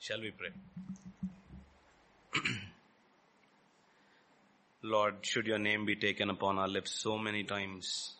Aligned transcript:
Shall 0.00 0.22
we 0.22 0.30
pray? 0.30 0.48
Lord, 4.82 5.16
should 5.20 5.46
your 5.46 5.58
name 5.58 5.84
be 5.84 5.94
taken 5.94 6.30
upon 6.30 6.58
our 6.58 6.68
lips 6.68 6.92
so 6.92 7.18
many 7.18 7.44
times? 7.44 8.14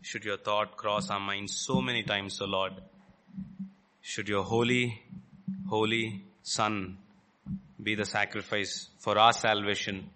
Should 0.00 0.24
your 0.24 0.38
thought 0.38 0.78
cross 0.78 1.10
our 1.10 1.20
minds 1.20 1.54
so 1.54 1.82
many 1.82 2.02
times, 2.02 2.40
O 2.40 2.46
Lord? 2.46 2.72
Should 4.00 4.30
your 4.30 4.44
holy, 4.44 5.02
holy 5.68 6.24
Son 6.42 6.96
be 7.82 7.94
the 7.94 8.06
sacrifice 8.06 8.88
for 8.98 9.18
our 9.18 9.34
salvation? 9.34 10.08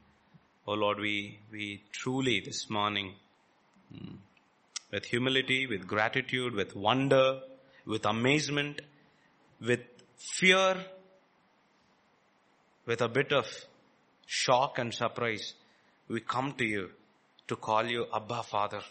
O 0.67 0.73
Lord, 0.73 0.99
we, 0.99 1.39
we 1.53 1.83
truly 1.93 2.41
this 2.41 2.71
morning, 2.71 3.13
mm, 3.95 4.17
with 4.91 5.05
humility, 5.05 5.67
with 5.67 5.87
gratitude, 5.87 6.55
with 6.55 6.75
wonder, 6.75 7.41
with 7.85 8.07
amazement, 8.07 8.81
with 9.67 9.81
fear, 10.17 10.77
with 12.87 13.01
a 13.01 13.09
bit 13.09 13.33
of 13.33 13.47
shock 14.27 14.79
and 14.79 14.93
surprise, 14.93 15.55
we 16.09 16.21
come 16.21 16.53
to 16.59 16.65
you 16.65 16.91
to 17.49 17.57
call 17.57 17.85
you 17.87 18.07
Abba 18.15 18.43
Father. 18.43 18.83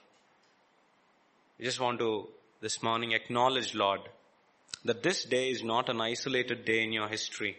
We 1.60 1.66
just 1.66 1.80
want 1.80 2.00
to 2.00 2.28
this 2.62 2.82
morning 2.82 3.12
acknowledge, 3.12 3.76
Lord, 3.76 4.02
that 4.86 5.04
this 5.04 5.26
day 5.26 5.50
is 5.50 5.64
not 5.64 5.90
an 5.90 6.02
isolated 6.02 6.66
day 6.66 6.84
in 6.84 6.92
your 6.92 7.08
history. 7.08 7.58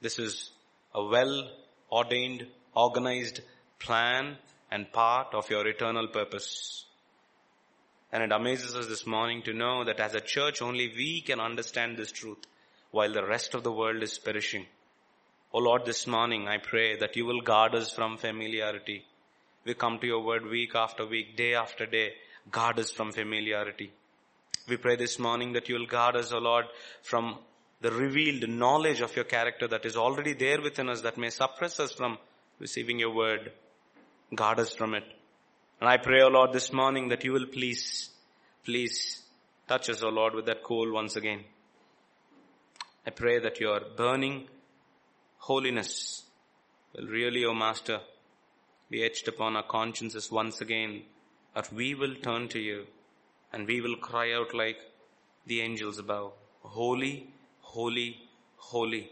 This 0.00 0.18
is 0.18 0.50
a 0.94 1.04
well 1.04 1.50
ordained, 1.90 2.46
organized 2.74 3.40
plan 3.78 4.36
and 4.70 4.92
part 4.92 5.34
of 5.34 5.48
your 5.48 5.66
eternal 5.66 6.08
purpose. 6.08 6.84
And 8.12 8.22
it 8.22 8.32
amazes 8.32 8.74
us 8.74 8.86
this 8.86 9.06
morning 9.06 9.42
to 9.42 9.52
know 9.52 9.84
that 9.84 10.00
as 10.00 10.14
a 10.14 10.20
church 10.20 10.62
only 10.62 10.88
we 10.88 11.20
can 11.20 11.40
understand 11.40 11.96
this 11.96 12.12
truth 12.12 12.38
while 12.90 13.12
the 13.12 13.26
rest 13.26 13.54
of 13.54 13.62
the 13.62 13.72
world 13.72 14.02
is 14.02 14.18
perishing. 14.18 14.66
Oh 15.52 15.58
Lord, 15.58 15.84
this 15.84 16.06
morning 16.06 16.48
I 16.48 16.58
pray 16.58 16.96
that 16.98 17.16
you 17.16 17.26
will 17.26 17.40
guard 17.40 17.74
us 17.74 17.90
from 17.90 18.16
familiarity. 18.16 19.04
We 19.64 19.74
come 19.74 19.98
to 19.98 20.06
your 20.06 20.22
word 20.22 20.46
week 20.46 20.74
after 20.74 21.06
week, 21.06 21.36
day 21.36 21.54
after 21.54 21.86
day. 21.86 22.12
Guard 22.50 22.78
us 22.78 22.92
from 22.92 23.10
familiarity. 23.10 23.90
We 24.68 24.76
pray 24.76 24.96
this 24.96 25.18
morning 25.18 25.52
that 25.54 25.68
you 25.68 25.76
will 25.76 25.86
guard 25.86 26.16
us, 26.16 26.32
O 26.32 26.38
Lord, 26.38 26.66
from 27.02 27.38
the 27.80 27.90
revealed 27.90 28.48
knowledge 28.48 29.00
of 29.00 29.14
your 29.16 29.24
character 29.24 29.66
that 29.68 29.84
is 29.84 29.96
already 29.96 30.34
there 30.34 30.60
within 30.60 30.88
us 30.88 31.02
that 31.02 31.18
may 31.18 31.30
suppress 31.30 31.80
us 31.80 31.92
from 31.92 32.18
receiving 32.58 32.98
your 32.98 33.14
word. 33.14 33.52
Guard 34.34 34.60
us 34.60 34.72
from 34.72 34.94
it. 34.94 35.04
And 35.80 35.90
I 35.90 35.98
pray, 35.98 36.22
O 36.22 36.28
Lord, 36.28 36.52
this 36.52 36.72
morning 36.72 37.08
that 37.08 37.22
you 37.22 37.32
will 37.32 37.46
please, 37.46 38.08
please 38.64 39.22
touch 39.68 39.90
us, 39.90 40.02
O 40.02 40.08
Lord, 40.08 40.34
with 40.34 40.46
that 40.46 40.62
coal 40.62 40.90
once 40.90 41.16
again. 41.16 41.44
I 43.06 43.10
pray 43.10 43.38
that 43.38 43.60
your 43.60 43.80
burning 43.96 44.48
holiness 45.38 46.22
will 46.94 47.06
really, 47.06 47.44
O 47.44 47.52
Master, 47.52 48.00
be 48.88 49.04
etched 49.04 49.28
upon 49.28 49.54
our 49.54 49.64
consciences 49.64 50.32
once 50.32 50.60
again, 50.62 51.02
that 51.54 51.70
we 51.72 51.94
will 51.94 52.14
turn 52.16 52.48
to 52.48 52.58
you 52.58 52.86
and 53.52 53.66
we 53.66 53.80
will 53.80 53.96
cry 53.96 54.32
out 54.32 54.54
like 54.54 54.78
the 55.46 55.60
angels 55.60 55.98
above, 55.98 56.32
Holy, 56.62 57.28
holy, 57.60 58.16
holy 58.56 59.10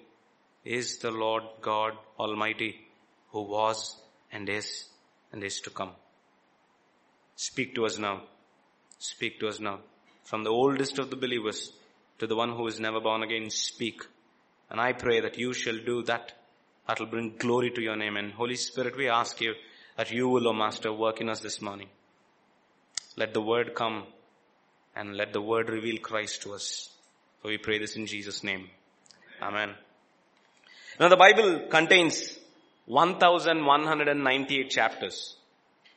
is 0.64 0.98
the 0.98 1.10
Lord 1.10 1.44
God 1.60 1.92
Almighty 2.18 2.80
who 3.28 3.42
was 3.42 3.96
and 4.32 4.48
is 4.48 4.86
and 5.30 5.44
is 5.44 5.60
to 5.60 5.70
come. 5.70 5.92
Speak 7.36 7.74
to 7.74 7.86
us 7.86 7.98
now. 7.98 8.22
Speak 8.98 9.40
to 9.40 9.48
us 9.48 9.60
now. 9.60 9.80
From 10.24 10.44
the 10.44 10.50
oldest 10.50 10.98
of 10.98 11.10
the 11.10 11.16
believers 11.16 11.72
to 12.18 12.26
the 12.26 12.36
one 12.36 12.50
who 12.50 12.66
is 12.66 12.80
never 12.80 13.00
born 13.00 13.22
again, 13.22 13.50
speak. 13.50 14.02
And 14.70 14.80
I 14.80 14.92
pray 14.92 15.20
that 15.20 15.38
you 15.38 15.52
shall 15.52 15.76
do 15.76 16.02
that. 16.04 16.32
That 16.86 17.00
will 17.00 17.06
bring 17.06 17.36
glory 17.38 17.70
to 17.70 17.82
your 17.82 17.96
name. 17.96 18.16
And 18.16 18.32
Holy 18.32 18.56
Spirit, 18.56 18.96
we 18.96 19.08
ask 19.08 19.40
you 19.40 19.54
that 19.96 20.10
you 20.10 20.28
will, 20.28 20.48
O 20.48 20.52
Master, 20.52 20.92
work 20.92 21.20
in 21.20 21.28
us 21.28 21.40
this 21.40 21.60
morning. 21.60 21.88
Let 23.16 23.32
the 23.32 23.40
word 23.40 23.74
come 23.74 24.04
and 24.96 25.16
let 25.16 25.32
the 25.32 25.40
word 25.40 25.70
reveal 25.70 25.98
Christ 25.98 26.42
to 26.42 26.54
us. 26.54 26.90
For 27.40 27.48
we 27.48 27.58
pray 27.58 27.78
this 27.78 27.96
in 27.96 28.06
Jesus' 28.06 28.44
name. 28.44 28.68
Amen. 29.42 29.74
Now 30.98 31.08
the 31.08 31.16
Bible 31.16 31.66
contains 31.70 32.38
1198 32.86 34.70
chapters, 34.70 35.36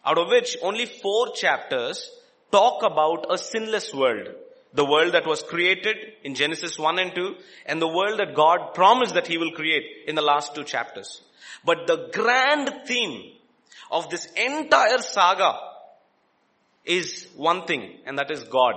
out 0.07 0.17
of 0.17 0.29
which 0.29 0.57
only 0.61 0.85
four 0.85 1.33
chapters 1.33 2.09
talk 2.51 2.81
about 2.83 3.25
a 3.29 3.37
sinless 3.37 3.93
world. 3.93 4.29
The 4.73 4.85
world 4.85 5.13
that 5.13 5.27
was 5.27 5.43
created 5.43 5.97
in 6.23 6.35
Genesis 6.35 6.77
1 6.79 6.99
and 6.99 7.13
2 7.13 7.35
and 7.65 7.81
the 7.81 7.87
world 7.87 8.19
that 8.19 8.35
God 8.35 8.73
promised 8.73 9.15
that 9.15 9.27
He 9.27 9.37
will 9.37 9.51
create 9.51 9.83
in 10.07 10.15
the 10.15 10.21
last 10.21 10.55
two 10.55 10.63
chapters. 10.63 11.21
But 11.65 11.87
the 11.87 12.09
grand 12.13 12.71
theme 12.85 13.33
of 13.91 14.09
this 14.09 14.25
entire 14.35 14.99
saga 14.99 15.59
is 16.85 17.27
one 17.35 17.65
thing 17.65 17.97
and 18.05 18.17
that 18.17 18.31
is 18.31 18.43
God. 18.43 18.75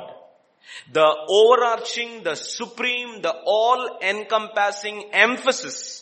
The 0.93 1.09
overarching, 1.29 2.25
the 2.25 2.35
supreme, 2.35 3.23
the 3.23 3.35
all 3.45 3.99
encompassing 4.03 5.11
emphasis 5.13 6.00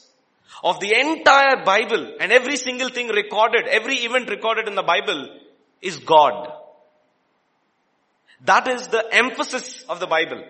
of 0.62 0.80
the 0.80 0.94
entire 0.98 1.64
Bible 1.64 2.16
and 2.20 2.32
every 2.32 2.56
single 2.56 2.88
thing 2.88 3.08
recorded, 3.08 3.66
every 3.66 3.96
event 3.96 4.30
recorded 4.30 4.68
in 4.68 4.74
the 4.74 4.82
Bible 4.82 5.28
is 5.80 5.98
God. 5.98 6.52
That 8.44 8.68
is 8.68 8.88
the 8.88 9.04
emphasis 9.12 9.84
of 9.88 10.00
the 10.00 10.06
Bible. 10.06 10.42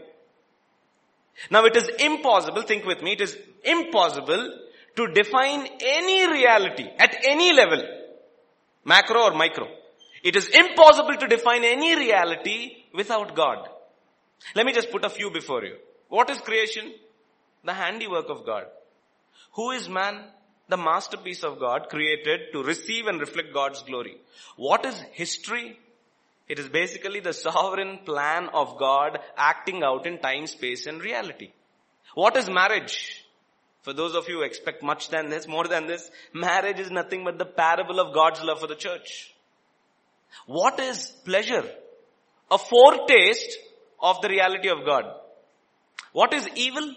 Now 1.51 1.65
it 1.65 1.77
is 1.77 1.89
impossible, 2.01 2.63
think 2.63 2.85
with 2.85 3.03
me, 3.03 3.13
it 3.13 3.21
is 3.21 3.37
impossible 3.65 4.59
to 4.97 5.07
define 5.09 5.69
any 5.81 6.31
reality 6.31 6.87
at 6.99 7.17
any 7.25 7.53
level, 7.53 7.83
macro 8.85 9.23
or 9.23 9.35
micro. 9.35 9.67
It 10.23 10.35
is 10.35 10.49
impossible 10.49 11.17
to 11.17 11.29
define 11.29 11.65
any 11.65 11.97
reality 11.97 12.85
without 12.93 13.37
God. 13.37 13.69
Let 14.55 14.67
me 14.67 14.73
just 14.73 14.91
put 14.91 15.05
a 15.05 15.11
few 15.11 15.31
before 15.31 15.65
you. 15.65 15.77
What 16.09 16.31
is 16.31 16.39
creation? 16.41 16.93
The 17.65 17.75
handiwork 17.75 18.29
of 18.29 18.45
God. 18.45 18.65
Who 19.53 19.71
is 19.71 19.89
man? 19.89 20.25
The 20.69 20.77
masterpiece 20.77 21.45
of 21.45 21.59
God 21.59 21.89
created 21.89 22.53
to 22.53 22.63
receive 22.63 23.07
and 23.07 23.21
reflect 23.21 23.55
God's 23.55 23.83
glory. 23.83 24.17
What 24.57 24.85
is 24.85 24.99
history? 25.13 25.79
It 26.49 26.59
is 26.59 26.69
basically 26.69 27.21
the 27.21 27.33
sovereign 27.33 28.01
plan 28.05 28.49
of 28.53 28.79
God 28.79 29.19
acting 29.37 29.83
out 29.83 30.07
in 30.07 30.19
time, 30.19 30.47
space 30.47 30.87
and 30.87 31.03
reality. 31.03 31.51
What 32.15 32.37
is 32.37 32.49
marriage? 32.49 33.25
For 33.83 33.93
those 33.93 34.15
of 34.15 34.29
you 34.29 34.37
who 34.37 34.43
expect 34.43 34.83
much 34.83 35.09
than 35.09 35.31
this, 35.31 35.47
more 35.49 35.67
than 35.67 35.87
this, 35.87 36.11
marriage 36.33 36.81
is 36.81 36.91
nothing 36.91 37.25
but 37.25 37.39
the 37.39 37.47
parable 37.47 38.01
of 38.01 38.15
God's 38.15 38.43
love 38.43 38.61
for 38.61 38.67
the 38.67 38.75
church. 38.75 39.35
What 40.47 40.79
is 40.81 41.11
pleasure? 41.25 41.65
A 42.51 42.59
foretaste 42.59 43.59
of 44.01 44.21
the 44.21 44.29
reality 44.29 44.69
of 44.69 44.85
God. 44.85 45.05
What 46.13 46.33
is 46.35 46.49
evil? 46.55 46.95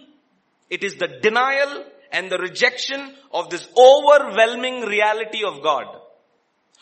It 0.70 0.84
is 0.84 0.96
the 0.96 1.08
denial 1.08 1.84
and 2.12 2.30
the 2.30 2.38
rejection 2.38 3.14
of 3.32 3.50
this 3.50 3.66
overwhelming 3.76 4.82
reality 4.82 5.42
of 5.44 5.62
God. 5.62 5.86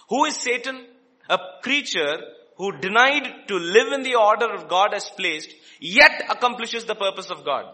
Who 0.09 0.25
is 0.25 0.37
Satan? 0.37 0.87
A 1.29 1.39
creature 1.63 2.19
who 2.57 2.77
denied 2.79 3.47
to 3.49 3.57
live 3.57 3.93
in 3.93 4.03
the 4.03 4.17
order 4.17 4.53
of 4.53 4.69
God 4.69 4.93
has 4.93 5.09
placed, 5.09 5.55
yet 5.79 6.25
accomplishes 6.29 6.85
the 6.85 6.95
purpose 6.95 7.31
of 7.31 7.45
God. 7.45 7.65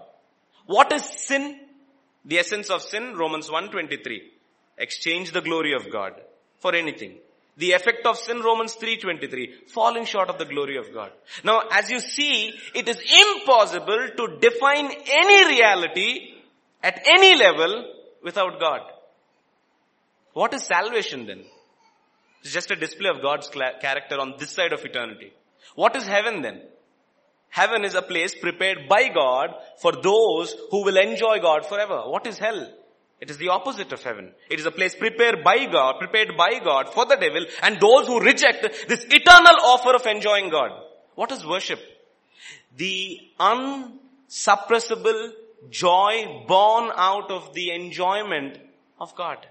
What 0.66 0.92
is 0.92 1.02
sin? 1.02 1.58
The 2.24 2.38
essence 2.38 2.70
of 2.70 2.82
sin, 2.82 3.14
Romans 3.16 3.48
1.23. 3.48 4.20
Exchange 4.78 5.32
the 5.32 5.40
glory 5.40 5.72
of 5.72 5.90
God 5.90 6.12
for 6.58 6.74
anything. 6.74 7.14
The 7.56 7.72
effect 7.72 8.04
of 8.04 8.18
sin, 8.18 8.42
Romans 8.42 8.76
3.23, 8.76 9.70
falling 9.70 10.04
short 10.04 10.28
of 10.28 10.38
the 10.38 10.44
glory 10.44 10.76
of 10.76 10.92
God. 10.92 11.10
Now, 11.42 11.62
as 11.72 11.90
you 11.90 12.00
see, 12.00 12.52
it 12.74 12.86
is 12.86 13.00
impossible 13.00 14.08
to 14.14 14.38
define 14.40 14.90
any 15.08 15.56
reality 15.56 16.35
at 16.82 17.02
any 17.06 17.36
level 17.36 17.92
without 18.22 18.60
God. 18.60 18.80
What 20.32 20.52
is 20.54 20.64
salvation 20.64 21.26
then? 21.26 21.44
It's 22.42 22.52
just 22.52 22.70
a 22.70 22.76
display 22.76 23.10
of 23.10 23.22
God's 23.22 23.48
character 23.48 24.20
on 24.20 24.34
this 24.38 24.50
side 24.50 24.72
of 24.72 24.84
eternity. 24.84 25.32
What 25.74 25.96
is 25.96 26.06
heaven 26.06 26.42
then? 26.42 26.62
Heaven 27.48 27.84
is 27.84 27.94
a 27.94 28.02
place 28.02 28.34
prepared 28.34 28.88
by 28.88 29.08
God 29.08 29.54
for 29.80 29.92
those 29.92 30.54
who 30.70 30.84
will 30.84 30.96
enjoy 30.96 31.38
God 31.40 31.66
forever. 31.66 32.02
What 32.06 32.26
is 32.26 32.38
hell? 32.38 32.70
It 33.18 33.30
is 33.30 33.38
the 33.38 33.48
opposite 33.48 33.92
of 33.92 34.02
heaven. 34.02 34.32
It 34.50 34.60
is 34.60 34.66
a 34.66 34.70
place 34.70 34.94
prepared 34.94 35.42
by 35.42 35.64
God, 35.64 35.98
prepared 35.98 36.36
by 36.36 36.58
God 36.62 36.92
for 36.92 37.06
the 37.06 37.16
devil 37.16 37.46
and 37.62 37.80
those 37.80 38.06
who 38.06 38.20
reject 38.20 38.62
this 38.88 39.06
eternal 39.08 39.56
offer 39.62 39.94
of 39.94 40.06
enjoying 40.06 40.50
God. 40.50 40.70
What 41.14 41.32
is 41.32 41.46
worship? 41.46 41.80
The 42.76 43.18
unsuppressible 43.40 45.30
joy 45.70 46.44
born 46.46 46.90
out 46.94 47.30
of 47.30 47.54
the 47.54 47.70
enjoyment 47.72 48.58
of 49.00 49.14
God. 49.16 49.46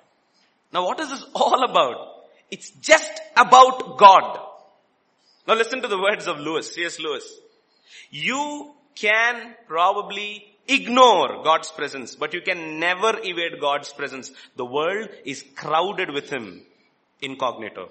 Now 0.74 0.86
what 0.86 1.00
is 1.00 1.10
this 1.10 1.26
all 1.34 1.64
about? 1.64 2.24
It's 2.52 2.70
just 2.70 3.12
about 3.36 3.98
God. 3.98 4.40
Now 5.48 5.56
listen 5.56 5.82
to 5.82 5.88
the 5.88 6.00
words 6.00 6.28
of 6.28 6.40
Lewis, 6.40 6.74
C.S. 6.74 7.00
Lewis. 7.00 7.28
You 8.10 8.74
can 8.96 9.56
probably 9.68 10.56
ignore 10.68 11.44
God's 11.44 11.70
presence, 11.72 12.16
but 12.16 12.34
you 12.34 12.42
can 12.42 12.80
never 12.80 13.20
evade 13.24 13.60
God's 13.62 13.92
presence. 13.94 14.32
The 14.56 14.66
world 14.66 15.10
is 15.24 15.44
crowded 15.56 16.12
with 16.12 16.30
Him 16.30 16.62
incognito. 17.22 17.90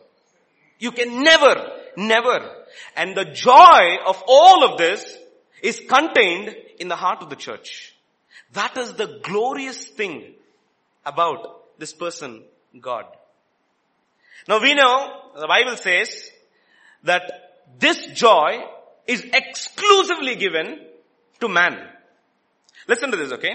You 0.79 0.91
can 0.91 1.23
never, 1.23 1.71
never. 1.97 2.51
And 2.97 3.17
the 3.17 3.25
joy 3.25 3.97
of 4.07 4.23
all 4.27 4.65
of 4.65 4.79
this 4.79 5.17
is 5.63 5.81
contained 5.89 6.55
in 6.79 6.89
the 6.89 6.97
heart 6.97 7.23
of 7.23 7.31
the 7.31 7.37
church. 7.37 7.94
That 8.55 8.77
is 8.77 8.95
the 8.95 9.21
glorious 9.23 9.87
thing 9.89 10.35
about 11.05 11.79
this 11.79 11.93
person, 11.93 12.43
God. 12.81 13.05
Now 14.49 14.61
we 14.61 14.75
know, 14.75 15.21
the 15.39 15.47
Bible 15.47 15.77
says 15.77 16.31
that 17.03 17.23
this 17.79 18.07
joy 18.07 18.63
is 19.07 19.25
exclusively 19.33 20.37
given 20.37 20.87
to 21.41 21.49
man. 21.49 21.79
Listen 22.89 23.11
to 23.11 23.17
this, 23.17 23.33
okay? 23.33 23.55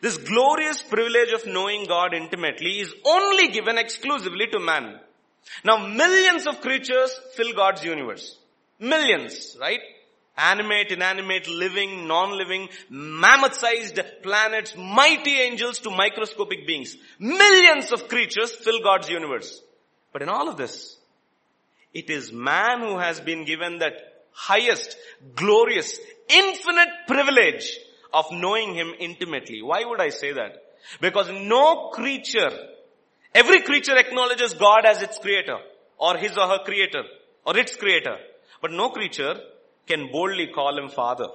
This 0.00 0.16
glorious 0.16 0.82
privilege 0.82 1.32
of 1.32 1.46
knowing 1.46 1.86
God 1.86 2.14
intimately 2.14 2.80
is 2.80 2.94
only 3.04 3.48
given 3.48 3.78
exclusively 3.78 4.46
to 4.52 4.60
man. 4.60 5.00
Now 5.64 5.86
millions 5.88 6.46
of 6.46 6.60
creatures 6.60 7.10
fill 7.34 7.52
God's 7.54 7.84
universe. 7.84 8.38
Millions, 8.78 9.56
right? 9.60 9.80
Animate, 10.42 10.92
inanimate, 10.92 11.48
living, 11.48 12.08
non-living, 12.08 12.68
mammoth-sized 12.88 14.00
planets, 14.22 14.74
mighty 14.76 15.32
angels 15.32 15.78
to 15.80 15.90
microscopic 15.90 16.66
beings. 16.66 16.96
Millions 17.18 17.92
of 17.92 18.08
creatures 18.08 18.54
fill 18.54 18.80
God's 18.82 19.10
universe. 19.10 19.60
But 20.12 20.22
in 20.22 20.28
all 20.28 20.48
of 20.48 20.56
this, 20.56 20.96
it 21.92 22.08
is 22.08 22.32
man 22.32 22.80
who 22.80 22.98
has 22.98 23.20
been 23.20 23.44
given 23.44 23.78
that 23.78 23.92
highest, 24.32 24.96
glorious, 25.34 25.98
infinite 26.28 26.88
privilege 27.06 27.78
of 28.12 28.26
knowing 28.32 28.74
Him 28.74 28.92
intimately. 28.98 29.62
Why 29.62 29.84
would 29.84 30.00
I 30.00 30.08
say 30.08 30.32
that? 30.32 30.62
Because 31.00 31.30
no 31.30 31.90
creature, 31.92 32.50
every 33.34 33.60
creature 33.62 33.96
acknowledges 33.96 34.54
God 34.54 34.86
as 34.86 35.02
its 35.02 35.18
creator, 35.18 35.58
or 35.98 36.16
his 36.16 36.36
or 36.38 36.48
her 36.48 36.60
creator, 36.64 37.02
or 37.44 37.58
its 37.58 37.76
creator. 37.76 38.16
But 38.62 38.72
no 38.72 38.88
creature 38.90 39.34
can 39.90 40.10
boldly 40.16 40.48
call 40.58 40.78
Him 40.78 40.88
Father. 40.88 41.28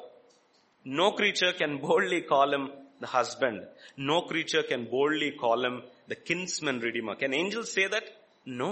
No 0.86 1.12
creature 1.20 1.54
can 1.62 1.78
boldly 1.86 2.22
call 2.22 2.54
Him 2.56 2.66
the 3.00 3.08
husband. 3.08 3.58
No 3.98 4.22
creature 4.32 4.64
can 4.72 4.86
boldly 4.96 5.32
call 5.32 5.66
Him 5.68 5.82
the 6.08 6.16
kinsman 6.16 6.80
redeemer. 6.80 7.16
Can 7.16 7.34
angels 7.34 7.72
say 7.72 7.88
that? 7.88 8.04
No. 8.46 8.72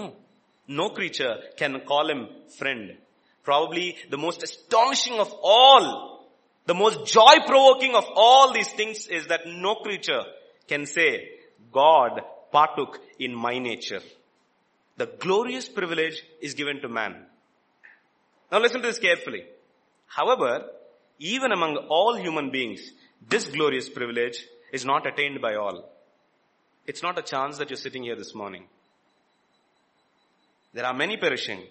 No 0.68 0.90
creature 0.90 1.36
can 1.58 1.82
call 1.92 2.10
Him 2.10 2.22
friend. 2.58 2.98
Probably 3.44 3.98
the 4.10 4.22
most 4.26 4.44
astonishing 4.44 5.20
of 5.20 5.34
all, 5.44 6.28
the 6.66 6.74
most 6.84 7.06
joy 7.06 7.36
provoking 7.46 7.96
of 7.96 8.06
all 8.16 8.54
these 8.54 8.72
things 8.80 9.08
is 9.08 9.28
that 9.28 9.48
no 9.48 9.76
creature 9.76 10.24
can 10.68 10.86
say, 10.86 11.30
God 11.72 12.22
partook 12.54 13.00
in 13.20 13.36
my 13.36 13.60
nature. 13.60 14.02
The 14.96 15.08
glorious 15.08 15.68
privilege 15.68 16.24
is 16.40 16.54
given 16.54 16.80
to 16.82 16.88
man. 16.88 17.26
Now 18.52 18.60
listen 18.60 18.82
to 18.82 18.88
this 18.88 19.00
carefully. 19.00 19.44
However, 20.16 20.66
even 21.20 21.52
among 21.52 21.78
all 21.90 22.16
human 22.16 22.52
beings, 22.52 22.82
this 23.28 23.48
glorious 23.48 23.90
privilege 23.90 24.46
is 24.72 24.86
not 24.86 25.08
attained 25.08 25.42
by 25.42 25.56
all. 25.56 25.90
It's 26.86 27.02
not 27.02 27.18
a 27.18 27.24
chance 27.24 27.58
that 27.58 27.70
you're 27.70 27.78
sitting 27.78 28.04
here 28.04 28.16
this 28.16 28.36
morning. 28.36 28.66
There 30.74 30.86
are 30.86 30.94
many 30.94 31.18
perishing, 31.18 31.62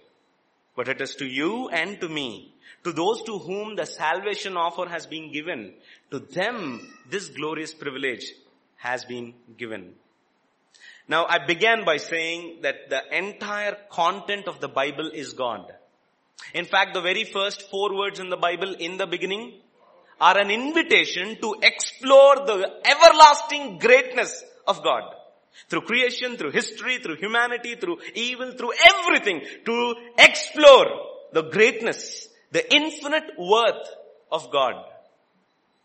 but 0.77 0.89
it 0.89 1.01
is 1.01 1.15
to 1.17 1.27
you 1.27 1.69
and 1.69 2.01
to 2.01 2.09
me, 2.09 2.55
to 2.85 2.93
those 2.93 3.23
to 3.25 3.39
whom 3.39 3.77
the 3.77 3.85
salvation 3.85 4.57
offer 4.57 4.89
has 4.89 5.07
been 5.07 5.33
given, 5.33 5.75
to 6.11 6.19
them 6.19 6.81
this 7.11 7.29
glorious 7.29 7.75
privilege 7.75 8.25
has 8.77 9.05
been 9.05 9.35
given. 9.59 9.95
Now 11.07 11.27
I 11.27 11.45
began 11.45 11.85
by 11.85 11.99
saying 11.99 12.63
that 12.63 12.89
the 12.89 13.03
entire 13.17 13.77
content 13.91 14.49
of 14.49 14.61
the 14.61 14.69
Bible 14.69 15.11
is 15.13 15.33
God. 15.33 15.73
In 16.55 16.65
fact, 16.65 16.95
the 16.95 17.01
very 17.01 17.25
first 17.25 17.71
four 17.71 17.97
words 17.97 18.21
in 18.21 18.29
the 18.29 18.37
Bible 18.37 18.75
in 18.75 18.97
the 18.97 19.07
beginning 19.07 19.61
are 20.21 20.39
an 20.39 20.51
invitation 20.51 21.37
to 21.41 21.57
explore 21.63 22.37
the 22.47 22.71
everlasting 22.85 23.79
greatness 23.79 24.43
of 24.67 24.83
God. 24.85 25.03
Through 25.69 25.83
creation, 25.83 26.37
through 26.37 26.53
history, 26.53 26.99
through 26.99 27.17
humanity, 27.17 27.75
through 27.77 27.99
evil, 28.15 28.53
through 28.53 28.73
everything, 28.85 29.43
to 29.65 29.95
explore 30.19 30.87
the 31.33 31.43
greatness, 31.43 32.29
the 32.51 32.75
infinite 32.75 33.33
worth 33.39 33.89
of 34.31 34.51
God. 34.51 34.75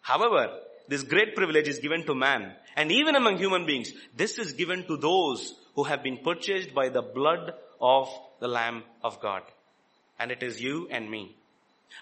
However, 0.02 0.60
this 0.88 1.04
great 1.04 1.36
privilege 1.36 1.68
is 1.68 1.80
given 1.80 2.06
to 2.06 2.16
man. 2.16 2.54
And 2.76 2.92
even 2.92 3.16
among 3.16 3.38
human 3.38 3.66
beings, 3.66 3.92
this 4.16 4.38
is 4.38 4.54
given 4.54 4.86
to 4.88 4.98
those 4.98 5.54
who 5.76 5.84
have 5.84 6.04
been 6.04 6.20
purchased 6.24 6.74
by 6.74 6.90
the 6.90 7.02
blood 7.02 7.54
of 7.82 8.08
the 8.40 8.48
Lamb 8.48 8.84
of 9.04 9.20
God. 9.20 9.42
And 10.20 10.32
it 10.32 10.44
is 10.44 10.62
you 10.62 10.88
and 10.90 11.10
me. 11.10 11.36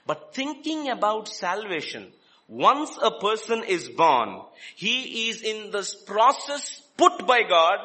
But 0.05 0.33
thinking 0.33 0.89
about 0.89 1.27
salvation, 1.27 2.11
once 2.47 2.97
a 3.01 3.11
person 3.11 3.63
is 3.63 3.89
born, 3.89 4.41
he 4.75 5.29
is 5.29 5.41
in 5.41 5.71
this 5.71 5.95
process 5.95 6.81
put 6.97 7.25
by 7.25 7.41
God, 7.43 7.79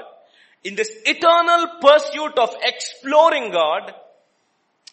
in 0.65 0.75
this 0.75 0.91
eternal 1.05 1.79
pursuit 1.81 2.39
of 2.39 2.55
exploring 2.63 3.51
God. 3.51 3.95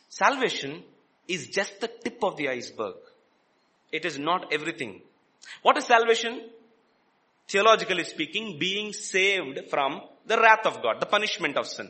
Salvation 0.10 0.84
is 1.28 1.48
just 1.48 1.82
the 1.82 1.88
tip 1.88 2.24
of 2.24 2.38
the 2.38 2.50
iceberg. 2.50 2.96
It 3.92 4.06
is 4.06 4.18
not 4.18 4.54
everything. 4.54 5.02
What 5.62 5.78
is 5.78 5.86
salvation? 5.86 6.50
Theologically 7.48 8.04
speaking, 8.06 8.58
being 8.60 8.94
saved 8.94 9.70
from 9.70 10.02
the 10.26 10.38
wrath 10.38 10.66
of 10.66 10.82
God, 10.82 11.00
the 11.00 11.06
punishment 11.06 11.58
of 11.58 11.68
sin. 11.68 11.90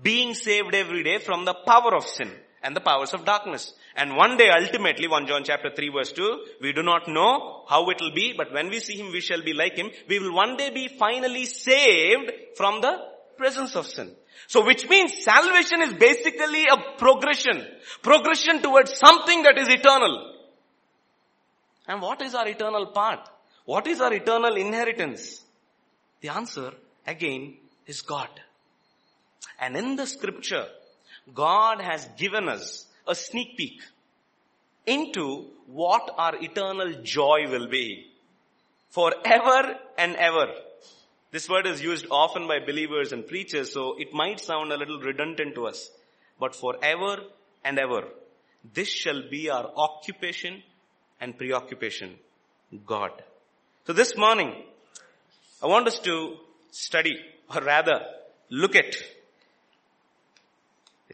Being 0.00 0.34
saved 0.34 0.74
every 0.74 1.02
day 1.02 1.18
from 1.18 1.44
the 1.44 1.54
power 1.54 1.94
of 1.94 2.04
sin 2.04 2.30
and 2.62 2.74
the 2.74 2.80
powers 2.80 3.14
of 3.14 3.24
darkness. 3.24 3.72
And 3.96 4.16
one 4.16 4.36
day 4.36 4.50
ultimately, 4.50 5.08
1 5.08 5.26
John 5.26 5.44
chapter 5.44 5.70
3 5.74 5.90
verse 5.90 6.12
2, 6.12 6.44
we 6.60 6.72
do 6.72 6.82
not 6.82 7.08
know 7.08 7.64
how 7.68 7.88
it 7.90 8.00
will 8.00 8.14
be, 8.14 8.34
but 8.36 8.52
when 8.52 8.68
we 8.68 8.80
see 8.80 8.96
him, 8.96 9.12
we 9.12 9.20
shall 9.20 9.42
be 9.42 9.52
like 9.52 9.76
him. 9.76 9.90
We 10.08 10.18
will 10.18 10.34
one 10.34 10.56
day 10.56 10.70
be 10.70 10.88
finally 10.88 11.46
saved 11.46 12.32
from 12.56 12.80
the 12.80 12.98
presence 13.36 13.76
of 13.76 13.86
sin. 13.86 14.12
So 14.46 14.64
which 14.64 14.88
means 14.88 15.22
salvation 15.22 15.82
is 15.82 15.94
basically 15.94 16.64
a 16.64 16.96
progression. 16.96 17.66
Progression 18.02 18.62
towards 18.62 18.96
something 18.96 19.42
that 19.42 19.58
is 19.58 19.68
eternal. 19.68 20.34
And 21.86 22.02
what 22.02 22.20
is 22.22 22.34
our 22.34 22.46
eternal 22.48 22.86
part? 22.86 23.28
What 23.64 23.86
is 23.86 24.00
our 24.00 24.12
eternal 24.12 24.56
inheritance? 24.56 25.42
The 26.20 26.30
answer 26.30 26.72
again 27.06 27.54
is 27.86 28.02
God. 28.02 28.28
And 29.60 29.76
in 29.76 29.96
the 29.96 30.06
scripture, 30.06 30.66
God 31.34 31.80
has 31.80 32.08
given 32.16 32.48
us 32.48 32.86
a 33.06 33.14
sneak 33.14 33.56
peek 33.56 33.80
into 34.86 35.46
what 35.66 36.10
our 36.16 36.34
eternal 36.36 36.92
joy 37.02 37.46
will 37.50 37.68
be 37.68 38.06
forever 38.90 39.76
and 39.96 40.16
ever. 40.16 40.46
This 41.30 41.48
word 41.48 41.66
is 41.66 41.82
used 41.82 42.06
often 42.10 42.48
by 42.48 42.58
believers 42.60 43.12
and 43.12 43.26
preachers, 43.26 43.72
so 43.72 43.96
it 43.98 44.14
might 44.14 44.40
sound 44.40 44.72
a 44.72 44.78
little 44.78 44.98
redundant 44.98 45.54
to 45.56 45.66
us. 45.66 45.90
But 46.40 46.54
forever 46.54 47.18
and 47.64 47.78
ever, 47.78 48.04
this 48.72 48.88
shall 48.88 49.22
be 49.28 49.50
our 49.50 49.70
occupation 49.76 50.62
and 51.20 51.36
preoccupation. 51.36 52.14
God. 52.86 53.10
So 53.86 53.92
this 53.92 54.16
morning, 54.16 54.54
I 55.62 55.66
want 55.66 55.86
us 55.86 55.98
to 56.00 56.36
study, 56.70 57.18
or 57.54 57.62
rather, 57.62 58.00
look 58.50 58.74
at 58.74 58.96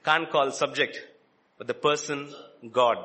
can't 0.00 0.30
call 0.30 0.50
subject, 0.50 1.00
but 1.58 1.66
the 1.66 1.74
person 1.74 2.32
God. 2.72 2.98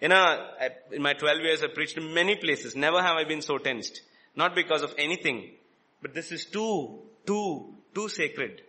You 0.00 0.08
know, 0.08 0.46
in 0.92 1.02
my 1.02 1.14
12 1.14 1.40
years 1.40 1.62
I 1.62 1.68
preached 1.68 1.96
in 1.96 2.14
many 2.14 2.36
places. 2.36 2.76
Never 2.76 3.02
have 3.02 3.16
I 3.16 3.24
been 3.24 3.42
so 3.42 3.58
tensed. 3.58 4.02
Not 4.36 4.54
because 4.54 4.82
of 4.82 4.94
anything, 4.98 5.50
but 6.00 6.14
this 6.14 6.30
is 6.30 6.44
too, 6.44 7.00
too, 7.26 7.74
too 7.94 8.08
sacred. 8.08 8.62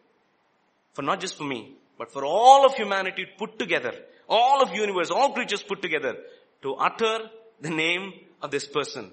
For 0.94 1.04
not 1.04 1.20
just 1.20 1.38
for 1.38 1.44
me, 1.44 1.76
but 1.98 2.12
for 2.12 2.26
all 2.26 2.66
of 2.66 2.74
humanity 2.74 3.26
put 3.38 3.60
together. 3.60 3.94
All 4.28 4.64
of 4.64 4.74
universe, 4.74 5.12
all 5.12 5.34
creatures 5.34 5.62
put 5.62 5.82
together 5.82 6.16
to 6.64 6.74
utter 6.76 7.30
the 7.62 7.70
name 7.70 8.14
of 8.42 8.52
this 8.52 8.66
person. 8.66 9.12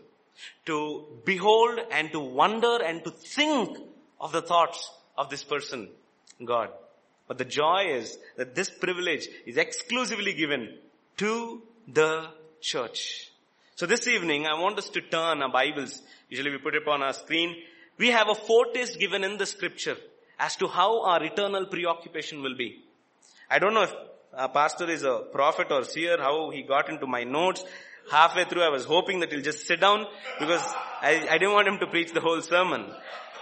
To 0.66 1.04
behold 1.24 1.80
and 1.90 2.12
to 2.12 2.20
wonder 2.20 2.82
and 2.82 3.02
to 3.04 3.10
think 3.10 3.76
of 4.20 4.32
the 4.32 4.42
thoughts 4.42 4.90
of 5.16 5.30
this 5.30 5.42
person, 5.42 5.88
God. 6.44 6.70
But 7.28 7.38
the 7.38 7.44
joy 7.44 7.86
is 7.88 8.18
that 8.36 8.54
this 8.54 8.70
privilege 8.70 9.28
is 9.46 9.56
exclusively 9.56 10.32
given 10.32 10.78
to 11.18 11.62
the 11.88 12.28
church. 12.60 13.30
So 13.74 13.86
this 13.86 14.06
evening, 14.06 14.46
I 14.46 14.58
want 14.60 14.78
us 14.78 14.88
to 14.90 15.00
turn 15.00 15.42
our 15.42 15.50
Bibles. 15.50 16.02
Usually 16.28 16.50
we 16.50 16.58
put 16.58 16.74
it 16.74 16.86
on 16.88 17.02
our 17.02 17.12
screen. 17.12 17.56
We 17.98 18.08
have 18.08 18.28
a 18.28 18.34
foretaste 18.34 18.98
given 18.98 19.24
in 19.24 19.38
the 19.38 19.46
scripture 19.46 19.96
as 20.38 20.56
to 20.56 20.68
how 20.68 21.02
our 21.02 21.22
eternal 21.22 21.66
preoccupation 21.66 22.42
will 22.42 22.56
be. 22.56 22.82
I 23.50 23.58
don't 23.58 23.74
know 23.74 23.82
if 23.82 23.94
our 24.34 24.48
pastor 24.48 24.88
is 24.90 25.02
a 25.02 25.24
prophet 25.32 25.68
or 25.70 25.84
seer, 25.84 26.18
how 26.18 26.50
he 26.50 26.62
got 26.62 26.88
into 26.88 27.06
my 27.06 27.24
notes. 27.24 27.64
Halfway 28.10 28.44
through 28.44 28.62
I 28.62 28.68
was 28.68 28.84
hoping 28.84 29.20
that 29.20 29.32
he'll 29.32 29.42
just 29.42 29.66
sit 29.66 29.80
down 29.80 30.06
because 30.38 30.62
I, 31.02 31.26
I 31.28 31.38
didn't 31.38 31.54
want 31.54 31.68
him 31.68 31.78
to 31.78 31.86
preach 31.86 32.12
the 32.12 32.20
whole 32.20 32.40
sermon. 32.40 32.86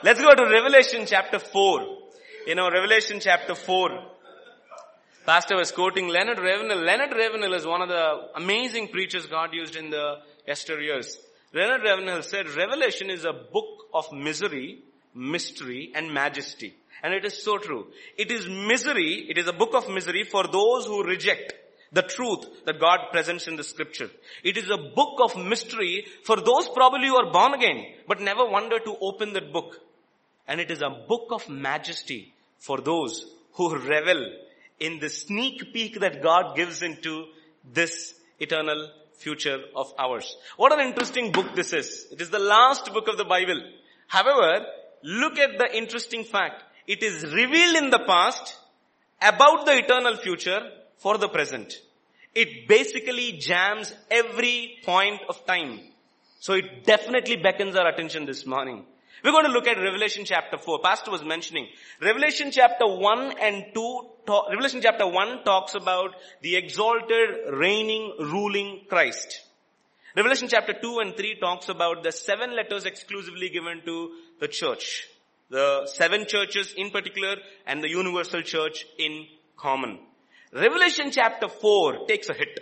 Let's 0.02 0.20
go 0.20 0.34
to 0.34 0.50
Revelation 0.50 1.04
chapter 1.06 1.38
4. 1.38 2.03
You 2.46 2.54
know, 2.54 2.70
Revelation 2.70 3.20
chapter 3.20 3.54
4. 3.54 3.88
Pastor 5.24 5.56
was 5.56 5.72
quoting 5.72 6.08
Leonard 6.08 6.38
Ravenhill. 6.38 6.84
Leonard 6.84 7.12
Ravenhill 7.16 7.54
is 7.54 7.66
one 7.66 7.80
of 7.80 7.88
the 7.88 8.28
amazing 8.36 8.88
preachers 8.88 9.24
God 9.24 9.54
used 9.54 9.76
in 9.76 9.88
the 9.88 10.16
yester 10.46 10.78
years. 10.78 11.18
Leonard 11.54 11.80
Ravenhill 11.82 12.20
said, 12.20 12.50
Revelation 12.50 13.08
is 13.08 13.24
a 13.24 13.32
book 13.32 13.86
of 13.94 14.12
misery, 14.12 14.80
mystery, 15.14 15.90
and 15.94 16.12
majesty. 16.12 16.74
And 17.02 17.14
it 17.14 17.24
is 17.24 17.42
so 17.42 17.56
true. 17.56 17.86
It 18.18 18.30
is 18.30 18.46
misery, 18.46 19.24
it 19.30 19.38
is 19.38 19.46
a 19.46 19.54
book 19.54 19.74
of 19.74 19.88
misery 19.88 20.24
for 20.24 20.46
those 20.46 20.84
who 20.84 21.02
reject 21.02 21.54
the 21.92 22.02
truth 22.02 22.44
that 22.66 22.78
God 22.78 23.06
presents 23.10 23.48
in 23.48 23.56
the 23.56 23.64
scripture. 23.64 24.10
It 24.42 24.58
is 24.58 24.68
a 24.68 24.76
book 24.76 25.18
of 25.22 25.34
mystery 25.42 26.08
for 26.24 26.36
those 26.36 26.68
probably 26.68 27.08
who 27.08 27.16
are 27.16 27.32
born 27.32 27.54
again, 27.54 27.86
but 28.06 28.20
never 28.20 28.44
wonder 28.44 28.78
to 28.80 28.96
open 29.00 29.32
that 29.32 29.50
book. 29.50 29.80
And 30.46 30.60
it 30.60 30.70
is 30.70 30.82
a 30.82 30.90
book 30.90 31.28
of 31.30 31.48
majesty 31.48 32.33
for 32.58 32.80
those 32.80 33.26
who 33.54 33.76
revel 33.76 34.26
in 34.80 34.98
the 34.98 35.08
sneak 35.08 35.72
peek 35.72 36.00
that 36.00 36.22
God 36.22 36.56
gives 36.56 36.82
into 36.82 37.26
this 37.72 38.14
eternal 38.38 38.90
future 39.14 39.58
of 39.74 39.92
ours. 39.98 40.36
What 40.56 40.72
an 40.72 40.86
interesting 40.86 41.32
book 41.32 41.54
this 41.54 41.72
is. 41.72 42.06
It 42.10 42.20
is 42.20 42.30
the 42.30 42.38
last 42.38 42.92
book 42.92 43.08
of 43.08 43.16
the 43.16 43.24
Bible. 43.24 43.60
However, 44.08 44.66
look 45.02 45.38
at 45.38 45.58
the 45.58 45.76
interesting 45.76 46.24
fact. 46.24 46.62
It 46.86 47.02
is 47.02 47.24
revealed 47.32 47.76
in 47.76 47.90
the 47.90 48.04
past 48.06 48.56
about 49.22 49.64
the 49.64 49.78
eternal 49.78 50.16
future 50.16 50.60
for 50.98 51.16
the 51.16 51.28
present. 51.28 51.74
It 52.34 52.68
basically 52.68 53.32
jams 53.38 53.94
every 54.10 54.78
point 54.84 55.20
of 55.28 55.46
time. 55.46 55.80
So 56.40 56.54
it 56.54 56.84
definitely 56.84 57.36
beckons 57.36 57.76
our 57.76 57.88
attention 57.88 58.26
this 58.26 58.44
morning. 58.44 58.84
We're 59.24 59.32
going 59.32 59.46
to 59.46 59.52
look 59.52 59.66
at 59.66 59.78
Revelation 59.78 60.26
chapter 60.26 60.58
4. 60.58 60.80
Pastor 60.80 61.10
was 61.10 61.24
mentioning. 61.24 61.68
Revelation 61.98 62.50
chapter 62.50 62.86
1 62.86 63.38
and 63.40 63.64
2, 63.72 64.00
talk, 64.26 64.50
Revelation 64.50 64.82
chapter 64.82 65.06
1 65.06 65.44
talks 65.44 65.74
about 65.74 66.10
the 66.42 66.56
exalted, 66.56 67.50
reigning, 67.50 68.12
ruling 68.20 68.82
Christ. 68.86 69.40
Revelation 70.14 70.48
chapter 70.48 70.74
2 70.74 70.98
and 70.98 71.16
3 71.16 71.38
talks 71.40 71.70
about 71.70 72.02
the 72.02 72.12
seven 72.12 72.54
letters 72.54 72.84
exclusively 72.84 73.48
given 73.48 73.80
to 73.86 74.10
the 74.40 74.48
church. 74.48 75.08
The 75.48 75.86
seven 75.86 76.26
churches 76.26 76.74
in 76.76 76.90
particular 76.90 77.36
and 77.66 77.82
the 77.82 77.88
universal 77.88 78.42
church 78.42 78.84
in 78.98 79.24
common. 79.56 80.00
Revelation 80.52 81.10
chapter 81.10 81.48
4 81.48 82.06
takes 82.06 82.28
a 82.28 82.34
hit. 82.34 82.60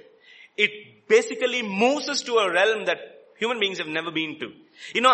It 0.57 1.09
basically 1.09 1.63
moves 1.63 2.09
us 2.09 2.23
to 2.23 2.35
a 2.37 2.53
realm 2.53 2.85
that 2.85 2.99
human 3.37 3.59
beings 3.59 3.79
have 3.79 3.89
never 3.89 4.13
been 4.13 4.39
to. 4.39 4.53
You 4.95 5.01
know, 5.01 5.13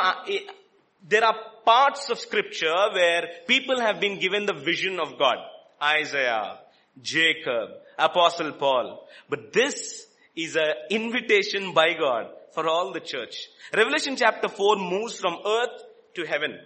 there 1.06 1.24
are 1.24 1.34
parts 1.64 2.10
of 2.10 2.18
scripture 2.18 2.74
where 2.92 3.28
people 3.46 3.80
have 3.80 4.00
been 4.00 4.18
given 4.18 4.46
the 4.46 4.52
vision 4.52 4.98
of 4.98 5.18
God. 5.18 5.38
Isaiah, 5.82 6.58
Jacob, 7.00 7.70
Apostle 7.98 8.52
Paul. 8.52 9.06
But 9.28 9.52
this 9.52 10.06
is 10.34 10.56
an 10.56 10.72
invitation 10.90 11.72
by 11.72 11.94
God 11.94 12.26
for 12.52 12.68
all 12.68 12.92
the 12.92 13.00
church. 13.00 13.48
Revelation 13.74 14.16
chapter 14.16 14.48
4 14.48 14.76
moves 14.76 15.18
from 15.18 15.38
earth 15.46 15.82
to 16.14 16.24
heaven. 16.26 16.58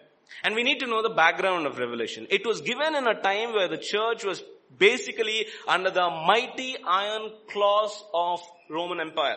And 0.43 0.55
we 0.55 0.63
need 0.63 0.81
to 0.81 0.87
know 0.87 1.03
the 1.03 1.15
background 1.15 1.67
of 1.67 1.79
Revelation. 1.79 2.27
It 2.31 2.47
was 2.47 2.61
given 2.61 2.95
in 2.95 3.07
a 3.07 3.21
time 3.21 3.53
where 3.53 3.69
the 3.69 3.79
church 3.79 4.25
was 4.25 4.43
basically 4.79 5.47
under 5.69 5.91
the 5.91 6.09
mighty 6.27 6.77
iron 6.87 7.31
claws 7.51 8.05
of 8.15 8.41
Roman 8.71 9.01
Empire. 9.01 9.37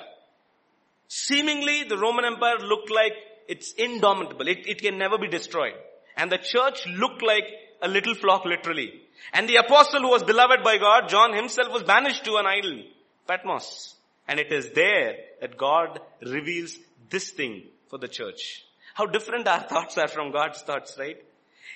Seemingly 1.08 1.84
the 1.84 1.98
Roman 1.98 2.26
Empire 2.26 2.60
looked 2.60 2.90
like 2.90 3.14
it's 3.48 3.74
indomitable. 3.74 4.48
It, 4.48 4.68
it 4.68 4.82
can 4.82 4.98
never 4.98 5.18
be 5.18 5.28
destroyed. 5.28 5.74
And 6.18 6.32
the 6.32 6.38
church 6.38 6.86
looked 6.88 7.22
like 7.22 7.46
a 7.82 7.88
little 7.88 8.16
flock 8.16 8.46
literally. 8.46 9.02
And 9.34 9.50
the 9.50 9.58
apostle 9.58 10.02
who 10.02 10.10
was 10.10 10.24
beloved 10.24 10.64
by 10.64 10.78
God, 10.78 11.10
John 11.10 11.34
himself 11.34 11.72
was 11.72 11.84
banished 11.84 12.26
to 12.26 12.36
an 12.38 12.46
island, 12.46 12.86
Patmos. 13.28 13.96
And 14.28 14.40
it 14.40 14.52
is 14.52 14.72
there 14.72 15.16
that 15.42 15.58
God 15.58 16.00
reveals 16.22 16.78
this 17.10 17.32
thing 17.32 17.64
for 17.90 17.98
the 17.98 18.08
church. 18.08 18.64
How 18.94 19.06
different 19.06 19.48
our 19.48 19.60
thoughts 19.70 19.98
are 19.98 20.08
from 20.08 20.32
God's 20.32 20.62
thoughts, 20.62 20.96
right? 20.98 21.18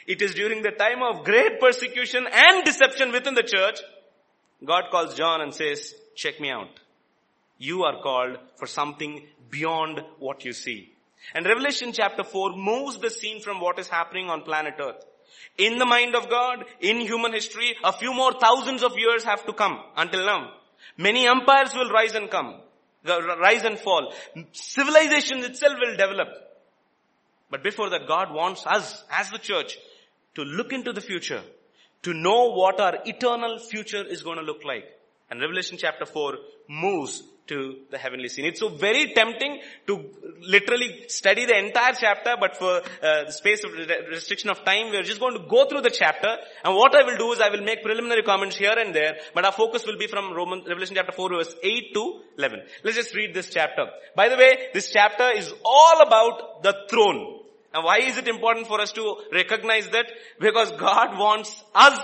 It 0.07 0.21
is 0.21 0.33
during 0.33 0.61
the 0.61 0.71
time 0.71 1.03
of 1.03 1.25
great 1.25 1.59
persecution 1.59 2.25
and 2.31 2.63
deception 2.63 3.11
within 3.11 3.35
the 3.35 3.43
church, 3.43 3.79
God 4.65 4.85
calls 4.91 5.13
John 5.13 5.41
and 5.41 5.53
says, 5.53 5.93
check 6.15 6.39
me 6.39 6.49
out. 6.49 6.79
You 7.57 7.83
are 7.83 8.01
called 8.01 8.37
for 8.55 8.65
something 8.65 9.25
beyond 9.49 10.01
what 10.17 10.45
you 10.45 10.53
see. 10.53 10.91
And 11.33 11.45
Revelation 11.45 11.91
chapter 11.93 12.23
4 12.23 12.55
moves 12.55 12.97
the 12.97 13.09
scene 13.09 13.41
from 13.41 13.59
what 13.59 13.79
is 13.79 13.87
happening 13.87 14.29
on 14.29 14.41
planet 14.41 14.75
earth. 14.79 15.03
In 15.57 15.77
the 15.77 15.85
mind 15.85 16.15
of 16.15 16.29
God, 16.29 16.65
in 16.79 17.01
human 17.01 17.33
history, 17.33 17.75
a 17.83 17.93
few 17.93 18.13
more 18.13 18.33
thousands 18.33 18.83
of 18.83 18.97
years 18.97 19.23
have 19.25 19.45
to 19.45 19.53
come 19.53 19.79
until 19.95 20.25
now. 20.25 20.53
Many 20.97 21.27
empires 21.27 21.73
will 21.75 21.89
rise 21.89 22.15
and 22.15 22.29
come, 22.29 22.61
rise 23.05 23.63
and 23.63 23.77
fall. 23.77 24.13
Civilization 24.53 25.39
itself 25.39 25.75
will 25.79 25.97
develop. 25.97 26.29
But 27.49 27.63
before 27.63 27.89
that, 27.89 28.07
God 28.07 28.33
wants 28.33 28.65
us 28.65 29.03
as 29.11 29.29
the 29.31 29.37
church 29.37 29.77
to 30.35 30.43
look 30.43 30.71
into 30.71 30.93
the 30.93 31.01
future, 31.01 31.41
to 32.03 32.13
know 32.13 32.51
what 32.51 32.79
our 32.79 32.99
eternal 33.05 33.59
future 33.59 34.05
is 34.05 34.23
going 34.23 34.37
to 34.37 34.43
look 34.43 34.63
like. 34.63 34.85
And 35.29 35.41
Revelation 35.41 35.77
chapter 35.77 36.05
4 36.05 36.37
moves 36.67 37.23
to 37.49 37.75
the 37.91 37.97
heavenly 37.97 38.29
scene. 38.29 38.45
It's 38.45 38.59
so 38.59 38.69
very 38.69 39.13
tempting 39.13 39.59
to 39.87 40.05
literally 40.41 41.05
study 41.07 41.45
the 41.45 41.57
entire 41.57 41.93
chapter, 41.93 42.35
but 42.39 42.57
for 42.57 42.77
uh, 42.77 43.25
the 43.25 43.31
space 43.31 43.63
of 43.63 43.71
restriction 44.09 44.49
of 44.49 44.63
time, 44.63 44.91
we're 44.91 45.03
just 45.03 45.19
going 45.19 45.33
to 45.33 45.45
go 45.47 45.65
through 45.65 45.81
the 45.81 45.89
chapter. 45.89 46.37
And 46.63 46.75
what 46.75 46.95
I 46.95 47.03
will 47.03 47.17
do 47.17 47.31
is 47.33 47.41
I 47.41 47.49
will 47.49 47.63
make 47.63 47.83
preliminary 47.83 48.23
comments 48.23 48.55
here 48.55 48.75
and 48.77 48.95
there, 48.95 49.17
but 49.33 49.45
our 49.45 49.51
focus 49.51 49.85
will 49.85 49.97
be 49.97 50.07
from 50.07 50.33
Roman, 50.33 50.63
Revelation 50.65 50.95
chapter 50.95 51.11
4 51.11 51.29
verse 51.29 51.55
8 51.61 51.93
to 51.93 52.21
11. 52.37 52.61
Let's 52.83 52.97
just 52.97 53.15
read 53.15 53.33
this 53.33 53.49
chapter. 53.49 53.85
By 54.15 54.29
the 54.29 54.37
way, 54.37 54.69
this 54.73 54.91
chapter 54.91 55.29
is 55.31 55.53
all 55.63 56.01
about 56.01 56.63
the 56.63 56.75
throne. 56.89 57.39
And 57.73 57.83
why 57.83 57.99
is 57.99 58.17
it 58.17 58.27
important 58.27 58.67
for 58.67 58.81
us 58.81 58.91
to 58.93 59.17
recognize 59.31 59.89
that? 59.89 60.07
Because 60.39 60.71
God 60.71 61.19
wants 61.19 61.63
us, 61.75 61.99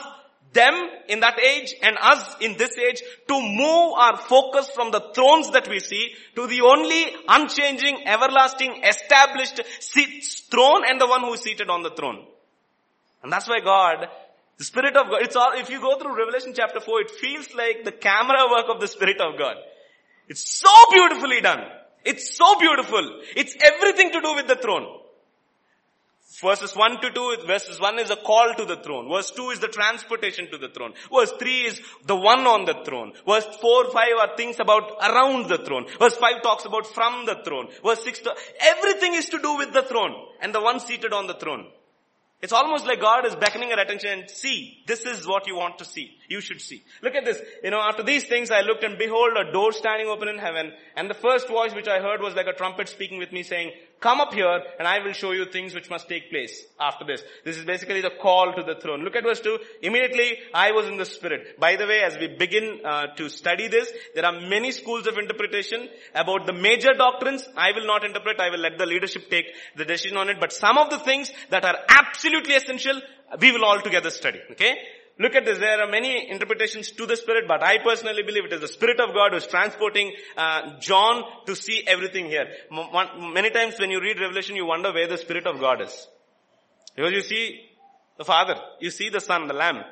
them 0.55 0.73
in 1.07 1.19
that 1.19 1.37
age 1.39 1.75
and 1.83 1.95
us 2.01 2.35
in 2.41 2.57
this 2.57 2.75
age 2.79 3.03
to 3.27 3.39
move 3.39 3.93
our 3.93 4.17
focus 4.17 4.71
from 4.73 4.89
the 4.89 5.01
thrones 5.13 5.51
that 5.51 5.67
we 5.69 5.79
see 5.79 6.15
to 6.35 6.47
the 6.47 6.61
only 6.61 7.05
unchanging, 7.27 8.07
everlasting, 8.07 8.81
established 8.83 9.61
throne 10.49 10.83
and 10.87 10.99
the 10.99 11.07
one 11.07 11.21
who 11.21 11.33
is 11.33 11.41
seated 11.41 11.69
on 11.69 11.83
the 11.83 11.91
throne. 11.91 12.25
And 13.21 13.31
that's 13.31 13.47
why 13.47 13.59
God, 13.63 14.07
the 14.57 14.63
Spirit 14.63 14.95
of 14.97 15.09
God, 15.09 15.21
it's 15.21 15.35
all, 15.35 15.51
if 15.53 15.69
you 15.69 15.79
go 15.79 15.99
through 15.99 16.17
Revelation 16.17 16.53
chapter 16.55 16.79
4, 16.79 17.01
it 17.01 17.11
feels 17.11 17.53
like 17.53 17.83
the 17.83 17.91
camera 17.91 18.47
work 18.49 18.65
of 18.73 18.81
the 18.81 18.87
Spirit 18.87 19.21
of 19.21 19.37
God. 19.37 19.57
It's 20.27 20.43
so 20.43 20.73
beautifully 20.91 21.41
done. 21.41 21.61
It's 22.03 22.35
so 22.35 22.57
beautiful. 22.59 23.21
It's 23.35 23.55
everything 23.61 24.11
to 24.11 24.21
do 24.21 24.35
with 24.35 24.47
the 24.47 24.55
throne. 24.55 24.87
Verses 26.41 26.75
1 26.75 27.01
to 27.01 27.11
2, 27.11 27.37
verses 27.47 27.79
1 27.79 27.99
is 27.99 28.09
a 28.09 28.15
call 28.15 28.53
to 28.57 28.65
the 28.65 28.75
throne. 28.77 29.09
Verse 29.09 29.31
2 29.31 29.51
is 29.51 29.59
the 29.59 29.67
transportation 29.67 30.49
to 30.51 30.57
the 30.57 30.69
throne. 30.69 30.93
Verse 31.13 31.31
3 31.39 31.51
is 31.61 31.81
the 32.05 32.15
one 32.15 32.45
on 32.45 32.65
the 32.65 32.75
throne. 32.83 33.13
Verse 33.25 33.45
4, 33.61 33.91
5 33.91 34.07
are 34.19 34.35
things 34.35 34.59
about 34.59 34.91
around 35.01 35.47
the 35.49 35.59
throne. 35.59 35.85
Verse 35.97 36.15
5 36.15 36.41
talks 36.41 36.65
about 36.65 36.87
from 36.87 37.25
the 37.25 37.41
throne. 37.45 37.67
Verse 37.83 38.03
6, 38.03 38.19
to, 38.19 38.35
everything 38.59 39.13
is 39.13 39.29
to 39.29 39.39
do 39.39 39.57
with 39.57 39.71
the 39.71 39.83
throne 39.83 40.13
and 40.41 40.53
the 40.53 40.61
one 40.61 40.79
seated 40.79 41.13
on 41.13 41.27
the 41.27 41.35
throne. 41.35 41.67
It's 42.41 42.53
almost 42.53 42.85
like 42.85 42.99
God 42.99 43.25
is 43.25 43.35
beckoning 43.35 43.71
our 43.71 43.79
attention 43.79 44.19
and 44.19 44.29
see, 44.29 44.83
this 44.85 45.05
is 45.05 45.25
what 45.25 45.47
you 45.47 45.55
want 45.55 45.79
to 45.79 45.85
see. 45.85 46.15
You 46.27 46.41
should 46.41 46.61
see. 46.61 46.83
Look 47.01 47.15
at 47.15 47.25
this. 47.25 47.39
You 47.63 47.71
know, 47.71 47.79
after 47.79 48.03
these 48.03 48.25
things 48.25 48.51
I 48.51 48.61
looked 48.61 48.83
and 48.83 48.97
behold 48.97 49.37
a 49.37 49.51
door 49.51 49.71
standing 49.71 50.07
open 50.07 50.27
in 50.27 50.37
heaven 50.37 50.71
and 50.95 51.09
the 51.09 51.15
first 51.15 51.47
voice 51.47 51.73
which 51.73 51.87
I 51.87 52.01
heard 52.01 52.21
was 52.21 52.35
like 52.35 52.45
a 52.45 52.53
trumpet 52.53 52.89
speaking 52.89 53.17
with 53.17 53.31
me 53.31 53.41
saying, 53.41 53.71
come 54.05 54.21
up 54.21 54.33
here 54.35 54.61
and 54.77 54.87
I 54.87 54.99
will 55.03 55.13
show 55.13 55.31
you 55.31 55.45
things 55.45 55.73
which 55.73 55.89
must 55.89 56.07
take 56.07 56.29
place 56.29 56.63
after 56.79 57.05
this. 57.05 57.23
This 57.43 57.57
is 57.57 57.65
basically 57.65 58.01
the 58.01 58.11
call 58.21 58.53
to 58.53 58.61
the 58.61 58.75
throne. 58.75 59.03
Look 59.03 59.15
at 59.15 59.23
verse 59.23 59.41
2. 59.41 59.57
Immediately 59.81 60.37
I 60.53 60.71
was 60.73 60.85
in 60.85 60.97
the 60.97 61.05
spirit. 61.05 61.59
By 61.59 61.75
the 61.75 61.87
way, 61.87 62.01
as 62.01 62.15
we 62.17 62.27
begin 62.27 62.81
uh, 62.85 63.07
to 63.19 63.29
study 63.29 63.67
this, 63.67 63.91
there 64.13 64.25
are 64.25 64.39
many 64.39 64.71
schools 64.71 65.07
of 65.07 65.17
interpretation 65.17 65.89
about 66.13 66.45
the 66.45 66.53
major 66.53 66.93
doctrines. 66.93 67.49
I 67.57 67.71
will 67.71 67.87
not 67.87 68.05
interpret. 68.05 68.39
I 68.39 68.51
will 68.51 68.59
let 68.59 68.77
the 68.77 68.85
leadership 68.85 69.27
take 69.31 69.47
the 69.75 69.85
decision 69.85 70.17
on 70.17 70.29
it. 70.29 70.39
But 70.39 70.53
some 70.53 70.77
of 70.77 70.91
the 70.91 70.99
things 70.99 71.31
that 71.49 71.65
are 71.65 71.77
absolutely 71.89 72.53
essential, 72.53 73.01
we 73.41 73.51
will 73.51 73.65
all 73.65 73.81
together 73.81 74.11
study. 74.11 74.39
Okay? 74.51 74.75
Look 75.17 75.33
at 75.35 75.45
this. 75.45 75.59
There 75.59 75.81
are 75.81 75.89
many 75.89 76.29
interpretations 76.29 76.91
to 76.91 77.05
the 77.05 77.15
Spirit, 77.15 77.45
but 77.47 77.63
I 77.63 77.77
personally 77.77 78.23
believe 78.23 78.45
it 78.45 78.53
is 78.53 78.61
the 78.61 78.67
Spirit 78.67 78.99
of 78.99 79.13
God 79.13 79.31
who 79.31 79.37
is 79.37 79.47
transporting 79.47 80.11
uh, 80.35 80.77
John 80.79 81.23
to 81.45 81.55
see 81.55 81.83
everything 81.87 82.25
here. 82.25 82.47
M- 82.69 83.33
many 83.33 83.49
times 83.49 83.79
when 83.79 83.91
you 83.91 84.01
read 84.01 84.19
Revelation, 84.19 84.57
you 84.57 84.65
wonder 84.65 84.91
where 84.91 85.07
the 85.07 85.17
Spirit 85.17 85.47
of 85.47 85.59
God 85.59 85.81
is. 85.81 86.07
Because 86.95 87.13
you 87.13 87.21
see 87.21 87.61
the 88.17 88.25
Father, 88.25 88.55
you 88.81 88.91
see 88.91 89.09
the 89.09 89.21
Son, 89.21 89.47
the 89.47 89.53
Lamb. 89.53 89.83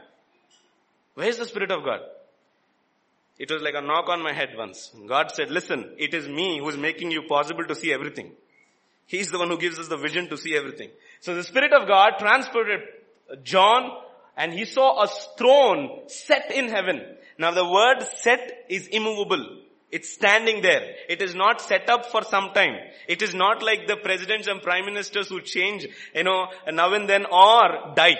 Where 1.13 1.27
is 1.27 1.37
the 1.37 1.45
Spirit 1.45 1.71
of 1.71 1.85
God? 1.85 2.01
It 3.39 3.49
was 3.49 3.61
like 3.61 3.75
a 3.75 3.81
knock 3.81 4.09
on 4.09 4.21
my 4.21 4.33
head 4.33 4.49
once. 4.57 4.91
God 5.07 5.31
said, 5.33 5.51
listen, 5.51 5.95
it 5.97 6.13
is 6.13 6.27
me 6.27 6.59
who 6.59 6.67
is 6.67 6.77
making 6.77 7.11
you 7.11 7.23
possible 7.23 7.65
to 7.65 7.75
see 7.75 7.93
everything. 7.93 8.31
He's 9.05 9.31
the 9.31 9.39
one 9.39 9.49
who 9.49 9.57
gives 9.57 9.79
us 9.79 9.87
the 9.87 9.97
vision 9.97 10.27
to 10.29 10.37
see 10.37 10.55
everything. 10.55 10.89
So 11.21 11.33
the 11.33 11.43
Spirit 11.43 11.73
of 11.73 11.87
God 11.87 12.13
transported 12.19 12.81
John 13.43 13.89
and 14.37 14.53
he 14.53 14.65
saw 14.65 15.03
a 15.03 15.07
throne 15.37 16.07
set 16.07 16.51
in 16.51 16.69
heaven. 16.69 17.01
Now 17.37 17.51
the 17.51 17.69
word 17.69 18.03
set 18.17 18.65
is 18.69 18.87
immovable. 18.87 19.61
It's 19.91 20.11
standing 20.11 20.63
there. 20.63 20.95
It 21.07 21.21
is 21.21 21.35
not 21.35 21.61
set 21.61 21.87
up 21.87 22.07
for 22.07 22.23
some 22.23 22.49
time. 22.53 22.77
It 23.07 23.21
is 23.21 23.35
not 23.35 23.61
like 23.61 23.85
the 23.85 23.97
presidents 23.97 24.47
and 24.47 24.61
prime 24.61 24.85
ministers 24.85 25.29
who 25.29 25.39
change, 25.41 25.85
you 26.15 26.23
know, 26.23 26.47
now 26.71 26.93
and 26.93 27.07
then 27.07 27.25
or 27.25 27.93
die. 27.95 28.17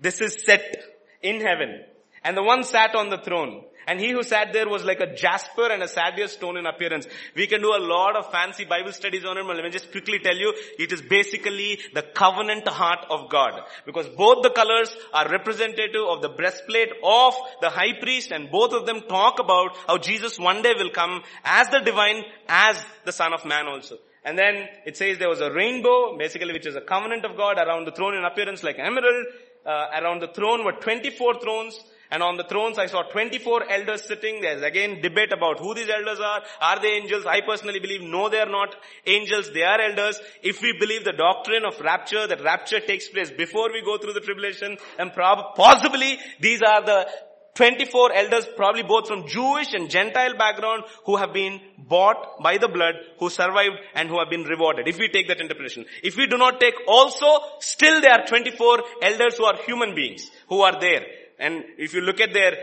This 0.00 0.20
is 0.20 0.44
set 0.44 0.76
in 1.22 1.40
heaven. 1.40 1.84
And 2.24 2.36
the 2.36 2.42
one 2.42 2.64
sat 2.64 2.96
on 2.96 3.10
the 3.10 3.18
throne. 3.18 3.64
And 3.86 4.00
he 4.00 4.10
who 4.12 4.22
sat 4.22 4.52
there 4.52 4.68
was 4.68 4.84
like 4.84 5.00
a 5.00 5.14
jasper 5.14 5.70
and 5.70 5.82
a 5.82 5.88
sardius 5.88 6.32
stone 6.32 6.56
in 6.56 6.66
appearance. 6.66 7.06
We 7.34 7.46
can 7.46 7.60
do 7.60 7.74
a 7.74 7.78
lot 7.78 8.16
of 8.16 8.30
fancy 8.30 8.64
Bible 8.64 8.92
studies 8.92 9.24
on 9.24 9.36
it, 9.38 9.44
but 9.46 9.56
let 9.56 9.64
me 9.64 9.70
just 9.70 9.90
quickly 9.90 10.18
tell 10.18 10.36
you, 10.36 10.54
it 10.78 10.92
is 10.92 11.02
basically 11.02 11.78
the 11.92 12.02
covenant 12.02 12.66
heart 12.66 13.06
of 13.10 13.28
God. 13.30 13.62
Because 13.84 14.08
both 14.08 14.42
the 14.42 14.50
colors 14.50 14.94
are 15.12 15.28
representative 15.28 16.02
of 16.08 16.22
the 16.22 16.28
breastplate 16.28 16.90
of 17.02 17.34
the 17.60 17.70
high 17.70 17.92
priest 18.00 18.32
and 18.32 18.50
both 18.50 18.72
of 18.72 18.86
them 18.86 19.02
talk 19.02 19.38
about 19.38 19.76
how 19.86 19.98
Jesus 19.98 20.38
one 20.38 20.62
day 20.62 20.74
will 20.76 20.90
come 20.90 21.22
as 21.44 21.68
the 21.68 21.80
divine, 21.80 22.24
as 22.48 22.82
the 23.04 23.12
son 23.12 23.32
of 23.32 23.44
man 23.44 23.66
also. 23.66 23.98
And 24.24 24.38
then 24.38 24.68
it 24.86 24.96
says 24.96 25.18
there 25.18 25.28
was 25.28 25.40
a 25.40 25.52
rainbow, 25.52 26.16
basically 26.16 26.52
which 26.52 26.66
is 26.66 26.76
a 26.76 26.80
covenant 26.80 27.24
of 27.24 27.36
God 27.36 27.58
around 27.58 27.86
the 27.86 27.92
throne 27.92 28.14
in 28.14 28.24
appearance 28.24 28.62
like 28.62 28.78
emerald. 28.78 29.26
Uh, 29.66 29.86
around 30.00 30.20
the 30.20 30.28
throne 30.28 30.64
were 30.64 30.72
24 30.72 31.40
thrones 31.40 31.78
and 32.14 32.22
on 32.22 32.36
the 32.36 32.44
thrones 32.44 32.78
I 32.78 32.86
saw 32.86 33.02
24 33.02 33.68
elders 33.70 34.06
sitting. 34.06 34.40
There's 34.40 34.62
again 34.62 35.00
debate 35.02 35.32
about 35.32 35.58
who 35.58 35.74
these 35.74 35.88
elders 35.88 36.20
are. 36.20 36.42
Are 36.60 36.80
they 36.80 36.92
angels? 36.92 37.26
I 37.26 37.40
personally 37.40 37.80
believe 37.80 38.02
no, 38.02 38.28
they 38.28 38.38
are 38.38 38.54
not 38.60 38.76
angels. 39.04 39.50
They 39.52 39.62
are 39.62 39.80
elders. 39.80 40.20
If 40.40 40.62
we 40.62 40.76
believe 40.78 41.04
the 41.04 41.12
doctrine 41.12 41.64
of 41.64 41.80
rapture, 41.80 42.28
that 42.28 42.40
rapture 42.40 42.78
takes 42.78 43.08
place 43.08 43.32
before 43.32 43.72
we 43.72 43.82
go 43.82 43.98
through 43.98 44.12
the 44.12 44.20
tribulation 44.20 44.78
and 44.96 45.12
prob- 45.12 45.56
possibly 45.56 46.18
these 46.38 46.62
are 46.62 46.84
the 46.86 47.08
24 47.54 48.12
elders, 48.12 48.46
probably 48.56 48.84
both 48.84 49.08
from 49.08 49.26
Jewish 49.26 49.74
and 49.74 49.90
Gentile 49.90 50.36
background, 50.36 50.84
who 51.06 51.16
have 51.16 51.32
been 51.32 51.60
bought 51.78 52.40
by 52.42 52.58
the 52.58 52.68
blood, 52.68 52.94
who 53.18 53.30
survived 53.30 53.78
and 53.94 54.08
who 54.08 54.18
have 54.20 54.30
been 54.30 54.42
rewarded. 54.42 54.88
If 54.88 54.98
we 54.98 55.08
take 55.08 55.28
that 55.28 55.40
interpretation. 55.40 55.84
If 56.02 56.16
we 56.16 56.26
do 56.26 56.36
not 56.36 56.60
take 56.60 56.74
also, 56.86 57.26
still 57.58 58.00
there 58.00 58.12
are 58.12 58.26
24 58.26 58.82
elders 59.02 59.36
who 59.36 59.44
are 59.44 59.56
human 59.66 59.94
beings, 59.94 60.30
who 60.48 60.62
are 60.62 60.78
there. 60.80 61.04
And 61.38 61.64
if 61.78 61.94
you 61.94 62.00
look 62.00 62.20
at 62.20 62.32
their, 62.32 62.56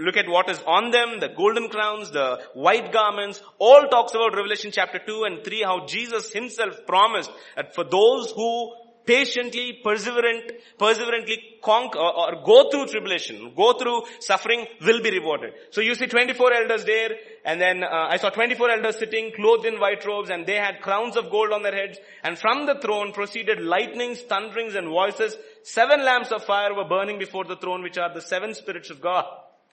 look 0.00 0.16
at 0.16 0.28
what 0.28 0.48
is 0.48 0.60
on 0.66 0.90
them, 0.90 1.20
the 1.20 1.28
golden 1.28 1.68
crowns, 1.68 2.10
the 2.10 2.42
white 2.54 2.92
garments, 2.92 3.42
all 3.58 3.88
talks 3.88 4.14
about 4.14 4.34
Revelation 4.34 4.70
chapter 4.72 4.98
2 4.98 5.24
and 5.24 5.44
3, 5.44 5.62
how 5.62 5.86
Jesus 5.86 6.32
himself 6.32 6.86
promised 6.86 7.30
that 7.56 7.74
for 7.74 7.84
those 7.84 8.30
who 8.30 8.72
patiently, 9.06 9.80
perseverant, 9.84 10.52
perseverantly 10.78 11.60
conquer 11.62 11.98
or, 11.98 12.32
or 12.32 12.42
go 12.44 12.70
through 12.70 12.86
tribulation, 12.86 13.52
go 13.54 13.74
through 13.74 14.02
suffering 14.20 14.66
will 14.84 15.02
be 15.02 15.10
rewarded. 15.10 15.52
So 15.70 15.80
you 15.80 15.94
see 15.94 16.06
24 16.06 16.52
elders 16.52 16.84
there 16.84 17.10
and 17.44 17.60
then 17.60 17.82
uh, 17.84 18.08
I 18.10 18.16
saw 18.16 18.30
24 18.30 18.70
elders 18.70 18.98
sitting 18.98 19.32
clothed 19.34 19.66
in 19.66 19.80
white 19.80 20.04
robes 20.04 20.30
and 20.30 20.46
they 20.46 20.56
had 20.56 20.80
crowns 20.80 21.16
of 21.16 21.30
gold 21.30 21.52
on 21.52 21.62
their 21.62 21.74
heads 21.74 21.98
and 22.22 22.38
from 22.38 22.66
the 22.66 22.76
throne 22.80 23.12
proceeded 23.12 23.60
lightnings, 23.60 24.20
thunderings 24.22 24.74
and 24.74 24.88
voices. 24.88 25.36
Seven 25.62 26.04
lamps 26.04 26.32
of 26.32 26.44
fire 26.44 26.74
were 26.74 26.84
burning 26.88 27.18
before 27.18 27.44
the 27.44 27.56
throne 27.56 27.82
which 27.82 27.98
are 27.98 28.12
the 28.12 28.20
seven 28.20 28.54
spirits 28.54 28.90
of 28.90 29.00
God. 29.00 29.24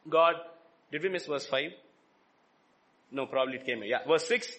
God. 0.09 0.35
Did 0.91 1.03
we 1.03 1.09
miss 1.09 1.25
verse 1.25 1.45
5? 1.45 1.71
No, 3.11 3.25
probably 3.25 3.55
it 3.55 3.65
came 3.65 3.77
here. 3.77 3.88
Yeah, 3.88 4.07
verse 4.07 4.27
6. 4.27 4.51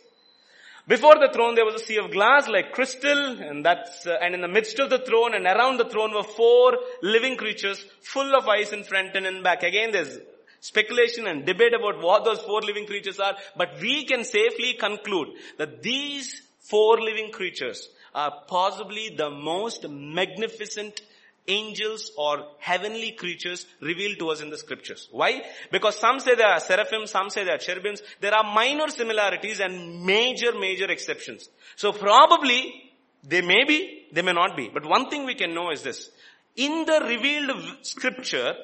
Before 0.89 1.15
the 1.15 1.33
throne 1.33 1.55
there 1.55 1.65
was 1.65 1.81
a 1.81 1.85
sea 1.85 1.99
of 1.99 2.11
glass 2.11 2.49
like 2.49 2.73
crystal 2.73 3.41
and 3.41 3.65
that's, 3.65 4.05
uh, 4.07 4.19
and 4.21 4.35
in 4.35 4.41
the 4.41 4.49
midst 4.49 4.81
of 4.81 4.91
the 4.91 4.99
throne 4.99 5.35
and 5.35 5.47
around 5.47 5.79
the 5.79 5.89
throne 5.89 6.13
were 6.13 6.25
four 6.25 6.77
living 7.03 7.37
creatures 7.37 7.85
full 8.01 8.35
of 8.35 8.49
eyes 8.49 8.73
in 8.73 8.83
front 8.83 9.15
and 9.15 9.25
in 9.25 9.43
back. 9.43 9.63
Again 9.63 9.93
there's 9.93 10.19
speculation 10.61 11.29
and 11.29 11.47
debate 11.47 11.73
about 11.73 12.03
what 12.03 12.25
those 12.25 12.41
four 12.41 12.63
living 12.63 12.87
creatures 12.87 13.21
are, 13.21 13.37
but 13.57 13.81
we 13.81 14.05
can 14.05 14.25
safely 14.25 14.75
conclude 14.75 15.29
that 15.59 15.83
these 15.83 16.43
four 16.61 17.01
living 17.01 17.31
creatures 17.31 17.89
are 18.15 18.33
possibly 18.49 19.15
the 19.17 19.31
most 19.31 19.89
magnificent 19.89 21.01
angels 21.49 22.11
or 22.17 22.47
heavenly 22.59 23.13
creatures 23.13 23.67
revealed 23.81 24.19
to 24.19 24.31
us 24.31 24.41
in 24.41 24.51
the 24.51 24.59
scriptures. 24.59 25.09
Why? 25.11 25.43
Because 25.71 25.99
some 25.99 26.21
say 26.21 26.35
they 26.35 26.43
are 26.43 26.61
seraphim, 26.61 27.07
some 27.07 27.31
say 27.31 27.45
they 27.45 27.51
are 27.51 27.59
cherubims. 27.59 28.03
There 28.21 28.35
are 28.35 28.45
minor 28.45 28.89
similarities 28.89 29.61
and 29.61 30.05
major, 30.05 30.53
major 30.59 30.91
exceptions. 30.91 31.49
So 31.77 31.93
probably 31.93 32.93
they 33.25 33.41
may 33.41 33.65
be, 33.65 34.07
they 34.13 34.23
may 34.23 34.33
not 34.33 34.57
be. 34.57 34.71
But 34.73 34.87
one 34.87 35.09
thing 35.11 35.25
we 35.25 35.35
can 35.35 35.55
know 35.55 35.71
is 35.71 35.83
this. 35.83 36.11
In 36.57 36.85
the 36.85 37.01
revealed 37.07 37.51
scripture, 37.83 38.55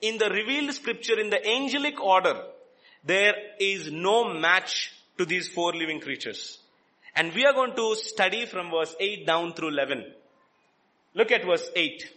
in 0.00 0.18
the 0.18 0.28
revealed 0.30 0.72
scripture, 0.74 1.18
in 1.18 1.30
the 1.30 1.44
angelic 1.46 2.00
order, 2.00 2.42
there 3.04 3.34
is 3.58 3.90
no 3.90 4.32
match 4.34 4.92
to 5.16 5.24
these 5.24 5.48
four 5.48 5.72
living 5.72 6.00
creatures. 6.00 6.58
And 7.14 7.34
we 7.34 7.44
are 7.44 7.52
going 7.52 7.74
to 7.74 7.96
study 7.96 8.46
from 8.46 8.70
verse 8.70 8.94
8 9.00 9.26
down 9.26 9.54
through 9.54 9.68
11. 9.68 10.04
Look 11.14 11.32
at 11.32 11.44
verse 11.44 11.68
8. 11.74 12.08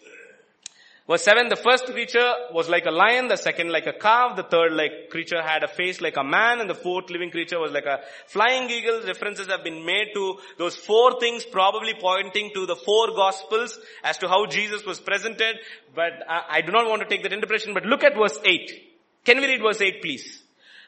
Verse 1.12 1.24
7, 1.24 1.50
the 1.50 1.58
first 1.58 1.88
creature 1.88 2.34
was 2.54 2.70
like 2.70 2.86
a 2.86 2.90
lion, 2.90 3.28
the 3.28 3.36
second 3.36 3.70
like 3.70 3.86
a 3.86 3.92
calf, 3.92 4.38
the 4.38 4.44
third 4.44 4.72
like 4.72 5.10
creature 5.10 5.42
had 5.42 5.62
a 5.62 5.68
face 5.68 6.00
like 6.00 6.16
a 6.16 6.24
man, 6.24 6.62
and 6.62 6.70
the 6.70 6.74
fourth 6.74 7.10
living 7.10 7.30
creature 7.30 7.60
was 7.60 7.74
like 7.74 7.84
a 7.86 8.00
flying 8.28 8.70
eagle. 8.70 9.02
References 9.06 9.48
have 9.48 9.62
been 9.62 9.86
made 9.86 10.12
to 10.14 10.38
those 10.58 10.78
four 10.78 11.20
things 11.20 11.44
probably 11.44 11.94
pointing 11.96 12.52
to 12.54 12.66
the 12.66 12.78
four 12.78 13.08
gospels 13.08 13.78
as 14.06 14.20
to 14.20 14.30
how 14.30 14.46
Jesus 14.46 14.86
was 14.86 15.02
presented, 15.02 15.58
but 15.94 16.14
I, 16.30 16.44
I 16.50 16.62
do 16.62 16.72
not 16.72 16.88
want 16.88 17.02
to 17.02 17.10
take 17.10 17.24
that 17.24 17.34
interpretation, 17.34 17.74
but 17.74 17.86
look 17.86 18.06
at 18.06 18.16
verse 18.16 18.40
8. 18.42 18.72
Can 19.26 19.42
we 19.42 19.48
read 19.48 19.62
verse 19.62 19.82
8 19.82 20.02
please? 20.02 20.42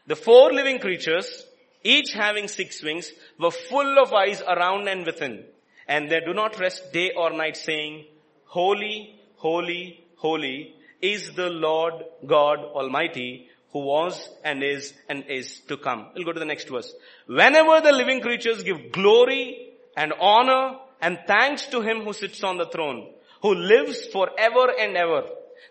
The 0.08 0.16
four 0.16 0.54
living 0.54 0.80
creatures, 0.80 1.46
each 1.84 2.14
having 2.14 2.48
six 2.48 2.82
wings, 2.82 3.12
were 3.38 3.52
full 3.52 4.00
of 4.00 4.14
eyes 4.14 4.42
around 4.42 4.88
and 4.88 5.06
within, 5.06 5.44
and 5.86 6.10
they 6.10 6.22
do 6.22 6.34
not 6.34 6.62
rest 6.62 6.94
day 6.94 7.12
or 7.14 7.34
night 7.34 7.58
saying, 7.58 8.06
Holy, 8.46 9.20
holy, 9.36 10.03
holy 10.24 10.74
is 11.02 11.32
the 11.40 11.50
Lord 11.50 11.96
God 12.26 12.60
Almighty 12.82 13.50
who 13.74 13.80
was 13.80 14.18
and 14.44 14.64
is 14.64 14.94
and 15.10 15.26
is 15.28 15.60
to 15.68 15.76
come. 15.78 16.08
We'll 16.16 16.26
go 16.26 16.34
to 16.34 16.40
the 16.40 16.52
next 16.54 16.70
verse. 16.70 16.94
Whenever 17.28 17.82
the 17.82 17.92
living 17.92 18.22
creatures 18.22 18.64
give 18.64 18.92
glory 18.92 19.74
and 19.98 20.14
honor 20.20 20.78
and 21.02 21.20
thanks 21.28 21.66
to 21.74 21.82
him 21.82 22.04
who 22.06 22.14
sits 22.14 22.44
on 22.44 22.58
the 22.58 22.68
throne, 22.68 23.10
who 23.42 23.54
lives 23.54 24.06
forever 24.08 24.66
and 24.80 24.96
ever, 24.96 25.24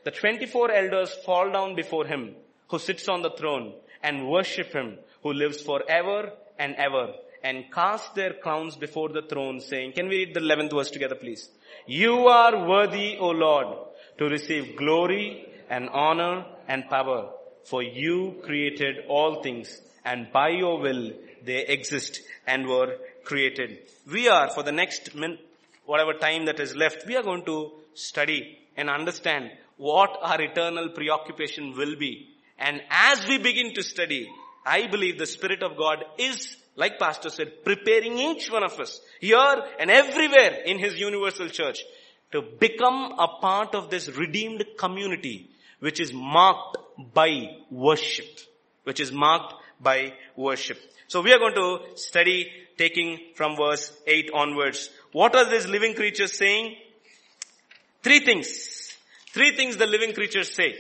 the 0.05 0.11
24 0.11 0.71
elders 0.73 1.15
fall 1.25 1.51
down 1.51 1.75
before 1.75 2.05
him 2.07 2.35
who 2.69 2.79
sits 2.79 3.09
on 3.09 3.23
the 3.23 3.31
throne 3.31 3.73
and 4.03 4.29
worship 4.29 4.73
him 4.73 4.99
who 5.23 5.33
lives 5.33 5.63
forever 5.63 6.33
and 6.59 6.75
ever 6.77 7.07
and 7.45 7.71
cast 7.73 8.15
their 8.15 8.35
crowns 8.35 8.77
before 8.77 9.09
the 9.09 9.23
throne 9.23 9.61
saying, 9.61 9.93
can 9.93 10.09
we 10.09 10.19
read 10.25 10.35
the 10.35 10.41
11th 10.41 10.73
verse 10.73 10.91
together 10.91 11.15
please? 11.15 11.49
You 11.87 12.29
are 12.29 12.69
worthy, 12.69 13.17
O 13.19 13.31
Lord, 13.31 13.69
to 14.19 14.27
receive 14.27 14.77
glory 14.77 15.47
and 15.71 15.89
honor 15.89 16.45
and 16.69 16.89
power. 16.89 17.31
For 17.65 17.83
you 17.83 18.41
created 18.45 19.05
all 19.09 19.43
things 19.43 19.81
and 20.05 20.33
by 20.33 20.49
your 20.51 20.81
will 20.81 21.13
they 21.45 21.67
exist 21.67 22.21
and 22.47 22.67
were 22.67 22.97
created. 23.25 23.79
We 24.11 24.29
are 24.29 24.51
for 24.51 24.63
the 24.63 24.73
next 24.73 25.15
min, 25.15 25.39
whatever 25.87 26.15
time 26.15 26.47
that 26.47 26.61
is 26.61 26.77
left, 26.77 27.07
we 27.07 27.17
are 27.17 27.23
going 27.23 27.45
to 27.45 27.73
study 27.95 28.59
and 28.77 28.89
understand 28.91 29.51
what 29.77 30.19
our 30.23 30.41
eternal 30.41 30.91
preoccupation 30.91 31.77
will 31.77 31.97
be. 31.97 32.29
And 32.59 32.81
as 32.91 33.27
we 33.27 33.39
begin 33.39 33.75
to 33.75 33.83
study, 33.83 34.29
I 34.65 34.87
believe 34.87 35.19
the 35.19 35.27
Spirit 35.27 35.63
of 35.63 35.77
God 35.77 36.05
is, 36.19 36.57
like 36.77 36.99
Pastor 36.99 37.31
said, 37.31 37.65
preparing 37.65 38.19
each 38.19 38.51
one 38.51 38.63
of 38.63 38.79
us 38.79 39.01
here 39.21 39.63
and 39.81 39.91
everywhere 39.91 40.63
in 40.65 40.79
His 40.79 40.99
universal 40.99 41.49
church 41.49 41.83
to 42.33 42.43
become 42.43 43.15
a 43.19 43.29
part 43.41 43.75
of 43.75 43.91
this 43.91 44.09
redeemed 44.09 44.65
community 44.79 45.51
which 45.81 46.01
is 46.01 46.13
marked 46.13 46.77
by 47.13 47.57
worship. 47.71 48.41
Which 48.85 49.01
is 49.01 49.13
marked 49.13 49.55
by 49.81 50.15
worship. 50.37 50.79
So 51.09 51.21
we 51.21 51.33
are 51.33 51.39
going 51.39 51.55
to 51.55 51.97
study 51.97 52.51
taking 52.79 53.19
from 53.35 53.57
verse 53.57 53.93
8 54.07 54.31
onwards. 54.35 54.91
What 55.13 55.37
are 55.37 55.49
these 55.51 55.67
living 55.69 55.95
creatures 55.95 56.37
saying? 56.37 56.77
Three 58.03 58.21
things. 58.21 58.97
Three 59.33 59.55
things 59.57 59.77
the 59.77 59.87
living 59.87 60.15
creatures 60.15 60.55
say. 60.55 60.75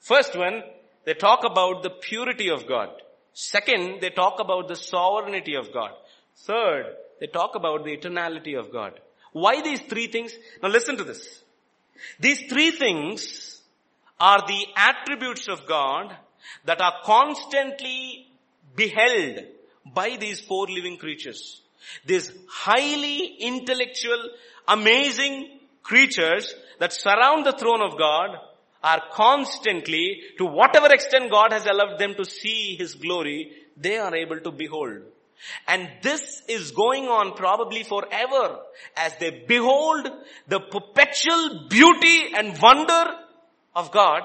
First 0.00 0.36
one, 0.36 0.62
they 1.04 1.14
talk 1.14 1.44
about 1.44 1.82
the 1.82 1.90
purity 1.90 2.48
of 2.50 2.66
God. 2.66 2.90
Second, 3.32 4.00
they 4.00 4.10
talk 4.10 4.40
about 4.40 4.68
the 4.68 4.76
sovereignty 4.76 5.54
of 5.54 5.72
God. 5.72 5.90
Third, 6.36 6.94
they 7.20 7.26
talk 7.26 7.54
about 7.54 7.84
the 7.84 7.96
eternality 7.96 8.58
of 8.58 8.72
God. 8.72 9.00
Why 9.36 9.60
these 9.60 9.82
three 9.82 10.06
things? 10.06 10.34
Now 10.62 10.70
listen 10.70 10.96
to 10.96 11.04
this. 11.04 11.42
These 12.18 12.44
three 12.48 12.70
things 12.70 13.60
are 14.18 14.42
the 14.46 14.64
attributes 14.74 15.46
of 15.48 15.66
God 15.66 16.16
that 16.64 16.80
are 16.80 16.94
constantly 17.04 18.28
beheld 18.74 19.40
by 19.84 20.16
these 20.18 20.40
four 20.40 20.66
living 20.68 20.96
creatures. 20.96 21.60
These 22.06 22.32
highly 22.48 23.36
intellectual, 23.40 24.30
amazing 24.68 25.58
creatures 25.82 26.54
that 26.78 26.94
surround 26.94 27.44
the 27.44 27.58
throne 27.60 27.82
of 27.82 27.98
God 27.98 28.38
are 28.82 29.02
constantly, 29.12 30.22
to 30.38 30.46
whatever 30.46 30.86
extent 30.86 31.30
God 31.30 31.52
has 31.52 31.66
allowed 31.66 31.98
them 31.98 32.14
to 32.14 32.24
see 32.24 32.76
His 32.76 32.94
glory, 32.94 33.52
they 33.76 33.98
are 33.98 34.16
able 34.16 34.40
to 34.40 34.50
behold. 34.50 35.02
And 35.66 35.88
this 36.02 36.42
is 36.48 36.70
going 36.70 37.06
on 37.08 37.34
probably 37.34 37.82
forever 37.82 38.58
as 38.96 39.16
they 39.18 39.44
behold 39.46 40.08
the 40.48 40.60
perpetual 40.60 41.66
beauty 41.68 42.34
and 42.34 42.60
wonder 42.60 43.04
of 43.74 43.90
God. 43.92 44.22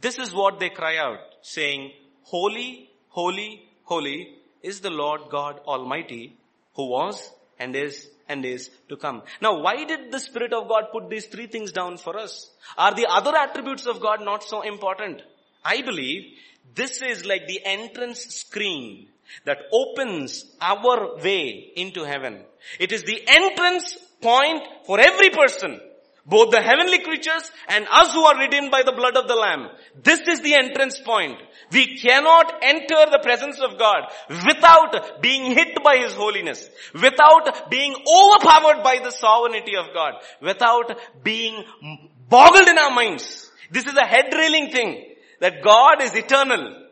This 0.00 0.18
is 0.18 0.32
what 0.32 0.60
they 0.60 0.70
cry 0.70 0.98
out 0.98 1.18
saying, 1.42 1.92
holy, 2.22 2.90
holy, 3.08 3.68
holy 3.84 4.36
is 4.62 4.80
the 4.80 4.90
Lord 4.90 5.22
God 5.30 5.60
Almighty 5.66 6.36
who 6.74 6.88
was 6.88 7.30
and 7.58 7.74
is 7.76 8.08
and 8.28 8.44
is 8.44 8.70
to 8.88 8.96
come. 8.96 9.22
Now 9.42 9.60
why 9.60 9.84
did 9.84 10.10
the 10.10 10.18
Spirit 10.18 10.52
of 10.52 10.68
God 10.68 10.84
put 10.92 11.10
these 11.10 11.26
three 11.26 11.46
things 11.46 11.72
down 11.72 11.98
for 11.98 12.18
us? 12.18 12.50
Are 12.78 12.94
the 12.94 13.06
other 13.06 13.36
attributes 13.36 13.86
of 13.86 14.00
God 14.00 14.24
not 14.24 14.42
so 14.42 14.62
important? 14.62 15.22
I 15.64 15.82
believe 15.82 16.32
this 16.74 17.02
is 17.02 17.24
like 17.24 17.46
the 17.46 17.60
entrance 17.64 18.20
screen 18.20 19.08
that 19.44 19.58
opens 19.72 20.44
our 20.60 21.16
way 21.22 21.72
into 21.76 22.04
heaven. 22.04 22.44
It 22.78 22.92
is 22.92 23.02
the 23.02 23.22
entrance 23.26 23.96
point 24.20 24.62
for 24.86 25.00
every 25.00 25.30
person. 25.30 25.80
Both 26.26 26.52
the 26.52 26.62
heavenly 26.62 27.00
creatures 27.00 27.50
and 27.68 27.86
us 27.90 28.14
who 28.14 28.22
are 28.24 28.38
redeemed 28.38 28.70
by 28.70 28.82
the 28.82 28.92
blood 28.92 29.14
of 29.14 29.28
the 29.28 29.34
Lamb. 29.34 29.68
This 30.02 30.20
is 30.26 30.40
the 30.40 30.54
entrance 30.54 30.98
point. 30.98 31.38
We 31.70 31.98
cannot 31.98 32.60
enter 32.62 33.10
the 33.10 33.20
presence 33.22 33.60
of 33.60 33.78
God 33.78 34.10
without 34.46 35.20
being 35.20 35.52
hit 35.52 35.84
by 35.84 35.98
His 35.98 36.14
holiness, 36.14 36.66
without 36.94 37.70
being 37.70 37.94
overpowered 37.94 38.82
by 38.82 39.00
the 39.04 39.10
sovereignty 39.10 39.76
of 39.76 39.92
God, 39.92 40.14
without 40.40 40.98
being 41.22 41.62
boggled 42.26 42.68
in 42.68 42.78
our 42.78 42.94
minds. 42.94 43.50
This 43.70 43.86
is 43.86 43.94
a 43.94 44.06
head 44.06 44.32
railing 44.32 44.70
thing 44.70 45.04
that 45.40 45.62
God 45.62 46.00
is 46.00 46.14
eternal. 46.14 46.83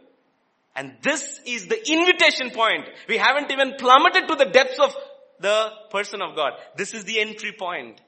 And 0.74 0.96
this 1.02 1.40
is 1.46 1.66
the 1.66 1.90
invitation 1.90 2.50
point. 2.50 2.88
We 3.08 3.18
haven't 3.18 3.50
even 3.50 3.74
plummeted 3.78 4.28
to 4.28 4.36
the 4.36 4.46
depths 4.46 4.78
of 4.78 4.94
the 5.40 5.70
person 5.90 6.22
of 6.22 6.34
God. 6.34 6.52
This 6.76 6.94
is 6.94 7.04
the 7.04 7.20
entry 7.20 7.52
point. 7.52 8.00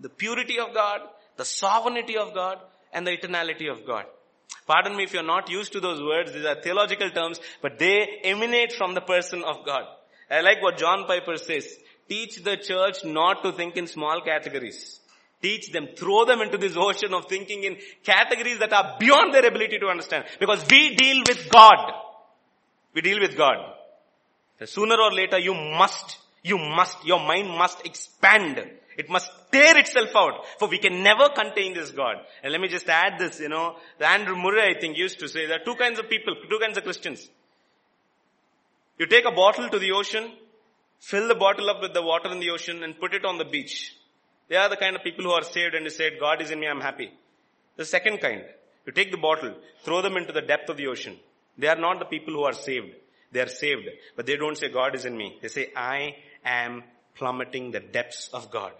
The 0.00 0.10
purity 0.10 0.58
of 0.58 0.74
God, 0.74 1.00
the 1.36 1.44
sovereignty 1.44 2.18
of 2.18 2.34
God, 2.34 2.58
and 2.92 3.06
the 3.06 3.16
eternality 3.16 3.70
of 3.70 3.86
God. 3.86 4.04
Pardon 4.66 4.96
me 4.96 5.04
if 5.04 5.12
you're 5.12 5.22
not 5.22 5.48
used 5.48 5.72
to 5.72 5.80
those 5.80 6.00
words. 6.02 6.32
These 6.32 6.44
are 6.44 6.60
theological 6.60 7.10
terms, 7.10 7.40
but 7.62 7.78
they 7.78 8.20
emanate 8.24 8.72
from 8.72 8.94
the 8.94 9.00
person 9.00 9.42
of 9.42 9.64
God. 9.64 9.84
I 10.30 10.40
like 10.40 10.60
what 10.60 10.76
John 10.76 11.06
Piper 11.06 11.36
says. 11.36 11.78
Teach 12.08 12.42
the 12.42 12.56
church 12.56 13.04
not 13.04 13.42
to 13.42 13.52
think 13.52 13.76
in 13.76 13.86
small 13.86 14.20
categories. 14.20 15.00
Teach 15.42 15.70
them, 15.70 15.88
throw 15.96 16.24
them 16.24 16.40
into 16.40 16.56
this 16.56 16.74
ocean 16.76 17.12
of 17.12 17.26
thinking 17.26 17.64
in 17.64 17.76
categories 18.02 18.58
that 18.58 18.72
are 18.72 18.96
beyond 18.98 19.34
their 19.34 19.46
ability 19.46 19.78
to 19.78 19.86
understand. 19.86 20.24
Because 20.40 20.64
we 20.70 20.96
deal 20.96 21.22
with 21.28 21.50
God. 21.50 21.92
We 22.94 23.02
deal 23.02 23.20
with 23.20 23.36
God. 23.36 23.56
Sooner 24.64 24.96
or 24.98 25.12
later 25.12 25.38
you 25.38 25.52
must, 25.52 26.18
you 26.42 26.56
must, 26.56 27.04
your 27.04 27.20
mind 27.20 27.50
must 27.50 27.84
expand. 27.84 28.64
It 28.96 29.10
must 29.10 29.30
tear 29.52 29.76
itself 29.76 30.08
out. 30.16 30.46
For 30.58 30.68
we 30.68 30.78
can 30.78 31.02
never 31.02 31.28
contain 31.28 31.74
this 31.74 31.90
God. 31.90 32.16
And 32.42 32.50
let 32.52 32.60
me 32.60 32.68
just 32.68 32.88
add 32.88 33.18
this, 33.18 33.38
you 33.40 33.50
know, 33.50 33.76
Andrew 34.00 34.36
Murray 34.36 34.74
I 34.74 34.80
think 34.80 34.96
used 34.96 35.18
to 35.18 35.28
say 35.28 35.46
there 35.46 35.60
are 35.60 35.64
two 35.64 35.74
kinds 35.74 35.98
of 35.98 36.08
people, 36.08 36.34
two 36.48 36.58
kinds 36.58 36.78
of 36.78 36.84
Christians. 36.84 37.28
You 38.98 39.06
take 39.06 39.26
a 39.26 39.32
bottle 39.32 39.68
to 39.68 39.78
the 39.78 39.92
ocean, 39.92 40.32
fill 40.98 41.28
the 41.28 41.34
bottle 41.34 41.68
up 41.68 41.82
with 41.82 41.92
the 41.92 42.02
water 42.02 42.30
in 42.30 42.40
the 42.40 42.50
ocean 42.50 42.82
and 42.82 42.98
put 42.98 43.12
it 43.12 43.26
on 43.26 43.36
the 43.36 43.44
beach. 43.44 43.94
They 44.48 44.56
are 44.56 44.68
the 44.68 44.76
kind 44.76 44.96
of 44.96 45.02
people 45.02 45.24
who 45.24 45.32
are 45.32 45.42
saved 45.42 45.74
and 45.74 45.90
said, 45.90 46.20
God 46.20 46.40
is 46.40 46.50
in 46.50 46.60
me, 46.60 46.68
I'm 46.68 46.80
happy. 46.80 47.10
The 47.76 47.84
second 47.84 48.18
kind, 48.18 48.42
you 48.86 48.92
take 48.92 49.10
the 49.10 49.18
bottle, 49.18 49.54
throw 49.82 50.02
them 50.02 50.16
into 50.16 50.32
the 50.32 50.40
depth 50.40 50.68
of 50.68 50.76
the 50.76 50.86
ocean. 50.86 51.16
They 51.58 51.68
are 51.68 51.76
not 51.76 51.98
the 51.98 52.04
people 52.04 52.34
who 52.34 52.44
are 52.44 52.52
saved. 52.52 52.94
They 53.32 53.40
are 53.40 53.48
saved, 53.48 53.88
but 54.14 54.26
they 54.26 54.36
don't 54.36 54.56
say 54.56 54.68
God 54.68 54.94
is 54.94 55.04
in 55.04 55.16
me. 55.16 55.38
They 55.42 55.48
say, 55.48 55.72
I 55.74 56.16
am 56.44 56.84
plummeting 57.16 57.72
the 57.72 57.80
depths 57.80 58.28
of 58.32 58.50
God. 58.50 58.72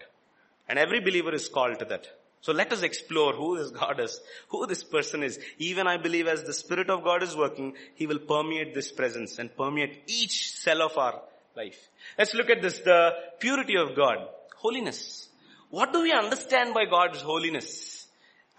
And 0.69 0.79
every 0.79 0.99
believer 0.99 1.33
is 1.33 1.49
called 1.49 1.79
to 1.79 1.85
that. 1.85 2.07
So 2.41 2.53
let 2.53 2.71
us 2.71 2.81
explore 2.81 3.33
who 3.33 3.57
this 3.57 3.71
God 3.71 3.99
is, 3.99 4.21
who 4.49 4.65
this 4.67 4.83
person 4.83 5.23
is. 5.23 5.39
Even 5.57 5.87
I 5.87 5.97
believe 5.97 6.27
as 6.27 6.43
the 6.43 6.53
Spirit 6.53 6.89
of 6.89 7.03
God 7.03 7.23
is 7.23 7.35
working, 7.35 7.73
He 7.95 8.07
will 8.07 8.19
permeate 8.19 8.73
this 8.73 8.91
presence 8.91 9.37
and 9.39 9.55
permeate 9.55 10.03
each 10.07 10.53
cell 10.55 10.81
of 10.81 10.97
our 10.97 11.21
life. 11.55 11.89
Let's 12.17 12.33
look 12.33 12.49
at 12.49 12.61
this, 12.61 12.79
the 12.79 13.11
purity 13.39 13.75
of 13.75 13.95
God. 13.95 14.27
Holiness. 14.55 15.27
What 15.69 15.93
do 15.93 16.01
we 16.01 16.11
understand 16.11 16.73
by 16.73 16.85
God's 16.85 17.21
holiness? 17.21 18.07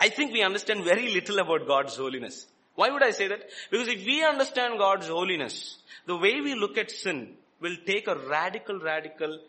I 0.00 0.08
think 0.08 0.32
we 0.32 0.42
understand 0.42 0.84
very 0.84 1.12
little 1.12 1.38
about 1.38 1.66
God's 1.66 1.96
holiness. 1.96 2.46
Why 2.74 2.90
would 2.90 3.02
I 3.02 3.10
say 3.10 3.28
that? 3.28 3.48
Because 3.70 3.88
if 3.88 4.04
we 4.04 4.24
understand 4.24 4.78
God's 4.78 5.08
holiness, 5.08 5.78
the 6.06 6.16
way 6.16 6.40
we 6.40 6.54
look 6.54 6.78
at 6.78 6.90
sin 6.90 7.34
will 7.60 7.76
take 7.86 8.06
a 8.06 8.16
radical, 8.16 8.78
radical, 8.78 9.40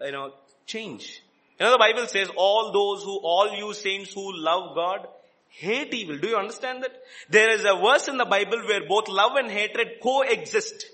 you 0.00 0.12
know, 0.12 0.32
change. 0.66 1.22
You 1.58 1.66
know, 1.66 1.72
the 1.72 1.78
Bible 1.78 2.06
says 2.06 2.28
all 2.36 2.72
those 2.72 3.02
who, 3.02 3.18
all 3.22 3.56
you 3.56 3.72
saints 3.72 4.12
who 4.12 4.36
love 4.36 4.74
God, 4.74 5.08
hate 5.48 5.94
evil. 5.94 6.18
Do 6.18 6.28
you 6.28 6.36
understand 6.36 6.82
that? 6.82 6.92
There 7.30 7.50
is 7.50 7.64
a 7.64 7.74
verse 7.76 8.08
in 8.08 8.18
the 8.18 8.26
Bible 8.26 8.58
where 8.66 8.86
both 8.86 9.08
love 9.08 9.36
and 9.36 9.50
hatred 9.50 10.00
coexist. 10.02 10.86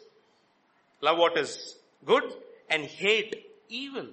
Love 1.00 1.18
what 1.18 1.36
is 1.36 1.76
good 2.06 2.22
and 2.70 2.84
hate 2.84 3.44
evil. 3.68 4.06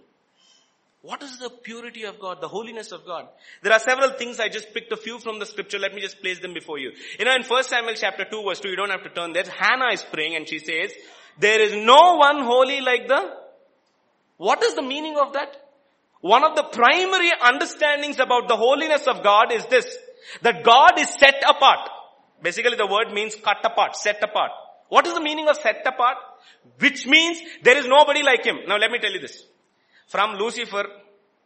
What 1.02 1.24
is 1.24 1.38
the 1.38 1.50
purity 1.50 2.04
of 2.04 2.20
God, 2.20 2.42
the 2.42 2.50
holiness 2.50 2.92
of 2.92 3.06
God? 3.06 3.30
There 3.64 3.72
are 3.72 3.80
several 3.80 4.12
things, 4.12 4.40
I 4.40 4.50
just 4.50 4.74
picked 4.74 4.92
a 4.92 4.98
few 4.98 5.18
from 5.20 5.40
the 5.40 5.46
scripture, 5.46 5.80
let 5.80 5.94
me 5.94 6.02
just 6.02 6.22
place 6.22 6.40
them 6.40 6.54
before 6.54 6.78
you. 6.78 6.92
You 7.18 7.24
know, 7.24 7.34
in 7.36 7.44
1 7.44 7.64
Samuel 7.64 7.96
chapter 7.96 8.26
2 8.30 8.44
verse 8.44 8.60
2, 8.60 8.70
you 8.70 8.76
don't 8.76 8.90
have 8.90 9.04
to 9.04 9.10
turn 9.10 9.32
there, 9.32 9.46
Hannah 9.46 9.94
is 9.94 10.04
praying 10.12 10.36
and 10.36 10.48
she 10.48 10.60
says, 10.60 10.92
there 11.40 11.62
is 11.62 11.74
no 11.74 12.18
one 12.18 12.44
holy 12.44 12.82
like 12.82 13.08
the, 13.08 13.34
what 14.36 14.62
is 14.62 14.76
the 14.76 14.82
meaning 14.82 15.18
of 15.18 15.34
that? 15.34 15.56
One 16.20 16.44
of 16.44 16.58
the 16.58 16.64
primary 16.64 17.32
understandings 17.42 18.20
about 18.20 18.50
the 18.50 18.58
holiness 18.58 19.08
of 19.08 19.24
God 19.24 19.54
is 19.54 19.66
this, 19.68 19.98
that 20.42 20.66
God 20.66 21.00
is 21.00 21.08
set 21.18 21.42
apart. 21.48 21.90
Basically 22.42 22.76
the 22.76 22.88
word 22.88 23.14
means 23.14 23.36
cut 23.36 23.64
apart, 23.64 23.96
set 23.96 24.22
apart. 24.22 24.52
What 24.90 25.08
is 25.08 25.14
the 25.14 25.22
meaning 25.22 25.48
of 25.48 25.56
set 25.56 25.82
apart? 25.86 26.18
Which 26.80 27.08
means 27.08 27.40
there 27.64 27.78
is 27.78 27.86
nobody 27.88 28.22
like 28.22 28.44
him. 28.44 28.58
Now 28.68 28.78
let 28.78 28.92
me 28.92 29.00
tell 29.00 29.14
you 29.14 29.22
this. 29.22 29.46
From 30.10 30.38
Lucifer 30.38 30.86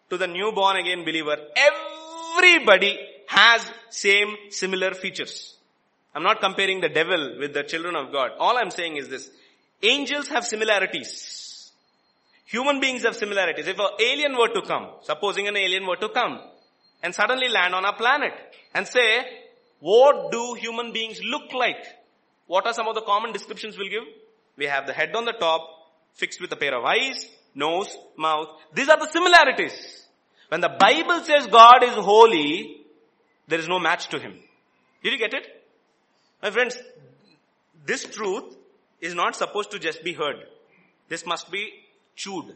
to 0.10 0.18
the 0.18 0.28
newborn 0.28 0.78
again 0.78 1.04
believer, 1.04 1.38
everybody 1.56 2.98
has 3.28 3.70
same 3.90 4.36
similar 4.50 4.94
features. 4.94 5.58
I'm 6.16 6.24
not 6.24 6.40
comparing 6.40 6.80
the 6.80 6.88
devil 6.88 7.38
with 7.40 7.54
the 7.54 7.64
children 7.64 7.96
of 7.96 8.12
God. 8.12 8.32
All 8.40 8.58
I'm 8.58 8.72
saying 8.72 8.96
is 8.96 9.10
this. 9.10 9.30
Angels 9.82 10.30
have 10.30 10.46
similarities. 10.46 11.72
Human 12.46 12.80
beings 12.80 13.04
have 13.04 13.18
similarities. 13.18 13.68
If 13.68 13.78
an 13.80 13.90
alien 14.00 14.38
were 14.38 14.50
to 14.50 14.62
come, 14.62 14.92
supposing 15.02 15.48
an 15.50 15.58
alien 15.58 15.86
were 15.86 15.98
to 15.98 16.08
come 16.10 16.40
and 17.02 17.14
suddenly 17.14 17.50
land 17.50 17.76
on 17.76 17.84
our 17.84 17.96
planet 17.96 18.34
and 18.74 18.88
say, 18.88 19.26
what 19.82 20.32
do 20.32 20.54
human 20.54 20.94
beings 20.94 21.20
look 21.22 21.52
like? 21.52 21.86
What 22.48 22.66
are 22.66 22.74
some 22.74 22.88
of 22.88 22.96
the 22.96 23.02
common 23.02 23.34
descriptions 23.34 23.78
we'll 23.78 23.90
give? 23.90 24.04
We 24.56 24.68
have 24.68 24.88
the 24.88 24.94
head 24.94 25.14
on 25.16 25.26
the 25.26 25.34
top, 25.34 25.68
fixed 26.14 26.40
with 26.40 26.52
a 26.54 26.56
pair 26.56 26.78
of 26.78 26.86
eyes, 26.86 27.28
nose, 27.56 27.96
mouth. 28.18 28.50
These 28.74 28.90
are 28.90 28.98
the 28.98 29.10
similarities. 29.12 30.08
When 30.50 30.62
the 30.62 30.70
Bible 30.70 31.24
says 31.24 31.48
God 31.48 31.84
is 31.84 31.94
holy, 31.94 32.86
there 33.48 33.60
is 33.60 33.68
no 33.68 33.80
match 33.80 34.08
to 34.10 34.20
Him. 34.20 34.40
Did 35.04 35.14
you 35.14 35.20
get 35.20 35.34
it? 35.34 35.48
My 36.42 36.52
friends, 36.52 36.78
this 37.86 38.06
truth 38.06 38.56
is 39.02 39.14
not 39.14 39.36
supposed 39.36 39.72
to 39.72 39.80
just 39.80 40.04
be 40.04 40.14
heard. 40.14 40.38
This 41.10 41.26
must 41.26 41.52
be 41.52 41.72
chewed, 42.16 42.56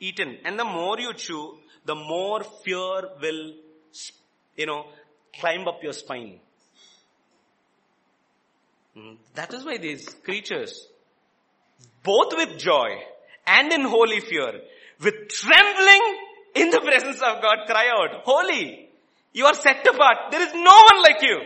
eaten. 0.00 0.38
And 0.44 0.58
the 0.58 0.64
more 0.64 0.98
you 0.98 1.12
chew, 1.14 1.58
the 1.84 1.94
more 1.94 2.42
fear 2.42 3.08
will, 3.20 3.52
you 4.56 4.66
know, 4.66 4.86
climb 5.38 5.68
up 5.68 5.82
your 5.82 5.92
spine. 5.92 6.40
Hmm. 8.96 9.14
That 9.34 9.52
is 9.52 9.64
why 9.64 9.78
these 9.78 10.08
creatures, 10.08 10.86
both 12.02 12.32
with 12.36 12.58
joy 12.58 13.02
and 13.46 13.72
in 13.72 13.82
holy 13.82 14.20
fear, 14.20 14.60
with 15.00 15.28
trembling 15.28 16.18
in 16.54 16.70
the 16.70 16.80
presence 16.80 17.16
of 17.16 17.42
God, 17.42 17.66
cry 17.66 17.88
out, 17.88 18.22
holy, 18.24 18.88
you 19.32 19.44
are 19.46 19.54
set 19.54 19.86
apart. 19.86 20.30
There 20.30 20.42
is 20.42 20.54
no 20.54 20.76
one 20.92 21.02
like 21.02 21.20
you. 21.22 21.40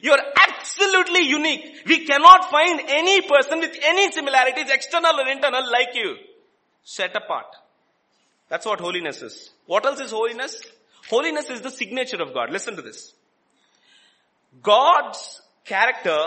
You 0.00 0.12
are 0.12 0.24
absolutely 0.48 1.26
unique. 1.28 1.82
We 1.86 2.06
cannot 2.06 2.50
find 2.50 2.80
any 2.86 3.20
person 3.22 3.58
with 3.60 3.76
any 3.82 4.10
similarities, 4.12 4.70
external 4.70 5.20
or 5.20 5.28
internal, 5.28 5.70
like 5.70 5.94
you. 5.94 6.16
Set 6.84 7.14
apart. 7.14 7.46
That's 8.48 8.64
what 8.64 8.80
holiness 8.80 9.22
is. 9.22 9.50
What 9.66 9.84
else 9.84 10.00
is 10.00 10.10
holiness? 10.12 10.62
Holiness 11.10 11.50
is 11.50 11.60
the 11.60 11.70
signature 11.70 12.22
of 12.22 12.32
God. 12.32 12.50
Listen 12.50 12.76
to 12.76 12.82
this. 12.82 13.12
God's 14.62 15.40
character 15.64 16.18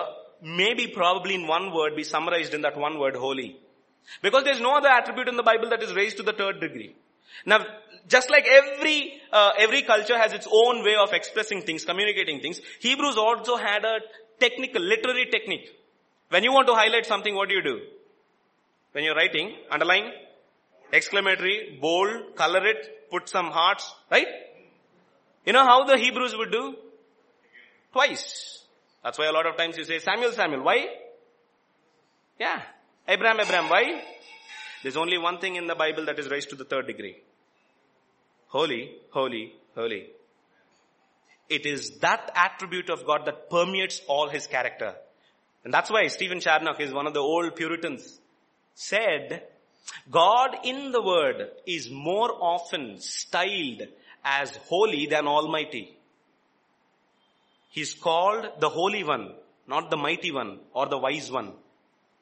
may 0.42 0.74
be 0.74 0.88
probably 0.88 1.36
in 1.36 1.48
one 1.48 1.74
word 1.74 1.96
be 1.96 2.04
summarized 2.04 2.54
in 2.54 2.62
that 2.62 2.78
one 2.78 3.00
word 3.00 3.16
holy. 3.16 3.58
Because 4.22 4.44
there's 4.44 4.62
no 4.62 4.78
other 4.78 4.90
attribute 4.90 5.28
in 5.28 5.36
the 5.36 5.44
Bible 5.44 5.70
that 5.70 5.84
is 5.84 5.94
raised 5.94 6.18
to 6.18 6.24
the 6.24 6.34
third 6.34 6.60
degree. 6.60 6.96
Now, 7.46 7.66
just 8.08 8.30
like 8.30 8.46
every, 8.48 9.22
uh, 9.32 9.52
every 9.58 9.82
culture 9.82 10.18
has 10.18 10.34
its 10.34 10.48
own 10.52 10.84
way 10.84 10.96
of 10.96 11.14
expressing 11.14 11.62
things, 11.62 11.86
communicating 11.86 12.40
things, 12.40 12.62
Hebrews 12.80 13.18
also 13.18 13.58
had 13.58 13.84
a 13.84 14.00
technical, 14.40 14.82
literary 14.82 15.26
technique. 15.26 15.70
When 16.30 16.44
you 16.44 16.54
want 16.54 16.68
to 16.68 16.74
highlight 16.74 17.06
something, 17.06 17.36
what 17.36 17.50
do 17.50 17.56
you 17.56 17.64
do? 17.64 17.80
When 18.92 19.04
you're 19.04 19.16
writing, 19.16 19.56
underline, 19.70 20.12
exclamatory, 20.94 21.78
bold, 21.82 22.36
color 22.36 22.66
it, 22.66 23.10
put 23.10 23.28
some 23.28 23.48
hearts, 23.48 23.94
right? 24.10 24.28
You 25.46 25.54
know 25.54 25.64
how 25.64 25.84
the 25.86 25.98
Hebrews 25.98 26.36
would 26.38 26.52
do? 26.52 26.76
Twice. 27.92 28.64
That's 29.04 29.18
why 29.18 29.28
a 29.28 29.32
lot 29.32 29.46
of 29.46 29.58
times 29.58 29.78
you 29.78 29.84
say 29.84 30.00
Samuel, 30.00 30.32
Samuel. 30.32 30.64
Why? 30.64 30.88
Yeah. 32.40 32.62
Abraham, 33.08 33.40
Abraham. 33.40 33.70
Why? 33.70 34.02
There's 34.82 34.98
only 34.98 35.18
one 35.18 35.40
thing 35.40 35.56
in 35.56 35.68
the 35.68 35.76
Bible 35.76 36.06
that 36.06 36.20
is 36.20 36.30
raised 36.30 36.50
to 36.50 36.56
the 36.56 36.66
third 36.66 36.88
degree. 36.88 37.18
Holy, 38.48 38.96
holy, 39.12 39.54
holy. 39.76 40.08
It 41.50 41.66
is 41.66 41.92
that 42.00 42.32
attribute 42.36 42.90
of 42.90 43.06
God 43.06 43.26
that 43.26 43.50
permeates 43.50 44.02
all 44.08 44.30
his 44.30 44.48
character. 44.48 44.96
And 45.64 45.74
that's 45.74 45.92
why 45.92 46.08
Stephen 46.08 46.40
Charnock 46.40 46.80
is 46.80 46.94
one 46.94 47.08
of 47.08 47.14
the 47.14 47.20
old 47.20 47.56
Puritans 47.56 48.20
said, 48.74 49.44
God 50.10 50.58
in 50.64 50.92
the 50.92 51.02
word 51.02 51.50
is 51.66 51.90
more 51.90 52.32
often 52.32 53.00
styled 53.00 53.84
as 54.24 54.56
holy 54.68 55.06
than 55.06 55.28
almighty. 55.28 55.98
He's 57.70 57.94
called 57.94 58.46
the 58.60 58.70
holy 58.70 59.04
one, 59.04 59.34
not 59.68 59.90
the 59.90 59.98
mighty 59.98 60.32
one 60.32 60.60
or 60.74 60.88
the 60.88 60.98
wise 60.98 61.32
one. 61.32 61.54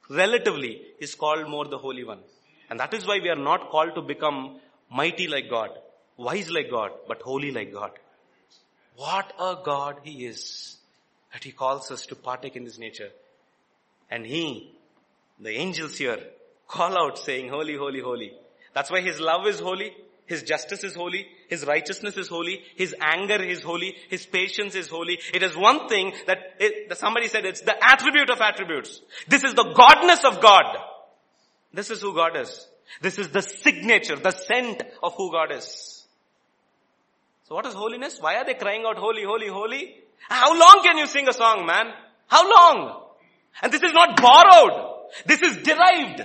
Relatively, 0.08 0.82
is 0.98 1.14
called 1.14 1.48
more 1.48 1.64
the 1.64 1.78
holy 1.78 2.04
one. 2.04 2.20
And 2.70 2.78
that 2.80 2.94
is 2.94 3.06
why 3.06 3.20
we 3.20 3.28
are 3.28 3.36
not 3.36 3.70
called 3.70 3.94
to 3.94 4.02
become 4.02 4.60
mighty 4.90 5.26
like 5.26 5.48
God, 5.48 5.70
wise 6.16 6.50
like 6.50 6.70
God, 6.70 6.90
but 7.08 7.22
holy 7.22 7.50
like 7.50 7.72
God. 7.72 7.92
What 8.96 9.32
a 9.38 9.56
God 9.64 10.00
he 10.02 10.26
is 10.26 10.76
that 11.32 11.42
he 11.42 11.52
calls 11.52 11.90
us 11.90 12.06
to 12.06 12.14
partake 12.14 12.56
in 12.56 12.64
his 12.64 12.78
nature. 12.78 13.10
And 14.10 14.24
he, 14.24 14.72
the 15.40 15.50
angels 15.50 15.96
here, 15.96 16.20
call 16.68 16.96
out 16.96 17.18
saying, 17.18 17.48
holy, 17.48 17.76
holy, 17.76 18.00
holy. 18.00 18.32
That's 18.72 18.90
why 18.90 19.00
his 19.00 19.20
love 19.20 19.46
is 19.46 19.58
holy. 19.58 19.92
His 20.26 20.42
justice 20.42 20.84
is 20.84 20.94
holy. 20.94 21.26
His 21.48 21.66
righteousness 21.66 22.16
is 22.16 22.28
holy. 22.28 22.62
His 22.76 22.94
anger 23.00 23.42
is 23.42 23.62
holy. 23.62 23.94
His 24.08 24.24
patience 24.24 24.74
is 24.74 24.88
holy. 24.88 25.18
It 25.34 25.42
is 25.42 25.56
one 25.56 25.88
thing 25.88 26.14
that, 26.26 26.38
it, 26.58 26.96
somebody 26.96 27.28
said 27.28 27.44
it's 27.44 27.60
the 27.60 27.76
attribute 27.84 28.30
of 28.30 28.40
attributes. 28.40 29.00
This 29.28 29.44
is 29.44 29.54
the 29.54 29.64
godness 29.64 30.24
of 30.24 30.40
God. 30.40 30.64
This 31.74 31.90
is 31.90 32.00
who 32.00 32.14
God 32.14 32.36
is. 32.36 32.66
This 33.00 33.18
is 33.18 33.28
the 33.30 33.42
signature, 33.42 34.16
the 34.16 34.30
scent 34.30 34.82
of 35.02 35.14
who 35.14 35.30
God 35.30 35.52
is. 35.52 36.06
So 37.48 37.54
what 37.54 37.66
is 37.66 37.74
holiness? 37.74 38.18
Why 38.20 38.36
are 38.36 38.44
they 38.44 38.54
crying 38.54 38.84
out 38.86 38.96
holy, 38.96 39.24
holy, 39.24 39.48
holy? 39.48 39.96
How 40.28 40.58
long 40.58 40.80
can 40.82 40.96
you 40.96 41.06
sing 41.06 41.28
a 41.28 41.32
song, 41.32 41.66
man? 41.66 41.86
How 42.28 42.48
long? 42.48 43.02
And 43.60 43.72
this 43.72 43.82
is 43.82 43.92
not 43.92 44.20
borrowed. 44.20 44.94
This 45.26 45.42
is 45.42 45.62
derived. 45.62 46.22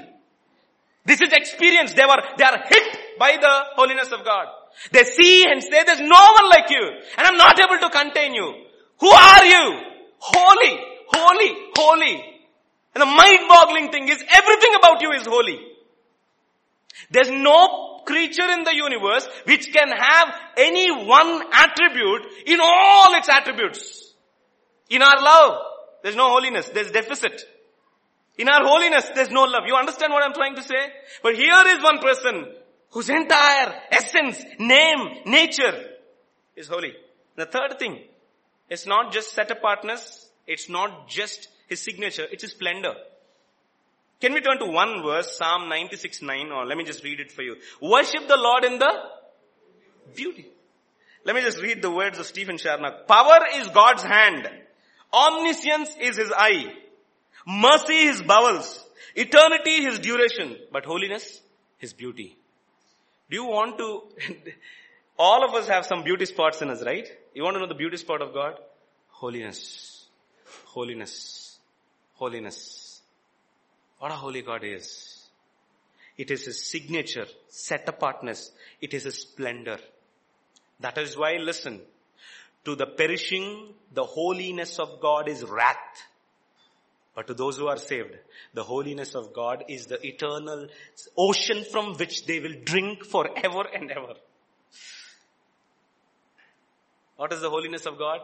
This 1.06 1.22
is 1.22 1.34
experience. 1.34 1.94
They 1.94 2.06
were, 2.06 2.22
they 2.38 2.46
are 2.46 2.64
hit 2.70 3.00
by 3.20 3.38
the 3.40 3.64
holiness 3.76 4.12
of 4.12 4.24
God. 4.26 4.48
They 4.92 5.04
see 5.04 5.46
and 5.46 5.62
say, 5.62 5.84
there's 5.84 6.02
no 6.02 6.34
one 6.40 6.50
like 6.50 6.70
you. 6.70 6.82
And 7.18 7.28
I'm 7.28 7.38
not 7.38 7.60
able 7.60 7.80
to 7.80 7.90
contain 7.90 8.34
you. 8.34 8.66
Who 9.00 9.10
are 9.10 9.46
you? 9.46 9.82
Holy, 10.20 10.80
holy, 11.08 11.58
holy. 11.76 12.24
And 12.96 13.02
the 13.02 13.06
mind-boggling 13.06 13.92
thing 13.92 14.08
is 14.10 14.24
everything 14.30 14.74
about 14.78 15.02
you 15.02 15.12
is 15.12 15.26
holy. 15.26 15.60
There's 17.12 17.30
no 17.30 18.02
creature 18.06 18.50
in 18.50 18.64
the 18.64 18.76
universe 18.76 19.28
which 19.46 19.72
can 19.72 19.90
have 19.90 20.34
any 20.58 20.92
one 21.06 21.44
attribute 21.54 22.26
in 22.46 22.60
all 22.62 23.14
its 23.16 23.30
attributes. 23.30 24.14
In 24.90 25.02
our 25.02 25.22
love, 25.22 25.62
there's 26.04 26.16
no 26.16 26.30
holiness, 26.30 26.68
there's 26.70 26.92
deficit. 26.92 27.42
In 28.38 28.50
our 28.50 28.66
holiness, 28.66 29.10
there's 29.14 29.30
no 29.30 29.44
love. 29.44 29.64
You 29.68 29.76
understand 29.76 30.14
what 30.14 30.24
I'm 30.24 30.34
trying 30.34 30.56
to 30.56 30.64
say? 30.64 30.80
But 31.22 31.36
here 31.36 31.62
is 31.68 31.84
one 31.84 32.00
person 32.00 32.46
whose 32.92 33.10
entire 33.10 33.74
essence, 33.92 34.44
name, 34.60 35.22
nature 35.26 35.90
is 36.56 36.68
holy. 36.68 36.94
The 37.36 37.46
third 37.46 37.80
thing, 37.80 38.00
it's 38.70 38.86
not 38.86 39.14
just 39.14 39.34
set 39.34 39.52
apartness, 39.52 40.30
it's 40.48 40.70
not 40.70 41.08
just 41.08 41.48
his 41.68 41.82
signature, 41.82 42.26
it's 42.32 42.44
his 42.44 42.52
splendor. 42.52 42.94
Can 44.20 44.34
we 44.34 44.42
turn 44.42 44.60
to 44.60 44.66
one 44.66 45.02
verse, 45.04 45.38
Psalm 45.38 45.70
96, 45.70 46.22
9, 46.22 46.52
or 46.52 46.66
let 46.66 46.78
me 46.78 46.84
just 46.84 47.04
read 47.04 47.20
it 47.20 47.32
for 47.32 47.42
you. 47.42 47.56
Worship 47.82 48.28
the 48.28 48.36
Lord 48.38 48.66
in 48.66 48.80
the 48.80 48.92
beauty. 50.16 50.48
Let 51.24 51.36
me 51.36 51.42
just 51.42 51.62
read 51.62 51.82
the 51.82 51.92
words 51.92 52.18
of 52.20 52.26
Stephen 52.26 52.58
Charnock. 52.58 53.08
Power 53.08 53.40
is 53.56 53.68
God's 53.70 54.04
hand. 54.04 54.50
Omniscience 55.14 55.96
is 56.00 56.18
his 56.18 56.32
eye. 56.36 56.74
Mercy 57.48 58.08
his 58.08 58.22
bowels. 58.22 58.84
Eternity 59.16 59.84
his 59.84 60.00
duration. 60.00 60.58
But 60.72 60.86
holiness, 60.86 61.42
his 61.78 61.94
beauty. 61.94 62.39
Do 63.30 63.36
you 63.36 63.46
want 63.46 63.78
to, 63.78 64.04
all 65.18 65.48
of 65.48 65.54
us 65.54 65.68
have 65.68 65.86
some 65.86 66.04
beauty 66.04 66.26
spots 66.26 66.62
in 66.62 66.70
us, 66.70 66.84
right? 66.84 67.08
You 67.34 67.44
want 67.44 67.56
to 67.56 67.60
know 67.60 67.68
the 67.68 67.76
beauty 67.76 67.98
spot 67.98 68.22
of 68.22 68.34
God? 68.34 68.56
Holiness. 69.10 70.08
Holiness. 70.66 71.60
Holiness. 72.14 73.02
What 74.00 74.12
a 74.12 74.16
holy 74.16 74.42
God 74.42 74.64
is. 74.64 75.28
It 76.18 76.32
is 76.32 76.46
his 76.46 76.66
signature, 76.66 77.28
set 77.48 77.88
apartness. 77.88 78.52
It 78.82 78.94
is 78.94 79.04
his 79.04 79.22
splendor. 79.22 79.80
That 80.80 80.98
is 80.98 81.18
why, 81.18 81.38
listen, 81.38 81.82
to 82.66 82.76
the 82.76 82.88
perishing, 82.88 83.74
the 83.94 84.04
holiness 84.04 84.80
of 84.80 85.00
God 85.02 85.30
is 85.30 85.44
wrath. 85.44 86.04
But 87.20 87.28
to 87.28 87.34
those 87.34 87.58
who 87.58 87.68
are 87.68 87.76
saved, 87.76 88.16
the 88.54 88.64
holiness 88.64 89.14
of 89.14 89.34
God 89.34 89.66
is 89.68 89.88
the 89.88 90.00
eternal 90.08 90.68
ocean 91.18 91.66
from 91.70 91.96
which 91.96 92.26
they 92.26 92.40
will 92.40 92.54
drink 92.64 93.04
forever 93.04 93.64
and 93.74 93.92
ever. 93.92 94.14
What 97.18 97.34
is 97.34 97.42
the 97.42 97.50
holiness 97.50 97.86
of 97.86 97.98
God? 97.98 98.22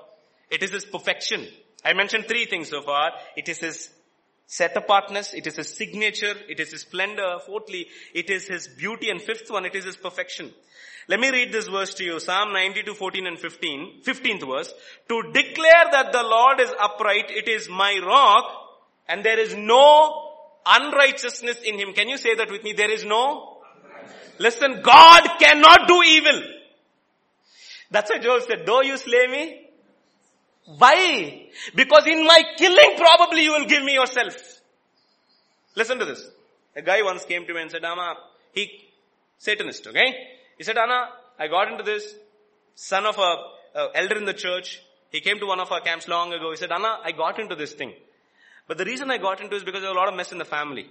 It 0.49 0.63
is 0.63 0.71
His 0.71 0.85
perfection. 0.85 1.45
I 1.83 1.91
mentioned 1.91 2.29
three 2.29 2.45
things 2.45 2.69
so 2.69 2.81
far. 2.83 3.11
It 3.35 3.49
is 3.49 3.57
His 3.57 3.89
set 4.47 4.77
apartness, 4.77 5.33
it 5.33 5.45
is 5.45 5.57
His 5.57 5.75
signature, 5.75 6.33
it 6.47 6.61
is 6.61 6.71
His 6.71 6.83
splendor. 6.83 7.39
Fourthly, 7.45 7.87
it 8.13 8.29
is 8.29 8.47
His 8.47 8.69
beauty. 8.69 9.09
And 9.09 9.21
fifth 9.21 9.51
one, 9.51 9.65
it 9.65 9.75
is 9.75 9.83
His 9.83 9.97
perfection. 9.97 10.53
Let 11.09 11.19
me 11.19 11.31
read 11.31 11.51
this 11.51 11.67
verse 11.67 11.93
to 11.95 12.05
you. 12.05 12.21
Psalm 12.21 12.53
92, 12.53 12.93
14 12.93 13.27
and 13.27 13.39
15. 13.39 14.03
15th 14.05 14.47
verse. 14.47 14.73
To 15.09 15.21
declare 15.33 15.85
that 15.91 16.13
the 16.13 16.23
Lord 16.23 16.61
is 16.61 16.73
upright, 16.79 17.29
it 17.29 17.49
is 17.49 17.67
my 17.67 17.99
rock, 18.01 18.64
and 19.07 19.23
there 19.23 19.39
is 19.39 19.55
no 19.55 20.31
unrighteousness 20.65 21.61
in 21.63 21.79
him. 21.79 21.93
Can 21.93 22.09
you 22.09 22.17
say 22.17 22.35
that 22.35 22.49
with 22.49 22.63
me? 22.63 22.73
There 22.73 22.91
is 22.91 23.05
no? 23.05 23.57
Listen, 24.39 24.81
God 24.81 25.27
cannot 25.39 25.87
do 25.87 26.01
evil. 26.03 26.41
That's 27.91 28.09
why 28.09 28.19
Job 28.19 28.41
said, 28.41 28.65
though 28.65 28.81
you 28.81 28.97
slay 28.97 29.27
me, 29.27 29.61
why? 30.77 31.47
Because 31.75 32.07
in 32.07 32.25
my 32.25 32.41
killing 32.57 32.95
probably 32.97 33.43
you 33.43 33.51
will 33.51 33.65
give 33.65 33.83
me 33.83 33.93
yourself. 33.93 34.35
Listen 35.75 35.99
to 35.99 36.05
this. 36.05 36.27
A 36.75 36.81
guy 36.81 37.01
once 37.03 37.23
came 37.25 37.45
to 37.45 37.53
me 37.53 37.61
and 37.61 37.71
said, 37.71 37.83
Ama, 37.83 38.15
he, 38.53 38.69
Satanist, 39.37 39.87
okay? 39.87 40.13
He 40.57 40.63
said, 40.63 40.77
Anna, 40.77 41.09
I 41.37 41.47
got 41.47 41.71
into 41.71 41.83
this, 41.83 42.15
son 42.73 43.05
of 43.05 43.17
a, 43.17 43.89
elder 43.93 44.17
in 44.17 44.25
the 44.25 44.33
church. 44.33 44.81
He 45.11 45.21
came 45.21 45.39
to 45.39 45.45
one 45.45 45.59
of 45.59 45.71
our 45.71 45.81
camps 45.81 46.07
long 46.07 46.33
ago. 46.33 46.51
He 46.51 46.57
said, 46.57 46.71
Anna, 46.71 46.99
I 47.03 47.11
got 47.11 47.39
into 47.39 47.55
this 47.55 47.73
thing. 47.73 47.93
But 48.67 48.77
the 48.77 48.85
reason 48.85 49.11
I 49.11 49.17
got 49.17 49.41
into 49.41 49.55
is 49.55 49.63
because 49.63 49.81
there 49.81 49.89
was 49.91 49.95
a 49.97 49.99
lot 49.99 50.09
of 50.09 50.15
mess 50.15 50.31
in 50.31 50.37
the 50.37 50.45
family. 50.45 50.87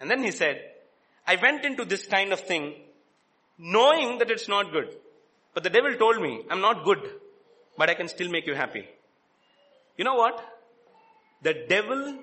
And 0.00 0.10
then 0.10 0.22
he 0.22 0.30
said, 0.30 0.62
I 1.26 1.36
went 1.36 1.64
into 1.64 1.84
this 1.84 2.06
kind 2.06 2.32
of 2.32 2.40
thing 2.40 2.74
knowing 3.58 4.18
that 4.18 4.30
it's 4.30 4.48
not 4.48 4.72
good. 4.72 4.94
But 5.52 5.62
the 5.62 5.70
devil 5.70 5.94
told 5.96 6.22
me, 6.22 6.42
I'm 6.50 6.60
not 6.60 6.84
good, 6.84 6.98
but 7.76 7.90
I 7.90 7.94
can 7.94 8.08
still 8.08 8.30
make 8.30 8.46
you 8.46 8.54
happy. 8.54 8.88
You 9.96 10.04
know 10.04 10.14
what? 10.14 10.42
The 11.42 11.66
devil 11.68 12.18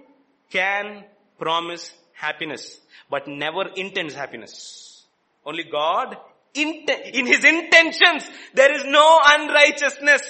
can 0.50 1.04
promise 1.38 1.94
happiness, 2.14 2.80
but 3.10 3.28
never 3.28 3.68
intends 3.76 4.14
happiness. 4.14 5.04
Only 5.46 5.64
God, 5.64 6.18
in 6.54 7.28
his 7.28 7.44
intentions, 7.44 8.30
there 8.54 8.74
is 8.74 8.86
no 8.86 9.20
unrighteousness. 9.24 10.22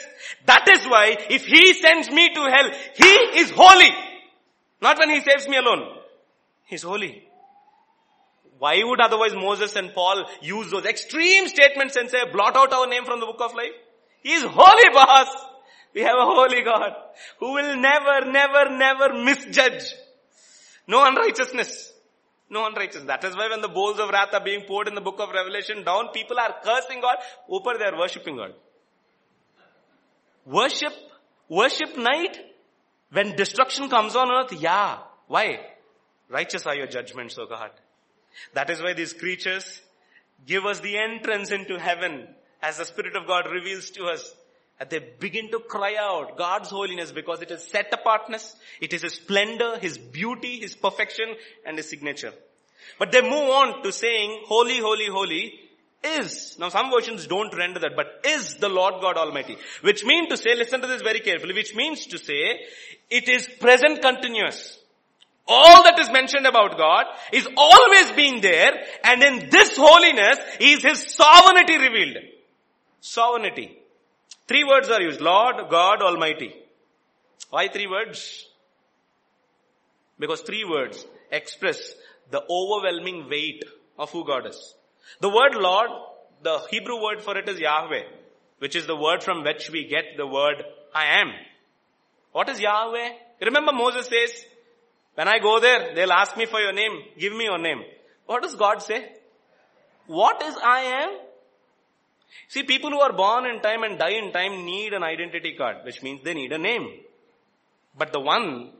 That 0.48 0.68
is 0.68 0.86
why 0.88 1.18
if 1.30 1.46
he 1.46 1.74
sends 1.76 2.10
me 2.10 2.34
to 2.34 2.42
hell, 2.42 2.72
he 2.96 3.40
is 3.40 3.52
holy. 3.52 3.92
Not 4.82 4.98
when 4.98 5.10
he 5.10 5.22
saves 5.22 5.48
me 5.48 5.58
alone. 5.58 5.98
He's 6.66 6.84
holy. 6.84 7.28
Why 8.58 8.82
would 8.84 9.02
otherwise 9.02 9.34
Moses 9.34 9.76
and 9.76 9.94
Paul 9.94 10.26
use 10.42 10.72
those 10.72 10.86
extreme 10.86 11.48
statements 11.48 11.96
and 11.96 12.10
say, 12.10 12.20
blot 12.32 12.56
out 12.56 12.72
our 12.74 12.88
name 12.88 13.06
from 13.06 13.20
the 13.20 13.26
book 13.26 13.42
of 13.42 13.54
life? 13.54 13.74
He 14.22 14.32
is 14.32 14.44
holy, 14.44 14.90
boss. 14.94 15.28
We 15.94 16.02
have 16.02 16.18
a 16.18 16.26
holy 16.26 16.62
God 16.64 16.94
who 17.40 17.54
will 17.54 17.76
never, 17.78 18.30
never, 18.32 18.70
never 18.70 19.24
misjudge. 19.24 19.94
No 20.88 21.06
unrighteousness. 21.06 21.94
No 22.50 22.66
unrighteousness. 22.68 23.08
That 23.08 23.24
is 23.24 23.36
why 23.36 23.50
when 23.50 23.62
the 23.62 23.68
bowls 23.68 24.00
of 24.00 24.10
wrath 24.10 24.34
are 24.34 24.44
being 24.44 24.66
poured 24.68 24.88
in 24.88 24.96
the 24.96 25.02
book 25.02 25.20
of 25.20 25.30
Revelation 25.30 25.84
down, 25.84 26.10
people 26.14 26.40
are 26.40 26.56
cursing 26.64 27.02
God. 27.02 27.18
Upper 27.54 27.78
they 27.78 27.86
are 27.86 27.98
worshipping 27.98 28.36
God. 28.36 28.54
Worship, 30.46 30.94
worship 31.50 31.98
night, 31.98 32.38
when 33.16 33.36
destruction 33.38 33.90
comes 33.90 34.14
on 34.14 34.30
earth, 34.30 34.52
yeah. 34.60 34.98
Why? 35.28 35.60
Righteous 36.30 36.66
are 36.66 36.76
your 36.76 36.88
judgments, 36.88 37.38
O 37.38 37.46
God. 37.46 37.72
That 38.54 38.70
is 38.70 38.82
why 38.82 38.92
these 38.92 39.14
creatures 39.14 39.82
give 40.46 40.66
us 40.66 40.82
the 40.82 40.98
entrance 40.98 41.52
into 41.52 41.80
heaven 41.80 42.28
as 42.62 42.78
the 42.78 42.84
Spirit 42.84 43.16
of 43.16 43.26
God 43.26 43.46
reveals 43.50 43.90
to 43.92 44.08
us. 44.08 44.36
And 44.82 44.90
they 44.90 45.00
begin 45.00 45.50
to 45.52 45.60
cry 45.60 45.96
out 45.98 46.38
God's 46.38 46.70
holiness 46.70 47.14
because 47.14 47.42
it 47.42 47.52
is 47.52 47.64
set 47.64 47.94
apartness, 47.94 48.54
it 48.82 48.92
is 48.92 49.04
His 49.04 49.14
splendor, 49.14 49.78
His 49.78 49.98
beauty, 49.98 50.60
His 50.60 50.76
perfection, 50.76 51.36
and 51.66 51.78
His 51.78 51.90
signature. 51.90 52.34
But 53.00 53.14
they 53.14 53.22
move 53.22 53.50
on 53.50 53.82
to 53.84 53.94
saying, 53.94 54.44
holy, 54.46 54.80
holy, 54.80 55.08
holy 55.08 55.60
is. 56.04 56.58
Now 56.60 56.70
some 56.70 56.92
versions 56.92 57.28
don't 57.28 57.56
render 57.56 57.80
that, 57.80 57.96
but 57.96 58.22
is 58.26 58.56
the 58.56 58.70
Lord 58.70 59.02
God 59.02 59.18
Almighty. 59.18 59.58
Which 59.82 60.04
means 60.04 60.30
to 60.30 60.38
say, 60.38 60.56
listen 60.56 60.82
to 60.82 60.88
this 60.88 61.02
very 61.02 61.20
carefully, 61.20 61.54
which 61.54 61.76
means 61.76 62.06
to 62.08 62.18
say, 62.18 62.60
it 63.10 63.30
is 63.30 63.48
present 63.60 64.02
continuous. 64.02 64.80
All 65.48 65.84
that 65.84 66.00
is 66.00 66.10
mentioned 66.12 66.48
about 66.48 66.78
God 66.78 67.06
is 67.32 67.48
always 67.56 68.12
being 68.14 68.42
there 68.42 68.74
and 69.04 69.22
in 69.22 69.50
this 69.50 69.78
holiness 69.78 70.40
is 70.60 70.82
His 70.84 71.16
sovereignty 71.16 71.78
revealed. 71.78 72.18
Sovereignty. 73.02 73.78
Three 74.48 74.64
words 74.64 74.90
are 74.90 75.02
used. 75.02 75.22
Lord, 75.22 75.56
God, 75.70 76.02
Almighty. 76.02 76.56
Why 77.52 77.68
three 77.68 77.88
words? 77.88 78.48
Because 80.18 80.42
three 80.42 80.64
words 80.64 81.06
express 81.32 81.94
the 82.32 82.44
overwhelming 82.50 83.30
weight 83.30 83.64
of 84.00 84.10
who 84.12 84.26
God 84.26 84.48
is. 84.48 84.74
The 85.22 85.30
word 85.30 85.56
Lord, 85.56 85.90
the 86.42 86.60
Hebrew 86.70 87.02
word 87.02 87.22
for 87.22 87.38
it 87.38 87.48
is 87.48 87.60
Yahweh, 87.60 88.04
which 88.60 88.76
is 88.76 88.88
the 88.88 88.96
word 88.96 89.24
from 89.24 89.44
which 89.44 89.70
we 89.70 89.88
get 89.88 90.18
the 90.18 90.28
word 90.28 90.64
I 90.94 91.22
am. 91.22 91.32
What 92.32 92.50
is 92.50 92.60
Yahweh? 92.60 93.10
Remember 93.42 93.72
Moses 93.72 94.08
says, 94.08 94.46
when 95.16 95.28
I 95.28 95.40
go 95.40 95.60
there, 95.60 95.96
they'll 95.96 96.12
ask 96.12 96.36
me 96.36 96.46
for 96.46 96.60
your 96.60 96.74
name. 96.74 97.02
Give 97.18 97.34
me 97.34 97.46
your 97.46 97.58
name. 97.58 97.82
What 98.26 98.44
does 98.44 98.56
God 98.56 98.82
say? 98.82 99.14
What 100.08 100.42
is 100.44 100.56
I 100.62 100.82
am? 100.82 101.10
See, 102.50 102.64
people 102.64 102.92
who 102.92 103.00
are 103.00 103.14
born 103.14 103.46
in 103.46 103.62
time 103.62 103.84
and 103.84 103.98
die 103.98 104.18
in 104.22 104.32
time 104.32 104.66
need 104.66 104.94
an 104.94 105.04
identity 105.04 105.56
card, 105.58 105.78
which 105.86 106.04
means 106.04 106.24
they 106.24 106.34
need 106.34 106.52
a 106.52 106.58
name. 106.58 106.90
But 107.98 108.12
the 108.12 108.20
one 108.20 108.72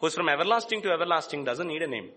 who's 0.00 0.14
from 0.14 0.28
everlasting 0.28 0.82
to 0.82 0.90
everlasting 0.90 1.44
doesn't 1.44 1.66
need 1.66 1.82
a 1.82 1.88
name. 1.88 2.10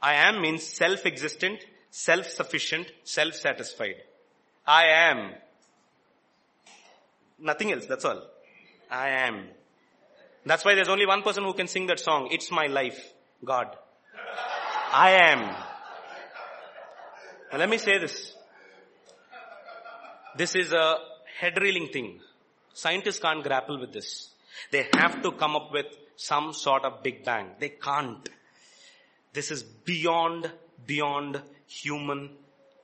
I 0.00 0.14
am 0.14 0.42
means 0.42 0.64
self-existent, 0.64 1.64
self-sufficient, 1.92 2.90
self-satisfied. 3.04 3.96
I 4.66 4.86
am. 4.86 5.34
Nothing 7.38 7.72
else, 7.72 7.86
that's 7.86 8.04
all. 8.04 8.22
I 8.90 9.10
am. 9.10 9.46
That's 10.44 10.64
why 10.64 10.74
there's 10.74 10.88
only 10.88 11.06
one 11.06 11.22
person 11.22 11.44
who 11.44 11.52
can 11.52 11.68
sing 11.68 11.86
that 11.86 12.00
song. 12.00 12.28
It's 12.32 12.50
my 12.50 12.66
life. 12.66 13.12
God. 13.44 13.76
I 14.92 15.10
am. 15.30 15.40
Now 17.52 17.58
let 17.58 17.68
me 17.68 17.78
say 17.78 17.98
this. 17.98 18.34
This 20.36 20.54
is 20.54 20.72
a 20.72 20.96
head 21.38 21.60
reeling 21.60 21.88
thing. 21.92 22.20
Scientists 22.72 23.18
can't 23.18 23.44
grapple 23.44 23.78
with 23.78 23.92
this. 23.92 24.30
They 24.70 24.86
have 24.94 25.22
to 25.22 25.32
come 25.32 25.56
up 25.56 25.70
with 25.72 25.86
some 26.16 26.54
sort 26.54 26.84
of 26.84 27.02
big 27.02 27.24
bang. 27.24 27.50
They 27.58 27.68
can't. 27.68 28.26
This 29.34 29.50
is 29.50 29.62
beyond, 29.62 30.50
beyond 30.86 31.42
human 31.72 32.30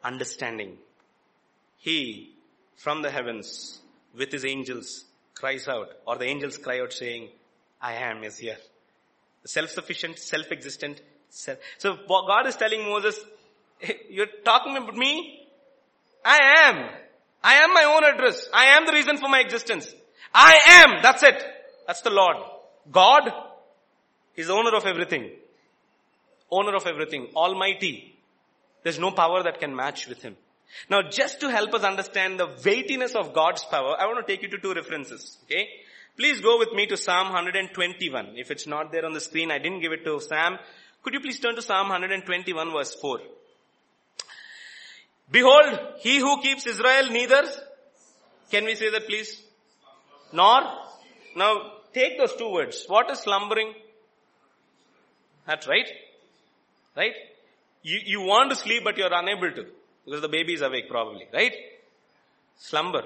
understanding. 0.02 0.76
He, 1.76 2.34
from 2.76 3.02
the 3.02 3.10
heavens, 3.10 3.80
with 4.16 4.32
his 4.32 4.44
angels, 4.44 5.04
cries 5.34 5.68
out, 5.68 5.90
or 6.06 6.16
the 6.16 6.24
angels 6.24 6.58
cry 6.58 6.80
out 6.80 6.92
saying, 6.92 7.28
I 7.80 7.94
am 7.94 8.24
is 8.24 8.38
here. 8.38 8.56
Self-sufficient, 9.44 10.18
self-existent. 10.18 11.00
Self. 11.30 11.58
So 11.78 11.96
God 12.08 12.46
is 12.46 12.56
telling 12.56 12.82
Moses, 12.88 13.20
you're 14.08 14.26
talking 14.44 14.76
about 14.76 14.96
me? 14.96 15.46
I 16.24 16.38
am. 16.64 16.90
I 17.44 17.54
am 17.62 17.72
my 17.72 17.84
own 17.84 18.04
address. 18.04 18.48
I 18.52 18.76
am 18.76 18.86
the 18.86 18.92
reason 18.92 19.18
for 19.18 19.28
my 19.28 19.40
existence. 19.40 19.92
I 20.34 20.58
am. 20.82 21.02
That's 21.02 21.22
it. 21.22 21.42
That's 21.86 22.00
the 22.00 22.10
Lord. 22.10 22.36
God 22.90 23.30
is 24.34 24.50
owner 24.50 24.74
of 24.74 24.84
everything. 24.86 25.30
Owner 26.50 26.74
of 26.74 26.86
everything. 26.86 27.28
Almighty. 27.36 28.17
There's 28.82 28.98
no 28.98 29.10
power 29.10 29.42
that 29.42 29.60
can 29.60 29.74
match 29.74 30.06
with 30.08 30.22
Him. 30.22 30.36
Now 30.90 31.02
just 31.02 31.40
to 31.40 31.50
help 31.50 31.74
us 31.74 31.82
understand 31.82 32.38
the 32.38 32.48
weightiness 32.64 33.14
of 33.14 33.32
God's 33.34 33.64
power, 33.64 33.96
I 33.98 34.06
want 34.06 34.26
to 34.26 34.32
take 34.32 34.42
you 34.42 34.48
to 34.50 34.58
two 34.58 34.74
references. 34.74 35.38
Okay? 35.44 35.68
Please 36.16 36.40
go 36.40 36.58
with 36.58 36.72
me 36.72 36.86
to 36.86 36.96
Psalm 36.96 37.32
121. 37.32 38.34
If 38.36 38.50
it's 38.50 38.66
not 38.66 38.90
there 38.92 39.06
on 39.06 39.12
the 39.12 39.20
screen, 39.20 39.50
I 39.50 39.58
didn't 39.58 39.80
give 39.80 39.92
it 39.92 40.04
to 40.04 40.20
Sam. 40.20 40.58
Could 41.02 41.14
you 41.14 41.20
please 41.20 41.38
turn 41.38 41.54
to 41.54 41.62
Psalm 41.62 41.88
121 41.88 42.72
verse 42.72 42.94
4? 42.94 43.20
Behold, 45.30 45.78
he 46.00 46.18
who 46.18 46.40
keeps 46.42 46.66
Israel 46.66 47.10
neither, 47.10 47.44
can 48.50 48.64
we 48.64 48.74
say 48.74 48.90
that 48.90 49.06
please? 49.06 49.42
Nor? 50.32 50.60
Now, 51.36 51.72
take 51.94 52.18
those 52.18 52.34
two 52.34 52.50
words. 52.50 52.84
What 52.88 53.10
is 53.10 53.20
slumbering? 53.20 53.74
That's 55.46 55.68
right. 55.68 55.88
Right? 56.96 57.14
You, 57.82 57.98
you 58.04 58.20
want 58.20 58.50
to 58.50 58.56
sleep 58.56 58.84
but 58.84 58.96
you're 58.96 59.12
unable 59.12 59.50
to. 59.50 59.66
Because 60.04 60.20
the 60.20 60.28
baby 60.28 60.54
is 60.54 60.62
awake 60.62 60.88
probably. 60.88 61.26
Right? 61.32 61.52
Slumber. 62.58 63.02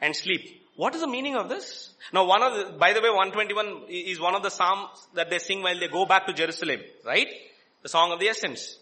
And 0.00 0.14
sleep. 0.14 0.56
What 0.76 0.94
is 0.94 1.00
the 1.00 1.08
meaning 1.08 1.36
of 1.36 1.48
this? 1.48 1.90
Now 2.12 2.24
one 2.24 2.42
of 2.42 2.54
the, 2.54 2.72
by 2.72 2.92
the 2.92 3.00
way, 3.00 3.10
121 3.10 3.84
is 3.88 4.18
one 4.18 4.34
of 4.34 4.42
the 4.42 4.50
psalms 4.50 4.88
that 5.14 5.28
they 5.28 5.38
sing 5.38 5.62
while 5.62 5.78
they 5.78 5.88
go 5.88 6.06
back 6.06 6.26
to 6.26 6.32
Jerusalem, 6.32 6.80
right? 7.04 7.28
The 7.82 7.88
song 7.88 8.12
of 8.12 8.20
the 8.20 8.28
ascents. 8.28 8.78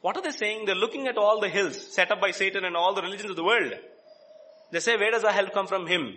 What 0.00 0.16
are 0.16 0.22
they 0.22 0.30
saying? 0.30 0.66
They're 0.66 0.74
looking 0.74 1.08
at 1.08 1.16
all 1.16 1.40
the 1.40 1.48
hills 1.48 1.76
set 1.94 2.10
up 2.10 2.20
by 2.20 2.30
Satan 2.32 2.64
and 2.64 2.76
all 2.76 2.94
the 2.94 3.02
religions 3.02 3.30
of 3.30 3.36
the 3.36 3.44
world. 3.44 3.72
They 4.70 4.80
say, 4.80 4.96
where 4.96 5.10
does 5.10 5.24
our 5.24 5.32
help 5.32 5.52
come 5.52 5.66
from 5.66 5.86
him? 5.86 6.14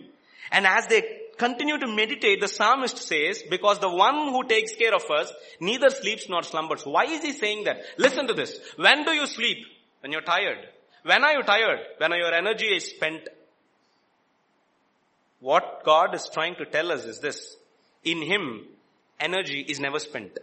And 0.51 0.67
as 0.67 0.87
they 0.87 1.01
continue 1.37 1.77
to 1.77 1.87
meditate, 1.87 2.41
the 2.41 2.47
psalmist 2.47 2.97
says, 2.97 3.43
because 3.49 3.79
the 3.79 3.89
one 3.89 4.29
who 4.31 4.43
takes 4.47 4.75
care 4.75 4.93
of 4.93 5.09
us 5.09 5.31
neither 5.59 5.89
sleeps 5.89 6.27
nor 6.29 6.43
slumbers. 6.43 6.85
Why 6.85 7.05
is 7.05 7.21
he 7.23 7.31
saying 7.31 7.65
that? 7.65 7.81
Listen 7.97 8.27
to 8.27 8.33
this. 8.33 8.57
When 8.75 9.03
do 9.03 9.11
you 9.11 9.25
sleep? 9.27 9.57
When 10.01 10.11
you're 10.11 10.21
tired. 10.21 10.59
When 11.03 11.23
are 11.23 11.33
you 11.33 11.43
tired? 11.43 11.79
When 11.97 12.11
your 12.11 12.33
energy 12.33 12.67
is 12.67 12.85
spent 12.89 13.27
what 15.41 15.83
God 15.83 16.13
is 16.13 16.29
trying 16.31 16.55
to 16.55 16.65
tell 16.65 16.91
us 16.91 17.03
is 17.03 17.19
this. 17.19 17.57
In 18.03 18.21
Him, 18.21 18.61
energy 19.19 19.65
is 19.67 19.79
never 19.79 19.99
spent. 19.99 20.37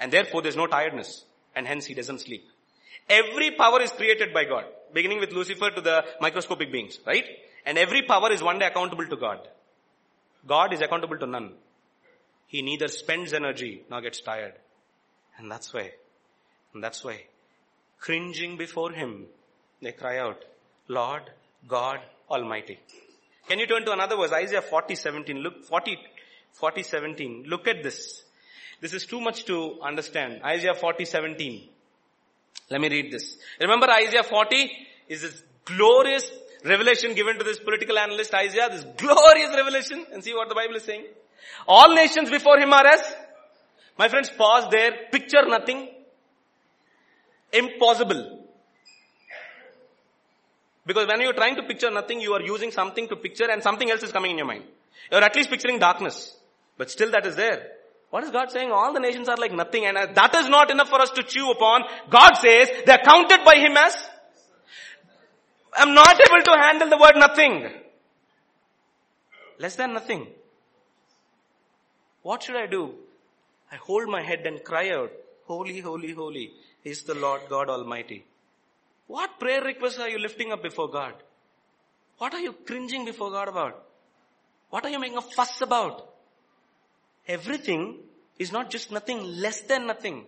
And 0.00 0.10
therefore 0.10 0.42
there's 0.42 0.56
no 0.56 0.66
tiredness. 0.66 1.24
And 1.54 1.66
hence 1.66 1.84
He 1.84 1.94
doesn't 1.94 2.20
sleep. 2.20 2.44
Every 3.08 3.50
power 3.52 3.80
is 3.82 3.92
created 3.92 4.32
by 4.32 4.44
God. 4.44 4.64
Beginning 4.94 5.20
with 5.20 5.32
Lucifer 5.32 5.70
to 5.70 5.80
the 5.80 6.04
microscopic 6.20 6.72
beings, 6.72 6.98
right? 7.06 7.24
And 7.66 7.78
every 7.78 8.02
power 8.02 8.32
is 8.32 8.42
one 8.42 8.58
day 8.58 8.66
accountable 8.66 9.06
to 9.06 9.16
God. 9.16 9.46
God 10.46 10.72
is 10.72 10.80
accountable 10.80 11.18
to 11.18 11.26
none. 11.26 11.52
He 12.46 12.62
neither 12.62 12.88
spends 12.88 13.32
energy 13.32 13.82
nor 13.90 14.00
gets 14.00 14.20
tired. 14.20 14.54
And 15.38 15.50
that's 15.50 15.72
why, 15.72 15.92
and 16.74 16.82
that's 16.82 17.04
why, 17.04 17.22
cringing 17.98 18.56
before 18.56 18.92
Him, 18.92 19.26
they 19.80 19.92
cry 19.92 20.18
out, 20.18 20.44
Lord 20.88 21.22
God 21.66 22.00
Almighty. 22.30 22.78
Can 23.48 23.58
you 23.58 23.66
turn 23.66 23.84
to 23.84 23.92
another 23.92 24.16
verse? 24.16 24.32
Isaiah 24.32 24.62
40, 24.62 24.94
17. 24.94 25.36
Look, 25.38 25.64
40, 25.64 25.96
40, 26.52 26.82
17. 26.82 27.44
Look 27.46 27.66
at 27.66 27.82
this. 27.82 28.22
This 28.80 28.94
is 28.94 29.06
too 29.06 29.20
much 29.20 29.44
to 29.46 29.78
understand. 29.82 30.42
Isaiah 30.44 30.74
40, 30.74 31.04
17. 31.04 31.68
Let 32.70 32.80
me 32.80 32.88
read 32.88 33.12
this. 33.12 33.36
Remember 33.60 33.88
Isaiah 33.90 34.22
40 34.22 34.70
is 35.08 35.22
this 35.22 35.42
glorious 35.64 36.30
revelation 36.64 37.14
given 37.14 37.38
to 37.38 37.44
this 37.44 37.58
political 37.58 37.98
analyst 37.98 38.34
Isaiah, 38.34 38.68
this 38.70 38.84
glorious 38.96 39.54
revelation, 39.54 40.06
and 40.12 40.22
see 40.22 40.34
what 40.34 40.48
the 40.48 40.54
Bible 40.54 40.76
is 40.76 40.84
saying. 40.84 41.04
All 41.66 41.94
nations 41.94 42.30
before 42.30 42.58
him 42.58 42.72
are 42.72 42.86
as, 42.86 43.14
my 43.98 44.08
friends 44.08 44.30
pause 44.30 44.70
there, 44.70 44.92
picture 45.10 45.44
nothing, 45.46 45.88
impossible. 47.52 48.40
Because 50.84 51.06
when 51.06 51.20
you're 51.20 51.34
trying 51.34 51.56
to 51.56 51.62
picture 51.62 51.90
nothing, 51.90 52.20
you 52.20 52.32
are 52.32 52.42
using 52.42 52.70
something 52.70 53.08
to 53.08 53.16
picture 53.16 53.48
and 53.50 53.62
something 53.62 53.90
else 53.90 54.02
is 54.02 54.10
coming 54.10 54.32
in 54.32 54.38
your 54.38 54.46
mind. 54.46 54.64
You're 55.10 55.22
at 55.22 55.36
least 55.36 55.50
picturing 55.50 55.78
darkness. 55.78 56.34
But 56.76 56.90
still 56.90 57.10
that 57.12 57.26
is 57.26 57.36
there. 57.36 57.68
What 58.10 58.24
is 58.24 58.30
God 58.30 58.50
saying? 58.50 58.70
All 58.70 58.92
the 58.92 59.00
nations 59.00 59.28
are 59.28 59.36
like 59.36 59.52
nothing 59.52 59.86
and 59.86 59.96
uh, 59.96 60.06
that 60.14 60.34
is 60.34 60.48
not 60.48 60.70
enough 60.70 60.88
for 60.88 61.00
us 61.00 61.10
to 61.10 61.22
chew 61.22 61.50
upon. 61.50 61.84
God 62.10 62.34
says 62.34 62.68
they 62.84 62.92
are 62.92 63.02
counted 63.02 63.44
by 63.44 63.54
Him 63.56 63.76
as, 63.76 63.96
I'm 65.74 65.94
not 65.94 66.20
able 66.20 66.42
to 66.44 66.58
handle 66.58 66.88
the 66.90 66.98
word 66.98 67.16
nothing. 67.16 67.70
Less 69.58 69.76
than 69.76 69.94
nothing. 69.94 70.26
What 72.22 72.42
should 72.42 72.56
I 72.56 72.66
do? 72.66 72.94
I 73.70 73.76
hold 73.76 74.08
my 74.08 74.22
head 74.22 74.46
and 74.46 74.62
cry 74.62 74.90
out, 74.90 75.10
Holy, 75.46 75.80
holy, 75.80 76.12
holy 76.12 76.52
is 76.84 77.02
the 77.02 77.14
Lord 77.14 77.42
God 77.48 77.68
Almighty. 77.68 78.24
What 79.06 79.38
prayer 79.38 79.62
requests 79.62 79.98
are 79.98 80.08
you 80.08 80.18
lifting 80.18 80.52
up 80.52 80.62
before 80.62 80.88
God? 80.90 81.14
What 82.18 82.34
are 82.34 82.40
you 82.40 82.52
cringing 82.52 83.04
before 83.04 83.30
God 83.30 83.48
about? 83.48 83.82
What 84.70 84.84
are 84.84 84.90
you 84.90 84.98
making 84.98 85.18
a 85.18 85.22
fuss 85.22 85.60
about? 85.60 86.08
Everything 87.26 87.98
is 88.38 88.52
not 88.52 88.70
just 88.70 88.90
nothing 88.90 89.22
less 89.22 89.60
than 89.62 89.86
nothing. 89.86 90.24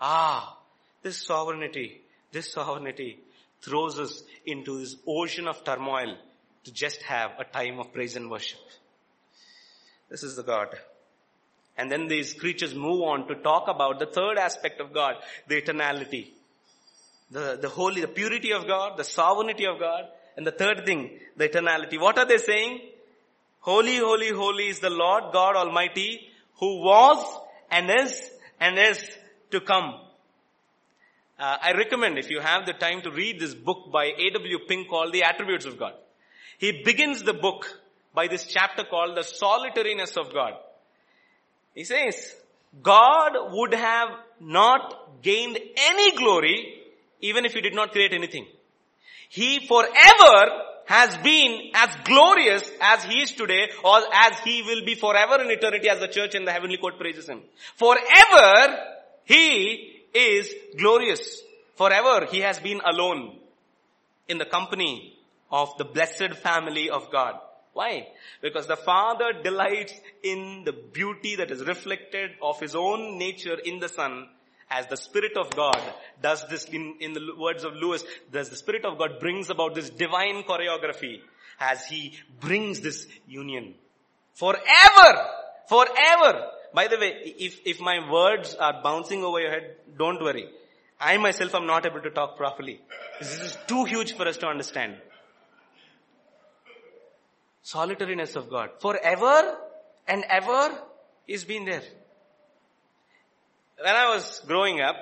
Ah, 0.00 0.58
this 1.02 1.24
sovereignty, 1.24 2.00
this 2.32 2.52
sovereignty 2.52 3.18
throws 3.62 3.98
us 3.98 4.22
into 4.46 4.78
this 4.80 4.96
ocean 5.06 5.48
of 5.48 5.64
turmoil 5.64 6.16
to 6.64 6.72
just 6.72 7.02
have 7.02 7.32
a 7.38 7.44
time 7.44 7.78
of 7.78 7.92
praise 7.92 8.16
and 8.16 8.30
worship. 8.30 8.60
This 10.10 10.22
is 10.22 10.36
the 10.36 10.42
God. 10.42 10.68
And 11.76 11.92
then 11.92 12.08
these 12.08 12.32
creatures 12.32 12.74
move 12.74 13.02
on 13.02 13.28
to 13.28 13.34
talk 13.36 13.68
about 13.68 13.98
the 13.98 14.06
third 14.06 14.38
aspect 14.38 14.80
of 14.80 14.92
God, 14.92 15.14
the 15.46 15.60
eternality. 15.60 16.30
The, 17.30 17.58
the 17.60 17.68
holy, 17.68 18.00
the 18.00 18.08
purity 18.08 18.52
of 18.52 18.66
God, 18.66 18.96
the 18.96 19.04
sovereignty 19.04 19.66
of 19.66 19.78
God, 19.78 20.04
and 20.36 20.46
the 20.46 20.52
third 20.52 20.86
thing, 20.86 21.18
the 21.36 21.48
eternality. 21.48 22.00
What 22.00 22.18
are 22.18 22.26
they 22.26 22.38
saying? 22.38 22.80
Holy, 23.60 23.96
holy, 23.96 24.30
holy 24.30 24.68
is 24.68 24.80
the 24.80 24.90
Lord 24.90 25.24
God 25.32 25.56
Almighty 25.56 26.28
who 26.58 26.80
was 26.80 27.24
and 27.70 27.90
is 27.90 28.30
and 28.60 28.78
is 28.78 28.98
to 29.50 29.60
come. 29.60 29.94
Uh, 31.38 31.56
I 31.62 31.72
recommend 31.72 32.18
if 32.18 32.30
you 32.30 32.40
have 32.40 32.66
the 32.66 32.72
time 32.72 33.02
to 33.02 33.10
read 33.12 33.38
this 33.38 33.54
book 33.54 33.92
by 33.92 34.06
A.W. 34.06 34.58
Pink 34.66 34.88
called 34.88 35.12
The 35.12 35.22
Attributes 35.22 35.66
of 35.66 35.78
God. 35.78 35.92
He 36.58 36.82
begins 36.84 37.22
the 37.22 37.32
book 37.32 37.80
by 38.12 38.26
this 38.26 38.46
chapter 38.46 38.82
called 38.82 39.16
The 39.16 39.22
Solitariness 39.22 40.16
of 40.16 40.34
God. 40.34 40.54
He 41.74 41.84
says, 41.84 42.34
God 42.82 43.52
would 43.52 43.72
have 43.72 44.08
not 44.40 45.22
gained 45.22 45.58
any 45.76 46.16
glory 46.16 46.74
even 47.20 47.44
if 47.44 47.52
he 47.54 47.60
did 47.60 47.74
not 47.74 47.92
create 47.92 48.12
anything. 48.12 48.46
He 49.28 49.66
forever 49.66 50.62
has 50.86 51.16
been 51.18 51.70
as 51.74 51.90
glorious 52.04 52.68
as 52.80 53.04
he 53.04 53.22
is 53.22 53.32
today 53.32 53.68
or 53.84 54.00
as 54.12 54.38
he 54.40 54.62
will 54.62 54.84
be 54.84 54.96
forever 54.96 55.40
in 55.40 55.50
eternity 55.50 55.88
as 55.88 56.00
the 56.00 56.08
church 56.08 56.34
in 56.34 56.44
the 56.44 56.52
heavenly 56.52 56.78
court 56.78 56.98
praises 56.98 57.28
him. 57.28 57.42
Forever 57.76 58.76
he 59.24 59.97
is 60.14 60.54
glorious. 60.76 61.42
Forever 61.76 62.26
he 62.26 62.40
has 62.40 62.58
been 62.58 62.80
alone 62.84 63.38
in 64.28 64.38
the 64.38 64.44
company 64.44 65.18
of 65.50 65.76
the 65.78 65.84
blessed 65.84 66.34
family 66.34 66.90
of 66.90 67.10
God. 67.10 67.34
Why? 67.72 68.08
Because 68.42 68.66
the 68.66 68.76
Father 68.76 69.32
delights 69.42 69.94
in 70.22 70.64
the 70.64 70.72
beauty 70.72 71.36
that 71.36 71.50
is 71.50 71.64
reflected 71.64 72.32
of 72.42 72.58
His 72.60 72.74
own 72.74 73.18
nature 73.18 73.56
in 73.64 73.78
the 73.78 73.88
Son 73.88 74.28
as 74.70 74.86
the 74.88 74.96
Spirit 74.96 75.36
of 75.36 75.54
God 75.54 75.80
does 76.20 76.46
this 76.48 76.64
in, 76.64 76.96
in 77.00 77.12
the 77.12 77.20
words 77.38 77.64
of 77.64 77.74
Lewis, 77.74 78.02
does 78.32 78.50
the 78.50 78.56
Spirit 78.56 78.84
of 78.84 78.98
God 78.98 79.20
brings 79.20 79.48
about 79.48 79.74
this 79.74 79.90
divine 79.90 80.42
choreography 80.42 81.20
as 81.60 81.86
He 81.86 82.18
brings 82.40 82.80
this 82.80 83.06
union. 83.26 83.74
Forever! 84.34 85.26
Forever! 85.68 86.50
By 86.74 86.88
the 86.88 86.98
way, 86.98 87.34
if, 87.38 87.60
if 87.64 87.80
my 87.80 88.10
words 88.10 88.54
are 88.54 88.82
bouncing 88.82 89.24
over 89.24 89.40
your 89.40 89.50
head, 89.50 89.76
don't 89.96 90.22
worry. 90.22 90.48
I 91.00 91.16
myself 91.16 91.54
am 91.54 91.66
not 91.66 91.86
able 91.86 92.00
to 92.00 92.10
talk 92.10 92.36
properly. 92.36 92.80
This 93.20 93.40
is 93.40 93.58
too 93.66 93.84
huge 93.84 94.14
for 94.14 94.26
us 94.26 94.36
to 94.38 94.46
understand. 94.46 94.96
Solitariness 97.62 98.36
of 98.36 98.50
God. 98.50 98.70
Forever 98.80 99.56
and 100.06 100.24
ever, 100.28 100.76
He's 101.26 101.44
been 101.44 101.64
there 101.66 101.82
when 103.80 103.94
I 103.94 104.14
was 104.14 104.42
growing 104.46 104.80
up, 104.80 104.96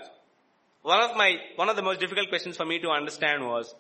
one 0.83 1.01
of 1.01 1.17
my, 1.17 1.37
one 1.57 1.69
of 1.69 1.77
the 1.77 1.83
most 1.83 2.01
difficult 2.01 2.29
questions 2.29 2.57
for 2.57 2.65
me 2.65 2.79
to 2.81 2.91
understand 2.91 3.45
was 3.45 3.75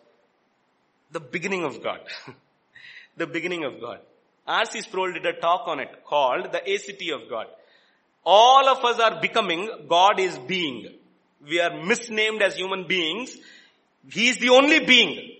the 1.12 1.20
beginning 1.20 1.64
of 1.64 1.82
God. 1.82 2.01
the 3.16 3.26
beginning 3.26 3.64
of 3.64 3.80
God. 3.80 4.01
R.C. 4.47 4.80
Sproul 4.82 5.12
did 5.12 5.26
a 5.26 5.34
talk 5.34 5.66
on 5.66 5.80
it 5.80 6.05
called 6.05 6.53
the 6.53 6.61
aseity 6.61 7.14
of 7.14 7.28
God. 7.28 7.47
All 8.29 8.68
of 8.68 8.85
us 8.85 8.99
are 8.99 9.20
becoming, 9.20 9.70
God 9.89 10.18
is 10.18 10.37
being. 10.37 10.93
We 11.49 11.61
are 11.61 11.81
misnamed 11.85 12.43
as 12.43 12.57
human 12.57 12.89
beings. 12.89 13.37
He 14.11 14.29
is 14.29 14.39
the 14.39 14.49
only 14.49 14.85
being. 14.85 15.37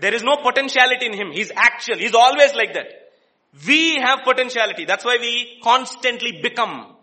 There 0.00 0.12
is 0.12 0.24
no 0.24 0.36
potentiality 0.42 1.06
in 1.06 1.12
Him. 1.14 1.30
He's 1.30 1.52
actual. 1.54 1.96
He's 1.96 2.14
always 2.14 2.52
like 2.54 2.74
that. 2.74 2.88
We 3.66 4.00
have 4.00 4.24
potentiality. 4.24 4.84
That's 4.84 5.04
why 5.04 5.18
we 5.20 5.60
constantly 5.62 6.40
become. 6.42 6.96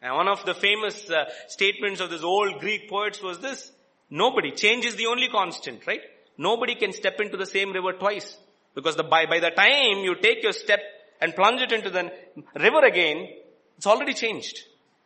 And 0.00 0.14
one 0.14 0.28
of 0.28 0.42
the 0.46 0.54
famous 0.54 1.10
uh, 1.10 1.24
statements 1.48 2.00
of 2.00 2.08
these 2.10 2.24
old 2.24 2.60
Greek 2.60 2.88
poets 2.88 3.22
was 3.22 3.40
this. 3.40 3.70
Nobody, 4.08 4.52
change 4.52 4.86
is 4.86 4.96
the 4.96 5.06
only 5.06 5.28
constant, 5.28 5.86
right? 5.86 6.00
Nobody 6.38 6.76
can 6.76 6.92
step 6.92 7.20
into 7.20 7.36
the 7.36 7.44
same 7.44 7.72
river 7.72 7.92
twice. 7.92 8.38
Because 8.74 8.96
the, 8.96 9.02
by, 9.04 9.26
by 9.26 9.40
the 9.40 9.50
time 9.50 9.98
you 9.98 10.14
take 10.14 10.42
your 10.42 10.52
step 10.52 10.80
and 11.20 11.34
plunge 11.34 11.60
it 11.60 11.72
into 11.72 11.90
the 11.90 12.10
river 12.54 12.84
again, 12.84 13.26
it's 13.76 13.86
already 13.86 14.14
changed. 14.14 14.60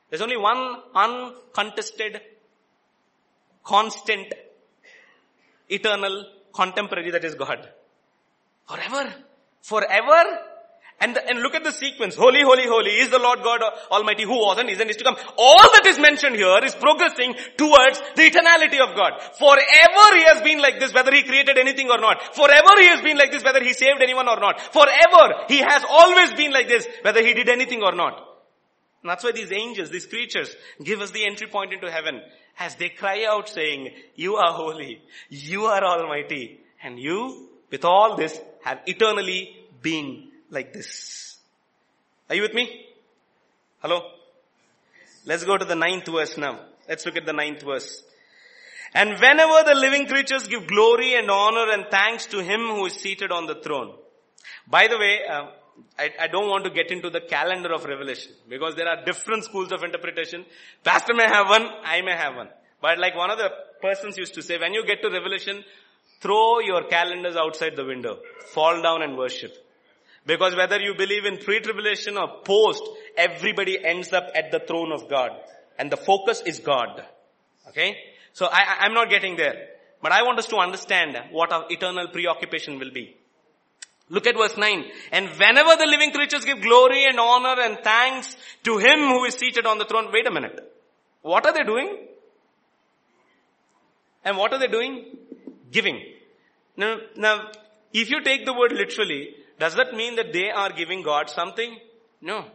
There's 0.09 0.23
only 0.23 0.37
one 0.37 0.77
uncontested, 0.95 2.21
constant, 3.64 4.33
eternal, 5.68 6.25
contemporary 6.53 7.11
that 7.12 7.25
is 7.25 7.35
God. 7.35 7.68
Forever. 8.68 9.12
Forever 9.62 10.39
and, 11.01 11.16
the, 11.16 11.27
and 11.27 11.41
look 11.41 11.55
at 11.55 11.64
the 11.64 11.73
sequence. 11.73 12.14
Holy, 12.14 12.43
holy, 12.43 12.66
holy 12.66 12.91
is 12.91 13.09
the 13.09 13.18
Lord 13.18 13.41
God 13.43 13.62
Almighty 13.91 14.25
who 14.25 14.37
was 14.37 14.59
and 14.59 14.68
is 14.68 14.81
and 14.81 14.91
is 14.91 14.97
to 14.97 15.05
come. 15.05 15.16
All 15.39 15.73
that 15.73 15.87
is 15.87 15.99
mentioned 15.99 16.37
here 16.37 16.61
is 16.62 16.75
progressing 16.75 17.35
towards 17.57 17.99
the 18.16 18.23
eternality 18.29 18.79
of 18.81 18.95
God. 18.95 19.16
Forever 19.39 20.07
He 20.14 20.25
has 20.29 20.43
been 20.43 20.61
like 20.61 20.79
this, 20.79 20.93
whether 20.93 21.12
He 21.12 21.23
created 21.23 21.57
anything 21.57 21.89
or 21.91 21.99
not. 21.99 22.35
Forever 22.35 22.81
He 22.81 22.89
has 22.89 23.01
been 23.01 23.16
like 23.16 23.33
this, 23.33 23.43
whether 23.43 23.62
He 23.62 23.73
saved 23.73 24.03
anyone 24.03 24.29
or 24.29 24.39
not. 24.39 24.61
Forever 24.73 25.47
He 25.49 25.59
has 25.59 25.85
always 25.89 26.33
been 26.35 26.53
like 26.53 26.68
this, 26.68 26.87
whether 27.03 27.23
He 27.23 27.33
did 27.33 27.49
anything 27.49 27.83
or 27.83 27.95
not. 27.95 28.30
And 29.03 29.11
that's 29.11 29.24
why 29.24 29.32
these 29.32 29.53
angels, 29.53 29.90
these 29.90 30.07
creatures, 30.07 30.55
give 30.82 31.01
us 31.01 31.11
the 31.11 31.24
entry 31.24 31.46
point 31.46 31.72
into 31.72 31.90
heaven 31.90 32.20
as 32.59 32.74
they 32.74 32.90
cry 32.90 33.24
out 33.24 33.48
saying, 33.48 33.90
you 34.14 34.36
are 34.36 34.53
holy, 34.53 35.01
you 35.30 35.64
are 35.64 35.82
almighty, 35.82 36.61
and 36.82 36.98
you, 36.98 37.48
with 37.70 37.84
all 37.84 38.16
this, 38.16 38.38
have 38.62 38.80
eternally 38.86 39.57
been 39.80 40.28
like 40.51 40.72
this. 40.72 41.38
Are 42.28 42.36
you 42.36 42.42
with 42.42 42.55
me? 42.55 42.86
Hello? 43.80 44.03
Let's 45.24 45.44
go 45.44 45.57
to 45.57 45.64
the 45.64 45.74
ninth 45.74 46.07
verse 46.07 46.36
now. 46.36 46.61
Let's 46.88 47.07
look 47.07 47.16
at 47.16 47.24
the 47.24 47.32
ninth 47.32 47.62
verse. 47.62 48.03
And 48.92 49.11
whenever 49.18 49.62
the 49.64 49.74
living 49.74 50.07
creatures 50.07 50.48
give 50.48 50.66
glory 50.66 51.14
and 51.14 51.30
honor 51.30 51.72
and 51.72 51.86
thanks 51.90 52.26
to 52.26 52.42
him 52.42 52.61
who 52.61 52.86
is 52.86 52.94
seated 52.94 53.30
on 53.30 53.46
the 53.46 53.55
throne. 53.55 53.94
By 54.66 54.88
the 54.88 54.98
way, 54.98 55.20
uh, 55.30 55.46
I, 55.99 56.11
I, 56.20 56.26
don't 56.28 56.49
want 56.49 56.64
to 56.64 56.70
get 56.70 56.91
into 56.91 57.11
the 57.11 57.20
calendar 57.20 57.72
of 57.72 57.85
revelation 57.85 58.33
because 58.49 58.74
there 58.74 58.89
are 58.89 59.05
different 59.05 59.45
schools 59.45 59.72
of 59.72 59.83
interpretation. 59.83 60.45
Pastor 60.85 61.14
may 61.14 61.24
have 61.24 61.49
one, 61.49 61.66
I 61.85 62.01
may 62.03 62.16
have 62.16 62.37
one. 62.37 62.49
But 62.81 62.99
like 62.99 63.14
one 63.14 63.31
of 63.31 63.39
the 63.39 63.51
persons 63.83 64.16
used 64.16 64.35
to 64.35 64.43
say, 64.43 64.59
when 64.59 64.72
you 64.72 64.87
get 64.87 65.03
to 65.03 65.11
revelation, 65.11 65.64
throw 66.20 66.61
your 66.61 66.85
calendars 66.85 67.37
outside 67.37 67.76
the 67.76 67.85
window. 67.85 68.18
Fall 68.53 68.83
down 68.83 69.03
and 69.03 69.16
worship. 69.16 69.53
Because 70.26 70.55
whether 70.55 70.78
you 70.81 70.95
believe 70.95 71.24
in 71.24 71.39
pre-tribulation 71.39 72.16
or 72.16 72.43
post, 72.45 72.83
everybody 73.16 73.83
ends 73.83 74.12
up 74.12 74.28
at 74.35 74.51
the 74.51 74.61
throne 74.61 74.93
of 74.93 75.09
God. 75.09 75.31
And 75.78 75.91
the 75.91 75.97
focus 75.97 76.43
is 76.45 76.61
God. 76.61 77.05
Okay? 77.68 77.97
So 78.33 78.47
I, 78.51 78.87
am 78.87 78.95
not 78.95 79.11
getting 79.11 79.37
there. 79.37 79.68
But 80.03 80.12
I 80.12 80.22
want 80.22 80.39
us 80.39 80.47
to 80.47 80.57
understand 80.57 81.16
what 81.31 81.53
our 81.53 81.66
eternal 81.68 82.09
preoccupation 82.09 82.78
will 82.78 82.91
be. 82.91 83.16
Look 84.11 84.26
at 84.26 84.36
verse 84.36 84.56
9. 84.56 84.84
And 85.12 85.28
whenever 85.30 85.76
the 85.76 85.86
living 85.86 86.11
creatures 86.11 86.44
give 86.44 86.61
glory 86.61 87.04
and 87.04 87.18
honor 87.18 87.61
and 87.62 87.78
thanks 87.82 88.36
to 88.64 88.76
him 88.78 88.98
who 88.98 89.24
is 89.24 89.34
seated 89.34 89.66
on 89.66 89.78
the 89.78 89.84
throne, 89.84 90.08
wait 90.12 90.26
a 90.26 90.32
minute. 90.32 90.58
What 91.22 91.46
are 91.46 91.52
they 91.52 91.62
doing? 91.62 91.96
And 94.24 94.36
what 94.36 94.52
are 94.52 94.58
they 94.58 94.66
doing? 94.66 95.16
Giving. 95.70 96.02
Now, 96.76 96.96
now, 97.16 97.50
if 97.92 98.11
you 98.11 98.22
take 98.22 98.44
the 98.44 98.52
word 98.52 98.72
literally, 98.72 99.34
does 99.61 99.76
that 99.76 99.94
mean 99.94 100.16
that 100.16 100.32
they 100.32 100.50
are 100.50 100.72
giving 100.72 101.02
God 101.02 101.30
something? 101.30 101.78
No. 102.20 102.46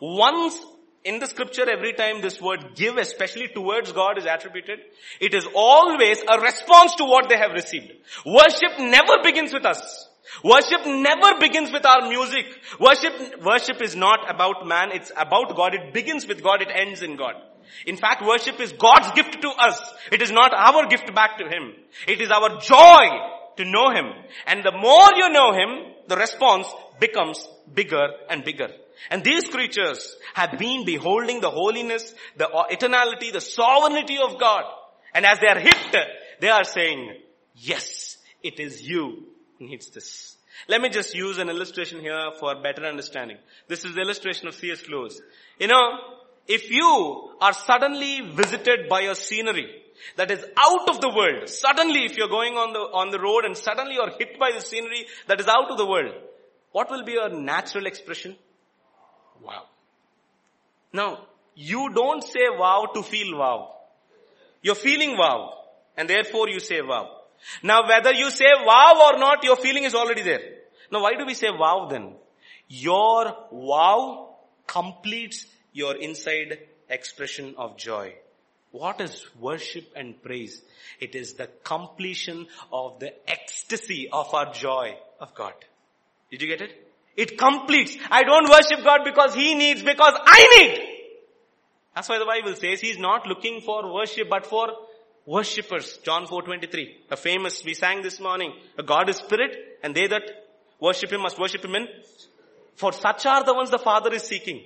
Once 0.00 0.58
in 1.02 1.18
the 1.18 1.26
scripture, 1.26 1.68
every 1.68 1.92
time 1.92 2.20
this 2.20 2.40
word 2.40 2.76
give, 2.76 2.98
especially 2.98 3.48
towards 3.48 3.92
God 3.92 4.16
is 4.16 4.26
attributed, 4.26 4.78
it 5.20 5.34
is 5.34 5.46
always 5.54 6.22
a 6.22 6.40
response 6.40 6.94
to 6.96 7.04
what 7.04 7.28
they 7.28 7.36
have 7.36 7.52
received. 7.52 7.92
Worship 8.24 8.78
never 8.78 9.22
begins 9.22 9.52
with 9.52 9.66
us. 9.66 10.08
Worship 10.42 10.86
never 10.86 11.38
begins 11.38 11.70
with 11.70 11.84
our 11.84 12.08
music. 12.08 12.46
Worship, 12.80 13.42
worship 13.42 13.82
is 13.82 13.94
not 13.94 14.28
about 14.28 14.66
man, 14.66 14.90
it's 14.92 15.12
about 15.16 15.54
God. 15.56 15.74
It 15.74 15.92
begins 15.92 16.26
with 16.26 16.42
God, 16.42 16.62
it 16.62 16.68
ends 16.74 17.02
in 17.02 17.16
God. 17.16 17.34
In 17.86 17.96
fact, 17.96 18.24
worship 18.24 18.60
is 18.60 18.72
God's 18.72 19.10
gift 19.12 19.40
to 19.42 19.48
us. 19.48 19.80
It 20.12 20.22
is 20.22 20.30
not 20.30 20.52
our 20.54 20.86
gift 20.86 21.14
back 21.14 21.38
to 21.38 21.44
Him. 21.44 21.74
It 22.06 22.20
is 22.20 22.30
our 22.30 22.60
joy 22.60 23.06
to 23.56 23.64
know 23.64 23.90
Him. 23.90 24.06
And 24.46 24.62
the 24.64 24.72
more 24.72 25.08
you 25.16 25.30
know 25.30 25.52
Him, 25.52 25.94
the 26.08 26.16
response 26.16 26.66
becomes 27.00 27.46
bigger 27.72 28.06
and 28.28 28.44
bigger. 28.44 28.68
And 29.10 29.24
these 29.24 29.48
creatures 29.48 30.16
have 30.34 30.58
been 30.58 30.84
beholding 30.84 31.40
the 31.40 31.50
holiness, 31.50 32.14
the 32.36 32.46
eternality, 32.46 33.32
the 33.32 33.40
sovereignty 33.40 34.18
of 34.18 34.38
God. 34.38 34.64
And 35.12 35.26
as 35.26 35.40
they 35.40 35.48
are 35.48 35.58
hit, 35.58 35.96
they 36.40 36.48
are 36.48 36.64
saying, 36.64 37.14
yes, 37.54 38.18
it 38.42 38.60
is 38.60 38.82
you 38.82 39.33
needs 39.58 39.90
this. 39.90 40.36
Let 40.68 40.80
me 40.80 40.88
just 40.88 41.14
use 41.14 41.38
an 41.38 41.48
illustration 41.48 42.00
here 42.00 42.30
for 42.38 42.54
better 42.62 42.84
understanding. 42.84 43.38
This 43.68 43.84
is 43.84 43.94
the 43.94 44.00
illustration 44.00 44.48
of 44.48 44.54
C.S. 44.54 44.88
Lewis. 44.88 45.20
You 45.58 45.68
know, 45.68 45.98
if 46.46 46.70
you 46.70 47.30
are 47.40 47.52
suddenly 47.52 48.20
visited 48.20 48.88
by 48.88 49.02
a 49.02 49.14
scenery 49.14 49.82
that 50.16 50.30
is 50.30 50.44
out 50.56 50.88
of 50.88 51.00
the 51.00 51.08
world, 51.08 51.48
suddenly 51.48 52.04
if 52.04 52.16
you're 52.16 52.28
going 52.28 52.54
on 52.54 52.72
the, 52.72 52.78
on 52.78 53.10
the 53.10 53.20
road 53.20 53.44
and 53.44 53.56
suddenly 53.56 53.94
you're 53.94 54.16
hit 54.18 54.38
by 54.38 54.52
the 54.54 54.60
scenery 54.60 55.06
that 55.26 55.40
is 55.40 55.48
out 55.48 55.70
of 55.70 55.78
the 55.78 55.86
world, 55.86 56.14
what 56.72 56.90
will 56.90 57.04
be 57.04 57.12
your 57.12 57.30
natural 57.30 57.86
expression? 57.86 58.36
Wow. 59.42 59.64
Now, 60.92 61.26
you 61.54 61.90
don't 61.92 62.22
say 62.22 62.46
wow 62.50 62.88
to 62.94 63.02
feel 63.02 63.36
wow. 63.36 63.74
You're 64.62 64.74
feeling 64.74 65.16
wow. 65.16 65.64
And 65.96 66.08
therefore 66.08 66.48
you 66.48 66.60
say 66.60 66.80
wow. 66.80 67.23
Now 67.62 67.86
whether 67.86 68.12
you 68.12 68.30
say 68.30 68.46
wow 68.64 69.12
or 69.12 69.18
not, 69.18 69.44
your 69.44 69.56
feeling 69.56 69.84
is 69.84 69.94
already 69.94 70.22
there. 70.22 70.42
Now 70.90 71.02
why 71.02 71.14
do 71.14 71.26
we 71.26 71.34
say 71.34 71.48
wow 71.50 71.88
then? 71.90 72.14
Your 72.68 73.36
wow 73.50 74.36
completes 74.66 75.46
your 75.72 75.96
inside 75.96 76.58
expression 76.88 77.54
of 77.58 77.76
joy. 77.76 78.14
What 78.70 79.00
is 79.00 79.24
worship 79.38 79.92
and 79.94 80.20
praise? 80.20 80.60
It 80.98 81.14
is 81.14 81.34
the 81.34 81.48
completion 81.62 82.46
of 82.72 82.98
the 82.98 83.12
ecstasy 83.30 84.08
of 84.10 84.34
our 84.34 84.52
joy 84.52 84.96
of 85.20 85.34
God. 85.34 85.54
Did 86.30 86.42
you 86.42 86.48
get 86.48 86.60
it? 86.60 86.84
It 87.16 87.38
completes. 87.38 87.96
I 88.10 88.24
don't 88.24 88.50
worship 88.50 88.84
God 88.84 89.02
because 89.04 89.34
He 89.34 89.54
needs, 89.54 89.82
because 89.82 90.14
I 90.26 90.58
need. 90.58 90.88
That's 91.94 92.08
why 92.08 92.18
the 92.18 92.24
Bible 92.24 92.56
says 92.56 92.80
He's 92.80 92.98
not 92.98 93.26
looking 93.26 93.60
for 93.60 93.92
worship 93.94 94.28
but 94.28 94.46
for 94.46 94.70
worshippers. 95.26 95.98
John 96.04 96.26
4.23. 96.26 96.94
A 97.10 97.16
famous, 97.16 97.64
we 97.64 97.74
sang 97.74 98.02
this 98.02 98.20
morning. 98.20 98.52
A 98.78 98.82
God 98.82 99.08
is 99.08 99.16
spirit 99.16 99.78
and 99.82 99.94
they 99.94 100.06
that 100.06 100.22
worship 100.80 101.12
Him 101.12 101.22
must 101.22 101.38
worship 101.38 101.64
Him 101.64 101.74
in. 101.76 101.88
For 102.76 102.92
such 102.92 103.26
are 103.26 103.44
the 103.44 103.54
ones 103.54 103.70
the 103.70 103.78
Father 103.78 104.12
is 104.12 104.22
seeking. 104.22 104.62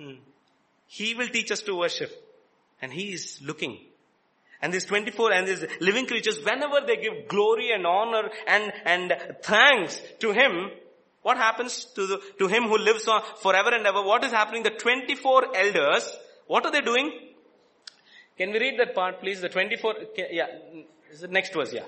Hmm. 0.00 0.14
He 0.86 1.14
will 1.14 1.28
teach 1.28 1.50
us 1.50 1.62
to 1.62 1.76
worship. 1.76 2.10
And 2.80 2.92
He 2.92 3.12
is 3.12 3.40
looking. 3.42 3.78
And 4.62 4.72
these 4.72 4.84
24 4.86 5.32
and 5.32 5.46
these 5.46 5.64
living 5.80 6.06
creatures, 6.06 6.38
whenever 6.42 6.86
they 6.86 6.96
give 6.96 7.28
glory 7.28 7.72
and 7.72 7.86
honor 7.86 8.30
and, 8.46 8.72
and 8.84 9.16
thanks 9.42 10.00
to 10.20 10.32
Him, 10.32 10.70
what 11.22 11.36
happens 11.36 11.84
to 11.96 12.06
the, 12.06 12.20
to 12.38 12.46
Him 12.46 12.64
who 12.64 12.78
lives 12.78 13.08
on 13.08 13.22
forever 13.42 13.70
and 13.70 13.86
ever? 13.86 14.02
What 14.02 14.24
is 14.24 14.32
happening? 14.32 14.62
The 14.62 14.70
24 14.70 15.56
elders, 15.56 16.08
what 16.46 16.64
are 16.64 16.72
they 16.72 16.80
doing? 16.80 17.10
Can 18.36 18.52
we 18.52 18.58
read 18.58 18.78
that 18.78 18.94
part 18.94 19.20
please? 19.20 19.40
The 19.40 19.48
24, 19.48 19.94
yeah, 20.30 20.46
is 21.10 21.20
the 21.20 21.28
next 21.28 21.52
verse, 21.54 21.72
yeah. 21.72 21.84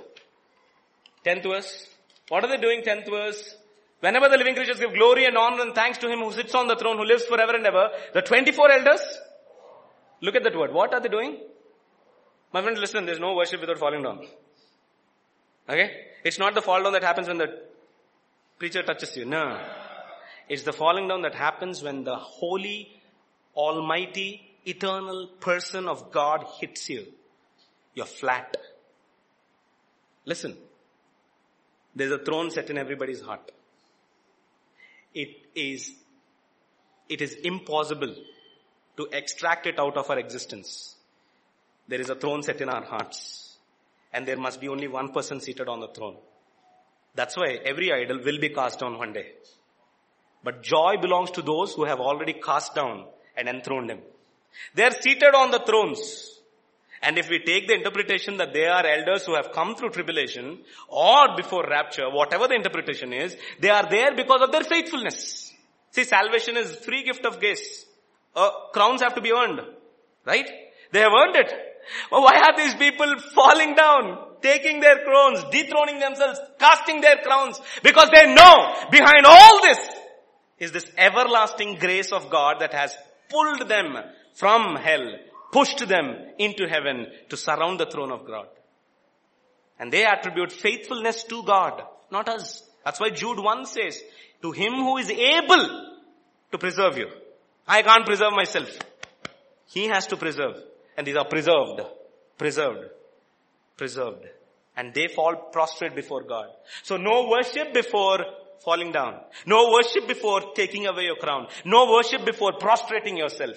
10th 1.25 1.43
verse. 1.43 1.89
What 2.29 2.45
are 2.45 2.49
they 2.49 2.57
doing 2.57 2.83
10th 2.83 3.11
verse? 3.11 3.57
Whenever 4.01 4.29
the 4.29 4.37
living 4.37 4.55
creatures 4.55 4.79
give 4.79 4.95
glory 4.95 5.25
and 5.25 5.37
honor 5.37 5.63
and 5.63 5.75
thanks 5.75 5.99
to 5.99 6.09
Him 6.09 6.21
who 6.21 6.33
sits 6.33 6.55
on 6.55 6.69
the 6.69 6.77
throne, 6.77 6.99
who 6.99 7.05
lives 7.05 7.25
forever 7.25 7.57
and 7.57 7.67
ever, 7.67 7.91
the 8.15 8.23
24 8.23 8.71
elders, 8.71 9.01
look 10.21 10.37
at 10.37 10.45
that 10.45 10.57
word. 10.57 10.73
What 10.73 10.95
are 10.95 11.01
they 11.01 11.09
doing? 11.09 11.39
My 12.53 12.63
friends, 12.63 12.79
listen, 12.79 13.07
there's 13.07 13.21
no 13.21 13.35
worship 13.35 13.61
without 13.61 13.79
falling 13.79 14.03
down. 14.03 14.27
Okay? 15.69 15.91
It's 16.25 16.39
not 16.39 16.55
the 16.55 16.63
fall 16.63 16.83
down 16.83 16.93
that 16.93 17.03
happens 17.03 17.29
when 17.29 17.39
the 17.39 17.63
preacher 18.59 18.83
touches 18.83 19.17
you. 19.17 19.25
No. 19.25 19.61
It's 20.49 20.63
the 20.63 20.73
falling 20.73 21.09
down 21.09 21.23
that 21.23 21.35
happens 21.35 21.83
when 21.83 22.05
the 22.05 22.17
holy, 22.17 23.01
almighty, 23.55 24.48
eternal 24.69 25.27
person 25.41 25.89
of 25.89 26.13
God 26.13 26.45
hits 26.61 26.89
you. 26.89 27.07
You're 27.95 28.07
flat. 28.07 28.57
Listen. 30.25 30.57
There's 31.95 32.13
a 32.13 32.19
throne 32.19 32.51
set 32.51 32.71
in 32.71 32.79
everybody's 32.79 33.21
heart. 33.21 33.51
It 35.15 35.31
is, 35.55 35.93
it 37.09 37.23
is 37.23 37.35
impossible 37.35 38.15
to 38.99 39.09
extract 39.13 39.67
it 39.67 39.81
out 39.81 39.97
of 39.97 40.09
our 40.11 40.19
existence. 40.19 40.95
There 41.89 42.01
is 42.01 42.11
a 42.11 42.15
throne 42.15 42.43
set 42.43 42.61
in 42.61 42.69
our 42.69 42.85
hearts. 42.85 43.57
And 44.13 44.27
there 44.27 44.37
must 44.37 44.61
be 44.61 44.69
only 44.69 44.89
one 44.89 45.13
person 45.13 45.41
seated 45.41 45.69
on 45.69 45.81
the 45.81 45.89
throne. 45.89 46.17
That's 47.15 47.37
why 47.37 47.59
every 47.65 47.93
idol 47.93 48.21
will 48.25 48.39
be 48.39 48.51
cast 48.51 48.81
down 48.81 48.99
one 48.99 49.13
day. 49.13 49.33
But 50.45 50.63
joy 50.63 50.97
belongs 51.01 51.33
to 51.33 51.43
those 51.43 51.75
who 51.75 51.85
have 51.85 52.01
already 52.01 52.35
cast 52.35 52.75
down 52.75 53.07
and 53.37 53.49
enthroned 53.49 53.91
him. 53.91 54.01
They 54.75 54.85
are 54.85 54.91
seated 54.91 55.35
on 55.35 55.51
the 55.51 55.61
thrones. 55.61 56.39
And 57.03 57.17
if 57.17 57.31
we 57.31 57.39
take 57.39 57.69
the 57.69 57.75
interpretation 57.75 58.39
that 58.39 58.53
they 58.53 58.67
are 58.67 58.85
elders 58.85 59.25
who 59.25 59.35
have 59.37 59.53
come 59.53 59.77
through 59.77 59.91
tribulation 59.91 60.59
or 60.89 61.37
before 61.37 61.65
rapture, 61.69 62.11
whatever 62.11 62.49
the 62.49 62.55
interpretation 62.55 63.13
is, 63.13 63.37
they 63.61 63.71
are 63.71 63.89
there 63.89 64.15
because 64.17 64.43
of 64.43 64.51
their 64.51 64.65
faithfulness. 64.65 65.53
See, 65.93 66.05
salvation 66.05 66.57
is 66.57 66.75
free 66.77 67.05
gift 67.05 67.25
of 67.25 67.39
grace. 67.39 67.85
Uh, 68.35 68.51
crowns 68.73 69.03
have 69.03 69.15
to 69.15 69.21
be 69.21 69.33
earned. 69.33 69.61
Right? 70.25 70.49
They 70.93 71.01
have 71.01 71.13
earned 71.13 71.37
it. 71.37 71.53
Well, 72.11 72.23
why 72.23 72.37
are 72.37 72.57
these 72.57 72.75
people 72.75 73.19
falling 73.35 73.75
down, 73.75 74.19
taking 74.43 74.81
their 74.81 75.05
crowns, 75.05 75.45
dethroning 75.51 76.01
themselves, 76.01 76.39
casting 76.59 77.01
their 77.01 77.17
crowns? 77.23 77.61
Because 77.83 78.11
they 78.13 78.33
know 78.35 78.75
behind 78.91 79.25
all 79.25 79.63
this 79.63 79.79
is 80.59 80.73
this 80.73 80.91
everlasting 80.99 81.77
grace 81.77 82.13
of 82.13 82.29
God 82.29 82.57
that 82.61 82.75
has 82.75 82.97
pulled 83.31 83.69
them 83.69 83.97
from 84.39 84.77
hell, 84.77 85.07
pushed 85.51 85.87
them 85.89 86.15
into 86.39 86.69
heaven 86.69 87.07
to 87.29 87.37
surround 87.37 87.81
the 87.81 87.87
throne 87.87 88.13
of 88.13 88.27
God. 88.27 88.47
And 89.79 89.93
they 89.93 90.05
attribute 90.05 90.53
faithfulness 90.53 91.25
to 91.25 91.43
God, 91.43 91.83
not 92.11 92.29
us. 92.29 92.63
That's 92.85 93.01
why 93.01 93.11
Jude 93.11 93.39
1 93.39 93.67
says, 93.67 94.01
to 94.43 94.53
him 94.53 94.75
who 94.75 94.97
is 94.99 95.11
able 95.11 95.95
to 96.53 96.59
preserve 96.59 96.97
you. 96.99 97.09
I 97.67 97.83
can't 97.83 98.07
preserve 98.07 98.33
myself. 98.33 98.69
He 99.67 99.89
has 99.89 100.07
to 100.07 100.17
preserve. 100.17 100.57
And 100.97 101.07
these 101.07 101.17
are 101.17 101.29
preserved, 101.29 101.81
preserved, 102.37 102.91
preserved. 103.77 104.25
And 104.77 104.95
they 104.95 105.09
fall 105.09 105.35
prostrate 105.53 105.97
before 105.97 106.23
God. 106.23 106.47
So 106.85 106.97
no 106.97 107.29
worship 107.29 107.75
before 107.75 108.25
falling 108.65 108.93
down. 108.93 109.21
No 109.47 109.73
worship 109.73 110.07
before 110.07 110.53
taking 110.55 110.87
away 110.87 111.05
your 111.05 111.17
crown. 111.17 111.49
No 111.65 111.91
worship 111.91 112.25
before 112.25 112.53
prostrating 112.59 113.17
yourself. 113.17 113.57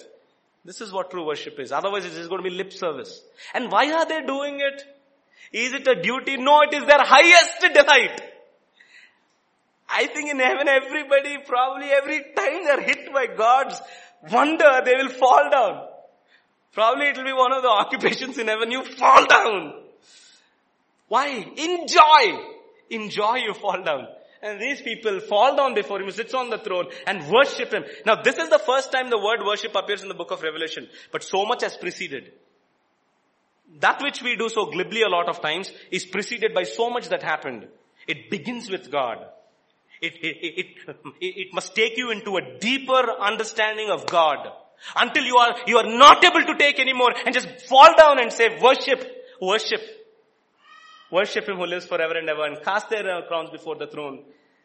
This 0.63 0.81
is 0.81 0.91
what 0.91 1.09
true 1.09 1.25
worship 1.25 1.59
is. 1.59 1.71
Otherwise 1.71 2.05
it 2.05 2.13
is 2.13 2.27
going 2.27 2.43
to 2.43 2.49
be 2.49 2.55
lip 2.55 2.71
service. 2.71 3.21
And 3.53 3.71
why 3.71 3.91
are 3.91 4.05
they 4.05 4.21
doing 4.21 4.59
it? 4.59 4.83
Is 5.51 5.73
it 5.73 5.87
a 5.87 6.01
duty? 6.01 6.37
No, 6.37 6.61
it 6.61 6.73
is 6.73 6.85
their 6.85 7.03
highest 7.03 7.61
delight. 7.61 8.21
I 9.89 10.07
think 10.07 10.29
in 10.29 10.39
heaven 10.39 10.67
everybody 10.67 11.37
probably 11.45 11.87
every 11.87 12.19
time 12.35 12.63
they're 12.63 12.81
hit 12.81 13.11
by 13.11 13.27
God's 13.27 13.81
wonder, 14.31 14.81
they 14.85 14.95
will 14.95 15.09
fall 15.09 15.49
down. 15.51 15.87
Probably 16.73 17.07
it 17.07 17.17
will 17.17 17.25
be 17.25 17.33
one 17.33 17.51
of 17.51 17.63
the 17.63 17.69
occupations 17.81 18.37
in 18.37 18.47
heaven. 18.47 18.71
You 18.71 18.83
fall 18.83 19.25
down. 19.25 19.73
Why? 21.07 21.27
Enjoy. 21.57 22.39
Enjoy 22.89 23.35
you 23.35 23.53
fall 23.53 23.83
down. 23.83 24.07
And 24.41 24.59
these 24.59 24.81
people 24.81 25.19
fall 25.19 25.55
down 25.55 25.75
before 25.75 26.01
him, 26.01 26.09
sits 26.09 26.33
on 26.33 26.49
the 26.49 26.57
throne 26.57 26.87
and 27.05 27.29
worship 27.29 27.71
him. 27.71 27.83
Now 28.05 28.21
this 28.21 28.37
is 28.37 28.49
the 28.49 28.59
first 28.59 28.91
time 28.91 29.09
the 29.09 29.19
word 29.19 29.45
worship 29.45 29.75
appears 29.75 30.01
in 30.01 30.07
the 30.07 30.15
book 30.15 30.31
of 30.31 30.41
Revelation. 30.41 30.87
But 31.11 31.23
so 31.23 31.45
much 31.45 31.61
has 31.61 31.77
preceded. 31.77 32.31
That 33.79 34.01
which 34.01 34.21
we 34.21 34.35
do 34.35 34.49
so 34.49 34.65
glibly 34.65 35.03
a 35.03 35.09
lot 35.09 35.29
of 35.29 35.41
times 35.41 35.71
is 35.91 36.05
preceded 36.05 36.53
by 36.53 36.63
so 36.63 36.89
much 36.89 37.09
that 37.09 37.23
happened. 37.23 37.67
It 38.07 38.29
begins 38.29 38.69
with 38.69 38.91
God. 38.91 39.25
It, 40.01 40.13
it, 40.15 40.37
it, 40.41 41.05
it, 41.21 41.53
must 41.53 41.75
take 41.75 41.95
you 41.95 42.09
into 42.09 42.37
a 42.37 42.57
deeper 42.59 43.11
understanding 43.19 43.91
of 43.91 44.07
God. 44.07 44.47
Until 44.95 45.23
you 45.23 45.37
are, 45.37 45.55
you 45.67 45.77
are 45.77 45.97
not 45.97 46.23
able 46.23 46.41
to 46.41 46.57
take 46.57 46.79
anymore 46.79 47.13
and 47.23 47.35
just 47.35 47.47
fall 47.67 47.95
down 47.95 48.19
and 48.19 48.33
say 48.33 48.59
worship, 48.59 49.05
worship. 49.39 49.81
Worship 51.11 51.47
Him 51.47 51.57
who 51.57 51.65
lives 51.65 51.85
forever 51.85 52.17
and 52.17 52.29
ever 52.29 52.45
and 52.45 52.61
cast 52.63 52.89
their 52.89 53.09
uh, 53.09 53.27
crowns 53.27 53.49
before 53.49 53.75
the 53.75 53.87
throne. 53.87 54.23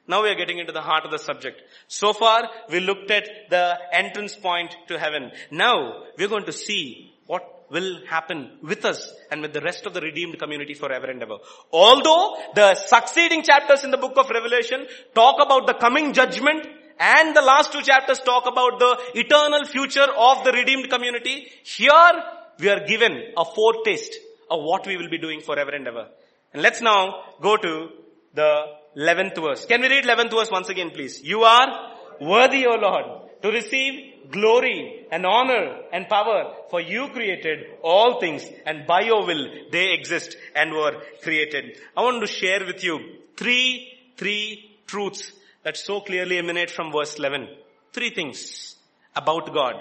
Now 0.09 0.23
we 0.23 0.29
are 0.29 0.37
getting 0.37 0.59
into 0.59 0.73
the 0.73 0.81
heart 0.81 1.05
of 1.05 1.11
the 1.11 1.19
subject. 1.19 1.61
So 1.89 2.13
far, 2.13 2.49
we 2.71 2.81
looked 2.81 3.11
at 3.11 3.29
the 3.51 3.77
entrance 3.93 4.37
point 4.37 4.75
to 4.89 4.99
heaven. 4.99 5.33
Now, 5.51 6.05
we're 6.17 6.29
going 6.29 6.45
to 6.45 6.53
see 6.53 7.13
what 7.27 7.43
will 7.71 8.07
happen 8.07 8.59
with 8.63 8.85
us 8.85 9.13
and 9.31 9.43
with 9.43 9.53
the 9.53 9.61
rest 9.61 9.87
of 9.87 9.95
the 9.95 10.01
redeemed 10.01 10.39
community 10.39 10.75
forever 10.75 11.07
and 11.07 11.21
ever. 11.21 11.39
Although 11.73 12.37
the 12.55 12.77
succeeding 12.77 13.43
chapters 13.43 13.83
in 13.83 13.91
the 13.91 13.97
book 13.97 14.17
of 14.17 14.31
Revelation 14.31 14.87
talk 15.15 15.45
about 15.45 15.67
the 15.67 15.75
coming 15.75 16.13
judgment 16.13 16.65
and 16.99 17.35
the 17.35 17.43
last 17.43 17.73
two 17.73 17.83
chapters 17.83 18.21
talk 18.21 18.47
about 18.47 18.79
the 18.79 19.21
eternal 19.21 19.65
future 19.65 20.07
of 20.17 20.45
the 20.45 20.53
redeemed 20.53 20.89
community, 20.89 21.51
here 21.65 22.13
we 22.61 22.69
are 22.69 22.87
given 22.87 23.13
a 23.37 23.45
foretaste 23.45 24.15
of 24.49 24.63
what 24.63 24.87
we 24.87 24.97
will 24.97 25.11
be 25.11 25.19
doing 25.19 25.41
forever 25.41 25.71
and 25.71 25.89
ever. 25.89 26.09
And 26.53 26.63
let's 26.63 26.81
now 26.81 27.23
go 27.41 27.57
to 27.57 27.89
the 28.35 28.65
11th 28.97 29.37
verse. 29.37 29.67
Can 29.67 29.81
we 29.81 29.89
read 29.89 30.05
11th 30.05 30.31
verse 30.31 30.51
once 30.51 30.69
again 30.69 30.91
please? 30.91 31.23
You 31.23 31.43
are 31.43 31.93
worthy, 32.21 32.67
O 32.67 32.75
Lord, 32.75 33.05
to 33.43 33.51
receive 33.51 34.31
glory 34.31 35.07
and 35.11 35.25
honor 35.25 35.83
and 35.93 36.09
power 36.09 36.55
for 36.71 36.81
you 36.81 37.09
created 37.09 37.67
all 37.83 38.21
things 38.21 38.45
and 38.65 38.87
by 38.87 39.03
your 39.03 39.25
will 39.27 39.47
they 39.71 39.93
exist 39.93 40.37
and 40.55 40.73
were 40.73 41.03
created. 41.23 41.79
I 41.97 42.03
want 42.03 42.21
to 42.21 42.27
share 42.27 42.65
with 42.65 42.83
you 42.83 42.99
three, 43.37 43.93
three 44.17 44.79
truths 44.87 45.33
that 45.63 45.77
so 45.77 46.01
clearly 46.01 46.39
emanate 46.39 46.71
from 46.71 46.93
verse 46.93 47.17
11. 47.19 47.49
Three 47.93 48.11
things 48.11 48.77
about 49.15 49.53
God. 49.53 49.75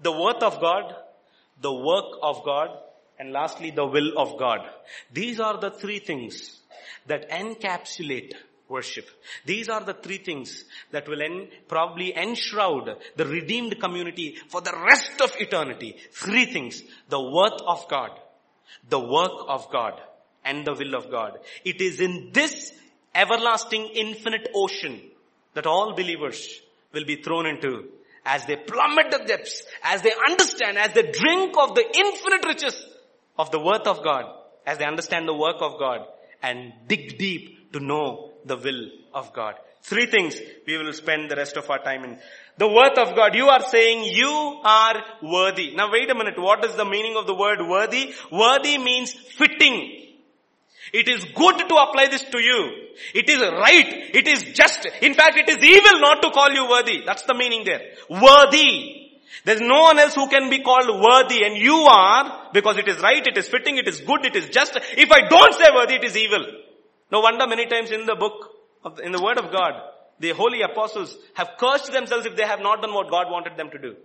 The 0.00 0.12
worth 0.12 0.42
of 0.42 0.60
God, 0.60 0.94
the 1.60 1.72
work 1.72 2.18
of 2.22 2.44
God, 2.44 2.70
and 3.18 3.32
lastly 3.32 3.70
the 3.70 3.86
will 3.86 4.18
of 4.18 4.38
God. 4.38 4.60
These 5.12 5.40
are 5.40 5.58
the 5.58 5.70
three 5.70 5.98
things 5.98 6.60
that 7.06 7.30
encapsulate 7.30 8.34
worship. 8.68 9.08
These 9.44 9.68
are 9.68 9.84
the 9.84 9.94
three 9.94 10.18
things 10.18 10.64
that 10.90 11.08
will 11.08 11.22
en- 11.22 11.48
probably 11.68 12.16
enshroud 12.16 12.96
the 13.16 13.26
redeemed 13.26 13.78
community 13.80 14.36
for 14.48 14.60
the 14.60 14.72
rest 14.72 15.20
of 15.20 15.32
eternity. 15.38 15.96
Three 16.12 16.46
things. 16.46 16.82
The 17.08 17.20
worth 17.20 17.60
of 17.66 17.86
God, 17.88 18.10
the 18.88 19.00
work 19.00 19.46
of 19.48 19.70
God, 19.70 20.00
and 20.44 20.66
the 20.66 20.74
will 20.74 20.94
of 20.94 21.10
God. 21.10 21.38
It 21.64 21.80
is 21.80 22.00
in 22.00 22.30
this 22.32 22.72
everlasting 23.14 23.90
infinite 23.94 24.48
ocean 24.54 25.00
that 25.54 25.66
all 25.66 25.94
believers 25.94 26.60
will 26.92 27.04
be 27.04 27.16
thrown 27.16 27.46
into 27.46 27.88
as 28.24 28.46
they 28.46 28.56
plummet 28.56 29.10
the 29.10 29.24
depths, 29.26 29.62
as 29.82 30.02
they 30.02 30.12
understand, 30.28 30.78
as 30.78 30.92
they 30.92 31.10
drink 31.10 31.54
of 31.58 31.74
the 31.74 31.84
infinite 31.94 32.46
riches 32.46 32.86
of 33.38 33.50
the 33.50 33.60
worth 33.60 33.86
of 33.86 34.02
God, 34.02 34.26
as 34.66 34.78
they 34.78 34.84
understand 34.84 35.26
the 35.26 35.34
work 35.34 35.56
of 35.60 35.78
God 35.78 36.06
and 36.42 36.72
dig 36.88 37.18
deep 37.18 37.72
to 37.72 37.80
know 37.80 38.30
the 38.44 38.56
will 38.56 38.90
of 39.14 39.32
God. 39.32 39.54
Three 39.82 40.06
things 40.06 40.36
we 40.66 40.78
will 40.78 40.92
spend 40.92 41.30
the 41.30 41.36
rest 41.36 41.56
of 41.56 41.68
our 41.68 41.82
time 41.82 42.04
in. 42.04 42.18
The 42.58 42.68
worth 42.68 42.98
of 42.98 43.16
God. 43.16 43.34
You 43.34 43.48
are 43.48 43.62
saying 43.62 44.04
you 44.04 44.60
are 44.62 45.02
worthy. 45.22 45.74
Now 45.74 45.90
wait 45.90 46.10
a 46.10 46.14
minute. 46.14 46.38
What 46.38 46.64
is 46.64 46.74
the 46.76 46.84
meaning 46.84 47.16
of 47.16 47.26
the 47.26 47.34
word 47.34 47.58
worthy? 47.66 48.14
Worthy 48.30 48.78
means 48.78 49.12
fitting. 49.12 49.98
It 50.92 51.08
is 51.08 51.24
good 51.24 51.58
to 51.58 51.74
apply 51.76 52.08
this 52.10 52.22
to 52.22 52.38
you. 52.38 52.90
It 53.14 53.28
is 53.28 53.40
right. 53.40 54.10
It 54.14 54.28
is 54.28 54.52
just. 54.52 54.86
In 55.00 55.14
fact, 55.14 55.38
it 55.38 55.48
is 55.48 55.64
evil 55.64 56.00
not 56.00 56.22
to 56.22 56.30
call 56.30 56.50
you 56.52 56.68
worthy. 56.68 57.02
That's 57.04 57.22
the 57.22 57.34
meaning 57.34 57.64
there. 57.64 57.80
Worthy. 58.08 59.11
There's 59.44 59.60
no 59.60 59.80
one 59.82 59.98
else 59.98 60.14
who 60.14 60.28
can 60.28 60.50
be 60.50 60.60
called 60.62 60.88
worthy 61.02 61.44
and 61.44 61.56
you 61.56 61.74
are 61.74 62.50
because 62.52 62.78
it 62.78 62.88
is 62.88 63.00
right, 63.00 63.26
it 63.26 63.36
is 63.36 63.48
fitting, 63.48 63.76
it 63.76 63.88
is 63.88 64.00
good, 64.00 64.24
it 64.24 64.36
is 64.36 64.48
just. 64.48 64.78
If 64.96 65.10
I 65.10 65.28
don't 65.28 65.54
say 65.54 65.68
worthy, 65.74 65.94
it 65.94 66.04
is 66.04 66.16
evil. 66.16 66.44
No 67.10 67.20
wonder 67.20 67.46
many 67.46 67.66
times 67.66 67.90
in 67.90 68.06
the 68.06 68.14
book, 68.14 68.50
of, 68.84 69.00
in 69.00 69.12
the 69.12 69.22
word 69.22 69.38
of 69.38 69.50
God, 69.52 69.74
the 70.20 70.30
holy 70.30 70.62
apostles 70.62 71.16
have 71.34 71.50
cursed 71.58 71.92
themselves 71.92 72.26
if 72.26 72.36
they 72.36 72.44
have 72.44 72.60
not 72.60 72.80
done 72.82 72.94
what 72.94 73.10
God 73.10 73.30
wanted 73.30 73.56
them 73.56 73.70
to 73.70 73.78
do. 73.78 73.96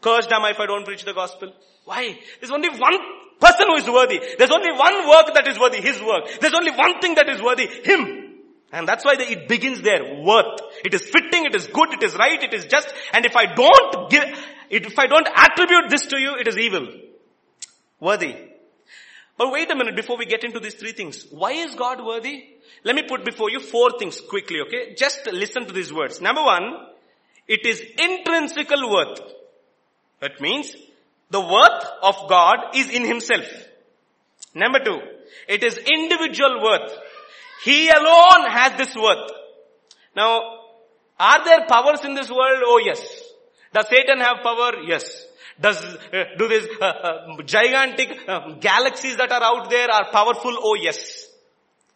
Cursed 0.00 0.32
am 0.32 0.44
I 0.44 0.50
if 0.50 0.60
I 0.60 0.66
don't 0.66 0.84
preach 0.84 1.04
the 1.04 1.12
gospel. 1.12 1.52
Why? 1.84 2.18
There's 2.40 2.50
only 2.50 2.70
one 2.70 2.98
person 3.38 3.66
who 3.68 3.76
is 3.76 3.88
worthy. 3.88 4.20
There's 4.38 4.50
only 4.50 4.72
one 4.72 5.08
work 5.08 5.34
that 5.34 5.46
is 5.46 5.58
worthy, 5.58 5.80
His 5.80 6.00
work. 6.02 6.40
There's 6.40 6.54
only 6.54 6.72
one 6.72 7.00
thing 7.00 7.14
that 7.14 7.28
is 7.28 7.42
worthy, 7.42 7.66
Him. 7.66 8.26
And 8.72 8.88
that's 8.88 9.04
why 9.04 9.16
the, 9.16 9.30
it 9.30 9.48
begins 9.48 9.80
there. 9.82 10.22
Worth. 10.22 10.60
It 10.84 10.92
is 10.92 11.02
fitting, 11.02 11.44
it 11.46 11.54
is 11.54 11.66
good, 11.68 11.92
it 11.92 12.02
is 12.02 12.16
right, 12.16 12.42
it 12.42 12.52
is 12.52 12.64
just. 12.64 12.92
And 13.12 13.24
if 13.24 13.36
I 13.36 13.54
don't 13.54 14.10
give, 14.10 14.24
if 14.70 14.98
I 14.98 15.06
don't 15.06 15.28
attribute 15.34 15.90
this 15.90 16.06
to 16.06 16.18
you, 16.18 16.36
it 16.40 16.48
is 16.48 16.58
evil. 16.58 16.88
Worthy. 18.00 18.36
But 19.38 19.52
wait 19.52 19.70
a 19.70 19.76
minute 19.76 19.96
before 19.96 20.16
we 20.16 20.26
get 20.26 20.44
into 20.44 20.60
these 20.60 20.74
three 20.74 20.92
things. 20.92 21.26
Why 21.30 21.52
is 21.52 21.74
God 21.74 22.04
worthy? 22.04 22.44
Let 22.84 22.94
me 22.94 23.02
put 23.02 23.24
before 23.24 23.50
you 23.50 23.60
four 23.60 23.98
things 23.98 24.20
quickly, 24.20 24.60
okay? 24.66 24.94
Just 24.94 25.26
listen 25.26 25.66
to 25.66 25.72
these 25.72 25.92
words. 25.92 26.20
Number 26.20 26.42
one, 26.42 26.86
it 27.46 27.66
is 27.66 27.80
intrinsical 27.98 28.90
worth. 28.90 29.20
That 30.20 30.40
means 30.40 30.74
the 31.30 31.40
worth 31.40 31.84
of 32.02 32.28
God 32.28 32.74
is 32.74 32.88
in 32.88 33.04
himself. 33.04 33.46
Number 34.54 34.78
two, 34.78 34.98
it 35.48 35.62
is 35.62 35.76
individual 35.76 36.62
worth. 36.62 36.92
He 37.62 37.88
alone 37.90 38.50
has 38.50 38.78
this 38.78 38.96
worth. 38.96 39.30
Now, 40.14 40.60
are 41.18 41.44
there 41.44 41.66
powers 41.68 42.04
in 42.04 42.14
this 42.14 42.30
world? 42.30 42.62
Oh 42.64 42.80
yes. 42.84 43.00
Does 43.76 43.88
Satan 43.88 44.20
have 44.20 44.38
power? 44.42 44.82
Yes. 44.86 45.26
Does, 45.60 45.76
uh, 45.84 46.24
do 46.38 46.48
these 46.48 46.66
uh, 46.80 46.84
uh, 46.84 47.42
gigantic 47.42 48.26
galaxies 48.60 49.16
that 49.18 49.30
are 49.30 49.42
out 49.42 49.68
there 49.68 49.90
are 49.90 50.10
powerful? 50.10 50.54
Oh 50.68 50.76
yes. 50.80 51.28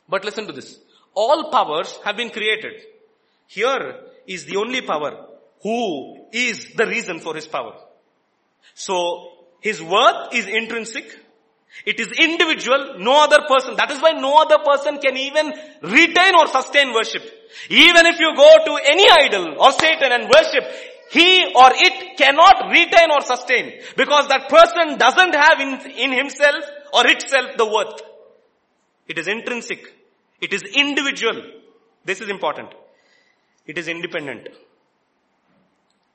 But 0.07 0.27
listen 0.27 0.47
to 0.47 0.53
this. 0.53 0.79
All 1.15 1.51
powers 1.51 1.99
have 2.05 2.19
been 2.19 2.29
created. 2.29 2.83
Here 3.47 3.97
is 4.27 4.45
the 4.45 4.57
only 4.57 4.83
power 4.83 5.27
who 5.63 6.27
is 6.33 6.75
the 6.77 6.87
reason 6.87 7.19
for 7.19 7.35
his 7.35 7.47
power. 7.47 7.75
So, 8.75 9.31
his 9.61 9.83
worth 9.83 10.35
is 10.35 10.47
intrinsic. 10.47 11.07
It 11.87 11.99
is 11.99 12.09
individual, 12.13 12.97
no 12.99 13.25
other 13.25 13.41
person. 13.49 13.77
That 13.77 13.91
is 13.91 14.03
why 14.03 14.13
no 14.13 14.43
other 14.43 14.59
person 14.65 14.99
can 14.99 15.17
even 15.17 15.53
retain 15.83 16.35
or 16.35 16.47
sustain 16.49 16.93
worship. 16.93 17.23
Even 17.71 18.07
if 18.07 18.21
you 18.21 18.35
go 18.37 18.51
to 18.67 18.73
any 18.85 19.09
idol 19.09 19.57
or 19.59 19.73
Satan 19.73 20.13
and 20.13 20.29
worship, 20.29 20.65
he 21.11 21.53
or 21.57 21.71
it 21.75 22.17
cannot 22.17 22.71
retain 22.71 23.11
or 23.11 23.21
sustain 23.23 23.81
because 23.97 24.29
that 24.29 24.49
person 24.49 24.97
doesn't 24.97 25.35
have 25.35 25.59
in, 25.59 25.91
in 25.91 26.13
himself 26.13 26.65
or 26.95 27.05
itself 27.09 27.57
the 27.57 27.67
worth. 27.67 28.01
It 29.09 29.19
is 29.19 29.27
intrinsic. 29.27 29.93
It 30.41 30.53
is 30.53 30.63
individual. 30.63 31.43
This 32.05 32.21
is 32.21 32.29
important. 32.29 32.69
It 33.67 33.77
is 33.77 33.89
independent. 33.89 34.51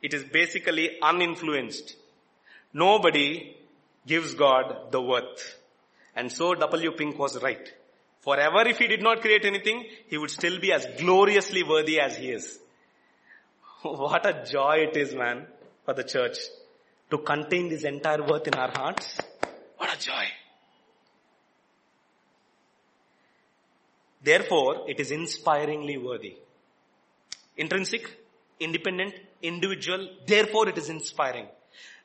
It 0.01 0.13
is 0.13 0.23
basically 0.23 0.91
uninfluenced. 1.03 1.95
Nobody 2.73 3.57
gives 4.07 4.33
God 4.33 4.91
the 4.91 5.01
worth. 5.01 5.57
And 6.15 6.31
so 6.31 6.53
W. 6.53 6.91
Pink 6.91 7.19
was 7.19 7.41
right. 7.43 7.69
Forever 8.21 8.65
if 8.65 8.77
he 8.77 8.87
did 8.87 9.03
not 9.03 9.19
create 9.19 9.43
anything, 9.43 9.85
he 10.07 10.17
would 10.17 10.31
still 10.31 10.57
be 10.59 10.71
as 10.71 10.87
gloriously 10.97 11.63
worthy 11.63 11.99
as 11.99 12.15
he 12.15 12.29
is. 12.29 12.59
What 14.03 14.25
a 14.25 14.33
joy 14.51 14.77
it 14.88 14.97
is, 14.97 15.13
man, 15.13 15.45
for 15.86 15.93
the 15.93 16.03
church 16.03 16.38
to 17.11 17.17
contain 17.19 17.69
this 17.69 17.83
entire 17.83 18.23
worth 18.23 18.47
in 18.47 18.55
our 18.55 18.71
hearts. 18.71 19.19
What 19.77 19.93
a 19.95 19.99
joy. 19.99 20.25
Therefore, 24.23 24.89
it 24.89 24.99
is 24.99 25.11
inspiringly 25.11 25.97
worthy. 25.97 26.38
Intrinsic, 27.57 28.09
independent, 28.59 29.13
individual, 29.43 30.09
therefore 30.25 30.67
it 30.69 30.79
is 30.79 30.89
inspiring. 30.89 31.47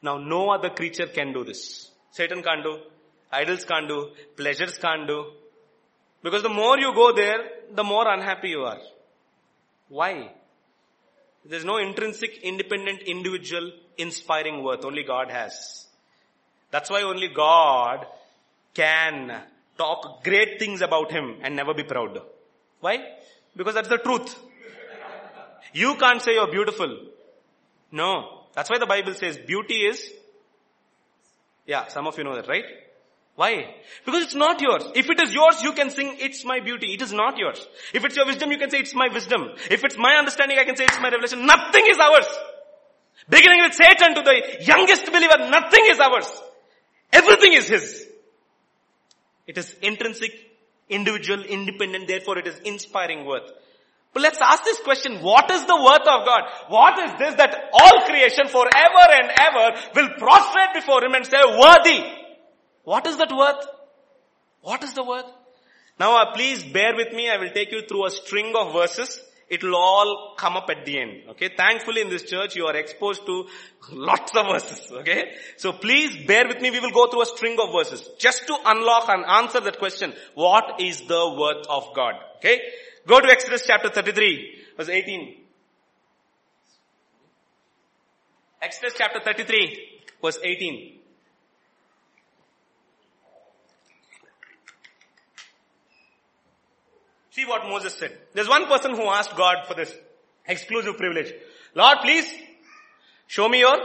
Now 0.02 0.18
no 0.18 0.50
other 0.50 0.68
creature 0.68 1.06
can 1.06 1.32
do 1.32 1.44
this. 1.44 1.90
Satan 2.10 2.42
can't 2.42 2.62
do, 2.62 2.78
idols 3.32 3.64
can't 3.64 3.88
do, 3.88 4.10
pleasures 4.36 4.76
can't 4.76 5.06
do. 5.06 5.32
Because 6.22 6.42
the 6.42 6.50
more 6.50 6.78
you 6.78 6.92
go 6.94 7.14
there, 7.14 7.38
the 7.72 7.84
more 7.84 8.06
unhappy 8.06 8.50
you 8.50 8.64
are. 8.64 8.80
Why? 9.88 10.30
There's 11.44 11.64
no 11.64 11.78
intrinsic, 11.78 12.38
independent, 12.42 13.02
individual, 13.02 13.72
inspiring 13.96 14.62
worth. 14.62 14.84
Only 14.84 15.02
God 15.02 15.30
has. 15.30 15.86
That's 16.70 16.90
why 16.90 17.02
only 17.02 17.28
God 17.28 18.06
can 18.74 19.42
talk 19.76 20.22
great 20.22 20.58
things 20.58 20.82
about 20.82 21.10
Him 21.10 21.36
and 21.42 21.56
never 21.56 21.74
be 21.74 21.82
proud. 21.82 22.20
Why? 22.80 22.98
Because 23.56 23.74
that's 23.74 23.88
the 23.88 23.98
truth. 23.98 24.38
You 25.72 25.94
can't 25.96 26.20
say 26.20 26.34
you're 26.34 26.50
beautiful. 26.50 27.06
No. 27.90 28.44
That's 28.54 28.68
why 28.68 28.78
the 28.78 28.86
Bible 28.86 29.14
says 29.14 29.38
beauty 29.38 29.86
is, 29.86 30.10
yeah, 31.66 31.86
some 31.88 32.06
of 32.06 32.18
you 32.18 32.24
know 32.24 32.34
that, 32.34 32.48
right? 32.48 32.64
Why? 33.40 33.74
Because 34.04 34.24
it's 34.24 34.34
not 34.34 34.60
yours. 34.60 34.84
If 34.94 35.08
it 35.08 35.18
is 35.18 35.32
yours, 35.32 35.62
you 35.62 35.72
can 35.72 35.88
sing, 35.88 36.16
it's 36.18 36.44
my 36.44 36.60
beauty. 36.60 36.92
It 36.92 37.00
is 37.00 37.10
not 37.10 37.38
yours. 37.38 37.66
If 37.94 38.04
it's 38.04 38.14
your 38.14 38.26
wisdom, 38.26 38.50
you 38.50 38.58
can 38.58 38.68
say, 38.68 38.80
it's 38.80 38.94
my 38.94 39.08
wisdom. 39.08 39.52
If 39.70 39.82
it's 39.82 39.96
my 39.96 40.16
understanding, 40.16 40.58
I 40.58 40.64
can 40.64 40.76
say, 40.76 40.84
it's 40.84 41.00
my 41.00 41.08
revelation. 41.08 41.46
Nothing 41.46 41.86
is 41.88 41.96
ours. 41.98 42.26
Beginning 43.30 43.62
with 43.62 43.72
Satan 43.72 44.14
to 44.16 44.20
the 44.20 44.36
youngest 44.60 45.06
believer, 45.06 45.38
nothing 45.48 45.86
is 45.86 45.98
ours. 46.00 46.28
Everything 47.14 47.54
is 47.54 47.66
his. 47.66 48.06
It 49.46 49.56
is 49.56 49.74
intrinsic, 49.80 50.32
individual, 50.90 51.42
independent, 51.42 52.08
therefore 52.08 52.36
it 52.36 52.46
is 52.46 52.58
inspiring 52.66 53.24
worth. 53.24 53.50
But 54.12 54.22
let's 54.22 54.42
ask 54.42 54.64
this 54.64 54.80
question, 54.80 55.22
what 55.22 55.50
is 55.50 55.64
the 55.64 55.76
worth 55.76 56.06
of 56.06 56.26
God? 56.26 56.42
What 56.68 56.98
is 56.98 57.18
this 57.18 57.36
that 57.36 57.70
all 57.72 58.04
creation 58.04 58.48
forever 58.48 59.04
and 59.14 59.32
ever 59.32 59.80
will 59.96 60.10
prostrate 60.18 60.74
before 60.74 61.02
Him 61.02 61.14
and 61.14 61.24
say, 61.24 61.40
worthy? 61.40 62.19
What 62.92 63.06
is 63.06 63.16
that 63.18 63.32
worth? 63.40 63.66
What 64.62 64.82
is 64.82 64.94
the 64.94 65.04
worth? 65.04 65.30
Now 65.98 66.10
uh, 66.20 66.32
please 66.34 66.62
bear 66.62 66.94
with 66.96 67.12
me, 67.12 67.30
I 67.30 67.36
will 67.36 67.50
take 67.50 67.72
you 67.72 67.82
through 67.86 68.06
a 68.06 68.10
string 68.10 68.54
of 68.56 68.72
verses 68.72 69.20
it 69.50 69.64
will 69.64 69.74
all 69.74 70.34
come 70.38 70.56
up 70.56 70.70
at 70.70 70.84
the 70.86 70.98
end. 70.98 71.22
Okay. 71.30 71.50
Thankfully 71.54 72.02
in 72.02 72.08
this 72.08 72.22
church 72.22 72.54
you 72.54 72.66
are 72.66 72.76
exposed 72.76 73.26
to 73.26 73.46
lots 73.90 74.34
of 74.36 74.46
verses. 74.46 74.92
Okay. 74.92 75.32
So 75.56 75.72
please 75.72 76.24
bear 76.24 76.46
with 76.46 76.60
me. 76.60 76.70
We 76.70 76.78
will 76.78 76.92
go 76.92 77.08
through 77.10 77.22
a 77.22 77.26
string 77.26 77.56
of 77.60 77.72
verses 77.72 78.08
just 78.18 78.46
to 78.46 78.56
unlock 78.64 79.08
and 79.08 79.24
answer 79.26 79.60
that 79.60 79.80
question. 79.80 80.14
What 80.34 80.80
is 80.80 81.02
the 81.02 81.34
worth 81.36 81.66
of 81.68 81.92
God? 81.96 82.14
Okay. 82.36 82.60
Go 83.08 83.20
to 83.20 83.28
Exodus 83.28 83.64
chapter 83.66 83.90
33 83.90 84.64
verse 84.76 84.88
18. 84.88 85.36
Exodus 88.62 88.94
chapter 88.96 89.20
33 89.20 90.00
verse 90.22 90.38
18. 90.42 90.99
See 97.40 97.46
what 97.46 97.66
Moses 97.66 97.94
said. 97.94 98.12
There's 98.34 98.48
one 98.48 98.66
person 98.66 98.94
who 98.94 99.04
asked 99.04 99.34
God 99.34 99.66
for 99.66 99.72
this 99.72 99.94
exclusive 100.46 100.98
privilege. 100.98 101.32
Lord, 101.74 101.98
please 102.02 102.30
show 103.28 103.48
me 103.48 103.60
your. 103.60 103.78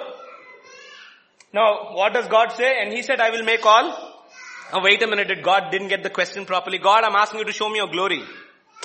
Now, 1.54 1.96
what 1.96 2.14
does 2.14 2.28
God 2.28 2.52
say? 2.52 2.82
And 2.82 2.92
he 2.92 3.02
said, 3.02 3.22
I 3.22 3.30
will 3.30 3.44
make 3.44 3.66
all. 3.66 4.26
Oh, 4.74 4.82
wait 4.84 5.02
a 5.04 5.08
minute. 5.08 5.30
Did 5.30 5.42
God 5.42 5.72
didn't 5.72 5.88
get 5.88 6.04
the 6.04 6.10
question 6.10 6.46
properly? 6.46 6.80
God, 6.80 7.06
I'm 7.06 7.16
asking 7.16 7.40
you 7.40 7.46
to 7.46 7.54
show 7.54 7.70
me 7.70 7.78
your 7.78 7.88
glory. 7.88 8.22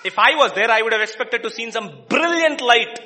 If 0.04 0.16
I 0.20 0.36
was 0.36 0.52
there, 0.52 0.70
I 0.70 0.82
would 0.82 0.92
have 0.92 1.02
expected 1.02 1.42
to 1.42 1.50
see 1.50 1.68
some 1.72 2.04
brilliant 2.08 2.60
light, 2.60 2.96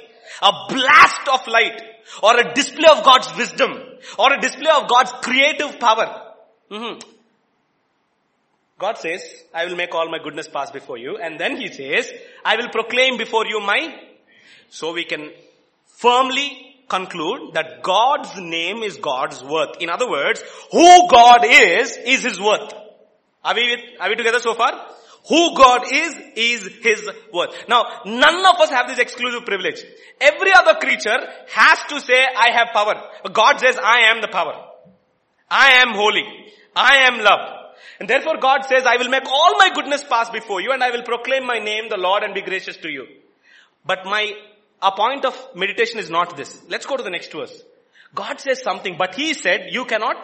a 0.42 0.52
blast 0.68 1.28
of 1.32 1.46
light, 1.48 1.80
or 2.22 2.38
a 2.38 2.52
display 2.52 2.90
of 2.90 3.02
God's 3.04 3.34
wisdom, 3.38 3.72
or 4.18 4.34
a 4.34 4.38
display 4.38 4.70
of 4.70 4.86
God's 4.86 5.12
creative 5.22 5.80
power. 5.80 6.34
Mm-hmm. 6.70 7.13
God 8.78 8.98
says, 8.98 9.22
I 9.54 9.66
will 9.66 9.76
make 9.76 9.94
all 9.94 10.10
my 10.10 10.18
goodness 10.18 10.48
pass 10.48 10.70
before 10.70 10.98
you. 10.98 11.16
And 11.16 11.38
then 11.38 11.56
he 11.56 11.68
says, 11.68 12.10
I 12.44 12.56
will 12.56 12.68
proclaim 12.70 13.18
before 13.18 13.46
you 13.46 13.60
my, 13.60 13.94
so 14.68 14.92
we 14.92 15.04
can 15.04 15.30
firmly 15.86 16.76
conclude 16.88 17.54
that 17.54 17.82
God's 17.82 18.36
name 18.36 18.82
is 18.82 18.96
God's 18.96 19.42
worth. 19.42 19.76
In 19.80 19.90
other 19.90 20.10
words, 20.10 20.42
who 20.72 21.08
God 21.08 21.44
is, 21.44 21.96
is 22.04 22.24
His 22.24 22.40
worth. 22.40 22.72
Are 23.44 23.54
we, 23.54 23.70
with, 23.70 24.00
are 24.00 24.08
we 24.08 24.16
together 24.16 24.40
so 24.40 24.54
far? 24.54 24.86
Who 25.28 25.56
God 25.56 25.82
is, 25.90 26.16
is 26.36 26.68
His 26.82 27.08
worth. 27.32 27.54
Now, 27.68 27.84
none 28.04 28.44
of 28.44 28.60
us 28.60 28.70
have 28.70 28.88
this 28.88 28.98
exclusive 28.98 29.46
privilege. 29.46 29.82
Every 30.20 30.52
other 30.52 30.74
creature 30.80 31.18
has 31.48 31.78
to 31.88 32.00
say, 32.00 32.24
I 32.36 32.50
have 32.50 32.68
power. 32.72 32.94
But 33.22 33.32
God 33.32 33.60
says, 33.60 33.76
I 33.82 34.10
am 34.12 34.20
the 34.20 34.28
power. 34.28 34.54
I 35.48 35.82
am 35.82 35.94
holy. 35.94 36.24
I 36.74 37.06
am 37.06 37.22
love. 37.22 37.63
And 38.00 38.08
therefore 38.08 38.38
God 38.38 38.64
says, 38.66 38.84
I 38.86 38.96
will 38.96 39.08
make 39.08 39.26
all 39.26 39.56
my 39.58 39.70
goodness 39.74 40.02
pass 40.08 40.30
before 40.30 40.60
you 40.60 40.72
and 40.72 40.82
I 40.82 40.90
will 40.90 41.02
proclaim 41.02 41.46
my 41.46 41.58
name, 41.58 41.88
the 41.88 41.96
Lord, 41.96 42.22
and 42.22 42.34
be 42.34 42.42
gracious 42.42 42.76
to 42.78 42.88
you. 42.88 43.06
But 43.86 44.04
my, 44.04 44.32
a 44.82 44.92
point 44.92 45.24
of 45.24 45.36
meditation 45.54 45.98
is 45.98 46.10
not 46.10 46.36
this. 46.36 46.62
Let's 46.68 46.86
go 46.86 46.96
to 46.96 47.02
the 47.02 47.10
next 47.10 47.32
verse. 47.32 47.62
God 48.14 48.40
says 48.40 48.62
something, 48.62 48.96
but 48.98 49.14
He 49.14 49.34
said, 49.34 49.68
you 49.72 49.84
cannot. 49.84 50.16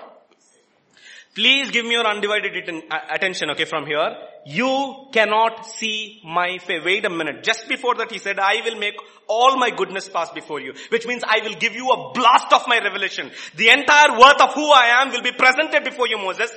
Please 1.34 1.70
give 1.70 1.84
me 1.84 1.92
your 1.92 2.06
undivided 2.06 2.68
uh, 2.90 2.98
attention, 3.08 3.50
okay, 3.50 3.64
from 3.64 3.86
here. 3.86 4.16
You 4.46 5.06
cannot 5.12 5.64
see 5.64 6.20
my 6.24 6.58
face. 6.58 6.82
Wait 6.84 7.04
a 7.04 7.10
minute. 7.10 7.44
Just 7.44 7.68
before 7.68 7.94
that 7.96 8.10
he 8.10 8.18
said, 8.18 8.40
I 8.40 8.62
will 8.64 8.78
make 8.78 8.96
all 9.28 9.56
my 9.56 9.70
goodness 9.70 10.08
pass 10.08 10.30
before 10.30 10.60
you. 10.60 10.74
Which 10.88 11.06
means 11.06 11.22
I 11.22 11.40
will 11.44 11.54
give 11.54 11.74
you 11.76 11.88
a 11.90 12.12
blast 12.12 12.52
of 12.52 12.66
my 12.66 12.78
revelation. 12.78 13.30
The 13.54 13.68
entire 13.68 14.18
worth 14.18 14.40
of 14.40 14.54
who 14.54 14.72
I 14.72 15.02
am 15.02 15.12
will 15.12 15.22
be 15.22 15.30
presented 15.30 15.84
before 15.84 16.08
you, 16.08 16.18
Moses. 16.18 16.50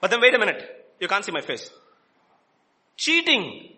But 0.00 0.10
then 0.10 0.20
wait 0.20 0.34
a 0.34 0.38
minute. 0.38 0.62
You 1.00 1.08
can't 1.08 1.24
see 1.24 1.32
my 1.32 1.40
face. 1.40 1.70
Cheating. 2.96 3.72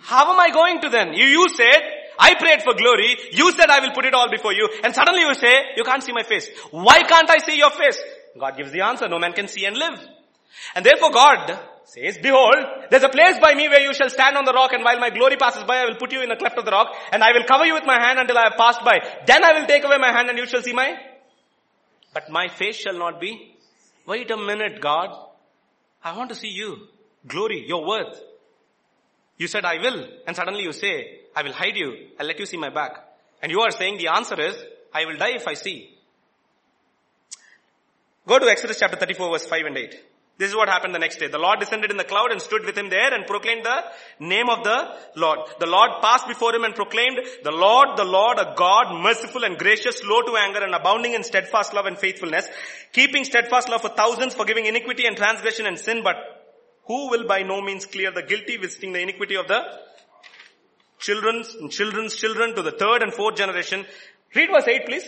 How 0.00 0.32
am 0.32 0.40
I 0.40 0.50
going 0.50 0.80
to 0.80 0.88
then? 0.88 1.12
You, 1.12 1.26
you 1.26 1.48
said, 1.48 1.82
I 2.18 2.34
prayed 2.34 2.62
for 2.62 2.74
glory. 2.74 3.16
You 3.32 3.52
said 3.52 3.70
I 3.70 3.80
will 3.80 3.92
put 3.92 4.04
it 4.04 4.14
all 4.14 4.30
before 4.30 4.52
you. 4.52 4.68
And 4.84 4.94
suddenly 4.94 5.20
you 5.20 5.34
say, 5.34 5.52
you 5.76 5.84
can't 5.84 6.02
see 6.02 6.12
my 6.12 6.22
face. 6.22 6.48
Why 6.70 7.02
can't 7.02 7.30
I 7.30 7.38
see 7.38 7.56
your 7.56 7.70
face? 7.70 8.00
God 8.38 8.56
gives 8.56 8.72
the 8.72 8.82
answer. 8.82 9.08
No 9.08 9.18
man 9.18 9.32
can 9.32 9.48
see 9.48 9.64
and 9.64 9.76
live. 9.76 9.98
And 10.74 10.84
therefore 10.84 11.10
God 11.10 11.58
says, 11.84 12.18
behold, 12.18 12.56
there's 12.90 13.02
a 13.02 13.08
place 13.08 13.38
by 13.40 13.54
me 13.54 13.68
where 13.68 13.80
you 13.80 13.94
shall 13.94 14.10
stand 14.10 14.36
on 14.36 14.44
the 14.44 14.52
rock 14.52 14.72
and 14.72 14.84
while 14.84 14.98
my 15.00 15.10
glory 15.10 15.36
passes 15.36 15.64
by, 15.64 15.78
I 15.78 15.86
will 15.86 15.96
put 15.96 16.12
you 16.12 16.22
in 16.22 16.30
a 16.30 16.36
cleft 16.36 16.58
of 16.58 16.64
the 16.64 16.70
rock 16.70 16.94
and 17.12 17.22
I 17.22 17.32
will 17.32 17.44
cover 17.44 17.64
you 17.64 17.74
with 17.74 17.84
my 17.84 18.00
hand 18.00 18.18
until 18.18 18.38
I 18.38 18.44
have 18.44 18.56
passed 18.56 18.84
by. 18.84 19.00
Then 19.26 19.44
I 19.44 19.58
will 19.58 19.66
take 19.66 19.84
away 19.84 19.98
my 19.98 20.12
hand 20.12 20.28
and 20.28 20.38
you 20.38 20.46
shall 20.46 20.62
see 20.62 20.72
my, 20.72 20.96
but 22.14 22.30
my 22.30 22.48
face 22.48 22.76
shall 22.76 22.98
not 22.98 23.20
be 23.20 23.56
Wait 24.10 24.28
a 24.32 24.36
minute, 24.36 24.80
God. 24.80 25.10
I 26.02 26.16
want 26.16 26.30
to 26.30 26.34
see 26.34 26.48
you. 26.48 26.88
Glory, 27.24 27.64
your 27.68 27.86
worth. 27.86 28.20
You 29.38 29.46
said, 29.46 29.64
I 29.64 29.76
will. 29.78 30.04
And 30.26 30.34
suddenly 30.34 30.64
you 30.64 30.72
say, 30.72 31.20
I 31.36 31.44
will 31.44 31.52
hide 31.52 31.76
you. 31.76 32.08
I'll 32.18 32.26
let 32.26 32.40
you 32.40 32.46
see 32.46 32.56
my 32.56 32.70
back. 32.70 32.92
And 33.40 33.52
you 33.52 33.60
are 33.60 33.70
saying 33.70 33.98
the 33.98 34.08
answer 34.08 34.40
is, 34.40 34.56
I 34.92 35.04
will 35.04 35.16
die 35.16 35.36
if 35.36 35.46
I 35.46 35.54
see. 35.54 35.96
Go 38.26 38.40
to 38.40 38.46
Exodus 38.46 38.80
chapter 38.80 38.96
34 38.96 39.30
verse 39.30 39.46
5 39.46 39.66
and 39.66 39.78
8. 39.78 39.94
This 40.40 40.48
is 40.48 40.56
what 40.56 40.70
happened 40.70 40.94
the 40.94 40.98
next 40.98 41.18
day. 41.18 41.28
The 41.28 41.36
Lord 41.36 41.60
descended 41.60 41.90
in 41.90 41.98
the 41.98 42.04
cloud 42.04 42.32
and 42.32 42.40
stood 42.40 42.64
with 42.64 42.76
him 42.78 42.88
there 42.88 43.12
and 43.12 43.26
proclaimed 43.26 43.62
the 43.62 43.84
name 44.20 44.48
of 44.48 44.64
the 44.64 44.96
Lord. 45.14 45.40
The 45.58 45.66
Lord 45.66 46.00
passed 46.00 46.26
before 46.26 46.54
him 46.54 46.64
and 46.64 46.74
proclaimed, 46.74 47.18
the 47.44 47.50
Lord, 47.50 47.98
the 47.98 48.06
Lord, 48.06 48.38
a 48.38 48.54
God, 48.56 49.02
merciful 49.02 49.44
and 49.44 49.58
gracious, 49.58 49.98
slow 49.98 50.22
to 50.22 50.36
anger 50.38 50.64
and 50.64 50.74
abounding 50.74 51.12
in 51.12 51.24
steadfast 51.24 51.74
love 51.74 51.84
and 51.84 51.98
faithfulness, 51.98 52.48
keeping 52.94 53.24
steadfast 53.24 53.68
love 53.68 53.82
for 53.82 53.90
thousands, 53.90 54.34
forgiving 54.34 54.64
iniquity 54.64 55.04
and 55.06 55.14
transgression 55.14 55.66
and 55.66 55.78
sin, 55.78 56.00
but 56.02 56.16
who 56.86 57.10
will 57.10 57.26
by 57.26 57.42
no 57.42 57.60
means 57.60 57.84
clear 57.84 58.10
the 58.10 58.22
guilty, 58.22 58.56
visiting 58.56 58.94
the 58.94 59.00
iniquity 59.00 59.36
of 59.36 59.46
the 59.46 59.60
children's 61.00 61.54
and 61.54 61.70
children's 61.70 62.16
children 62.16 62.54
to 62.54 62.62
the 62.62 62.72
third 62.72 63.02
and 63.02 63.12
fourth 63.12 63.36
generation. 63.36 63.84
Read 64.34 64.48
verse 64.50 64.66
8 64.66 64.86
please. 64.86 65.04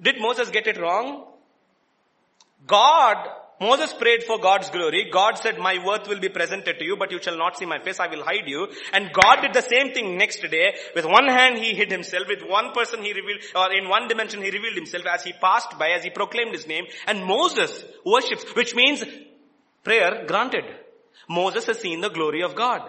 Did 0.00 0.20
Moses 0.20 0.50
get 0.50 0.66
it 0.66 0.78
wrong? 0.78 1.24
God, 2.66 3.16
Moses 3.60 3.92
prayed 3.92 4.22
for 4.22 4.38
God's 4.38 4.70
glory. 4.70 5.10
God 5.12 5.38
said, 5.38 5.58
my 5.58 5.84
worth 5.84 6.08
will 6.08 6.20
be 6.20 6.28
presented 6.28 6.78
to 6.78 6.84
you, 6.84 6.96
but 6.96 7.10
you 7.10 7.20
shall 7.20 7.36
not 7.36 7.56
see 7.56 7.66
my 7.66 7.80
face. 7.80 7.98
I 7.98 8.06
will 8.06 8.22
hide 8.22 8.46
you. 8.46 8.68
And 8.92 9.12
God 9.12 9.40
did 9.42 9.52
the 9.52 9.62
same 9.62 9.92
thing 9.92 10.16
next 10.16 10.40
day. 10.42 10.74
With 10.94 11.04
one 11.04 11.26
hand 11.26 11.58
he 11.58 11.74
hid 11.74 11.90
himself. 11.90 12.28
With 12.28 12.42
one 12.48 12.72
person 12.72 13.02
he 13.02 13.12
revealed, 13.12 13.40
or 13.56 13.72
in 13.72 13.88
one 13.88 14.06
dimension 14.06 14.42
he 14.42 14.50
revealed 14.50 14.76
himself 14.76 15.06
as 15.06 15.24
he 15.24 15.32
passed 15.32 15.76
by, 15.78 15.88
as 15.88 16.04
he 16.04 16.10
proclaimed 16.10 16.52
his 16.52 16.68
name. 16.68 16.84
And 17.06 17.24
Moses 17.24 17.84
worships, 18.04 18.44
which 18.54 18.74
means 18.76 19.04
prayer 19.82 20.24
granted. 20.26 20.64
Moses 21.28 21.66
has 21.66 21.80
seen 21.80 22.00
the 22.00 22.10
glory 22.10 22.42
of 22.42 22.54
God. 22.54 22.88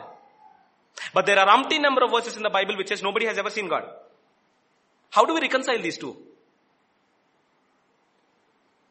But 1.14 1.26
there 1.26 1.40
are 1.40 1.50
umpty 1.50 1.80
number 1.80 2.04
of 2.04 2.12
verses 2.12 2.38
in 2.38 2.44
the 2.44 2.50
Bible 2.50 2.78
which 2.78 2.90
says 2.90 3.02
nobody 3.02 3.26
has 3.26 3.38
ever 3.38 3.50
seen 3.50 3.70
God. 3.70 3.84
How 5.10 5.26
do 5.26 5.34
we 5.34 5.42
reconcile 5.42 5.82
these 5.82 5.98
two? 5.98 6.16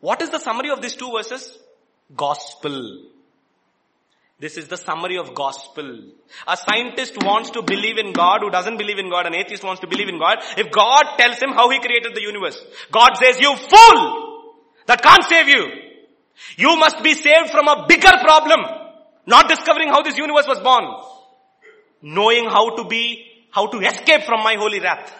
What 0.01 0.23
is 0.23 0.31
the 0.31 0.39
summary 0.39 0.71
of 0.71 0.81
these 0.81 0.97
two 0.97 1.11
verses? 1.11 1.59
Gospel. 2.17 3.05
This 4.41 4.57
is 4.57 4.69
the 4.69 4.77
summary 4.77 5.19
of 5.19 5.35
gospel. 5.35 6.13
A 6.47 6.57
scientist 6.57 7.17
wants 7.25 7.51
to 7.51 7.63
believe 7.63 7.99
in 7.99 8.13
God 8.13 8.41
who 8.41 8.51
doesn't 8.51 8.79
believe 8.79 8.99
in 8.99 9.11
God. 9.11 9.27
An 9.27 9.35
atheist 9.35 9.65
wants 9.65 9.81
to 9.81 9.89
believe 9.89 10.09
in 10.09 10.19
God. 10.19 10.39
If 10.57 10.71
God 10.71 11.05
tells 11.19 11.43
him 11.43 11.51
how 11.51 11.69
he 11.71 11.81
created 11.81 12.15
the 12.15 12.23
universe, 12.23 12.57
God 12.93 13.17
says, 13.17 13.41
you 13.41 13.57
fool! 13.57 14.55
That 14.87 15.03
can't 15.03 15.25
save 15.25 15.49
you. 15.49 15.67
You 16.57 16.77
must 16.77 17.03
be 17.03 17.15
saved 17.15 17.51
from 17.51 17.67
a 17.67 17.87
bigger 17.89 18.13
problem. 18.23 18.61
Not 19.27 19.49
discovering 19.49 19.89
how 19.89 20.03
this 20.03 20.17
universe 20.17 20.47
was 20.47 20.61
born. 20.61 20.85
Knowing 22.01 22.45
how 22.45 22.77
to 22.77 22.85
be, 22.85 23.27
how 23.51 23.67
to 23.67 23.79
escape 23.81 24.23
from 24.23 24.45
my 24.45 24.55
holy 24.55 24.79
wrath. 24.79 25.13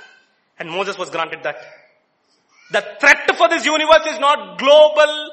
And 0.61 0.71
Moses 0.71 0.97
was 0.97 1.11
granted 1.11 1.43
that. 1.43 1.57
The 2.71 2.85
threat 3.01 3.37
for 3.37 3.49
this 3.49 3.65
universe 3.65 4.07
is 4.07 4.19
not 4.19 4.59
global 4.59 5.31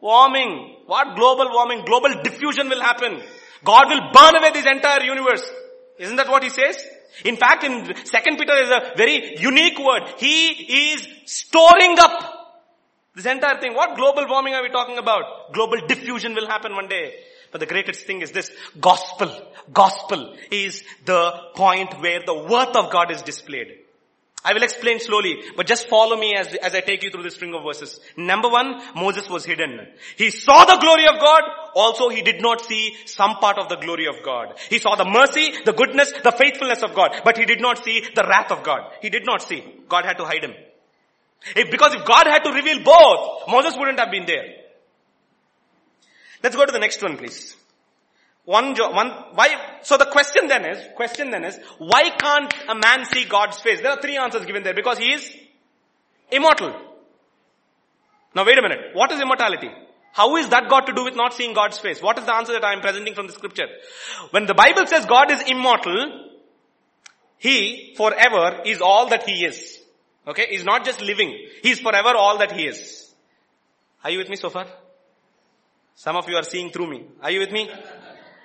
warming. 0.00 0.76
What 0.86 1.16
global 1.16 1.50
warming? 1.52 1.84
Global 1.84 2.22
diffusion 2.22 2.68
will 2.68 2.80
happen. 2.80 3.20
God 3.64 3.88
will 3.88 4.10
burn 4.12 4.36
away 4.36 4.52
this 4.52 4.66
entire 4.66 5.02
universe. 5.04 5.42
Isn't 5.98 6.16
that 6.16 6.28
what 6.28 6.42
he 6.42 6.50
says? 6.50 6.76
In 7.24 7.36
fact, 7.36 7.64
in 7.64 7.94
second 8.04 8.38
Peter 8.38 8.54
is 8.62 8.70
a 8.70 8.92
very 8.96 9.38
unique 9.38 9.78
word. 9.78 10.14
He 10.18 10.92
is 10.92 11.06
storing 11.24 11.98
up 11.98 12.38
this 13.14 13.26
entire 13.26 13.60
thing. 13.60 13.74
What 13.74 13.96
global 13.96 14.26
warming 14.28 14.54
are 14.54 14.62
we 14.62 14.70
talking 14.70 14.98
about? 14.98 15.52
Global 15.52 15.86
diffusion 15.86 16.34
will 16.34 16.46
happen 16.46 16.74
one 16.74 16.88
day. 16.88 17.14
But 17.50 17.60
the 17.60 17.66
greatest 17.66 18.06
thing 18.06 18.20
is 18.20 18.30
this, 18.30 18.50
gospel. 18.80 19.30
Gospel 19.72 20.36
is 20.50 20.84
the 21.04 21.32
point 21.54 22.00
where 22.00 22.20
the 22.24 22.34
worth 22.34 22.76
of 22.76 22.92
God 22.92 23.10
is 23.10 23.22
displayed. 23.22 23.78
I 24.44 24.54
will 24.54 24.62
explain 24.62 25.00
slowly, 25.00 25.42
but 25.56 25.66
just 25.66 25.88
follow 25.88 26.16
me 26.16 26.34
as, 26.36 26.54
as 26.54 26.74
I 26.74 26.80
take 26.80 27.02
you 27.02 27.10
through 27.10 27.24
the 27.24 27.30
string 27.30 27.54
of 27.54 27.64
verses. 27.64 27.98
Number 28.16 28.48
one, 28.48 28.80
Moses 28.94 29.28
was 29.28 29.44
hidden. 29.44 29.88
He 30.16 30.30
saw 30.30 30.64
the 30.64 30.78
glory 30.80 31.06
of 31.08 31.20
God, 31.20 31.42
also 31.74 32.08
he 32.08 32.22
did 32.22 32.40
not 32.40 32.60
see 32.60 32.94
some 33.04 33.36
part 33.36 33.58
of 33.58 33.68
the 33.68 33.76
glory 33.76 34.06
of 34.06 34.22
God. 34.24 34.54
He 34.70 34.78
saw 34.78 34.94
the 34.94 35.04
mercy, 35.04 35.52
the 35.64 35.72
goodness, 35.72 36.12
the 36.22 36.32
faithfulness 36.32 36.82
of 36.82 36.94
God, 36.94 37.20
but 37.24 37.36
he 37.36 37.46
did 37.46 37.60
not 37.60 37.84
see 37.84 38.04
the 38.14 38.22
wrath 38.22 38.52
of 38.52 38.62
God. 38.62 38.92
He 39.02 39.10
did 39.10 39.26
not 39.26 39.42
see. 39.42 39.64
God 39.88 40.04
had 40.04 40.18
to 40.18 40.24
hide 40.24 40.44
him. 40.44 40.54
If, 41.56 41.70
because 41.70 41.94
if 41.94 42.04
God 42.04 42.26
had 42.26 42.44
to 42.44 42.52
reveal 42.52 42.82
both, 42.84 43.48
Moses 43.48 43.76
wouldn't 43.76 43.98
have 43.98 44.10
been 44.10 44.26
there. 44.26 44.54
Let's 46.42 46.54
go 46.54 46.64
to 46.64 46.72
the 46.72 46.78
next 46.78 47.02
one 47.02 47.16
please. 47.16 47.56
One 48.48 48.74
one, 48.74 49.08
why, 49.34 49.48
so 49.82 49.98
the 49.98 50.06
question 50.06 50.48
then 50.48 50.64
is, 50.64 50.78
question 50.96 51.30
then 51.30 51.44
is, 51.44 51.58
why 51.76 52.08
can't 52.08 52.50
a 52.66 52.74
man 52.74 53.04
see 53.04 53.26
God's 53.26 53.58
face? 53.58 53.82
There 53.82 53.90
are 53.90 54.00
three 54.00 54.16
answers 54.16 54.46
given 54.46 54.62
there, 54.62 54.72
because 54.72 54.96
he 54.96 55.12
is 55.12 55.36
immortal. 56.32 56.74
Now 58.34 58.46
wait 58.46 58.56
a 58.58 58.62
minute, 58.62 58.94
what 58.94 59.12
is 59.12 59.20
immortality? 59.20 59.68
How 60.14 60.34
is 60.38 60.48
that 60.48 60.70
got 60.70 60.86
to 60.86 60.94
do 60.94 61.04
with 61.04 61.14
not 61.14 61.34
seeing 61.34 61.52
God's 61.52 61.78
face? 61.78 62.00
What 62.00 62.18
is 62.18 62.24
the 62.24 62.34
answer 62.34 62.54
that 62.54 62.64
I 62.64 62.72
am 62.72 62.80
presenting 62.80 63.14
from 63.14 63.26
the 63.26 63.34
scripture? 63.34 63.66
When 64.30 64.46
the 64.46 64.54
Bible 64.54 64.86
says 64.86 65.04
God 65.04 65.30
is 65.30 65.42
immortal, 65.42 66.30
He 67.36 67.92
forever 67.98 68.62
is 68.64 68.80
all 68.80 69.10
that 69.10 69.28
He 69.28 69.44
is. 69.44 69.78
Okay? 70.26 70.46
He's 70.48 70.64
not 70.64 70.86
just 70.86 71.02
living. 71.02 71.36
He's 71.62 71.80
forever 71.80 72.16
all 72.16 72.38
that 72.38 72.52
He 72.52 72.64
is. 72.64 73.14
Are 74.02 74.10
you 74.10 74.16
with 74.16 74.30
me 74.30 74.36
so 74.36 74.48
far? 74.48 74.66
Some 75.96 76.16
of 76.16 76.28
you 76.28 76.36
are 76.36 76.44
seeing 76.44 76.70
through 76.70 76.88
me. 76.88 77.04
Are 77.20 77.30
you 77.30 77.40
with 77.40 77.50
me? 77.50 77.68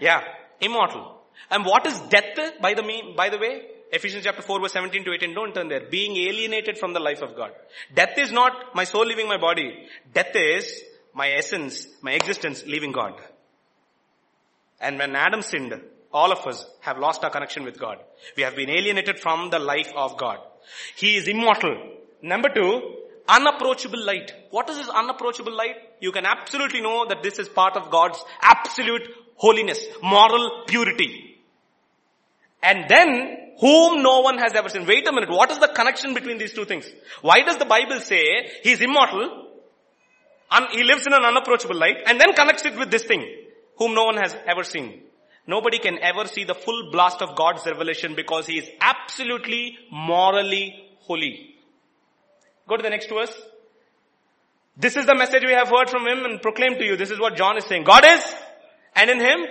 Yeah. 0.03 0.21
Immortal. 0.59 1.03
And 1.49 1.65
what 1.65 1.87
is 1.87 1.99
death 2.09 2.37
by 2.61 2.73
the 2.73 2.83
mean, 2.83 3.15
by 3.15 3.29
the 3.29 3.37
way? 3.37 3.53
Ephesians 3.89 4.25
chapter 4.25 4.41
4 4.41 4.59
verse 4.59 4.73
17 4.73 5.05
to 5.05 5.13
18. 5.13 5.33
Don't 5.33 5.53
turn 5.55 5.69
there. 5.69 5.85
Being 5.89 6.17
alienated 6.17 6.77
from 6.77 6.91
the 6.93 6.99
life 6.99 7.21
of 7.21 7.37
God. 7.37 7.51
Death 7.95 8.17
is 8.17 8.31
not 8.31 8.75
my 8.75 8.83
soul 8.83 9.05
leaving 9.05 9.29
my 9.29 9.37
body. 9.37 9.87
Death 10.13 10.35
is 10.35 10.83
my 11.13 11.29
essence, 11.31 11.87
my 12.01 12.11
existence 12.11 12.65
leaving 12.65 12.91
God. 12.91 13.13
And 14.81 14.97
when 14.97 15.15
Adam 15.15 15.41
sinned, 15.41 15.73
all 16.11 16.33
of 16.33 16.45
us 16.47 16.65
have 16.81 16.97
lost 16.97 17.23
our 17.23 17.29
connection 17.29 17.63
with 17.63 17.79
God. 17.79 17.97
We 18.35 18.43
have 18.43 18.57
been 18.57 18.69
alienated 18.69 19.19
from 19.19 19.51
the 19.51 19.59
life 19.59 19.93
of 19.95 20.17
God. 20.17 20.39
He 20.97 21.15
is 21.15 21.29
immortal. 21.29 21.75
Number 22.21 22.49
two, 22.49 23.02
unapproachable 23.27 24.03
light. 24.03 24.33
What 24.51 24.69
is 24.69 24.77
this 24.77 24.89
unapproachable 24.89 25.55
light? 25.55 25.75
You 25.99 26.11
can 26.11 26.25
absolutely 26.25 26.81
know 26.81 27.05
that 27.07 27.23
this 27.23 27.39
is 27.39 27.49
part 27.49 27.75
of 27.75 27.89
God's 27.89 28.23
absolute 28.41 29.07
holiness, 29.35 29.79
moral 30.01 30.63
purity. 30.67 31.37
And 32.61 32.89
then, 32.89 33.37
whom 33.59 34.01
no 34.03 34.21
one 34.21 34.37
has 34.37 34.53
ever 34.53 34.69
seen. 34.69 34.85
Wait 34.85 35.07
a 35.07 35.11
minute, 35.11 35.29
what 35.29 35.51
is 35.51 35.59
the 35.59 35.67
connection 35.67 36.13
between 36.13 36.37
these 36.37 36.53
two 36.53 36.65
things? 36.65 36.89
Why 37.21 37.41
does 37.41 37.57
the 37.57 37.65
Bible 37.65 37.99
say 37.99 38.49
He 38.63 38.71
is 38.71 38.81
immortal 38.81 39.43
Un- 40.53 40.67
he 40.71 40.83
lives 40.83 41.07
in 41.07 41.13
an 41.13 41.23
unapproachable 41.23 41.75
light 41.75 41.97
and 42.05 42.21
then 42.21 42.33
connects 42.33 42.65
it 42.65 42.77
with 42.77 42.91
this 42.91 43.03
thing, 43.03 43.25
whom 43.77 43.95
no 43.95 44.03
one 44.05 44.17
has 44.17 44.35
ever 44.45 44.63
seen. 44.63 45.01
Nobody 45.47 45.79
can 45.79 45.97
ever 45.99 46.27
see 46.27 46.43
the 46.43 46.53
full 46.53 46.91
blast 46.91 47.21
of 47.23 47.35
God's 47.35 47.65
revelation 47.65 48.13
because 48.15 48.45
he 48.45 48.59
is 48.59 48.69
absolutely 48.79 49.77
morally 49.91 50.65
holy. 50.99 51.52
Go 52.67 52.77
to 52.77 52.83
the 52.83 52.89
next 52.89 53.09
verse. 53.09 53.33
This 54.75 54.95
is 54.95 55.05
the 55.05 55.15
message 55.15 55.43
we 55.45 55.53
have 55.53 55.69
heard 55.69 55.89
from 55.89 56.07
him 56.07 56.25
and 56.25 56.41
proclaimed 56.41 56.77
to 56.79 56.85
you. 56.85 56.97
This 56.97 57.11
is 57.11 57.19
what 57.19 57.35
John 57.35 57.57
is 57.57 57.65
saying. 57.65 57.83
God 57.83 58.03
is, 58.05 58.35
and 58.95 59.09
in 59.09 59.19
him, 59.19 59.45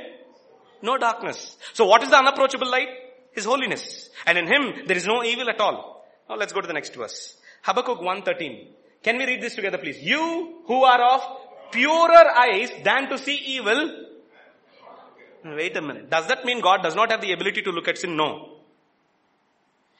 no 0.82 0.98
darkness. 0.98 1.56
So 1.74 1.84
what 1.86 2.02
is 2.02 2.10
the 2.10 2.18
unapproachable 2.18 2.68
light? 2.68 2.88
His 3.32 3.44
holiness. 3.44 4.10
And 4.26 4.36
in 4.36 4.46
him, 4.46 4.86
there 4.86 4.96
is 4.96 5.06
no 5.06 5.22
evil 5.22 5.48
at 5.48 5.60
all. 5.60 6.04
Now 6.28 6.36
let's 6.36 6.52
go 6.52 6.60
to 6.60 6.66
the 6.66 6.72
next 6.72 6.94
verse. 6.94 7.36
Habakkuk 7.62 8.00
1.13. 8.00 8.66
Can 9.02 9.18
we 9.18 9.26
read 9.26 9.42
this 9.42 9.54
together 9.54 9.78
please? 9.78 10.00
You 10.00 10.62
who 10.66 10.84
are 10.84 11.14
of 11.14 11.22
purer 11.70 12.30
eyes 12.36 12.70
than 12.84 13.08
to 13.08 13.18
see 13.18 13.34
evil. 13.34 14.06
Wait 15.44 15.76
a 15.76 15.82
minute. 15.82 16.10
Does 16.10 16.26
that 16.28 16.44
mean 16.44 16.60
God 16.60 16.82
does 16.82 16.94
not 16.94 17.10
have 17.10 17.20
the 17.20 17.32
ability 17.32 17.62
to 17.62 17.70
look 17.70 17.88
at 17.88 17.98
sin? 17.98 18.16
No. 18.16 18.58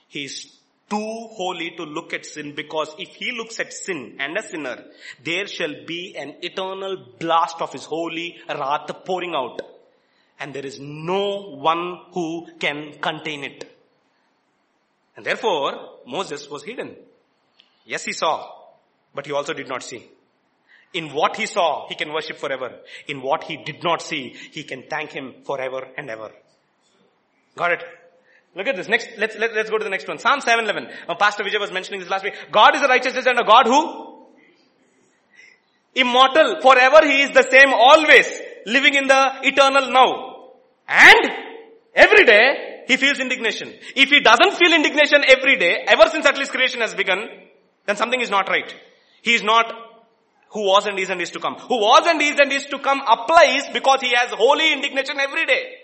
He 0.09 0.25
is 0.25 0.53
too 0.93 1.29
holy 1.41 1.71
to 1.79 1.85
look 1.85 2.13
at 2.13 2.27
sin 2.27 2.55
because 2.55 2.95
if 2.99 3.15
he 3.21 3.33
looks 3.33 3.59
at 3.61 3.73
sin 3.73 4.17
and 4.19 4.37
a 4.37 4.43
sinner, 4.43 4.77
there 5.25 5.47
shall 5.47 5.75
be 5.87 6.15
an 6.17 6.35
eternal 6.43 6.97
blast 7.19 7.63
of 7.63 7.73
his 7.73 7.85
holy 7.85 8.39
wrath 8.49 8.91
pouring 9.07 9.35
out. 9.35 9.63
And 10.39 10.53
there 10.53 10.67
is 10.67 10.79
no 10.81 11.25
one 11.71 11.85
who 12.13 12.47
can 12.59 12.93
contain 13.01 13.45
it. 13.45 13.65
And 15.17 15.25
therefore, 15.25 16.01
Moses 16.07 16.49
was 16.51 16.63
hidden. 16.63 16.97
Yes, 17.87 18.05
he 18.05 18.13
saw. 18.13 18.51
But 19.15 19.27
he 19.27 19.33
also 19.33 19.55
did 19.55 19.69
not 19.69 19.83
see. 19.83 20.03
In 20.93 21.15
what 21.15 21.37
he 21.37 21.47
saw, 21.47 21.89
he 21.89 21.95
can 21.95 22.13
worship 22.13 22.39
forever. 22.39 22.71
In 23.09 23.23
what 23.23 23.45
he 23.45 23.57
did 23.57 23.83
not 23.83 24.03
see, 24.03 24.37
he 24.51 24.65
can 24.65 24.85
thank 24.91 25.13
him 25.13 25.35
forever 25.45 25.89
and 25.97 26.11
ever. 26.11 26.33
Got 27.57 27.73
it? 27.73 27.85
Look 28.55 28.67
at 28.67 28.77
this. 28.77 28.89
Next, 28.89 29.09
let's, 29.17 29.37
let, 29.37 29.51
us 29.51 29.57
let 29.57 29.65
us 29.67 29.71
go 29.71 29.79
to 29.79 29.85
the 29.85 29.91
next 29.91 30.07
one. 30.07 30.19
Psalm 30.19 30.41
711. 30.41 30.95
Uh, 31.09 31.15
Pastor 31.15 31.43
Vijay 31.43 31.59
was 31.59 31.73
mentioning 31.73 32.01
this 32.01 32.11
last 32.11 32.25
week. 32.25 32.35
God 32.51 32.77
is 32.77 32.83
a 32.83 32.89
righteous 32.89 33.15
judge 33.15 33.27
and 33.27 33.39
a 33.39 33.45
God 33.45 33.67
who? 33.67 34.27
Immortal. 35.95 36.61
Forever 36.61 37.07
he 37.07 37.23
is 37.23 37.31
the 37.31 37.47
same 37.51 37.73
always. 37.73 38.29
Living 38.67 38.95
in 38.95 39.07
the 39.07 39.33
eternal 39.43 39.91
now. 39.91 40.51
And 40.87 41.31
every 41.95 42.25
day 42.25 42.85
he 42.89 42.97
feels 42.97 43.21
indignation. 43.21 43.73
If 43.97 44.11
he 44.11 44.21
doesn't 44.21 44.53
feel 44.53 44.75
indignation 44.75 45.25
every 45.29 45.57
day, 45.57 45.85
ever 45.87 46.09
since 46.11 46.27
at 46.27 46.37
least 46.37 46.51
creation 46.51 46.83
has 46.83 46.95
begun, 46.95 47.27
then 47.87 47.97
something 47.97 48.21
is 48.21 48.31
not 48.31 48.49
right. 48.49 48.75
He 49.23 49.35
is 49.35 49.43
not 49.43 49.73
who 50.51 50.67
was 50.67 50.87
and 50.87 50.99
is 50.99 51.09
and 51.09 51.21
is 51.23 51.31
to 51.31 51.41
come. 51.41 51.55
Who 51.55 51.77
was 51.77 52.07
and 52.07 52.21
is 52.21 52.39
and 52.39 52.53
is 52.53 52.67
to 52.67 52.79
come 52.81 53.01
applies 53.01 53.67
because 53.73 54.03
he 54.03 54.15
has 54.15 54.31
holy 54.33 54.73
indignation 54.75 55.19
every 55.19 55.47
day. 55.47 55.77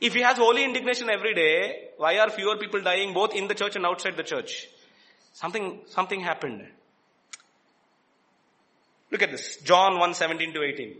If 0.00 0.14
he 0.14 0.20
has 0.20 0.36
holy 0.36 0.64
indignation 0.64 1.08
every 1.08 1.34
day, 1.34 1.88
why 1.96 2.18
are 2.18 2.30
fewer 2.30 2.56
people 2.56 2.82
dying 2.82 3.14
both 3.14 3.34
in 3.34 3.48
the 3.48 3.54
church 3.54 3.76
and 3.76 3.86
outside 3.86 4.16
the 4.16 4.22
church? 4.22 4.68
Something, 5.32 5.80
something 5.86 6.20
happened. 6.20 6.66
Look 9.10 9.22
at 9.22 9.30
this. 9.30 9.58
John 9.58 9.98
1, 9.98 10.14
17 10.14 10.52
to 10.52 10.62
18. 10.62 10.96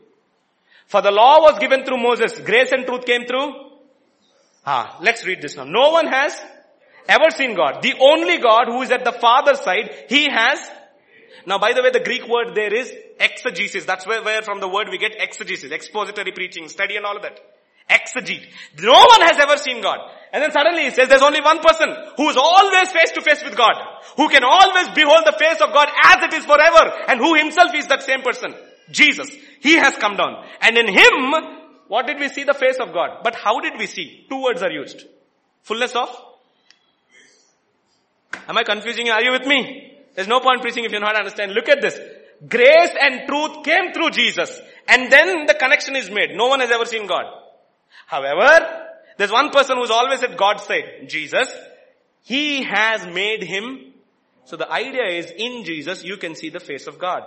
For 0.86 1.02
the 1.02 1.10
law 1.10 1.40
was 1.40 1.58
given 1.58 1.84
through 1.84 1.98
Moses. 1.98 2.38
Grace 2.40 2.72
and 2.72 2.86
truth 2.86 3.04
came 3.04 3.26
through. 3.26 3.52
Ah, 4.64 4.98
let's 5.02 5.26
read 5.26 5.42
this 5.42 5.56
now. 5.56 5.64
No 5.64 5.90
one 5.90 6.06
has 6.06 6.40
ever 7.08 7.30
seen 7.30 7.54
God. 7.54 7.82
The 7.82 7.94
only 8.00 8.38
God 8.38 8.68
who 8.68 8.82
is 8.82 8.90
at 8.90 9.04
the 9.04 9.12
Father's 9.12 9.60
side, 9.60 10.06
He 10.08 10.28
has 10.30 10.58
now, 11.46 11.58
by 11.58 11.72
the 11.72 11.82
way, 11.82 11.90
the 11.90 12.00
Greek 12.00 12.26
word 12.26 12.56
there 12.56 12.74
is 12.74 12.92
exegesis. 13.20 13.84
That's 13.84 14.04
where, 14.04 14.22
where 14.22 14.42
from 14.42 14.58
the 14.58 14.68
word 14.68 14.88
we 14.90 14.98
get 14.98 15.14
exegesis, 15.16 15.70
expository 15.70 16.32
preaching, 16.32 16.68
study 16.68 16.96
and 16.96 17.06
all 17.06 17.16
of 17.16 17.22
that. 17.22 17.38
Exegete. 17.90 18.46
No 18.80 18.92
one 18.92 19.20
has 19.22 19.38
ever 19.38 19.56
seen 19.56 19.80
God. 19.80 19.98
And 20.32 20.42
then 20.42 20.52
suddenly 20.52 20.84
he 20.84 20.90
says 20.90 21.08
there's 21.08 21.22
only 21.22 21.40
one 21.40 21.60
person 21.60 21.88
who 22.16 22.28
is 22.28 22.36
always 22.36 22.90
face 22.90 23.12
to 23.12 23.22
face 23.22 23.42
with 23.44 23.56
God. 23.56 23.74
Who 24.16 24.28
can 24.28 24.44
always 24.44 24.88
behold 24.88 25.24
the 25.24 25.36
face 25.38 25.60
of 25.60 25.72
God 25.72 25.88
as 26.04 26.24
it 26.24 26.34
is 26.34 26.44
forever. 26.44 26.92
And 27.08 27.20
who 27.20 27.34
himself 27.34 27.74
is 27.74 27.86
that 27.86 28.02
same 28.02 28.22
person. 28.22 28.54
Jesus. 28.90 29.30
He 29.60 29.74
has 29.76 29.94
come 29.96 30.16
down. 30.16 30.44
And 30.60 30.76
in 30.76 30.88
him, 30.88 31.34
what 31.88 32.06
did 32.06 32.18
we 32.18 32.28
see? 32.28 32.44
The 32.44 32.54
face 32.54 32.78
of 32.80 32.92
God. 32.92 33.20
But 33.22 33.34
how 33.34 33.60
did 33.60 33.74
we 33.78 33.86
see? 33.86 34.26
Two 34.28 34.42
words 34.42 34.62
are 34.62 34.70
used. 34.70 35.04
Fullness 35.62 35.94
of? 35.94 36.08
Am 38.48 38.58
I 38.58 38.64
confusing 38.64 39.06
you? 39.06 39.12
Are 39.12 39.22
you 39.22 39.32
with 39.32 39.46
me? 39.46 39.92
There's 40.14 40.28
no 40.28 40.40
point 40.40 40.62
preaching 40.62 40.84
if 40.84 40.92
you're 40.92 41.00
not 41.00 41.16
understanding. 41.16 41.54
Look 41.54 41.68
at 41.68 41.80
this. 41.80 41.98
Grace 42.48 42.94
and 43.00 43.26
truth 43.26 43.64
came 43.64 43.92
through 43.92 44.10
Jesus. 44.10 44.60
And 44.88 45.10
then 45.10 45.46
the 45.46 45.54
connection 45.54 45.96
is 45.96 46.10
made. 46.10 46.36
No 46.36 46.48
one 46.48 46.60
has 46.60 46.70
ever 46.70 46.84
seen 46.84 47.06
God. 47.06 47.24
However, 48.06 48.86
there's 49.18 49.32
one 49.32 49.50
person 49.50 49.78
who's 49.78 49.90
always 49.90 50.22
at 50.22 50.36
God's 50.36 50.64
side. 50.64 51.08
Jesus. 51.08 51.48
He 52.22 52.64
has 52.64 53.06
made 53.06 53.42
him. 53.42 53.92
So 54.44 54.56
the 54.56 54.70
idea 54.70 55.04
is 55.18 55.32
in 55.36 55.64
Jesus 55.64 56.04
you 56.04 56.16
can 56.16 56.34
see 56.34 56.50
the 56.50 56.60
face 56.60 56.86
of 56.86 56.98
God. 56.98 57.22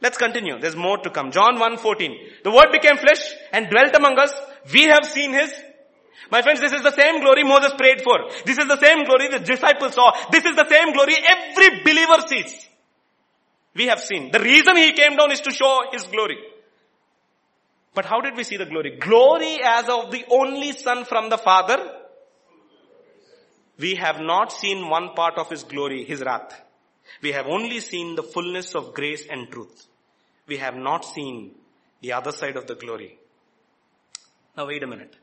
Let's 0.00 0.16
continue. 0.16 0.58
There's 0.60 0.76
more 0.76 0.98
to 0.98 1.10
come. 1.10 1.32
John 1.32 1.58
1:14. 1.58 2.44
The 2.44 2.50
word 2.50 2.70
became 2.70 2.96
flesh 2.96 3.34
and 3.52 3.68
dwelt 3.68 3.94
among 3.96 4.18
us. 4.18 4.32
We 4.72 4.84
have 4.84 5.04
seen 5.04 5.32
his 5.32 5.52
my 6.30 6.42
friends, 6.42 6.60
this 6.60 6.72
is 6.72 6.82
the 6.82 6.92
same 6.92 7.20
glory 7.20 7.42
Moses 7.44 7.72
prayed 7.76 8.02
for. 8.02 8.28
This 8.44 8.58
is 8.58 8.68
the 8.68 8.76
same 8.76 9.04
glory 9.04 9.28
the 9.28 9.38
disciples 9.38 9.94
saw. 9.94 10.12
This 10.30 10.44
is 10.44 10.56
the 10.56 10.68
same 10.68 10.92
glory 10.92 11.16
every 11.26 11.82
believer 11.82 12.20
sees. 12.26 12.68
We 13.74 13.86
have 13.86 14.00
seen. 14.00 14.30
The 14.30 14.40
reason 14.40 14.76
he 14.76 14.92
came 14.92 15.16
down 15.16 15.32
is 15.32 15.40
to 15.42 15.50
show 15.50 15.84
his 15.90 16.02
glory. 16.04 16.36
But 17.98 18.06
how 18.06 18.20
did 18.20 18.36
we 18.36 18.44
see 18.44 18.56
the 18.56 18.64
glory? 18.64 18.96
Glory 18.96 19.58
as 19.60 19.88
of 19.88 20.12
the 20.12 20.24
only 20.30 20.70
son 20.70 21.04
from 21.04 21.30
the 21.30 21.36
father. 21.36 21.78
We 23.76 23.96
have 23.96 24.20
not 24.20 24.52
seen 24.52 24.88
one 24.88 25.14
part 25.14 25.36
of 25.36 25.50
his 25.50 25.64
glory, 25.64 26.04
his 26.04 26.20
wrath. 26.20 26.54
We 27.22 27.32
have 27.32 27.48
only 27.48 27.80
seen 27.80 28.14
the 28.14 28.22
fullness 28.22 28.76
of 28.76 28.94
grace 28.94 29.24
and 29.28 29.50
truth. 29.50 29.88
We 30.46 30.58
have 30.58 30.76
not 30.76 31.04
seen 31.06 31.56
the 32.00 32.12
other 32.12 32.30
side 32.30 32.54
of 32.54 32.68
the 32.68 32.76
glory. 32.76 33.18
Now 34.56 34.68
wait 34.68 34.84
a 34.84 34.86
minute. 34.86 35.16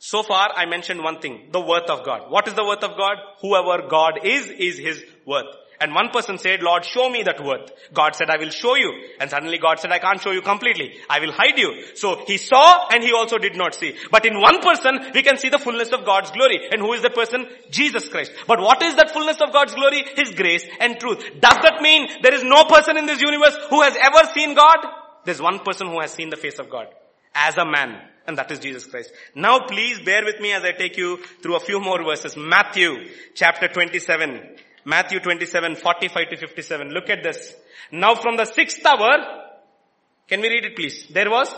So 0.00 0.24
far 0.24 0.50
I 0.56 0.66
mentioned 0.66 1.04
one 1.04 1.20
thing, 1.20 1.50
the 1.52 1.60
worth 1.60 1.88
of 1.88 2.04
God. 2.04 2.28
What 2.32 2.48
is 2.48 2.54
the 2.54 2.64
worth 2.64 2.82
of 2.82 2.96
God? 2.96 3.16
Whoever 3.42 3.86
God 3.86 4.24
is, 4.24 4.48
is 4.48 4.76
His 4.76 5.04
worth. 5.24 5.54
And 5.82 5.92
one 5.92 6.10
person 6.10 6.38
said, 6.38 6.62
Lord, 6.62 6.84
show 6.84 7.10
me 7.10 7.24
that 7.24 7.42
worth. 7.44 7.72
God 7.92 8.14
said, 8.14 8.30
I 8.30 8.38
will 8.38 8.50
show 8.50 8.76
you. 8.76 8.90
And 9.18 9.28
suddenly 9.28 9.58
God 9.58 9.80
said, 9.80 9.90
I 9.90 9.98
can't 9.98 10.20
show 10.20 10.30
you 10.30 10.40
completely. 10.40 10.94
I 11.10 11.18
will 11.18 11.32
hide 11.32 11.58
you. 11.58 11.96
So 11.96 12.22
he 12.24 12.36
saw 12.36 12.86
and 12.92 13.02
he 13.02 13.12
also 13.12 13.36
did 13.36 13.56
not 13.56 13.74
see. 13.74 13.96
But 14.12 14.24
in 14.24 14.40
one 14.40 14.60
person, 14.62 15.10
we 15.12 15.22
can 15.22 15.38
see 15.38 15.48
the 15.48 15.58
fullness 15.58 15.90
of 15.90 16.04
God's 16.04 16.30
glory. 16.30 16.60
And 16.70 16.80
who 16.80 16.92
is 16.92 17.02
that 17.02 17.16
person? 17.16 17.48
Jesus 17.70 18.08
Christ. 18.08 18.30
But 18.46 18.60
what 18.60 18.80
is 18.80 18.94
that 18.94 19.10
fullness 19.10 19.40
of 19.40 19.52
God's 19.52 19.74
glory? 19.74 20.04
His 20.14 20.30
grace 20.30 20.64
and 20.78 21.00
truth. 21.00 21.18
Does 21.40 21.58
that 21.64 21.82
mean 21.82 22.08
there 22.22 22.34
is 22.34 22.44
no 22.44 22.62
person 22.64 22.96
in 22.96 23.06
this 23.06 23.20
universe 23.20 23.56
who 23.68 23.82
has 23.82 23.96
ever 24.00 24.30
seen 24.32 24.54
God? 24.54 24.86
There's 25.24 25.42
one 25.42 25.58
person 25.58 25.88
who 25.88 26.00
has 26.00 26.12
seen 26.12 26.30
the 26.30 26.36
face 26.36 26.60
of 26.60 26.70
God. 26.70 26.86
as 27.34 27.56
a 27.56 27.64
man. 27.64 28.00
And 28.26 28.38
that 28.38 28.50
is 28.52 28.60
Jesus 28.60 28.86
Christ. 28.86 29.10
Now 29.34 29.66
please 29.66 30.00
bear 30.00 30.24
with 30.24 30.40
me 30.40 30.52
as 30.52 30.62
I 30.62 30.72
take 30.72 30.96
you 30.96 31.16
through 31.42 31.56
a 31.56 31.60
few 31.60 31.80
more 31.80 32.02
verses. 32.04 32.36
Matthew 32.36 33.08
chapter 33.34 33.66
27. 33.68 34.56
Matthew 34.84 35.20
27, 35.20 35.76
45 35.76 36.28
to 36.30 36.36
57. 36.36 36.88
Look 36.90 37.08
at 37.10 37.22
this. 37.22 37.54
Now 37.90 38.14
from 38.14 38.36
the 38.36 38.44
sixth 38.44 38.84
hour, 38.84 39.42
can 40.28 40.40
we 40.40 40.48
read 40.48 40.64
it 40.64 40.76
please? 40.76 41.06
There 41.08 41.30
was 41.30 41.54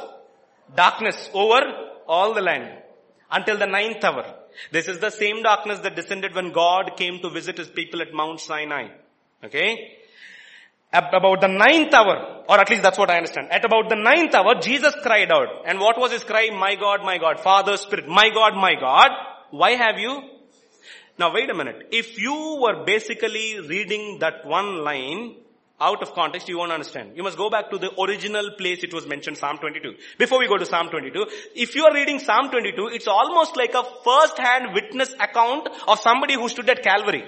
darkness 0.75 1.31
over 1.33 1.61
all 2.07 2.35
the 2.35 2.43
land 2.43 2.83
until 3.31 3.59
the 3.59 3.67
ninth 3.67 4.05
hour. 4.05 4.25
This 4.71 4.89
is 4.89 4.99
the 4.99 5.11
same 5.11 5.43
darkness 5.43 5.81
that 5.81 5.97
descended 5.97 6.35
when 6.35 6.53
God 6.53 6.93
came 6.97 7.21
to 7.21 7.31
visit 7.31 7.59
his 7.59 7.69
people 7.69 8.03
at 8.03 8.13
Mount 8.13 8.41
Sinai. 8.41 8.89
Okay? 9.43 9.99
about 10.95 11.41
the 11.41 11.49
ninth 11.49 11.93
hour, 11.93 12.45
or 12.49 12.61
at 12.61 12.71
least 12.71 12.83
that's 12.83 12.99
what 12.99 13.11
I 13.11 13.17
understand. 13.17 13.51
At 13.51 13.65
about 13.65 13.89
the 13.89 13.97
ninth 13.97 14.35
hour, 14.35 14.55
Jesus 14.61 14.95
cried 15.03 15.33
out. 15.33 15.67
And 15.67 15.81
what 15.81 15.99
was 15.99 16.13
his 16.13 16.23
cry? 16.23 16.51
My 16.51 16.77
God, 16.77 17.01
my 17.03 17.19
God, 17.19 17.41
Father, 17.41 17.77
Spirit, 17.77 18.07
my 18.07 18.31
God, 18.31 18.55
my 18.55 18.75
God, 18.79 19.11
why 19.51 19.73
have 19.73 19.99
you? 19.99 20.23
Now 21.19 21.33
wait 21.33 21.49
a 21.49 21.55
minute. 21.55 21.89
If 21.93 22.19
you 22.19 22.59
were 22.61 22.85
basically 22.85 23.61
reading 23.61 24.19
that 24.19 24.45
one 24.45 24.83
line 24.83 25.37
out 25.81 26.03
of 26.03 26.13
context, 26.15 26.49
you 26.49 26.59
won't 26.59 26.73
understand. 26.73 27.17
You 27.17 27.23
must 27.23 27.37
go 27.37 27.51
back 27.51 27.71
to 27.71 27.79
the 27.79 27.91
original 28.01 28.53
place 28.59 28.83
it 28.83 28.93
was 28.93 29.07
mentioned, 29.07 29.37
Psalm 29.37 29.59
22. 29.59 29.95
Before 30.19 30.39
we 30.39 30.49
go 30.49 30.57
to 30.57 30.67
Psalm 30.67 30.89
22, 30.89 31.27
if 31.55 31.75
you 31.75 31.85
are 31.85 31.95
reading 31.95 32.19
Psalm 32.19 32.51
22, 32.51 32.91
it's 32.93 33.07
almost 33.07 33.57
like 33.57 33.75
a 33.75 33.85
first-hand 34.05 34.75
witness 34.75 35.13
account 35.21 35.69
of 35.87 36.01
somebody 36.01 36.35
who 36.35 36.49
stood 36.49 36.69
at 36.71 36.83
Calvary. 36.83 37.25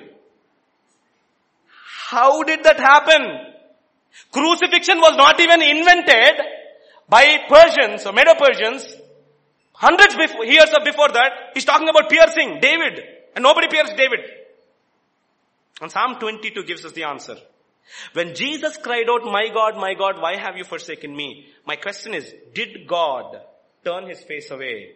How 2.09 2.43
did 2.45 2.63
that 2.65 2.79
happen? 2.79 3.55
Crucifixion 4.33 4.99
was 4.99 5.17
not 5.17 5.41
even 5.41 5.63
invented 5.63 6.41
by 7.09 7.37
Persians 7.49 8.07
or 8.07 8.13
Medo-Persians. 8.13 8.95
Hundreds 9.73 10.15
before, 10.15 10.45
years 10.45 10.71
before 10.85 11.09
that, 11.09 11.51
he's 11.55 11.65
talking 11.65 11.89
about 11.89 12.09
piercing 12.09 12.59
David. 12.61 13.16
And 13.37 13.43
nobody 13.43 13.69
pierced 13.69 13.97
David. 13.97 14.21
And 15.81 15.93
Psalm 15.93 16.17
22 16.19 16.65
gives 16.65 16.85
us 16.85 16.93
the 16.93 17.05
answer. 17.05 17.37
When 18.15 18.35
Jesus 18.35 18.79
cried 18.79 19.09
out, 19.09 19.25
my 19.25 19.49
God, 19.53 19.77
my 19.77 19.95
God, 19.95 20.21
why 20.21 20.37
have 20.37 20.57
you 20.57 20.65
forsaken 20.65 21.15
me? 21.15 21.47
My 21.67 21.77
question 21.77 22.15
is, 22.15 22.33
did 22.55 22.87
God 22.89 23.37
turn 23.85 24.09
his 24.09 24.23
face 24.23 24.51
away? 24.51 24.93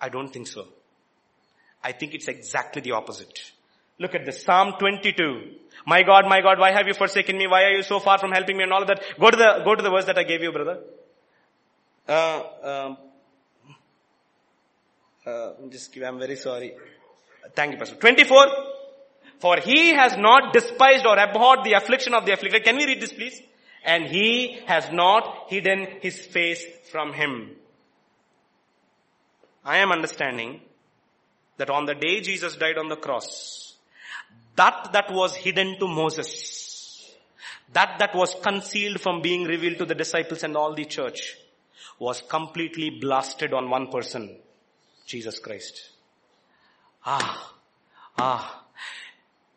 I 0.00 0.08
don't 0.08 0.32
think 0.32 0.46
so. 0.46 0.68
I 1.82 1.92
think 1.92 2.14
it's 2.14 2.28
exactly 2.28 2.82
the 2.82 2.92
opposite. 2.92 3.52
Look 3.98 4.14
at 4.14 4.24
this. 4.24 4.44
Psalm 4.44 4.74
22. 4.78 5.52
My 5.86 6.02
God, 6.02 6.26
my 6.28 6.40
God, 6.40 6.58
why 6.58 6.70
have 6.70 6.86
you 6.86 6.94
forsaken 6.94 7.36
me? 7.36 7.46
Why 7.46 7.64
are 7.64 7.72
you 7.72 7.82
so 7.82 7.98
far 7.98 8.18
from 8.18 8.30
helping 8.30 8.56
me 8.56 8.62
and 8.62 8.72
all 8.72 8.82
of 8.82 8.88
that? 8.88 9.02
Go 9.18 9.30
to 9.30 9.36
the, 9.36 9.62
go 9.64 9.74
to 9.74 9.82
the 9.82 9.90
verse 9.90 10.04
that 10.04 10.18
I 10.18 10.22
gave 10.22 10.42
you, 10.42 10.52
brother. 10.52 10.80
Uh, 12.08 12.42
um, 12.62 12.96
uh, 15.26 15.50
just, 15.68 15.96
I'm 15.96 16.18
very 16.18 16.36
sorry. 16.36 16.74
Thank 17.56 17.72
you, 17.72 17.78
Pastor. 17.78 17.96
24. 17.96 18.46
For 19.38 19.56
he 19.56 19.94
has 19.94 20.16
not 20.16 20.52
despised 20.52 21.06
or 21.06 21.18
abhorred 21.18 21.64
the 21.64 21.72
affliction 21.72 22.14
of 22.14 22.26
the 22.26 22.32
afflicted. 22.32 22.64
Can 22.64 22.76
we 22.76 22.86
read 22.86 23.00
this 23.00 23.12
please? 23.12 23.40
And 23.84 24.04
he 24.04 24.58
has 24.66 24.90
not 24.92 25.46
hidden 25.48 25.86
his 26.00 26.18
face 26.18 26.64
from 26.90 27.12
him. 27.12 27.50
I 29.64 29.78
am 29.78 29.90
understanding 29.90 30.60
that 31.56 31.70
on 31.70 31.86
the 31.86 31.94
day 31.94 32.20
Jesus 32.20 32.56
died 32.56 32.78
on 32.78 32.88
the 32.88 32.96
cross, 32.96 33.74
that 34.54 34.90
that 34.92 35.10
was 35.10 35.34
hidden 35.34 35.78
to 35.78 35.88
Moses, 35.88 37.14
that 37.72 37.98
that 37.98 38.14
was 38.14 38.34
concealed 38.42 39.00
from 39.00 39.22
being 39.22 39.44
revealed 39.44 39.78
to 39.78 39.86
the 39.86 39.94
disciples 39.94 40.44
and 40.44 40.56
all 40.56 40.74
the 40.74 40.84
church, 40.84 41.36
was 41.98 42.22
completely 42.22 42.90
blasted 42.90 43.54
on 43.54 43.70
one 43.70 43.88
person, 43.88 44.36
Jesus 45.06 45.38
Christ. 45.38 45.90
Ah, 47.06 47.52
ah, 48.18 48.64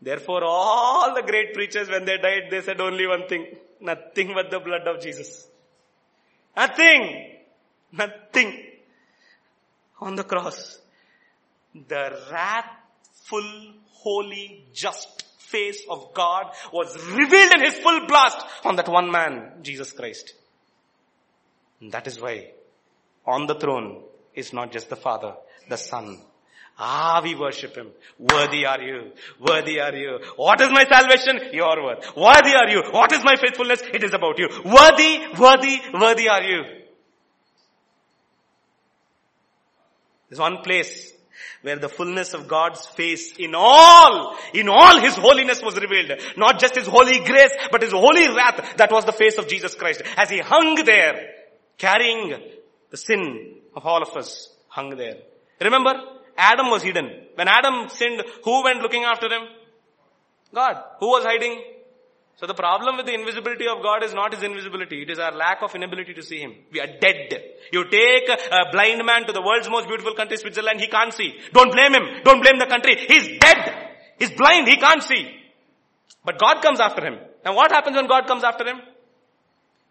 Therefore 0.01 0.43
all 0.43 1.13
the 1.13 1.23
great 1.23 1.53
preachers 1.53 1.89
when 1.89 2.05
they 2.05 2.17
died, 2.17 2.43
they 2.49 2.61
said 2.61 2.79
only 2.79 3.07
one 3.07 3.27
thing. 3.27 3.47
Nothing 3.81 4.33
but 4.33 4.49
the 4.49 4.59
blood 4.59 4.87
of 4.87 5.01
Jesus. 5.01 5.47
Nothing. 6.55 7.37
Nothing. 7.91 8.65
On 9.99 10.15
the 10.15 10.23
cross. 10.23 10.79
The 11.73 12.17
wrathful, 12.31 13.73
holy, 13.91 14.65
just 14.73 15.23
face 15.39 15.83
of 15.89 16.13
God 16.13 16.51
was 16.71 16.95
revealed 17.07 17.53
in 17.53 17.61
his 17.61 17.75
full 17.75 18.05
blast 18.07 18.37
on 18.63 18.75
that 18.75 18.87
one 18.87 19.11
man, 19.11 19.53
Jesus 19.61 19.91
Christ. 19.91 20.33
And 21.81 21.91
that 21.91 22.07
is 22.07 22.21
why 22.21 22.51
on 23.25 23.47
the 23.47 23.55
throne 23.55 24.03
is 24.33 24.53
not 24.53 24.71
just 24.71 24.89
the 24.89 24.95
Father, 24.95 25.33
the 25.67 25.77
Son, 25.77 26.19
Ah, 26.81 27.19
we 27.21 27.35
worship 27.35 27.75
Him. 27.75 27.89
Worthy 28.17 28.65
are 28.65 28.81
you. 28.81 29.11
Worthy 29.37 29.81
are 29.81 29.93
you. 29.93 30.19
What 30.37 30.61
is 30.61 30.71
my 30.71 30.85
salvation? 30.85 31.53
Your 31.53 31.83
word. 31.83 31.97
Worthy 32.15 32.55
are 32.55 32.69
you. 32.69 32.83
What 32.91 33.11
is 33.11 33.21
my 33.21 33.35
faithfulness? 33.35 33.81
It 33.93 34.01
is 34.01 34.13
about 34.13 34.39
you. 34.39 34.47
Worthy, 34.63 35.19
worthy, 35.37 35.81
worthy 35.93 36.29
are 36.29 36.41
you. 36.41 36.63
There's 40.29 40.39
one 40.39 40.61
place 40.63 41.11
where 41.63 41.75
the 41.75 41.89
fullness 41.89 42.33
of 42.33 42.47
God's 42.47 42.85
face 42.85 43.35
in 43.37 43.55
all, 43.55 44.37
in 44.53 44.69
all 44.69 45.01
His 45.01 45.15
holiness 45.15 45.61
was 45.61 45.75
revealed. 45.75 46.21
Not 46.37 46.61
just 46.61 46.75
His 46.75 46.87
holy 46.87 47.19
grace, 47.25 47.51
but 47.71 47.81
His 47.81 47.91
holy 47.91 48.29
wrath. 48.29 48.77
That 48.77 48.91
was 48.91 49.03
the 49.03 49.11
face 49.11 49.37
of 49.37 49.49
Jesus 49.49 49.75
Christ. 49.75 50.01
As 50.15 50.29
He 50.29 50.39
hung 50.39 50.75
there, 50.85 51.27
carrying 51.77 52.41
the 52.89 52.97
sin 52.97 53.55
of 53.75 53.85
all 53.85 54.01
of 54.01 54.15
us, 54.15 54.49
hung 54.69 54.95
there. 54.95 55.17
Remember, 55.59 56.18
Adam 56.39 56.69
was 56.69 56.83
hidden. 56.83 57.07
When 57.35 57.47
Adam 57.47 57.89
sinned, 57.89 58.23
who 58.43 58.63
went 58.63 58.81
looking 58.81 59.03
after 59.03 59.27
him? 59.27 59.43
God. 60.53 60.75
Who 60.99 61.07
was 61.07 61.23
hiding? 61.23 61.61
So 62.39 62.47
the 62.47 62.53
problem 62.53 62.95
with 62.95 63.05
the 63.05 63.13
invisibility 63.13 63.67
of 63.67 63.83
God 63.83 64.01
is 64.01 64.13
not 64.13 64.33
his 64.33 64.43
invisibility. 64.43 65.01
It 65.01 65.09
is 65.09 65.19
our 65.19 65.35
lack 65.35 65.61
of 65.61 65.75
inability 65.75 66.13
to 66.13 66.23
see 66.23 66.39
him. 66.39 66.53
We 66.71 66.79
are 66.79 66.87
dead. 66.87 67.33
You 67.73 67.83
take 67.83 68.29
a 68.29 68.71
blind 68.71 69.05
man 69.05 69.25
to 69.27 69.33
the 69.33 69.41
world's 69.41 69.69
most 69.69 69.89
beautiful 69.89 70.13
country, 70.15 70.37
Switzerland, 70.37 70.79
he 70.79 70.87
can't 70.87 71.13
see. 71.13 71.37
Don't 71.51 71.73
blame 71.73 71.93
him. 71.93 72.23
Don't 72.23 72.41
blame 72.41 72.57
the 72.57 72.67
country. 72.67 72.95
He's 72.95 73.39
dead. 73.39 73.89
He's 74.17 74.31
blind. 74.31 74.69
He 74.69 74.77
can't 74.77 75.03
see. 75.03 75.35
But 76.23 76.39
God 76.39 76.61
comes 76.61 76.79
after 76.79 77.05
him. 77.05 77.19
And 77.43 77.55
what 77.55 77.71
happens 77.71 77.97
when 77.97 78.07
God 78.07 78.25
comes 78.27 78.45
after 78.45 78.65
him? 78.65 78.79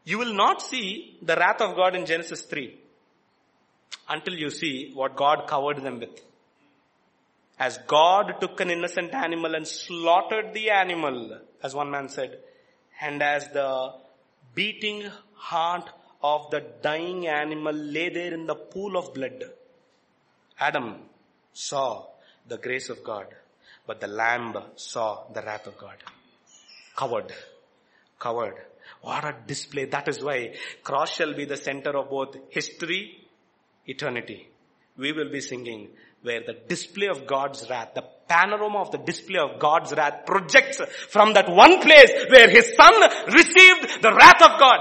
You 0.04 0.18
will 0.18 0.32
not 0.32 0.62
see 0.62 1.18
the 1.20 1.36
wrath 1.36 1.60
of 1.60 1.76
God 1.76 1.94
in 1.94 2.06
Genesis 2.06 2.42
3 2.42 2.74
until 4.08 4.34
you 4.34 4.48
see 4.48 4.92
what 4.94 5.16
God 5.16 5.46
covered 5.46 5.82
them 5.82 6.00
with. 6.00 6.18
As 7.58 7.78
God 7.86 8.34
took 8.40 8.60
an 8.60 8.70
innocent 8.70 9.12
animal 9.14 9.54
and 9.54 9.66
slaughtered 9.66 10.54
the 10.54 10.70
animal, 10.70 11.40
as 11.62 11.74
one 11.74 11.90
man 11.90 12.08
said, 12.08 12.38
and 13.00 13.22
as 13.22 13.48
the 13.48 13.94
beating 14.54 15.10
heart 15.34 15.88
of 16.22 16.50
the 16.50 16.64
dying 16.82 17.26
animal 17.26 17.72
lay 17.72 18.08
there 18.10 18.32
in 18.32 18.46
the 18.46 18.54
pool 18.54 18.96
of 18.96 19.12
blood, 19.14 19.44
Adam 20.60 21.00
saw 21.52 22.06
the 22.46 22.58
grace 22.58 22.88
of 22.88 23.02
God, 23.02 23.26
but 23.86 24.00
the 24.00 24.06
lamb 24.06 24.56
saw 24.76 25.24
the 25.32 25.42
wrath 25.42 25.66
of 25.66 25.76
God. 25.78 25.96
Covered. 26.94 27.32
Covered. 28.18 28.56
What 29.02 29.24
a 29.24 29.34
display. 29.46 29.84
That 29.84 30.08
is 30.08 30.22
why 30.22 30.54
cross 30.82 31.14
shall 31.14 31.34
be 31.34 31.44
the 31.44 31.56
center 31.56 31.96
of 31.96 32.10
both 32.10 32.36
history, 32.50 33.28
eternity. 33.86 34.48
We 34.96 35.12
will 35.12 35.30
be 35.30 35.40
singing 35.40 35.90
where 36.22 36.42
the 36.44 36.56
display 36.68 37.06
of 37.06 37.26
God's 37.26 37.68
wrath, 37.70 37.94
the 37.94 38.04
panorama 38.28 38.80
of 38.80 38.90
the 38.90 38.98
display 38.98 39.38
of 39.38 39.58
God's 39.58 39.92
wrath 39.92 40.26
projects 40.26 40.80
from 41.08 41.34
that 41.34 41.48
one 41.48 41.80
place 41.80 42.10
where 42.30 42.50
his 42.50 42.74
son 42.76 42.92
received 43.32 44.02
the 44.02 44.12
wrath 44.12 44.42
of 44.42 44.58
God. 44.58 44.80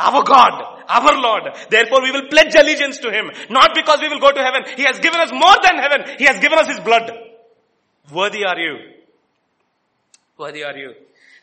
Our 0.00 0.22
God, 0.22 0.84
our 0.88 1.20
Lord. 1.20 1.42
Therefore 1.70 2.02
we 2.02 2.12
will 2.12 2.28
pledge 2.28 2.54
allegiance 2.54 2.98
to 2.98 3.10
him. 3.10 3.30
Not 3.50 3.74
because 3.74 4.00
we 4.00 4.08
will 4.08 4.20
go 4.20 4.30
to 4.30 4.42
heaven. 4.42 4.62
He 4.76 4.84
has 4.84 5.00
given 5.00 5.20
us 5.20 5.32
more 5.32 5.56
than 5.62 5.76
heaven. 5.76 6.16
He 6.18 6.24
has 6.24 6.38
given 6.38 6.58
us 6.58 6.68
his 6.68 6.80
blood. 6.80 7.10
Worthy 8.12 8.44
are 8.44 8.58
you. 8.58 8.78
Worthy 10.38 10.62
are 10.62 10.76
you. 10.76 10.94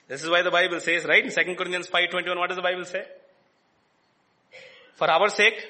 This 0.07 0.23
is 0.23 0.29
why 0.29 0.41
the 0.41 0.51
Bible 0.51 0.79
says, 0.79 1.03
right, 1.03 1.23
in 1.23 1.31
2 1.31 1.55
Corinthians 1.55 1.89
5.21, 1.89 2.37
what 2.37 2.47
does 2.47 2.55
the 2.55 2.61
Bible 2.61 2.85
say? 2.85 3.03
For 4.95 5.09
our 5.09 5.27
sake, 5.29 5.61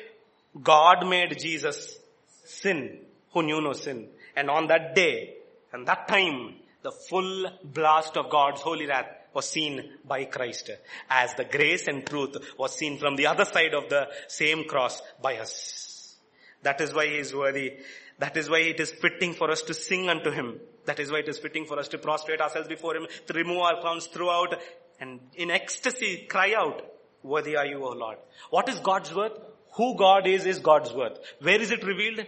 God 0.61 1.07
made 1.07 1.39
Jesus 1.39 1.97
sin 2.43 2.99
who 3.35 3.43
knew 3.43 3.61
no 3.61 3.73
sin. 3.73 4.07
And 4.35 4.49
on 4.49 4.67
that 4.67 4.95
day 4.95 5.35
and 5.73 5.85
that 5.87 6.07
time, 6.07 6.55
the 6.81 6.91
full 6.91 7.45
blast 7.63 8.15
of 8.17 8.29
God's 8.29 8.61
holy 8.61 8.87
wrath 8.87 9.09
was 9.33 9.49
seen 9.49 9.91
by 10.05 10.23
Christ 10.23 10.71
as 11.09 11.33
the 11.33 11.43
grace 11.43 11.87
and 11.87 12.05
truth 12.05 12.37
was 12.57 12.75
seen 12.75 12.97
from 12.97 13.17
the 13.17 13.27
other 13.27 13.43
side 13.43 13.73
of 13.73 13.89
the 13.89 14.07
same 14.29 14.63
cross 14.63 15.01
by 15.21 15.35
us. 15.37 16.15
That 16.63 16.79
is 16.79 16.93
why 16.93 17.07
he 17.07 17.17
is 17.17 17.35
worthy. 17.35 17.73
That 18.19 18.37
is 18.37 18.49
why 18.49 18.59
it 18.59 18.79
is 18.79 18.91
fitting 18.91 19.33
for 19.33 19.51
us 19.51 19.61
to 19.63 19.73
sing 19.73 20.07
unto 20.09 20.31
him. 20.31 20.61
That 20.85 21.01
is 21.01 21.11
why 21.11 21.19
it 21.19 21.27
is 21.27 21.37
fitting 21.37 21.65
for 21.65 21.77
us 21.77 21.89
to 21.89 21.97
prostrate 21.97 22.39
ourselves 22.39 22.69
before 22.69 22.95
him, 22.95 23.07
to 23.27 23.33
remove 23.33 23.57
our 23.57 23.81
crowns 23.81 24.07
throughout 24.07 24.55
and 25.01 25.19
in 25.33 25.51
ecstasy 25.51 26.25
cry 26.29 26.53
out, 26.57 26.81
worthy 27.21 27.57
are 27.57 27.65
you, 27.65 27.83
O 27.83 27.91
Lord. 27.91 28.17
What 28.49 28.69
is 28.69 28.79
God's 28.79 29.13
worth? 29.13 29.37
Who 29.73 29.97
God 29.97 30.25
is, 30.25 30.45
is 30.45 30.59
God's 30.59 30.93
worth. 30.93 31.19
Where 31.41 31.59
is 31.59 31.71
it 31.71 31.83
revealed? 31.83 32.25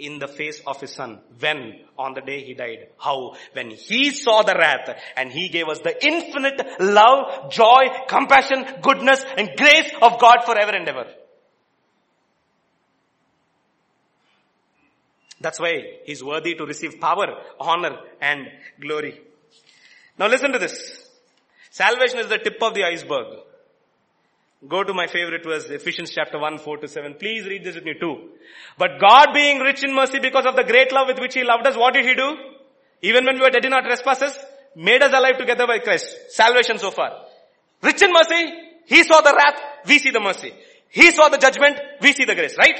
In 0.00 0.18
the 0.18 0.28
face 0.28 0.62
of 0.66 0.80
His 0.80 0.92
Son. 0.92 1.20
When? 1.38 1.78
On 1.98 2.14
the 2.14 2.22
day 2.22 2.42
He 2.42 2.54
died. 2.54 2.88
How? 2.98 3.36
When 3.52 3.70
He 3.70 4.10
saw 4.10 4.42
the 4.42 4.54
wrath 4.54 4.96
and 5.16 5.30
He 5.30 5.50
gave 5.50 5.68
us 5.68 5.80
the 5.80 5.94
infinite 6.04 6.80
love, 6.80 7.52
joy, 7.52 7.82
compassion, 8.08 8.64
goodness 8.80 9.22
and 9.36 9.50
grace 9.56 9.92
of 10.00 10.18
God 10.18 10.44
forever 10.46 10.72
and 10.72 10.88
ever. 10.88 11.06
That's 15.38 15.60
why 15.60 15.98
He's 16.06 16.24
worthy 16.24 16.54
to 16.54 16.64
receive 16.64 16.98
power, 16.98 17.26
honor 17.60 17.98
and 18.22 18.46
glory. 18.80 19.20
Now 20.18 20.28
listen 20.28 20.52
to 20.52 20.58
this. 20.58 21.08
Salvation 21.70 22.20
is 22.20 22.28
the 22.28 22.38
tip 22.38 22.62
of 22.62 22.74
the 22.74 22.84
iceberg. 22.84 23.26
Go 24.68 24.84
to 24.84 24.92
my 24.92 25.06
favorite 25.06 25.42
verse, 25.42 25.70
Ephesians 25.70 26.10
chapter 26.10 26.38
1, 26.38 26.58
4 26.58 26.78
to 26.78 26.88
7. 26.88 27.14
Please 27.14 27.46
read 27.46 27.64
this 27.64 27.76
with 27.76 27.84
me 27.84 27.94
too. 27.98 28.28
But 28.76 29.00
God 29.00 29.28
being 29.32 29.58
rich 29.58 29.82
in 29.82 29.94
mercy 29.94 30.18
because 30.18 30.44
of 30.44 30.54
the 30.54 30.64
great 30.64 30.92
love 30.92 31.08
with 31.08 31.18
which 31.18 31.32
He 31.32 31.44
loved 31.44 31.66
us, 31.66 31.76
what 31.76 31.94
did 31.94 32.04
He 32.04 32.14
do? 32.14 32.36
Even 33.00 33.24
when 33.24 33.36
we 33.36 33.40
were 33.40 33.50
dead 33.50 33.64
in 33.64 33.72
our 33.72 33.80
trespasses, 33.82 34.38
made 34.76 35.02
us 35.02 35.12
alive 35.14 35.38
together 35.38 35.66
by 35.66 35.78
Christ. 35.78 36.14
Salvation 36.28 36.78
so 36.78 36.90
far. 36.90 37.24
Rich 37.82 38.02
in 38.02 38.12
mercy, 38.12 38.52
He 38.84 39.02
saw 39.02 39.22
the 39.22 39.32
wrath, 39.34 39.62
we 39.86 39.98
see 39.98 40.10
the 40.10 40.20
mercy. 40.20 40.52
He 40.90 41.10
saw 41.10 41.30
the 41.30 41.38
judgment, 41.38 41.80
we 42.02 42.12
see 42.12 42.26
the 42.26 42.34
grace, 42.34 42.58
right? 42.58 42.78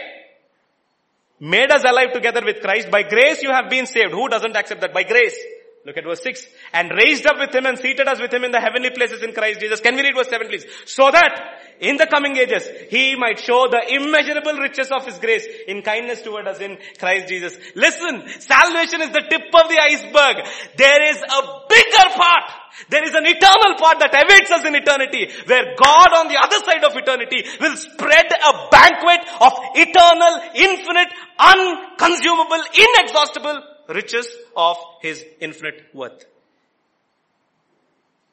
Made 1.41 1.71
us 1.71 1.83
alive 1.85 2.13
together 2.13 2.43
with 2.45 2.61
Christ. 2.61 2.91
By 2.91 3.05
grace 3.05 3.43
you 3.43 3.51
have 3.51 3.71
been 3.71 3.87
saved. 3.87 4.13
Who 4.13 4.29
doesn't 4.29 4.55
accept 4.55 4.83
that? 4.83 4.93
By 4.93 5.05
grace. 5.05 5.39
Look 5.85 5.97
at 5.97 6.05
verse 6.05 6.23
6. 6.23 6.47
And 6.75 6.91
raised 6.93 7.27
up 7.27 7.39
with 7.39 7.55
him 7.55 7.65
and 7.65 7.79
seated 7.79 8.07
us 8.07 8.21
with 8.21 8.33
him 8.33 8.45
in 8.45 8.53
the 8.53 8.61
heavenly 8.61 8.91
places 8.91 9.23
in 9.23 9.33
Christ 9.33 9.61
Jesus. 9.61 9.81
Can 9.81 9.97
we 9.97 10.03
read 10.03 10.15
verse 10.15 10.29
7 10.29 10.47
please? 10.47 10.67
So 10.85 11.11
that 11.11 11.81
in 11.81 11.97
the 11.97 12.07
coming 12.07 12.37
ages, 12.37 12.69
he 12.91 13.17
might 13.17 13.41
show 13.41 13.67
the 13.73 13.81
immeasurable 13.89 14.61
riches 14.61 14.93
of 14.93 15.07
his 15.07 15.19
grace 15.19 15.47
in 15.67 15.81
kindness 15.81 16.21
toward 16.21 16.47
us 16.47 16.61
in 16.61 16.77
Christ 16.99 17.29
Jesus. 17.29 17.57
Listen, 17.75 18.29
salvation 18.41 19.01
is 19.01 19.09
the 19.09 19.25
tip 19.25 19.49
of 19.49 19.73
the 19.73 19.81
iceberg. 19.81 20.45
There 20.77 21.03
is 21.09 21.17
a 21.17 21.41
bigger 21.65 22.07
part. 22.13 22.53
There 22.91 23.03
is 23.03 23.15
an 23.15 23.25
eternal 23.25 23.81
part 23.81 24.05
that 24.05 24.13
awaits 24.13 24.53
us 24.53 24.65
in 24.69 24.77
eternity 24.77 25.33
where 25.49 25.75
God 25.81 26.13
on 26.13 26.29
the 26.29 26.37
other 26.37 26.61
side 26.61 26.85
of 26.85 26.93
eternity 26.93 27.49
will 27.59 27.77
spread 27.77 28.29
a 28.29 28.69
banquet 28.69 29.25
of 29.41 29.53
eternal, 29.81 30.45
infinite, 30.53 31.09
unconsumable, 31.41 32.61
inexhaustible 32.77 33.70
riches 33.91 34.29
of 34.57 34.77
His 35.03 35.25
infinite 35.41 35.87
worth. 35.95 36.25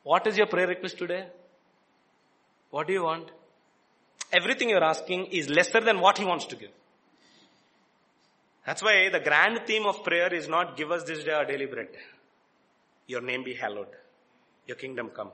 What 0.04 0.26
is 0.28 0.38
your 0.38 0.48
prayer 0.48 0.68
request 0.68 0.98
today? 0.98 1.28
What 2.70 2.88
do 2.88 2.94
you 2.94 3.04
want? 3.04 3.30
Everything 4.32 4.70
you're 4.70 4.84
asking 4.84 5.28
is 5.28 5.50
lesser 5.50 5.82
than 5.82 6.00
what 6.00 6.18
He 6.18 6.26
wants 6.26 6.46
to 6.46 6.56
give. 6.56 6.72
That's 8.66 8.84
why 8.84 9.10
the 9.10 9.20
grand 9.22 9.62
theme 9.66 9.86
of 9.86 10.04
prayer 10.04 10.34
is 10.34 10.50
not 10.50 10.76
give 10.76 10.92
us 10.92 11.04
this 11.04 11.24
day 11.24 11.32
our 11.32 11.46
daily 11.46 11.66
bread. 11.66 11.88
Your 13.08 13.22
name 13.22 13.44
be 13.44 13.54
hallowed. 13.54 13.88
Your 14.66 14.76
kingdom 14.76 15.10
come. 15.10 15.32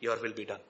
Your 0.00 0.20
will 0.20 0.32
be 0.32 0.44
done. 0.44 0.60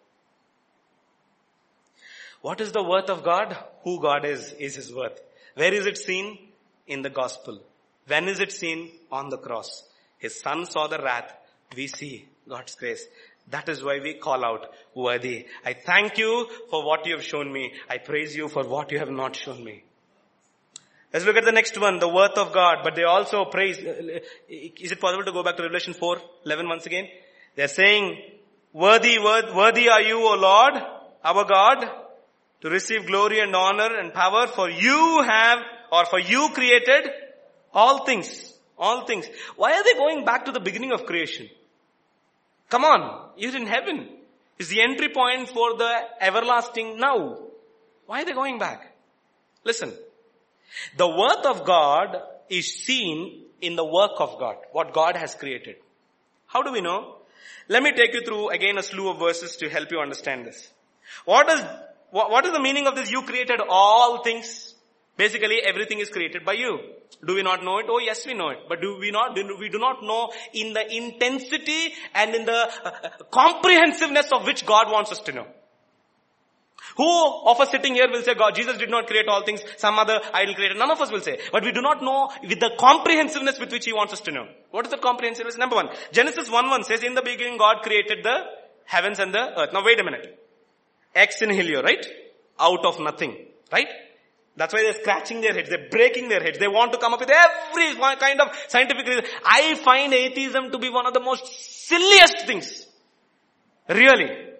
What 2.42 2.60
is 2.60 2.72
the 2.72 2.82
worth 2.82 3.08
of 3.08 3.22
God? 3.22 3.56
Who 3.84 4.00
God 4.00 4.26
is, 4.26 4.52
is 4.58 4.76
His 4.76 4.92
worth. 4.94 5.20
Where 5.54 5.72
is 5.72 5.86
it 5.86 5.96
seen? 5.96 6.38
In 6.86 7.00
the 7.00 7.10
gospel. 7.10 7.62
When 8.06 8.28
is 8.28 8.40
it 8.40 8.52
seen? 8.52 8.90
On 9.10 9.28
the 9.28 9.38
cross. 9.38 9.84
His 10.18 10.40
son 10.40 10.66
saw 10.66 10.86
the 10.86 10.98
wrath. 10.98 11.34
We 11.76 11.86
see 11.86 12.26
God's 12.48 12.74
grace. 12.74 13.06
That 13.50 13.68
is 13.68 13.82
why 13.82 13.98
we 14.00 14.14
call 14.14 14.44
out 14.44 14.72
worthy. 14.94 15.46
I 15.64 15.72
thank 15.74 16.18
you 16.18 16.48
for 16.70 16.84
what 16.84 17.06
you 17.06 17.14
have 17.14 17.24
shown 17.24 17.52
me. 17.52 17.72
I 17.88 17.98
praise 17.98 18.36
you 18.36 18.48
for 18.48 18.64
what 18.64 18.92
you 18.92 18.98
have 18.98 19.10
not 19.10 19.36
shown 19.36 19.62
me. 19.64 19.84
Let's 21.12 21.26
look 21.26 21.36
at 21.36 21.44
the 21.44 21.52
next 21.52 21.78
one, 21.78 21.98
the 21.98 22.08
worth 22.08 22.38
of 22.38 22.52
God. 22.52 22.78
But 22.82 22.94
they 22.94 23.02
also 23.02 23.44
praise. 23.44 23.78
Is 23.78 24.92
it 24.92 25.00
possible 25.00 25.24
to 25.24 25.32
go 25.32 25.42
back 25.42 25.56
to 25.56 25.62
Revelation 25.62 25.92
4, 25.92 26.18
11 26.46 26.68
once 26.68 26.86
again? 26.86 27.08
They're 27.54 27.68
saying, 27.68 28.18
worthy, 28.72 29.18
worthy 29.18 29.88
are 29.88 30.00
you, 30.00 30.18
O 30.18 30.34
Lord, 30.36 30.74
our 31.24 31.44
God, 31.44 31.90
to 32.62 32.70
receive 32.70 33.06
glory 33.06 33.40
and 33.40 33.54
honor 33.54 33.96
and 33.98 34.14
power 34.14 34.46
for 34.46 34.70
you 34.70 35.22
have, 35.28 35.58
or 35.90 36.06
for 36.06 36.18
you 36.20 36.48
created 36.54 37.10
all 37.72 38.04
things. 38.04 38.52
All 38.78 39.06
things. 39.06 39.26
Why 39.56 39.72
are 39.74 39.84
they 39.84 39.94
going 39.94 40.24
back 40.24 40.46
to 40.46 40.52
the 40.52 40.60
beginning 40.60 40.92
of 40.92 41.06
creation? 41.06 41.48
Come 42.68 42.84
on. 42.84 43.30
You're 43.36 43.56
in 43.56 43.66
heaven. 43.66 44.08
Is 44.58 44.68
the 44.68 44.82
entry 44.82 45.08
point 45.08 45.48
for 45.48 45.76
the 45.76 45.92
everlasting 46.20 46.98
now. 46.98 47.38
Why 48.06 48.22
are 48.22 48.24
they 48.24 48.32
going 48.32 48.58
back? 48.58 48.92
Listen. 49.64 49.92
The 50.96 51.08
worth 51.08 51.46
of 51.46 51.64
God 51.64 52.16
is 52.48 52.74
seen 52.74 53.44
in 53.60 53.76
the 53.76 53.84
work 53.84 54.12
of 54.18 54.38
God. 54.38 54.56
What 54.72 54.92
God 54.92 55.16
has 55.16 55.34
created. 55.34 55.76
How 56.46 56.62
do 56.62 56.72
we 56.72 56.80
know? 56.80 57.16
Let 57.68 57.82
me 57.82 57.92
take 57.92 58.12
you 58.12 58.22
through 58.22 58.50
again 58.50 58.78
a 58.78 58.82
slew 58.82 59.10
of 59.10 59.18
verses 59.18 59.56
to 59.56 59.68
help 59.68 59.90
you 59.90 60.00
understand 60.00 60.46
this. 60.46 60.68
What 61.24 61.48
is, 61.48 61.64
what, 62.10 62.30
what 62.30 62.44
is 62.44 62.52
the 62.52 62.60
meaning 62.60 62.86
of 62.86 62.96
this? 62.96 63.10
You 63.10 63.22
created 63.22 63.60
all 63.68 64.22
things. 64.22 64.71
Basically 65.16 65.60
everything 65.62 66.00
is 66.00 66.08
created 66.08 66.44
by 66.44 66.54
you. 66.54 66.78
Do 67.26 67.34
we 67.34 67.42
not 67.42 67.62
know 67.62 67.78
it? 67.78 67.86
Oh 67.88 67.98
yes, 67.98 68.26
we 68.26 68.34
know 68.34 68.48
it. 68.48 68.60
But 68.68 68.80
do 68.80 68.98
we 68.98 69.10
not, 69.10 69.36
we 69.36 69.68
do 69.68 69.78
not 69.78 70.02
know 70.02 70.32
in 70.54 70.72
the 70.72 70.90
intensity 70.90 71.94
and 72.14 72.34
in 72.34 72.44
the 72.44 72.52
uh, 72.52 72.90
uh, 73.04 73.08
comprehensiveness 73.30 74.32
of 74.32 74.46
which 74.46 74.64
God 74.64 74.90
wants 74.90 75.12
us 75.12 75.20
to 75.20 75.32
know. 75.32 75.46
Who 76.96 77.46
of 77.46 77.60
us 77.60 77.70
sitting 77.70 77.94
here 77.94 78.08
will 78.10 78.22
say 78.22 78.34
God, 78.34 78.54
Jesus 78.54 78.76
did 78.76 78.90
not 78.90 79.06
create 79.06 79.28
all 79.28 79.44
things, 79.44 79.62
some 79.76 79.98
other 79.98 80.20
idol 80.34 80.54
created. 80.54 80.76
None 80.76 80.90
of 80.90 81.00
us 81.00 81.10
will 81.10 81.20
say. 81.20 81.38
But 81.50 81.62
we 81.62 81.72
do 81.72 81.80
not 81.80 82.02
know 82.02 82.30
with 82.42 82.60
the 82.60 82.70
comprehensiveness 82.78 83.58
with 83.58 83.70
which 83.70 83.84
He 83.84 83.92
wants 83.92 84.12
us 84.12 84.20
to 84.22 84.32
know. 84.32 84.46
What 84.70 84.86
is 84.86 84.90
the 84.90 84.98
comprehensiveness? 84.98 85.56
Number 85.56 85.76
one, 85.76 85.88
Genesis 86.12 86.50
1-1 86.50 86.84
says, 86.84 87.02
in 87.02 87.14
the 87.14 87.22
beginning 87.22 87.58
God 87.58 87.82
created 87.82 88.24
the 88.24 88.44
heavens 88.84 89.18
and 89.18 89.32
the 89.32 89.58
earth. 89.58 89.72
Now 89.72 89.84
wait 89.84 90.00
a 90.00 90.04
minute. 90.04 90.38
Ex 91.14 91.40
nihilo, 91.40 91.82
right? 91.82 92.04
Out 92.58 92.84
of 92.84 93.00
nothing, 93.00 93.36
right? 93.70 93.88
That's 94.56 94.74
why 94.74 94.82
they're 94.82 95.00
scratching 95.00 95.40
their 95.40 95.54
heads. 95.54 95.70
They're 95.70 95.88
breaking 95.90 96.28
their 96.28 96.42
heads. 96.42 96.58
They 96.58 96.68
want 96.68 96.92
to 96.92 96.98
come 96.98 97.14
up 97.14 97.20
with 97.20 97.30
every 97.30 97.94
kind 98.16 98.40
of 98.40 98.48
scientific 98.68 99.06
reason. 99.06 99.24
I 99.44 99.74
find 99.76 100.12
atheism 100.12 100.70
to 100.72 100.78
be 100.78 100.90
one 100.90 101.06
of 101.06 101.14
the 101.14 101.20
most 101.20 101.46
silliest 101.86 102.46
things. 102.46 102.86
Really. 103.88 104.50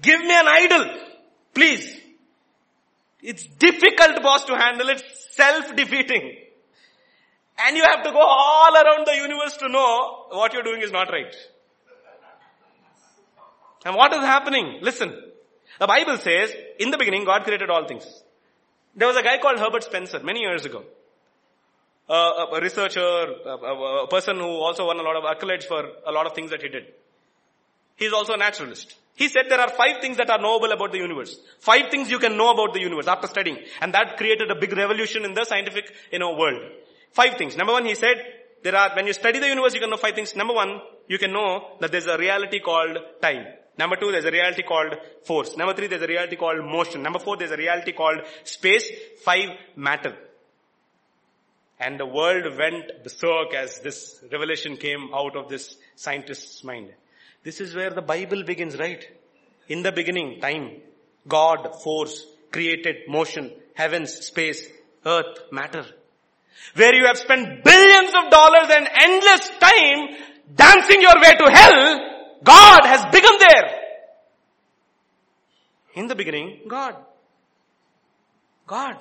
Give 0.00 0.20
me 0.20 0.34
an 0.34 0.46
idol. 0.46 0.84
Please. 1.52 1.96
It's 3.20 3.44
difficult 3.44 4.22
boss 4.22 4.44
to 4.44 4.56
handle. 4.56 4.88
It's 4.88 5.02
self-defeating. 5.34 6.36
And 7.58 7.76
you 7.76 7.82
have 7.82 8.04
to 8.04 8.12
go 8.12 8.20
all 8.20 8.72
around 8.72 9.04
the 9.04 9.16
universe 9.16 9.56
to 9.56 9.68
know 9.68 10.26
what 10.30 10.52
you're 10.52 10.62
doing 10.62 10.82
is 10.82 10.92
not 10.92 11.10
right. 11.10 11.34
And 13.84 13.96
what 13.96 14.12
is 14.12 14.20
happening? 14.20 14.78
Listen. 14.80 15.12
The 15.80 15.86
Bible 15.86 16.16
says, 16.18 16.52
in 16.78 16.90
the 16.90 16.98
beginning, 16.98 17.24
God 17.24 17.42
created 17.42 17.68
all 17.70 17.86
things. 17.86 18.04
There 18.96 19.06
was 19.06 19.16
a 19.16 19.22
guy 19.22 19.38
called 19.38 19.58
Herbert 19.58 19.84
Spencer 19.84 20.20
many 20.20 20.40
years 20.40 20.64
ago. 20.64 20.84
A, 22.08 22.58
researcher, 22.60 23.00
a, 23.00 23.50
a, 23.50 24.04
a 24.04 24.08
person 24.08 24.36
who 24.36 24.46
also 24.46 24.86
won 24.86 24.98
a 24.98 25.02
lot 25.02 25.16
of 25.16 25.24
accolades 25.24 25.64
for 25.64 25.84
a 26.06 26.10
lot 26.10 26.26
of 26.26 26.34
things 26.34 26.50
that 26.50 26.62
he 26.62 26.68
did. 26.68 26.86
He's 27.96 28.12
also 28.12 28.32
a 28.32 28.38
naturalist. 28.38 28.94
He 29.14 29.28
said 29.28 29.46
there 29.50 29.60
are 29.60 29.68
five 29.68 30.00
things 30.00 30.16
that 30.16 30.30
are 30.30 30.40
knowable 30.40 30.70
about 30.72 30.92
the 30.92 30.98
universe. 30.98 31.38
Five 31.58 31.90
things 31.90 32.08
you 32.08 32.18
can 32.18 32.36
know 32.36 32.50
about 32.52 32.72
the 32.72 32.80
universe 32.80 33.08
after 33.08 33.26
studying. 33.26 33.58
And 33.80 33.92
that 33.92 34.16
created 34.16 34.50
a 34.50 34.54
big 34.54 34.72
revolution 34.74 35.24
in 35.24 35.34
the 35.34 35.44
scientific, 35.44 35.92
you 36.12 36.20
know, 36.20 36.34
world. 36.36 36.62
Five 37.12 37.34
things. 37.36 37.56
Number 37.56 37.72
one, 37.72 37.84
he 37.84 37.94
said, 37.94 38.16
there 38.62 38.76
are, 38.76 38.94
when 38.94 39.06
you 39.06 39.12
study 39.12 39.38
the 39.38 39.48
universe, 39.48 39.74
you 39.74 39.80
can 39.80 39.90
know 39.90 39.96
five 39.96 40.14
things. 40.14 40.34
Number 40.36 40.54
one, 40.54 40.80
you 41.08 41.18
can 41.18 41.32
know 41.32 41.76
that 41.80 41.90
there's 41.90 42.06
a 42.06 42.16
reality 42.16 42.60
called 42.60 42.96
time. 43.20 43.44
Number 43.78 43.96
two, 43.96 44.10
there's 44.10 44.24
a 44.24 44.30
reality 44.30 44.62
called 44.62 44.96
force. 45.24 45.56
Number 45.56 45.72
three, 45.72 45.86
there's 45.86 46.02
a 46.02 46.06
reality 46.06 46.36
called 46.36 46.64
motion. 46.64 47.02
Number 47.02 47.20
four, 47.20 47.36
there's 47.36 47.52
a 47.52 47.56
reality 47.56 47.92
called 47.92 48.18
space. 48.42 48.90
Five, 49.24 49.50
matter. 49.76 50.16
And 51.78 51.98
the 51.98 52.06
world 52.06 52.44
went 52.58 53.04
berserk 53.04 53.54
as 53.54 53.78
this 53.78 54.20
revelation 54.32 54.76
came 54.76 55.10
out 55.14 55.36
of 55.36 55.48
this 55.48 55.76
scientist's 55.94 56.64
mind. 56.64 56.92
This 57.44 57.60
is 57.60 57.74
where 57.74 57.90
the 57.90 58.02
Bible 58.02 58.42
begins, 58.42 58.76
right? 58.76 59.06
In 59.68 59.84
the 59.84 59.92
beginning, 59.92 60.40
time, 60.40 60.82
God, 61.28 61.80
force, 61.80 62.26
created 62.50 63.08
motion, 63.08 63.52
heavens, 63.74 64.12
space, 64.12 64.68
earth, 65.06 65.38
matter. 65.52 65.86
Where 66.74 66.94
you 66.94 67.06
have 67.06 67.18
spent 67.18 67.62
billions 67.62 68.12
of 68.12 68.30
dollars 68.30 68.70
and 68.70 68.88
endless 69.00 69.48
time 69.60 70.16
dancing 70.56 71.00
your 71.00 71.14
way 71.22 71.36
to 71.36 71.50
hell, 71.52 72.00
God 72.42 72.84
has. 72.86 73.07
In 75.98 76.06
the 76.06 76.14
beginning, 76.14 76.48
God. 76.68 76.94
God. 78.68 78.96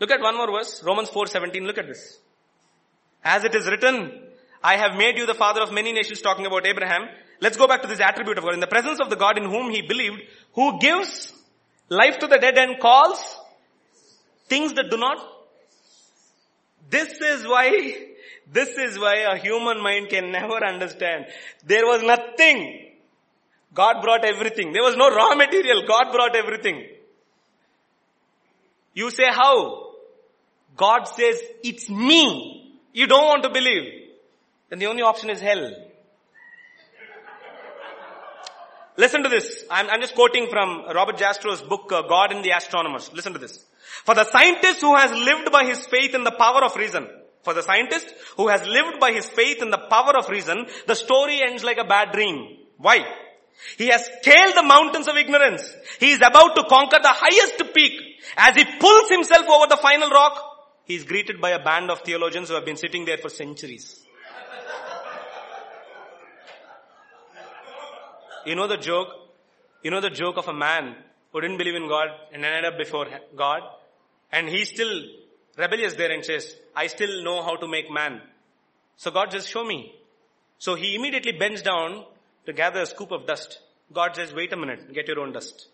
Look 0.00 0.10
at 0.10 0.22
one 0.22 0.38
more 0.38 0.50
verse, 0.50 0.82
Romans 0.82 1.10
4:17. 1.10 1.66
Look 1.66 1.76
at 1.76 1.86
this. 1.86 2.18
As 3.22 3.44
it 3.44 3.54
is 3.54 3.66
written, 3.66 3.96
I 4.62 4.76
have 4.82 4.96
made 4.96 5.18
you 5.18 5.26
the 5.26 5.34
father 5.34 5.60
of 5.60 5.70
many 5.70 5.92
nations 5.92 6.22
talking 6.22 6.46
about 6.46 6.66
Abraham. 6.66 7.08
Let's 7.42 7.58
go 7.58 7.68
back 7.68 7.82
to 7.82 7.88
this 7.88 8.00
attribute 8.00 8.38
of 8.38 8.44
God. 8.44 8.54
In 8.54 8.60
the 8.60 8.72
presence 8.74 9.00
of 9.00 9.10
the 9.10 9.16
God 9.16 9.36
in 9.36 9.44
whom 9.44 9.70
he 9.70 9.82
believed, 9.82 10.22
who 10.54 10.78
gives 10.78 11.32
life 11.90 12.18
to 12.20 12.26
the 12.26 12.38
dead 12.38 12.56
and 12.56 12.80
calls 12.80 13.20
things 14.48 14.72
that 14.74 14.90
do 14.90 14.96
not. 14.96 15.18
This 16.88 17.20
is 17.20 17.46
why, 17.46 17.68
this 18.50 18.78
is 18.78 18.98
why 18.98 19.16
a 19.32 19.36
human 19.36 19.82
mind 19.82 20.08
can 20.08 20.32
never 20.32 20.64
understand. 20.64 21.26
There 21.64 21.84
was 21.84 22.02
nothing. 22.02 22.89
God 23.72 24.02
brought 24.02 24.24
everything. 24.24 24.72
There 24.72 24.82
was 24.82 24.96
no 24.96 25.10
raw 25.10 25.34
material. 25.34 25.82
God 25.86 26.12
brought 26.12 26.34
everything. 26.34 26.86
You 28.94 29.10
say 29.10 29.26
how? 29.26 29.92
God 30.76 31.04
says, 31.04 31.40
it's 31.62 31.88
me. 31.88 32.80
You 32.92 33.06
don't 33.06 33.26
want 33.26 33.42
to 33.44 33.50
believe. 33.50 33.92
Then 34.68 34.78
the 34.78 34.86
only 34.86 35.02
option 35.02 35.30
is 35.30 35.40
hell. 35.40 35.70
Listen 38.96 39.22
to 39.22 39.28
this. 39.28 39.64
I'm, 39.70 39.88
I'm, 39.88 40.00
just 40.00 40.14
quoting 40.14 40.48
from 40.48 40.84
Robert 40.94 41.16
Jastrow's 41.16 41.62
book, 41.62 41.90
uh, 41.92 42.02
God 42.02 42.32
and 42.32 42.44
the 42.44 42.50
Astronomers. 42.50 43.10
Listen 43.14 43.32
to 43.32 43.38
this. 43.38 43.64
For 44.04 44.14
the 44.14 44.24
scientist 44.24 44.80
who 44.80 44.94
has 44.96 45.10
lived 45.10 45.50
by 45.50 45.64
his 45.64 45.86
faith 45.86 46.14
in 46.14 46.24
the 46.24 46.32
power 46.32 46.64
of 46.64 46.76
reason, 46.76 47.08
for 47.42 47.54
the 47.54 47.62
scientist 47.62 48.06
who 48.36 48.48
has 48.48 48.66
lived 48.66 49.00
by 49.00 49.12
his 49.12 49.26
faith 49.26 49.62
in 49.62 49.70
the 49.70 49.78
power 49.78 50.16
of 50.18 50.28
reason, 50.28 50.66
the 50.86 50.94
story 50.94 51.40
ends 51.42 51.64
like 51.64 51.78
a 51.78 51.84
bad 51.84 52.12
dream. 52.12 52.58
Why? 52.76 53.06
He 53.76 53.88
has 53.88 54.04
scaled 54.04 54.56
the 54.56 54.62
mountains 54.62 55.08
of 55.08 55.16
ignorance. 55.16 55.68
He 55.98 56.12
is 56.12 56.18
about 56.18 56.56
to 56.56 56.64
conquer 56.68 56.98
the 57.02 57.08
highest 57.12 57.74
peak. 57.74 57.92
As 58.36 58.56
he 58.56 58.64
pulls 58.64 59.10
himself 59.10 59.46
over 59.48 59.66
the 59.66 59.76
final 59.76 60.10
rock, 60.10 60.38
he 60.84 60.94
is 60.94 61.04
greeted 61.04 61.40
by 61.40 61.50
a 61.50 61.62
band 61.62 61.90
of 61.90 62.00
theologians 62.00 62.48
who 62.48 62.54
have 62.54 62.64
been 62.64 62.76
sitting 62.76 63.04
there 63.04 63.18
for 63.18 63.28
centuries. 63.28 64.04
You 68.46 68.54
know 68.54 68.66
the 68.66 68.78
joke? 68.78 69.08
You 69.82 69.90
know 69.90 70.00
the 70.00 70.10
joke 70.10 70.36
of 70.36 70.48
a 70.48 70.52
man 70.52 70.96
who 71.32 71.40
didn't 71.40 71.58
believe 71.58 71.74
in 71.74 71.88
God 71.88 72.08
and 72.32 72.44
ended 72.44 72.72
up 72.72 72.78
before 72.78 73.06
God 73.36 73.62
and 74.32 74.48
he's 74.48 74.68
still 74.68 75.02
rebellious 75.56 75.94
there 75.94 76.10
and 76.10 76.24
says, 76.24 76.56
I 76.74 76.86
still 76.86 77.22
know 77.22 77.42
how 77.42 77.56
to 77.56 77.68
make 77.68 77.90
man. 77.90 78.20
So 78.96 79.10
God 79.10 79.30
just 79.30 79.48
show 79.48 79.64
me. 79.64 79.94
So 80.58 80.74
he 80.74 80.94
immediately 80.94 81.32
bends 81.32 81.62
down 81.62 82.04
to 82.46 82.52
gather 82.52 82.80
a 82.80 82.86
scoop 82.86 83.10
of 83.10 83.26
dust. 83.26 83.58
God 83.92 84.14
says, 84.14 84.32
wait 84.32 84.52
a 84.52 84.56
minute, 84.56 84.92
get 84.94 85.08
your 85.08 85.20
own 85.20 85.32
dust. 85.32 85.68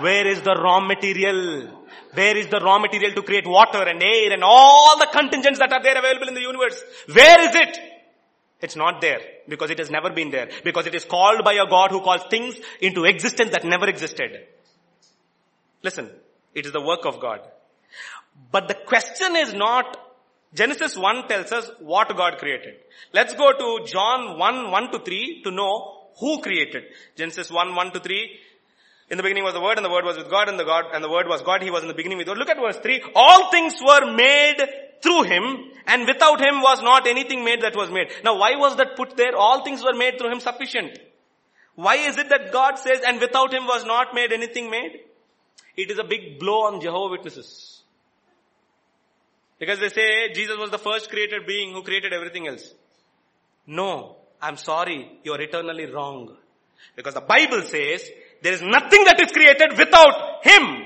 Where 0.00 0.26
is 0.26 0.42
the 0.42 0.54
raw 0.54 0.80
material? 0.80 1.68
Where 2.12 2.36
is 2.36 2.48
the 2.48 2.60
raw 2.60 2.78
material 2.78 3.12
to 3.12 3.22
create 3.22 3.46
water 3.46 3.82
and 3.82 4.02
air 4.02 4.32
and 4.32 4.42
all 4.44 4.98
the 4.98 5.08
contingents 5.12 5.58
that 5.58 5.72
are 5.72 5.82
there 5.82 5.98
available 5.98 6.28
in 6.28 6.34
the 6.34 6.40
universe? 6.40 6.82
Where 7.12 7.40
is 7.48 7.54
it? 7.54 7.78
It's 8.60 8.76
not 8.76 9.00
there 9.00 9.20
because 9.48 9.70
it 9.70 9.78
has 9.78 9.90
never 9.90 10.10
been 10.10 10.30
there 10.30 10.48
because 10.64 10.86
it 10.86 10.94
is 10.94 11.04
called 11.04 11.44
by 11.44 11.54
a 11.54 11.66
God 11.68 11.90
who 11.90 12.00
calls 12.00 12.22
things 12.30 12.58
into 12.80 13.04
existence 13.04 13.50
that 13.52 13.64
never 13.64 13.88
existed. 13.88 14.46
Listen, 15.82 16.10
it 16.54 16.66
is 16.66 16.72
the 16.72 16.80
work 16.80 17.04
of 17.04 17.20
God. 17.20 17.40
But 18.50 18.68
the 18.68 18.74
question 18.74 19.36
is 19.36 19.54
not, 19.54 19.96
Genesis 20.56 20.96
1 20.96 21.28
tells 21.28 21.52
us 21.52 21.70
what 21.80 22.08
God 22.16 22.38
created. 22.38 22.74
Let's 23.12 23.34
go 23.34 23.52
to 23.52 23.86
John 23.86 24.38
1, 24.38 24.70
1 24.70 24.90
to 24.92 24.98
3 25.00 25.42
to 25.44 25.50
know 25.50 26.08
who 26.18 26.40
created. 26.40 26.84
Genesis 27.16 27.50
1, 27.50 27.74
1 27.74 27.92
to 27.92 28.00
3. 28.00 28.40
In 29.10 29.18
the 29.18 29.22
beginning 29.22 29.44
was 29.44 29.54
the 29.54 29.60
Word 29.60 29.76
and 29.76 29.84
the 29.84 29.90
Word 29.90 30.04
was 30.04 30.16
with 30.16 30.30
God 30.30 30.48
and 30.48 30.58
the 30.58 30.64
God 30.64 30.86
and 30.92 31.04
the 31.04 31.10
Word 31.10 31.28
was 31.28 31.42
God. 31.42 31.62
He 31.62 31.70
was 31.70 31.82
in 31.82 31.88
the 31.88 31.94
beginning 31.94 32.18
with 32.18 32.26
God. 32.26 32.38
Look 32.38 32.48
at 32.48 32.56
verse 32.56 32.78
3. 32.78 33.02
All 33.14 33.50
things 33.50 33.74
were 33.80 34.12
made 34.12 34.56
through 35.02 35.24
Him 35.24 35.42
and 35.86 36.06
without 36.06 36.40
Him 36.40 36.62
was 36.62 36.82
not 36.82 37.06
anything 37.06 37.44
made 37.44 37.60
that 37.62 37.76
was 37.76 37.90
made. 37.90 38.08
Now 38.24 38.38
why 38.38 38.56
was 38.56 38.76
that 38.76 38.96
put 38.96 39.16
there? 39.16 39.36
All 39.36 39.62
things 39.62 39.84
were 39.84 39.94
made 39.94 40.18
through 40.18 40.32
Him 40.32 40.40
sufficient. 40.40 40.98
Why 41.74 41.96
is 41.96 42.16
it 42.16 42.30
that 42.30 42.52
God 42.52 42.78
says 42.78 43.00
and 43.06 43.20
without 43.20 43.52
Him 43.52 43.66
was 43.66 43.84
not 43.84 44.14
made 44.14 44.32
anything 44.32 44.70
made? 44.70 45.00
It 45.76 45.90
is 45.90 45.98
a 45.98 46.04
big 46.04 46.40
blow 46.40 46.62
on 46.72 46.80
Jehovah 46.80 47.12
Witnesses. 47.12 47.75
Because 49.58 49.80
they 49.80 49.88
say 49.88 50.32
Jesus 50.32 50.56
was 50.58 50.70
the 50.70 50.78
first 50.78 51.10
created 51.10 51.46
being 51.46 51.72
who 51.72 51.82
created 51.82 52.12
everything 52.12 52.46
else. 52.46 52.74
No, 53.66 54.16
I'm 54.40 54.56
sorry, 54.56 55.18
you're 55.24 55.40
eternally 55.40 55.86
wrong. 55.86 56.36
Because 56.94 57.14
the 57.14 57.20
Bible 57.20 57.62
says 57.62 58.08
there 58.42 58.52
is 58.52 58.62
nothing 58.62 59.04
that 59.04 59.20
is 59.20 59.32
created 59.32 59.78
without 59.78 60.44
Him. 60.44 60.82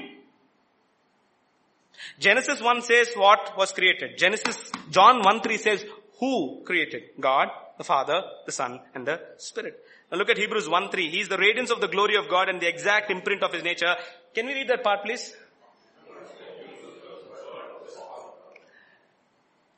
Genesis 2.19 2.61
1 2.61 2.83
says 2.83 3.09
what 3.17 3.57
was 3.57 3.73
created. 3.73 4.19
Genesis, 4.19 4.71
John 4.91 5.23
1 5.23 5.41
3 5.41 5.57
says 5.57 5.85
who 6.19 6.63
created? 6.65 7.03
God, 7.19 7.49
the 7.79 7.85
Father, 7.85 8.23
the 8.47 8.53
Son, 8.53 8.81
and 8.95 9.07
the 9.07 9.21
Spirit. 9.39 9.83
Now 10.11 10.19
look 10.19 10.29
at 10.29 10.39
Hebrews 10.39 10.69
1 10.69 10.91
3. 10.91 11.11
He 11.11 11.21
is 11.21 11.29
the 11.29 11.39
radiance 11.39 11.71
of 11.71 11.81
the 11.81 11.89
glory 11.89 12.17
of 12.17 12.29
God 12.29 12.49
and 12.49 12.61
the 12.61 12.69
exact 12.69 13.11
imprint 13.11 13.43
of 13.43 13.53
His 13.53 13.65
nature. 13.65 13.95
Can 14.35 14.47
we 14.47 14.55
read 14.55 14.69
that 14.69 14.85
part 14.85 15.05
please? 15.05 15.35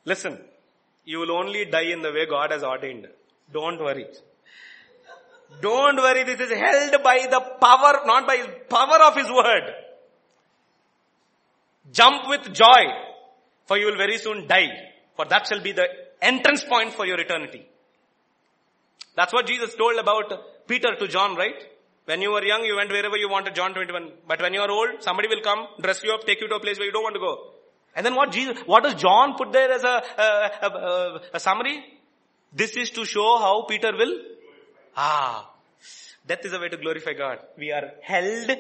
Listen, 0.04 0.38
you 1.04 1.18
will 1.20 1.32
only 1.32 1.64
die 1.64 1.92
in 1.92 2.02
the 2.02 2.12
way 2.12 2.26
God 2.26 2.50
has 2.50 2.62
ordained. 2.62 3.08
Don't 3.52 3.78
worry. 3.78 4.06
Don't 5.60 5.96
worry, 5.96 6.24
this 6.24 6.40
is 6.40 6.50
held 6.50 7.02
by 7.02 7.26
the 7.30 7.40
power, 7.60 8.00
not 8.06 8.26
by 8.26 8.38
power 8.68 9.02
of 9.08 9.16
His 9.16 9.28
word. 9.28 9.74
Jump 11.92 12.28
with 12.28 12.52
joy, 12.52 12.84
for 13.66 13.76
you 13.76 13.86
will 13.86 13.96
very 13.96 14.18
soon 14.18 14.46
die, 14.46 14.70
for 15.16 15.26
that 15.26 15.46
shall 15.46 15.60
be 15.60 15.72
the 15.72 15.86
entrance 16.20 16.64
point 16.64 16.94
for 16.94 17.04
your 17.04 17.20
eternity. 17.20 17.66
That's 19.14 19.32
what 19.32 19.46
Jesus 19.46 19.74
told 19.74 19.98
about 19.98 20.66
Peter 20.66 20.94
to 20.98 21.06
John, 21.06 21.36
right? 21.36 21.66
When 22.06 22.22
you 22.22 22.32
were 22.32 22.42
young, 22.42 22.64
you 22.64 22.76
went 22.76 22.90
wherever 22.90 23.16
you 23.16 23.28
wanted, 23.28 23.54
John 23.54 23.74
21. 23.74 24.10
But 24.26 24.40
when 24.40 24.54
you 24.54 24.60
are 24.60 24.70
old, 24.70 25.02
somebody 25.02 25.28
will 25.28 25.42
come, 25.42 25.66
dress 25.80 26.02
you 26.02 26.12
up, 26.12 26.24
take 26.24 26.40
you 26.40 26.48
to 26.48 26.56
a 26.56 26.60
place 26.60 26.78
where 26.78 26.86
you 26.86 26.92
don't 26.92 27.02
want 27.02 27.14
to 27.14 27.20
go. 27.20 27.52
And 27.94 28.06
then 28.06 28.14
what 28.14 28.32
Jesus, 28.32 28.58
what 28.66 28.84
does 28.84 28.94
John 28.94 29.34
put 29.36 29.52
there 29.52 29.70
as 29.70 29.84
a, 29.84 30.02
a, 30.18 30.66
a, 30.66 31.20
a 31.34 31.40
summary? 31.40 31.84
This 32.52 32.76
is 32.76 32.90
to 32.90 33.04
show 33.04 33.38
how 33.38 33.64
Peter 33.68 33.92
will, 33.96 34.18
ah, 34.96 35.52
Death 36.24 36.44
is 36.44 36.52
a 36.52 36.60
way 36.60 36.68
to 36.68 36.76
glorify 36.76 37.14
God. 37.14 37.38
We 37.58 37.72
are 37.72 37.94
held, 38.00 38.56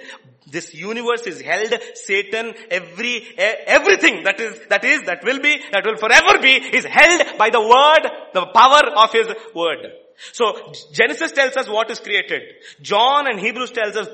this 0.50 0.74
universe 0.74 1.28
is 1.28 1.40
held, 1.40 1.72
Satan, 1.94 2.54
every, 2.68 3.24
everything 3.38 4.24
that 4.24 4.40
is, 4.40 4.58
that 4.68 4.84
is, 4.84 5.02
that 5.04 5.22
will 5.22 5.38
be, 5.38 5.60
that 5.70 5.84
will 5.84 5.96
forever 5.96 6.42
be, 6.42 6.54
is 6.54 6.84
held 6.84 7.38
by 7.38 7.50
the 7.50 7.60
word, 7.60 8.10
the 8.34 8.46
power 8.46 8.82
of 8.96 9.12
his 9.12 9.28
word. 9.54 9.92
So 10.32 10.72
Genesis 10.92 11.30
tells 11.30 11.56
us 11.56 11.68
what 11.68 11.88
is 11.92 12.00
created. 12.00 12.42
John 12.80 13.28
and 13.28 13.38
Hebrews 13.38 13.70
tells 13.70 13.94
us 13.94 14.08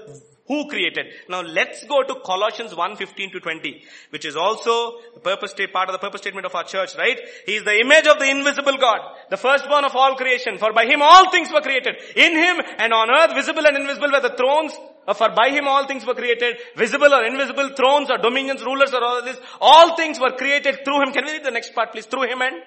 who 0.48 0.68
created. 0.68 1.06
Now 1.28 1.42
let's 1.42 1.84
go 1.84 2.02
to 2.02 2.14
Colossians 2.26 2.74
1:15 2.74 3.32
to 3.32 3.40
20, 3.40 3.84
which 4.10 4.24
is 4.24 4.34
also 4.34 4.98
the 5.14 5.20
purpose 5.20 5.54
part 5.72 5.88
of 5.88 5.92
the 5.92 5.98
purpose 5.98 6.22
statement 6.22 6.46
of 6.46 6.54
our 6.54 6.64
church, 6.64 6.96
right? 6.96 7.20
He 7.46 7.56
is 7.56 7.64
the 7.64 7.78
image 7.78 8.06
of 8.06 8.18
the 8.18 8.28
invisible 8.28 8.78
God, 8.78 9.00
the 9.30 9.36
firstborn 9.36 9.84
of 9.84 9.94
all 9.94 10.16
creation. 10.16 10.58
For 10.58 10.72
by 10.72 10.86
him 10.86 11.02
all 11.02 11.30
things 11.30 11.52
were 11.52 11.60
created. 11.60 11.96
In 12.16 12.36
him 12.36 12.60
and 12.78 12.92
on 12.92 13.10
earth, 13.10 13.34
visible 13.34 13.66
and 13.66 13.76
invisible 13.76 14.10
were 14.10 14.20
the 14.20 14.36
thrones. 14.36 14.72
For 15.14 15.30
by 15.30 15.50
him 15.50 15.68
all 15.68 15.86
things 15.86 16.04
were 16.04 16.14
created, 16.14 16.58
visible 16.76 17.14
or 17.14 17.24
invisible, 17.24 17.70
thrones 17.70 18.10
or 18.10 18.18
dominions, 18.18 18.62
rulers 18.62 18.92
or 18.92 19.02
all 19.02 19.22
this. 19.22 19.38
All 19.60 19.96
things 19.96 20.18
were 20.20 20.32
created 20.32 20.84
through 20.84 21.02
him. 21.02 21.12
Can 21.12 21.24
we 21.24 21.32
read 21.32 21.44
the 21.44 21.50
next 21.50 21.74
part, 21.74 21.92
please? 21.92 22.06
Through 22.06 22.24
him 22.24 22.42
and 22.42 22.62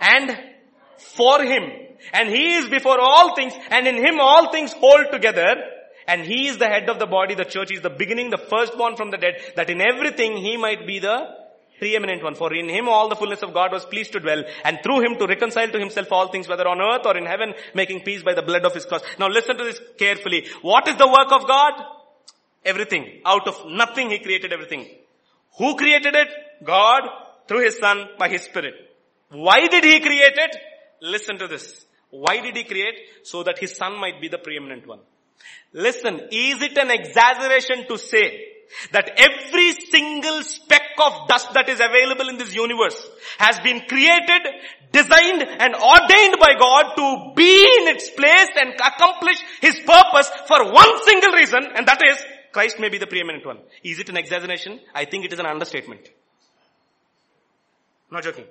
and 0.00 0.38
for 0.98 1.42
him. 1.42 1.70
And 2.12 2.28
he 2.28 2.54
is 2.56 2.68
before 2.68 2.98
all 3.00 3.36
things, 3.36 3.54
and 3.70 3.86
in 3.86 3.96
him 3.96 4.20
all 4.20 4.50
things 4.50 4.72
hold 4.72 5.12
together. 5.12 5.54
And 6.12 6.26
he 6.26 6.46
is 6.48 6.58
the 6.58 6.66
head 6.66 6.90
of 6.90 6.98
the 6.98 7.06
body, 7.06 7.34
the 7.34 7.46
church 7.46 7.70
is 7.72 7.80
the 7.80 7.88
beginning, 8.02 8.28
the 8.28 8.36
firstborn 8.36 8.96
from 8.96 9.10
the 9.10 9.16
dead, 9.16 9.36
that 9.56 9.70
in 9.70 9.80
everything 9.80 10.36
he 10.36 10.58
might 10.58 10.86
be 10.86 10.98
the 10.98 11.16
preeminent 11.78 12.22
one. 12.22 12.34
For 12.34 12.52
in 12.52 12.68
him 12.68 12.86
all 12.86 13.08
the 13.08 13.16
fullness 13.16 13.42
of 13.42 13.54
God 13.54 13.72
was 13.72 13.86
pleased 13.86 14.12
to 14.12 14.20
dwell, 14.20 14.44
and 14.62 14.78
through 14.82 15.00
him 15.06 15.16
to 15.20 15.26
reconcile 15.26 15.70
to 15.70 15.78
himself 15.78 16.12
all 16.12 16.28
things, 16.28 16.48
whether 16.48 16.68
on 16.68 16.82
earth 16.82 17.06
or 17.06 17.16
in 17.16 17.24
heaven, 17.24 17.54
making 17.74 18.00
peace 18.00 18.22
by 18.22 18.34
the 18.34 18.42
blood 18.42 18.66
of 18.66 18.74
his 18.74 18.84
cross. 18.84 19.00
Now 19.18 19.28
listen 19.28 19.56
to 19.56 19.64
this 19.64 19.80
carefully. 19.98 20.46
What 20.60 20.86
is 20.86 20.96
the 20.96 21.08
work 21.08 21.32
of 21.32 21.48
God? 21.48 21.72
Everything. 22.62 23.22
Out 23.24 23.48
of 23.48 23.64
nothing 23.70 24.10
he 24.10 24.18
created 24.18 24.52
everything. 24.52 24.86
Who 25.56 25.76
created 25.76 26.14
it? 26.14 26.28
God, 26.62 27.08
through 27.48 27.64
his 27.64 27.78
son, 27.78 28.06
by 28.18 28.28
his 28.28 28.42
spirit. 28.42 28.74
Why 29.30 29.66
did 29.66 29.84
he 29.84 29.98
create 30.00 30.36
it? 30.36 30.56
Listen 31.00 31.38
to 31.38 31.48
this. 31.48 31.86
Why 32.10 32.42
did 32.42 32.54
he 32.54 32.64
create? 32.64 32.96
So 33.22 33.42
that 33.44 33.58
his 33.58 33.74
son 33.74 33.98
might 33.98 34.20
be 34.20 34.28
the 34.28 34.38
preeminent 34.38 34.86
one. 34.86 35.00
Listen, 35.72 36.20
is 36.30 36.62
it 36.62 36.76
an 36.76 36.90
exaggeration 36.90 37.86
to 37.88 37.96
say 37.98 38.48
that 38.92 39.10
every 39.16 39.72
single 39.72 40.42
speck 40.42 40.82
of 40.98 41.28
dust 41.28 41.52
that 41.54 41.68
is 41.68 41.80
available 41.80 42.28
in 42.28 42.38
this 42.38 42.54
universe 42.54 42.96
has 43.38 43.58
been 43.60 43.80
created, 43.88 44.42
designed 44.92 45.42
and 45.42 45.74
ordained 45.74 46.36
by 46.40 46.54
God 46.58 46.94
to 46.96 47.32
be 47.36 47.62
in 47.80 47.88
its 47.88 48.10
place 48.10 48.48
and 48.56 48.74
accomplish 48.74 49.38
His 49.60 49.78
purpose 49.80 50.30
for 50.48 50.72
one 50.72 51.04
single 51.04 51.32
reason 51.32 51.66
and 51.74 51.86
that 51.86 52.00
is 52.06 52.22
Christ 52.52 52.78
may 52.78 52.90
be 52.90 52.98
the 52.98 53.06
preeminent 53.06 53.46
one. 53.46 53.58
Is 53.82 53.98
it 53.98 54.08
an 54.10 54.16
exaggeration? 54.16 54.80
I 54.94 55.06
think 55.06 55.24
it 55.24 55.32
is 55.32 55.38
an 55.38 55.46
understatement. 55.46 56.08
Not 58.10 58.24
joking. 58.24 58.44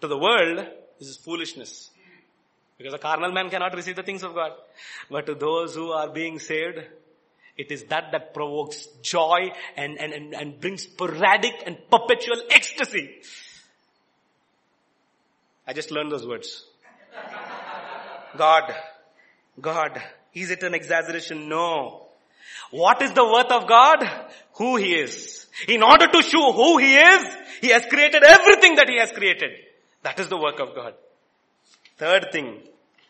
To 0.00 0.06
the 0.06 0.16
world, 0.16 0.64
this 1.00 1.08
is 1.08 1.16
foolishness. 1.16 1.90
Because 2.78 2.94
a 2.94 2.98
carnal 2.98 3.32
man 3.32 3.50
cannot 3.50 3.74
receive 3.74 3.96
the 3.96 4.04
things 4.04 4.22
of 4.22 4.34
God. 4.34 4.52
But 5.10 5.26
to 5.26 5.34
those 5.34 5.74
who 5.74 5.90
are 5.90 6.08
being 6.08 6.38
saved, 6.38 6.78
it 7.56 7.72
is 7.72 7.82
that 7.84 8.12
that 8.12 8.32
provokes 8.32 8.86
joy 9.02 9.50
and, 9.76 9.98
and, 9.98 10.12
and, 10.12 10.32
and 10.32 10.60
brings 10.60 10.84
sporadic 10.84 11.54
and 11.66 11.76
perpetual 11.90 12.40
ecstasy. 12.50 13.16
I 15.66 15.72
just 15.72 15.90
learned 15.90 16.12
those 16.12 16.26
words. 16.26 16.64
God, 18.36 18.72
God, 19.60 20.00
is 20.32 20.52
it 20.52 20.62
an 20.62 20.74
exaggeration? 20.74 21.48
No. 21.48 22.06
What 22.70 23.02
is 23.02 23.12
the 23.12 23.24
worth 23.24 23.50
of 23.50 23.68
God? 23.68 24.08
Who 24.54 24.76
He 24.76 24.94
is. 24.94 25.46
In 25.66 25.82
order 25.82 26.06
to 26.06 26.22
show 26.22 26.52
who 26.52 26.78
He 26.78 26.94
is, 26.94 27.36
He 27.60 27.68
has 27.68 27.84
created 27.86 28.22
everything 28.22 28.76
that 28.76 28.88
He 28.88 28.98
has 28.98 29.10
created. 29.10 29.50
That 30.04 30.20
is 30.20 30.28
the 30.28 30.38
work 30.38 30.60
of 30.60 30.76
God. 30.76 30.94
Third 31.98 32.28
thing, 32.32 32.62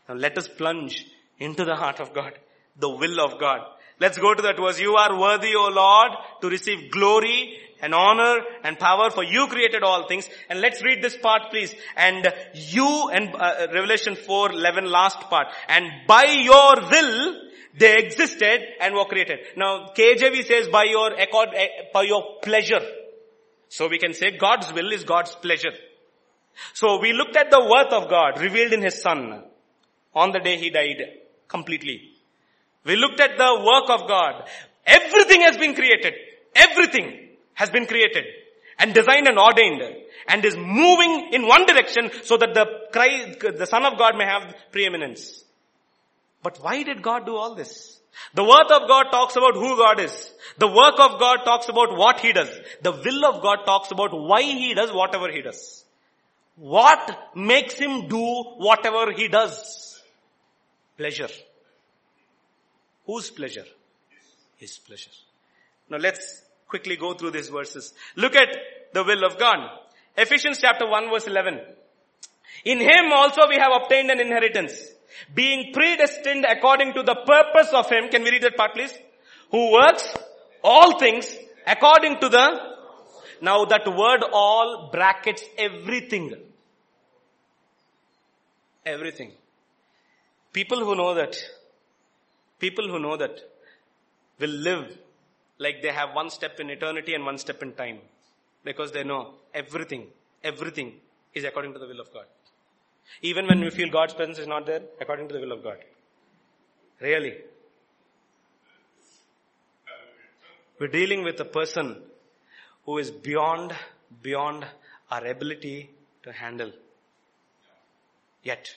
now 0.09 0.15
let 0.15 0.37
us 0.39 0.49
plunge 0.49 1.07
into 1.39 1.65
the 1.65 1.77
heart 1.77 2.01
of 2.01 2.13
God, 2.15 2.33
the 2.77 2.89
will 2.89 3.21
of 3.21 3.39
God. 3.39 3.61
Let's 4.01 4.17
go 4.19 4.33
to 4.33 4.43
that 4.43 4.57
verse. 4.57 4.81
You 4.81 4.95
are 4.95 5.19
worthy, 5.19 5.55
O 5.57 5.69
Lord, 5.69 6.13
to 6.41 6.49
receive 6.49 6.91
glory 6.91 7.59
and 7.81 7.95
honor 7.95 8.39
and 8.63 8.79
power 8.79 9.11
for 9.11 9.23
you 9.25 9.47
created 9.49 9.83
all 9.83 10.07
things. 10.07 10.29
And 10.49 10.61
let's 10.61 10.83
read 10.83 11.03
this 11.03 11.17
part 11.17 11.51
please. 11.51 11.75
And 11.97 12.33
you 12.55 13.09
and 13.13 13.35
uh, 13.35 13.69
Revelation 13.73 14.17
4, 14.17 14.53
11 14.53 14.87
last 14.87 15.21
part. 15.23 15.49
And 15.69 15.85
by 16.07 16.25
your 16.25 16.77
will, 16.91 17.41
they 17.77 17.97
existed 17.99 18.63
and 18.81 18.95
were 18.95 19.05
created. 19.05 19.41
Now 19.57 19.91
KJV 19.97 20.47
says 20.47 20.69
by 20.69 20.85
your 20.85 21.13
accord, 21.15 21.51
eh, 21.55 21.67
by 21.93 22.03
your 22.03 22.39
pleasure. 22.43 22.81
So 23.69 23.89
we 23.89 23.99
can 23.99 24.15
say 24.15 24.37
God's 24.37 24.73
will 24.73 24.93
is 24.93 25.05
God's 25.05 25.35
pleasure. 25.35 25.73
So 26.75 27.01
we 27.01 27.13
looked 27.13 27.37
at 27.37 27.51
the 27.51 27.61
worth 27.61 27.93
of 27.93 28.09
God 28.09 28.41
revealed 28.41 28.73
in 28.73 28.83
His 28.83 29.01
Son 29.01 29.43
on 30.15 30.33
the 30.33 30.41
day 30.41 30.57
He 30.57 30.71
died 30.71 31.03
completely. 31.49 32.13
We 32.85 32.97
looked 32.97 33.21
at 33.21 33.37
the 33.37 33.65
work 33.65 34.01
of 34.01 34.09
God. 34.09 34.49
Everything 34.87 35.43
has 35.43 35.57
been 35.57 35.75
created. 35.75 36.15
Everything 36.55 37.29
has 37.55 37.71
been 37.71 37.87
created 37.87 38.25
and 38.79 38.95
designed 38.95 39.27
and 39.27 39.39
ordained 39.39 39.83
and 40.29 40.45
is 40.45 40.57
moving 40.57 41.31
in 41.33 41.47
one 41.47 41.67
direction 41.67 42.11
so 42.23 42.37
that 42.37 42.55
the 42.55 42.67
Christ, 42.93 43.41
the 43.59 43.67
Son 43.67 43.85
of 43.85 43.99
God 43.99 44.17
may 44.17 44.25
have 44.25 44.55
preeminence. 44.73 45.45
But 46.43 46.59
why 46.63 46.83
did 46.83 47.03
God 47.03 47.27
do 47.27 47.37
all 47.37 47.55
this? 47.55 47.99
The 48.35 48.45
word 48.45 48.71
of 48.71 48.89
God 48.89 49.11
talks 49.11 49.37
about 49.37 49.55
who 49.55 49.77
God 49.77 50.01
is. 50.01 50.31
The 50.59 50.67
work 50.67 50.99
of 50.99 51.21
God 51.21 51.45
talks 51.45 51.69
about 51.69 51.97
what 51.97 52.21
He 52.21 52.33
does. 52.33 52.51
The 52.83 52.93
will 52.93 53.25
of 53.27 53.43
God 53.43 53.65
talks 53.65 53.91
about 53.91 54.11
why 54.13 54.43
He 54.43 54.75
does 54.75 54.93
whatever 54.93 55.31
He 55.31 55.43
does. 55.43 55.85
What 56.59 57.37
makes 57.37 57.75
Him 57.75 58.09
do 58.09 58.43
whatever 58.59 59.13
He 59.13 59.29
does? 59.29 60.03
Pleasure. 60.97 61.29
Whose 63.07 63.31
pleasure? 63.31 63.65
His 64.57 64.79
pleasure. 64.79 65.11
Now 65.89 65.99
let's 65.99 66.43
quickly 66.67 66.97
go 66.97 67.15
through 67.15 67.31
these 67.31 67.49
verses. 67.49 67.95
Look 68.17 68.35
at 68.35 68.49
the 68.93 69.05
will 69.05 69.25
of 69.25 69.39
God. 69.39 69.71
Ephesians 70.17 70.59
chapter 70.61 70.87
1 70.89 71.11
verse 71.11 71.27
11. 71.27 71.61
In 72.65 72.81
Him 72.81 73.13
also 73.13 73.49
we 73.49 73.57
have 73.57 73.73
obtained 73.83 74.11
an 74.11 74.21
inheritance 74.21 74.73
being 75.35 75.73
predestined 75.73 76.45
according 76.49 76.95
to 76.95 77.03
the 77.03 77.15
purpose 77.15 77.73
of 77.73 77.89
him. 77.91 78.09
Can 78.09 78.23
we 78.23 78.31
read 78.31 78.43
that 78.43 78.57
part 78.57 78.75
please? 78.75 78.93
Who 79.51 79.73
works 79.73 80.15
all 80.63 80.99
things 80.99 81.35
according 81.67 82.21
to 82.21 82.29
the, 82.29 82.61
now 83.41 83.65
that 83.65 83.87
word 83.87 84.23
all 84.33 84.91
brackets 84.93 85.43
everything. 85.57 86.35
Everything. 88.85 89.33
People 90.53 90.79
who 90.85 90.95
know 90.95 91.15
that, 91.15 91.37
people 92.59 92.89
who 92.89 92.99
know 92.99 93.17
that 93.17 93.39
will 94.39 94.51
live 94.51 94.97
like 95.59 95.83
they 95.83 95.93
have 95.93 96.15
one 96.15 96.31
step 96.31 96.59
in 96.61 96.71
eternity 96.71 97.15
and 97.15 97.25
one 97.25 97.39
step 97.39 97.63
in 97.63 97.73
time. 97.73 97.99
Because 98.65 98.93
they 98.93 99.05
know 99.05 99.35
everything, 99.55 100.07
everything 100.43 100.95
is 101.35 101.45
according 101.45 101.73
to 101.75 101.79
the 101.79 101.87
will 101.87 102.01
of 102.01 102.13
God. 102.13 102.25
Even 103.23 103.47
when 103.47 103.61
we 103.61 103.71
feel 103.71 103.91
God's 103.91 104.15
presence 104.15 104.39
is 104.39 104.47
not 104.47 104.67
there, 104.67 104.83
according 105.01 105.29
to 105.29 105.35
the 105.35 105.41
will 105.41 105.53
of 105.53 105.63
God. 105.63 105.79
Really. 107.01 107.35
We're 110.79 110.89
dealing 110.89 111.25
with 111.25 111.41
a 111.41 111.45
person 111.45 112.03
who 112.89 112.97
is 112.97 113.11
beyond, 113.11 113.71
beyond 114.23 114.65
our 115.11 115.27
ability 115.27 115.91
to 116.23 116.33
handle. 116.33 116.71
Yet, 118.43 118.71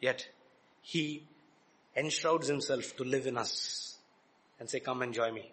yet, 0.00 0.26
he 0.80 1.24
enshrouds 1.94 2.46
himself 2.48 2.96
to 2.96 3.04
live 3.04 3.26
in 3.26 3.36
us 3.36 3.98
and 4.58 4.70
say, 4.70 4.80
come 4.80 5.02
enjoy 5.02 5.30
me. 5.30 5.52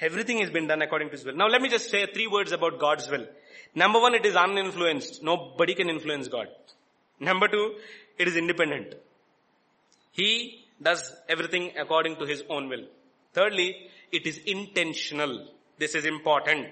Everything 0.00 0.38
has 0.38 0.50
been 0.50 0.68
done 0.68 0.80
according 0.80 1.08
to 1.08 1.16
his 1.16 1.24
will. 1.24 1.34
Now 1.34 1.48
let 1.48 1.60
me 1.60 1.68
just 1.68 1.90
say 1.90 2.06
three 2.06 2.28
words 2.28 2.52
about 2.52 2.78
God's 2.78 3.10
will. 3.10 3.26
Number 3.74 3.98
one, 3.98 4.14
it 4.14 4.24
is 4.24 4.36
uninfluenced. 4.36 5.24
Nobody 5.24 5.74
can 5.74 5.90
influence 5.90 6.28
God. 6.28 6.46
Number 7.18 7.48
two, 7.48 7.74
it 8.16 8.28
is 8.28 8.36
independent. 8.36 8.94
He 10.12 10.66
does 10.80 11.12
everything 11.28 11.72
according 11.76 12.14
to 12.18 12.26
his 12.26 12.44
own 12.48 12.68
will. 12.68 12.86
Thirdly, 13.32 13.74
it 14.12 14.24
is 14.24 14.38
intentional. 14.46 15.48
This 15.78 15.94
is 15.94 16.04
important. 16.04 16.66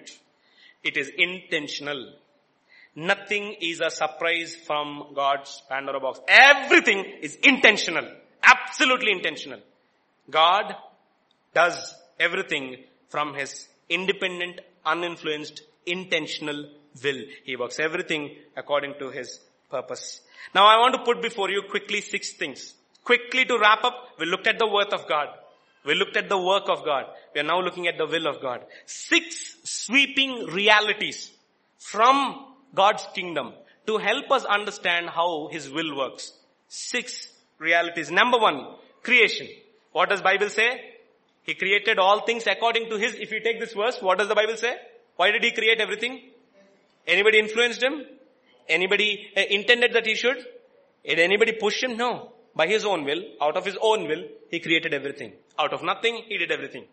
It 0.83 0.97
is 0.97 1.11
intentional. 1.17 2.15
Nothing 2.95 3.57
is 3.61 3.81
a 3.81 3.91
surprise 3.91 4.55
from 4.55 5.13
God's 5.15 5.63
Pandora 5.69 6.01
box. 6.01 6.21
Everything 6.29 7.05
is 7.21 7.37
intentional. 7.37 8.07
Absolutely 8.43 9.13
intentional. 9.13 9.61
God 10.31 10.75
does 11.55 11.95
everything 12.19 12.77
from 13.09 13.35
his 13.35 13.69
independent, 13.89 14.61
uninfluenced, 14.85 15.63
intentional 15.87 16.69
will. 17.03 17.23
He 17.45 17.57
works 17.57 17.79
everything 17.81 18.37
according 18.57 18.95
to 18.99 19.11
his 19.11 19.41
purpose. 19.71 20.21
Now 20.55 20.67
I 20.67 20.79
want 20.79 20.95
to 20.95 21.03
put 21.03 21.23
before 21.23 21.51
you 21.51 21.63
quickly 21.71 22.01
six 22.01 22.33
things. 22.33 22.75
Quickly 23.05 23.45
to 23.47 23.59
wrap 23.59 23.85
up, 23.85 23.95
we 24.19 24.27
looked 24.27 24.47
at 24.47 24.59
the 24.59 24.67
worth 24.67 24.93
of 24.93 25.09
God. 25.09 25.29
We 25.85 25.95
looked 25.95 26.17
at 26.17 26.29
the 26.29 26.39
work 26.39 26.69
of 26.69 26.85
God. 26.85 27.07
We 27.35 27.41
are 27.41 27.45
now 27.45 27.61
looking 27.61 27.89
at 27.89 27.99
the 27.99 28.07
will 28.07 28.27
of 28.27 28.41
God. 28.41 28.65
Six 28.87 29.57
sweeping 29.65 30.47
realities 30.47 31.31
from 31.79 32.47
God's 32.75 33.07
kingdom 33.15 33.53
to 33.87 33.99
help 33.99 34.31
us 34.31 34.45
understand 34.45 35.11
how 35.11 35.49
His 35.51 35.71
will 35.71 35.97
works. 35.97 36.33
Six 36.69 37.29
realities. 37.59 38.11
Number 38.11 38.39
one, 38.39 38.67
creation. 39.03 39.49
What 39.93 40.09
does 40.09 40.23
Bible 40.23 40.49
say? 40.49 40.81
He 41.43 41.55
created 41.55 41.99
all 41.99 42.25
things 42.25 42.47
according 42.47 42.89
to 42.91 42.97
His, 42.97 43.15
if 43.15 43.33
you 43.33 43.41
take 43.41 43.59
this 43.59 43.73
verse, 43.73 44.01
what 44.01 44.19
does 44.19 44.29
the 44.29 44.35
Bible 44.37 44.57
say? 44.57 44.77
Why 45.17 45.33
did 45.33 45.43
He 45.43 45.51
create 45.51 45.81
everything? 45.81 46.21
Anybody 47.07 47.39
influenced 47.39 47.83
him? 47.83 48.05
Anybody 48.69 49.29
uh, 49.37 49.41
intended 49.51 49.93
that 49.95 50.07
he 50.07 50.15
should? 50.15 50.37
Did 51.05 51.19
anybody 51.19 51.53
push 51.53 51.83
him? 51.83 51.97
No. 51.97 52.33
By 52.55 52.67
his 52.67 52.85
own 52.85 53.05
will, 53.05 53.23
out 53.41 53.57
of 53.57 53.65
his 53.65 53.77
own 53.81 54.07
will, 54.07 54.25
he 54.51 54.61
created 54.61 54.93
everything. 54.93 55.33
Out 55.59 55.73
of 55.73 55.83
nothing, 55.83 56.23
he 56.29 56.39
did 56.39 56.51
everything. 56.51 56.85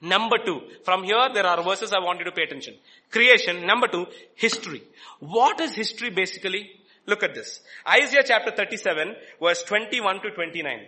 Number 0.00 0.36
two, 0.44 0.60
from 0.84 1.02
here 1.04 1.28
there 1.32 1.46
are 1.46 1.62
verses 1.62 1.92
I 1.92 1.98
want 2.00 2.18
you 2.18 2.26
to 2.26 2.32
pay 2.32 2.42
attention. 2.42 2.74
Creation. 3.10 3.66
Number 3.66 3.88
two, 3.88 4.06
history. 4.34 4.82
What 5.20 5.60
is 5.60 5.74
history 5.74 6.10
basically? 6.10 6.70
Look 7.06 7.22
at 7.22 7.34
this. 7.34 7.60
Isaiah 7.88 8.22
chapter 8.24 8.50
37 8.50 9.14
verse 9.40 9.62
21 9.64 10.20
to 10.22 10.30
29. 10.30 10.86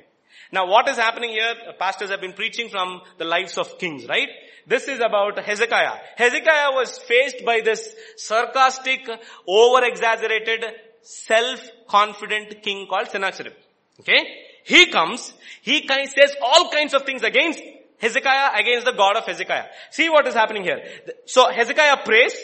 Now 0.52 0.66
what 0.66 0.88
is 0.88 0.96
happening 0.96 1.30
here? 1.30 1.54
Pastors 1.78 2.10
have 2.10 2.20
been 2.20 2.34
preaching 2.34 2.68
from 2.68 3.00
the 3.18 3.24
lives 3.24 3.56
of 3.56 3.78
kings, 3.78 4.06
right? 4.06 4.28
This 4.66 4.88
is 4.88 5.00
about 5.00 5.38
Hezekiah. 5.38 5.98
Hezekiah 6.16 6.72
was 6.72 6.98
faced 6.98 7.44
by 7.44 7.60
this 7.60 7.94
sarcastic, 8.16 9.08
over-exaggerated, 9.46 10.64
self-confident 11.02 12.62
king 12.62 12.86
called 12.88 13.08
Sennacherib. 13.08 13.52
Okay? 14.00 14.26
He 14.64 14.86
comes, 14.86 15.32
he 15.62 15.86
says 15.86 16.34
all 16.42 16.70
kinds 16.70 16.92
of 16.92 17.02
things 17.02 17.22
against 17.22 17.60
Hezekiah, 17.98 18.60
against 18.60 18.84
the 18.84 18.92
God 18.92 19.16
of 19.16 19.24
Hezekiah. 19.24 19.66
See 19.90 20.08
what 20.08 20.26
is 20.26 20.34
happening 20.34 20.64
here. 20.64 20.82
So 21.24 21.50
Hezekiah 21.50 21.98
prays, 22.04 22.34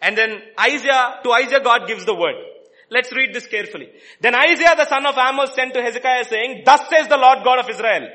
and 0.00 0.16
then 0.16 0.42
Isaiah, 0.58 1.20
to 1.22 1.32
Isaiah 1.32 1.62
God 1.62 1.86
gives 1.88 2.04
the 2.04 2.14
word. 2.14 2.34
Let's 2.90 3.10
read 3.12 3.34
this 3.34 3.46
carefully. 3.46 3.88
Then 4.20 4.34
Isaiah 4.34 4.76
the 4.76 4.86
son 4.86 5.06
of 5.06 5.16
Amos 5.16 5.54
sent 5.54 5.72
to 5.74 5.82
Hezekiah 5.82 6.24
saying, 6.24 6.62
Thus 6.64 6.88
says 6.88 7.08
the 7.08 7.16
Lord 7.16 7.38
God 7.42 7.58
of 7.60 7.70
Israel, 7.70 8.08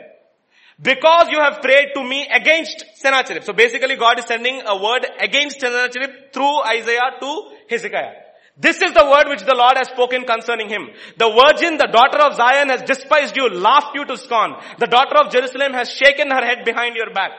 because 0.80 1.30
you 1.31 1.39
have 1.39 1.61
prayed 1.61 1.89
to 1.95 2.03
me 2.03 2.27
against 2.31 2.85
Sennacherib. 2.95 3.43
So 3.43 3.53
basically 3.53 3.95
God 3.95 4.19
is 4.19 4.26
sending 4.26 4.61
a 4.65 4.77
word 4.77 5.07
against 5.19 5.59
Sennacherib 5.59 6.31
through 6.31 6.64
Isaiah 6.64 7.18
to 7.19 7.51
Hezekiah. 7.68 8.26
This 8.59 8.81
is 8.81 8.91
the 8.93 9.05
word 9.05 9.29
which 9.29 9.45
the 9.45 9.53
Lord 9.53 9.77
has 9.77 9.88
spoken 9.89 10.25
concerning 10.25 10.67
him. 10.67 10.89
The 11.17 11.29
virgin, 11.29 11.77
the 11.77 11.89
daughter 11.93 12.17
of 12.17 12.35
Zion 12.35 12.69
has 12.69 12.81
despised 12.81 13.38
you, 13.38 13.49
laughed 13.49 13.93
you 13.93 14.03
to 14.05 14.17
scorn. 14.17 14.55
The 14.79 14.88
daughter 14.88 15.15
of 15.17 15.31
Jerusalem 15.31 15.73
has 15.73 15.91
shaken 15.91 16.31
her 16.31 16.43
head 16.43 16.65
behind 16.65 16.95
your 16.95 17.13
back. 17.13 17.31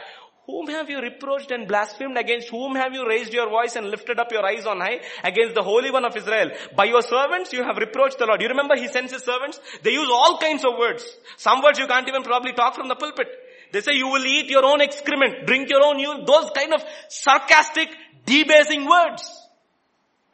whom 0.47 0.69
have 0.69 0.89
you 0.89 1.01
reproached 1.01 1.51
and 1.51 1.66
blasphemed? 1.66 2.16
Against 2.16 2.49
whom 2.51 2.77
have 2.77 2.95
you 2.95 3.07
raised 3.07 3.35
your 3.35 3.51
voice 3.51 3.74
and 3.74 3.90
lifted 3.90 4.20
up 4.20 4.31
your 4.31 4.47
eyes 4.47 4.65
on 4.65 4.81
high? 4.81 5.01
Against 5.24 5.57
the 5.57 5.62
Holy 5.62 5.90
One 5.90 6.05
of 6.05 6.16
Israel. 6.16 6.53
By 6.77 6.85
your 6.85 7.03
servants 7.03 7.53
you 7.53 7.65
have 7.65 7.77
reproached 7.77 8.19
the 8.19 8.27
Lord. 8.27 8.40
You 8.40 8.49
remember 8.49 8.77
he 8.77 8.86
sends 8.86 9.12
his 9.12 9.24
servants? 9.24 9.61
They 9.82 9.90
use 9.90 10.09
all 10.11 10.39
kinds 10.39 10.65
of 10.65 10.78
words. 10.78 11.05
Some 11.36 11.62
words 11.62 11.81
you 11.81 11.89
can't 11.89 12.07
even 12.07 12.23
probably 12.23 12.53
talk 12.53 12.77
from 12.77 12.86
the 12.86 12.95
pulpit. 12.95 13.27
They 13.73 13.81
say 13.81 13.95
you 13.95 14.07
will 14.07 14.24
eat 14.24 14.47
your 14.47 14.65
own 14.65 14.81
excrement, 14.81 15.47
drink 15.47 15.69
your 15.69 15.85
own 15.85 15.99
urine, 15.99 16.24
those 16.24 16.51
kind 16.57 16.73
of 16.73 16.82
sarcastic, 17.09 17.89
debasing 18.24 18.86
words. 18.86 19.28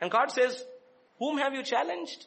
And 0.01 0.11
God 0.11 0.31
says, 0.31 0.63
whom 1.19 1.39
have 1.39 1.55
you 1.55 1.63
challenged? 1.63 2.27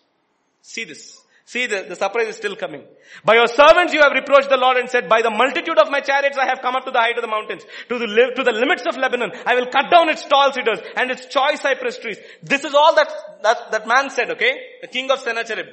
See 0.61 0.84
this. 0.84 1.22
See, 1.47 1.65
the, 1.65 1.85
the 1.88 1.95
surprise 1.95 2.27
is 2.27 2.35
still 2.35 2.57
coming. 2.57 2.84
By 3.23 3.35
your 3.35 3.47
servants 3.47 3.93
you 3.93 4.01
have 4.01 4.11
reproached 4.11 4.49
the 4.49 4.57
Lord 4.57 4.76
and 4.76 4.89
said, 4.89 5.07
by 5.07 5.22
the 5.22 5.30
multitude 5.30 5.80
of 5.80 5.89
my 5.89 6.01
chariots 6.01 6.38
I 6.38 6.45
have 6.45 6.59
come 6.61 6.76
up 6.76 6.84
to 6.84 6.91
the 6.91 6.99
height 6.99 7.15
of 7.15 7.22
the 7.22 7.30
mountains, 7.30 7.64
to 7.88 7.97
the, 7.97 8.05
live, 8.05 8.35
to 8.35 8.43
the 8.43 8.51
limits 8.51 8.84
of 8.85 8.97
Lebanon. 8.97 9.31
I 9.45 9.55
will 9.55 9.68
cut 9.68 9.89
down 9.89 10.09
its 10.09 10.26
tall 10.26 10.51
cedars 10.51 10.80
and 10.97 11.09
its 11.09 11.26
choice 11.27 11.61
cypress 11.61 11.99
trees. 11.99 12.18
This 12.43 12.65
is 12.65 12.73
all 12.73 12.95
that, 12.95 13.09
that, 13.43 13.72
that 13.72 13.88
man 13.88 14.09
said, 14.09 14.31
okay? 14.31 14.59
The 14.81 14.88
king 14.88 15.09
of 15.09 15.19
Sennacherib. 15.19 15.68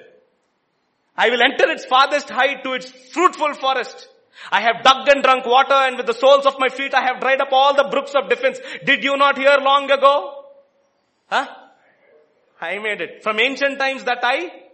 I 1.17 1.31
will 1.31 1.43
enter 1.43 1.69
its 1.69 1.85
farthest 1.87 2.31
height 2.31 2.63
to 2.63 2.75
its 2.75 2.89
fruitful 3.11 3.55
forest. 3.55 4.09
I 4.53 4.61
have 4.61 4.85
dug 4.85 5.09
and 5.09 5.25
drunk 5.25 5.45
water 5.45 5.75
and 5.75 5.97
with 5.97 6.07
the 6.07 6.13
soles 6.13 6.47
of 6.47 6.55
my 6.61 6.69
feet 6.69 6.95
I 6.95 7.03
have 7.03 7.21
dried 7.21 7.41
up 7.41 7.49
all 7.51 7.75
the 7.75 7.89
brooks 7.91 8.13
of 8.15 8.29
defense. 8.29 8.61
Did 8.85 9.03
you 9.03 9.17
not 9.17 9.37
hear 9.39 9.59
long 9.61 9.91
ago? 9.91 10.45
Huh? 11.27 11.49
I 12.61 12.79
made 12.79 13.01
it. 13.01 13.23
From 13.23 13.41
ancient 13.41 13.79
times 13.79 14.05
that 14.05 14.21
I 14.23 14.65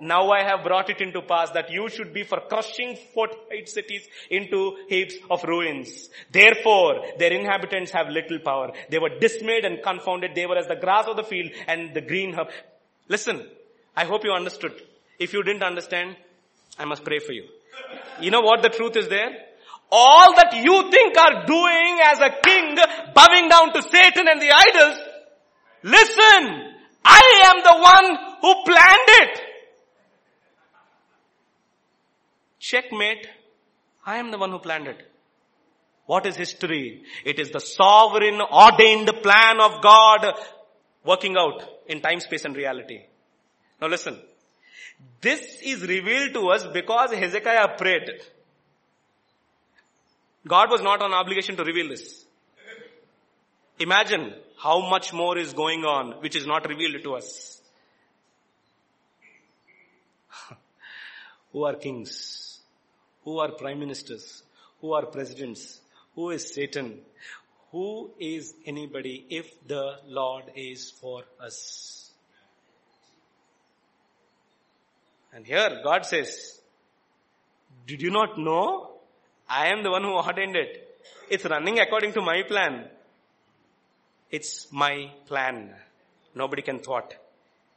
now 0.00 0.30
I 0.30 0.42
have 0.42 0.64
brought 0.64 0.88
it 0.88 1.00
into 1.00 1.20
pass 1.20 1.50
that 1.50 1.70
you 1.70 1.88
should 1.90 2.14
be 2.14 2.24
for 2.24 2.40
crushing 2.48 2.96
fortified 3.14 3.68
cities 3.68 4.08
into 4.30 4.76
heaps 4.88 5.14
of 5.30 5.44
ruins. 5.44 6.08
Therefore, 6.32 7.04
their 7.18 7.32
inhabitants 7.32 7.90
have 7.92 8.08
little 8.08 8.38
power. 8.38 8.72
They 8.88 8.98
were 8.98 9.18
dismayed 9.20 9.66
and 9.66 9.82
confounded. 9.82 10.34
They 10.34 10.46
were 10.46 10.56
as 10.56 10.66
the 10.66 10.76
grass 10.76 11.06
of 11.06 11.16
the 11.16 11.22
field 11.22 11.50
and 11.66 11.92
the 11.92 12.00
green 12.00 12.34
herb. 12.34 12.48
Listen, 13.08 13.46
I 13.94 14.04
hope 14.04 14.24
you 14.24 14.32
understood. 14.32 14.72
If 15.18 15.34
you 15.34 15.42
didn't 15.42 15.62
understand, 15.62 16.16
I 16.78 16.86
must 16.86 17.04
pray 17.04 17.18
for 17.18 17.32
you. 17.32 17.44
You 18.20 18.30
know 18.30 18.40
what 18.40 18.62
the 18.62 18.70
truth 18.70 18.96
is 18.96 19.08
there? 19.08 19.30
All 19.92 20.34
that 20.36 20.54
you 20.54 20.90
think 20.90 21.18
are 21.18 21.44
doing 21.44 21.98
as 22.04 22.20
a 22.20 22.30
king, 22.42 22.76
bowing 23.12 23.48
down 23.48 23.72
to 23.74 23.82
Satan 23.82 24.28
and 24.28 24.40
the 24.40 24.50
idols, 24.50 24.98
listen, 25.82 26.69
I 27.04 27.42
am 27.44 27.62
the 27.62 27.82
one 27.82 28.34
who 28.40 28.64
planned 28.64 29.08
it. 29.08 29.40
Checkmate. 32.58 33.26
I 34.04 34.18
am 34.18 34.30
the 34.30 34.38
one 34.38 34.50
who 34.50 34.58
planned 34.58 34.86
it. 34.86 35.06
What 36.06 36.26
is 36.26 36.36
history? 36.36 37.02
It 37.24 37.38
is 37.38 37.50
the 37.50 37.60
sovereign 37.60 38.40
ordained 38.40 39.10
plan 39.22 39.60
of 39.60 39.82
God 39.82 40.34
working 41.04 41.36
out 41.36 41.62
in 41.86 42.00
time, 42.00 42.20
space 42.20 42.44
and 42.44 42.56
reality. 42.56 43.00
Now 43.80 43.88
listen. 43.88 44.18
This 45.20 45.40
is 45.62 45.82
revealed 45.82 46.34
to 46.34 46.48
us 46.48 46.66
because 46.66 47.12
Hezekiah 47.12 47.76
prayed. 47.78 48.10
God 50.46 50.70
was 50.70 50.82
not 50.82 51.00
on 51.02 51.12
obligation 51.12 51.56
to 51.56 51.64
reveal 51.64 51.88
this. 51.88 52.24
Imagine 53.78 54.34
how 54.62 54.80
much 54.88 55.12
more 55.12 55.38
is 55.38 55.52
going 55.54 55.84
on 55.84 56.12
which 56.22 56.36
is 56.36 56.46
not 56.46 56.68
revealed 56.68 57.02
to 57.02 57.14
us. 57.14 57.62
Who 61.52 61.64
are 61.64 61.74
kings? 61.74 62.60
Who 63.24 63.38
are 63.38 63.52
prime 63.52 63.80
ministers? 63.80 64.42
Who 64.80 64.92
are 64.92 65.06
presidents? 65.06 65.80
Who 66.14 66.30
is 66.30 66.52
Satan? 66.54 66.98
Who 67.72 68.10
is 68.18 68.54
anybody 68.66 69.24
if 69.30 69.66
the 69.66 69.96
Lord 70.06 70.44
is 70.54 70.90
for 70.90 71.22
us? 71.40 72.10
And 75.32 75.46
here 75.46 75.80
God 75.82 76.04
says, 76.04 76.60
did 77.86 78.02
you 78.02 78.10
not 78.10 78.38
know? 78.38 78.90
I 79.48 79.68
am 79.68 79.82
the 79.82 79.90
one 79.90 80.02
who 80.02 80.12
ordained 80.12 80.56
it. 80.56 80.86
It's 81.30 81.44
running 81.44 81.78
according 81.78 82.12
to 82.14 82.20
my 82.20 82.42
plan. 82.46 82.88
It's 84.30 84.70
my 84.72 85.10
plan. 85.26 85.74
Nobody 86.34 86.62
can 86.62 86.78
thwart. 86.78 87.16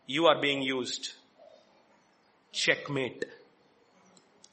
You 0.06 0.28
are 0.28 0.40
being 0.40 0.62
used. 0.62 1.14
Checkmate. 2.52 3.26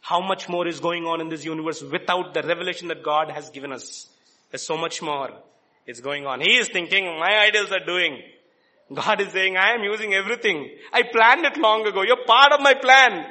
How 0.00 0.20
much 0.20 0.48
more 0.48 0.66
is 0.66 0.80
going 0.80 1.04
on 1.04 1.20
in 1.20 1.28
this 1.28 1.44
universe 1.44 1.82
without 1.82 2.32
the 2.34 2.42
revelation 2.42 2.88
that 2.88 3.02
God 3.02 3.30
has 3.30 3.50
given 3.50 3.72
us? 3.72 4.08
There's 4.50 4.66
so 4.66 4.76
much 4.76 5.02
more 5.02 5.30
is 5.86 6.00
going 6.00 6.26
on. 6.26 6.40
He 6.40 6.56
is 6.56 6.68
thinking, 6.68 7.04
my 7.18 7.46
idols 7.46 7.72
are 7.72 7.84
doing. 7.84 8.22
God 8.92 9.20
is 9.20 9.32
saying, 9.32 9.56
I 9.56 9.74
am 9.74 9.82
using 9.82 10.14
everything. 10.14 10.70
I 10.92 11.02
planned 11.02 11.44
it 11.44 11.56
long 11.56 11.86
ago. 11.86 12.02
You're 12.02 12.24
part 12.26 12.52
of 12.52 12.60
my 12.60 12.74
plan. 12.74 13.24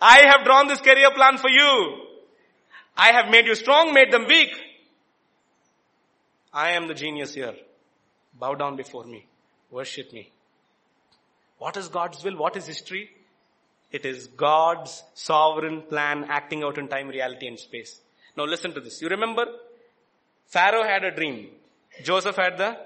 I 0.00 0.26
have 0.28 0.44
drawn 0.44 0.68
this 0.68 0.80
career 0.80 1.10
plan 1.14 1.38
for 1.38 1.48
you. 1.48 2.04
I 2.96 3.12
have 3.12 3.30
made 3.30 3.46
you 3.46 3.54
strong, 3.54 3.94
made 3.94 4.12
them 4.12 4.26
weak. 4.26 4.50
I 6.52 6.72
am 6.72 6.88
the 6.88 6.94
genius 6.94 7.34
here. 7.34 7.54
Bow 8.40 8.54
down 8.54 8.76
before 8.76 9.04
me. 9.04 9.26
Worship 9.70 10.12
me. 10.12 10.30
What 11.58 11.76
is 11.76 11.88
God's 11.88 12.22
will? 12.22 12.36
What 12.36 12.56
is 12.56 12.66
history? 12.66 13.10
It 13.90 14.04
is 14.04 14.26
God's 14.28 15.02
sovereign 15.14 15.82
plan 15.82 16.26
acting 16.28 16.62
out 16.62 16.78
in 16.78 16.88
time, 16.88 17.08
reality 17.08 17.46
and 17.46 17.58
space. 17.58 18.00
Now 18.36 18.44
listen 18.44 18.72
to 18.74 18.80
this. 18.80 19.00
You 19.02 19.08
remember? 19.08 19.46
Pharaoh 20.46 20.84
had 20.84 21.04
a 21.04 21.10
dream. 21.14 21.48
Joseph 22.02 22.36
had 22.36 22.58
the 22.58 22.76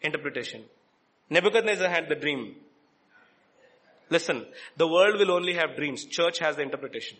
interpretation. 0.00 0.64
Nebuchadnezzar 1.30 1.88
had 1.88 2.08
the 2.08 2.14
dream. 2.14 2.56
Listen, 4.10 4.44
the 4.76 4.86
world 4.86 5.18
will 5.18 5.30
only 5.30 5.54
have 5.54 5.76
dreams. 5.76 6.04
Church 6.04 6.38
has 6.40 6.56
the 6.56 6.62
interpretation. 6.62 7.16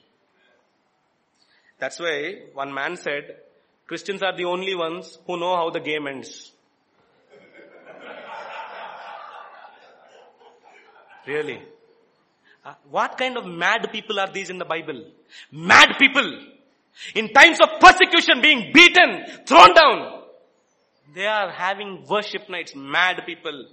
That's 1.78 1.98
why 1.98 2.42
one 2.54 2.72
man 2.72 2.96
said, 2.96 3.36
Christians 3.86 4.22
are 4.22 4.36
the 4.36 4.44
only 4.44 4.74
ones 4.74 5.18
who 5.26 5.38
know 5.38 5.56
how 5.56 5.70
the 5.70 5.80
game 5.80 6.06
ends. 6.06 6.52
Really. 11.26 11.62
Uh, 12.64 12.74
what 12.90 13.18
kind 13.18 13.36
of 13.36 13.44
mad 13.44 13.88
people 13.90 14.20
are 14.20 14.30
these 14.30 14.50
in 14.50 14.58
the 14.58 14.64
Bible? 14.64 15.04
Mad 15.50 15.96
people. 15.98 16.38
In 17.14 17.32
times 17.32 17.58
of 17.60 17.80
persecution 17.80 18.40
being 18.40 18.72
beaten, 18.72 19.24
thrown 19.46 19.74
down. 19.74 20.22
They 21.14 21.26
are 21.26 21.50
having 21.50 22.04
worship 22.08 22.48
nights, 22.48 22.74
mad 22.74 23.22
people. 23.26 23.66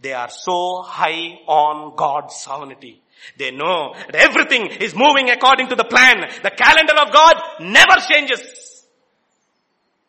They 0.00 0.12
are 0.12 0.28
so 0.28 0.82
high 0.82 1.38
on 1.46 1.96
God's 1.96 2.36
sovereignty. 2.36 3.02
They 3.36 3.50
know 3.50 3.94
that 3.94 4.14
everything 4.14 4.66
is 4.66 4.94
moving 4.94 5.30
according 5.30 5.68
to 5.68 5.74
the 5.74 5.84
plan. 5.84 6.20
The 6.42 6.50
calendar 6.50 6.94
of 7.00 7.12
God 7.12 7.34
never 7.60 7.96
changes. 8.12 8.86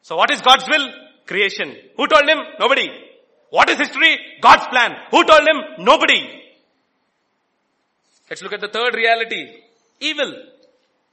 So 0.02 0.16
what 0.16 0.32
is 0.32 0.42
God's 0.42 0.68
will? 0.68 0.90
Creation. 1.26 1.76
Who 1.96 2.08
told 2.08 2.28
him? 2.28 2.40
Nobody. 2.60 2.90
What 3.50 3.70
is 3.70 3.78
history? 3.78 4.18
God's 4.42 4.68
plan. 4.68 4.92
Who 5.12 5.24
told 5.24 5.42
him? 5.42 5.86
Nobody. 5.86 6.40
Let's 8.30 8.42
look 8.44 8.54
at 8.54 8.62
the 8.62 8.68
third 8.68 8.94
reality. 8.96 9.62
Evil. 10.00 10.32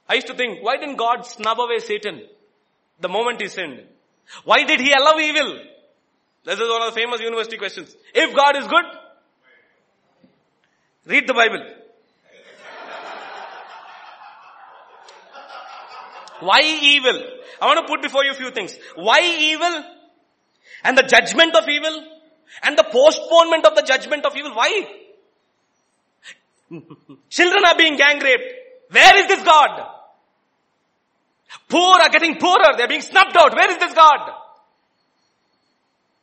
I 0.09 0.15
used 0.15 0.27
to 0.29 0.35
think, 0.35 0.63
why 0.63 0.77
didn't 0.77 0.97
God 0.97 1.27
snub 1.27 1.59
away 1.59 1.79
Satan 1.81 2.23
the 3.01 3.09
moment 3.09 3.41
he 3.41 3.49
sinned? 3.49 3.83
Why 4.45 4.65
did 4.65 4.81
he 4.81 4.93
allow 4.93 5.19
evil? 5.19 5.61
This 6.45 6.61
is 6.61 6.69
one 6.69 6.83
of 6.83 6.95
the 6.95 7.01
famous 7.01 7.21
university 7.21 7.57
questions. 7.57 7.97
If 8.15 8.35
God 8.37 8.57
is 8.57 8.67
good, 8.67 8.85
read 11.07 11.27
the 11.27 11.35
Bible. 11.35 11.65
Why 16.41 16.61
evil? 16.83 17.23
I 17.61 17.67
want 17.67 17.81
to 17.81 17.87
put 17.87 18.03
before 18.03 18.25
you 18.25 18.33
a 18.33 18.35
few 18.35 18.51
things. 18.51 18.79
Why 18.95 19.21
evil? 19.23 19.85
And 20.85 20.97
the 20.97 21.03
judgment 21.03 21.57
of 21.57 21.67
evil? 21.69 22.05
And 22.63 22.77
the 22.77 22.85
postponement 22.85 23.65
of 23.65 23.75
the 23.75 23.83
judgment 23.83 24.25
of 24.27 24.37
evil. 24.37 24.55
Why? 24.55 24.87
Children 27.29 27.65
are 27.65 27.77
being 27.77 27.97
gang 27.97 28.19
raped. 28.21 28.55
Where 28.91 29.17
is 29.19 29.29
this 29.29 29.45
God? 29.45 29.89
Poor 31.69 32.01
are 32.01 32.09
getting 32.09 32.37
poorer. 32.39 32.77
They're 32.77 32.89
being 32.89 33.03
snubbed 33.03 33.37
out. 33.37 33.55
Where 33.55 33.71
is 33.71 33.79
this 33.79 33.95
God? 33.95 34.33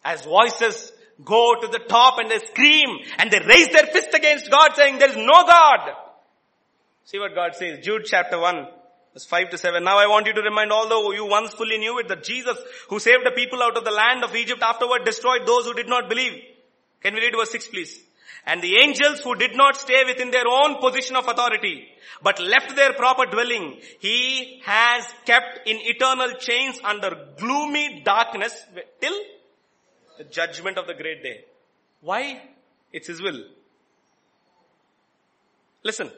As 0.03 0.23
voices 0.25 0.91
go 1.23 1.55
to 1.61 1.67
the 1.67 1.79
top 1.79 2.19
and 2.19 2.29
they 2.29 2.39
scream 2.39 2.89
and 3.17 3.31
they 3.31 3.39
raise 3.39 3.69
their 3.69 3.85
fist 3.87 4.13
against 4.13 4.49
God 4.49 4.71
saying 4.75 4.99
there 4.99 5.09
is 5.09 5.15
no 5.15 5.45
God. 5.45 5.95
See 7.05 7.19
what 7.19 7.35
God 7.35 7.55
says. 7.55 7.79
Jude 7.83 8.03
chapter 8.05 8.39
1 8.39 8.67
verse 9.13 9.25
5 9.25 9.51
to 9.51 9.57
7. 9.57 9.83
Now 9.83 9.97
I 9.97 10.07
want 10.07 10.27
you 10.27 10.33
to 10.33 10.41
remind 10.41 10.71
all 10.71 10.83
although 10.83 11.11
you 11.11 11.25
once 11.25 11.53
fully 11.53 11.77
knew 11.77 11.99
it 11.99 12.07
that 12.07 12.23
Jesus 12.23 12.57
who 12.89 12.99
saved 12.99 13.25
the 13.25 13.31
people 13.31 13.61
out 13.61 13.77
of 13.77 13.85
the 13.85 13.91
land 13.91 14.23
of 14.23 14.35
Egypt 14.35 14.61
afterward 14.61 15.05
destroyed 15.05 15.45
those 15.45 15.65
who 15.65 15.73
did 15.73 15.87
not 15.87 16.09
believe. 16.09 16.41
Can 17.01 17.13
we 17.13 17.21
read 17.21 17.33
verse 17.37 17.51
6 17.51 17.67
please? 17.67 17.99
And 18.45 18.61
the 18.61 18.77
angels 18.77 19.21
who 19.21 19.35
did 19.35 19.55
not 19.55 19.77
stay 19.77 20.03
within 20.05 20.31
their 20.31 20.47
own 20.47 20.81
position 20.81 21.15
of 21.15 21.27
authority, 21.27 21.87
but 22.21 22.39
left 22.39 22.75
their 22.75 22.93
proper 22.93 23.25
dwelling, 23.25 23.79
he 23.99 24.61
has 24.65 25.05
kept 25.25 25.65
in 25.65 25.77
eternal 25.79 26.33
chains 26.33 26.79
under 26.83 27.27
gloomy 27.37 28.01
darkness 28.03 28.53
till 28.99 29.17
the 30.17 30.25
judgment 30.25 30.77
of 30.77 30.87
the 30.87 30.93
great 30.93 31.23
day. 31.23 31.45
Why? 32.01 32.41
It's 32.91 33.07
his 33.07 33.21
will. 33.21 33.43
Listen, 35.83 36.11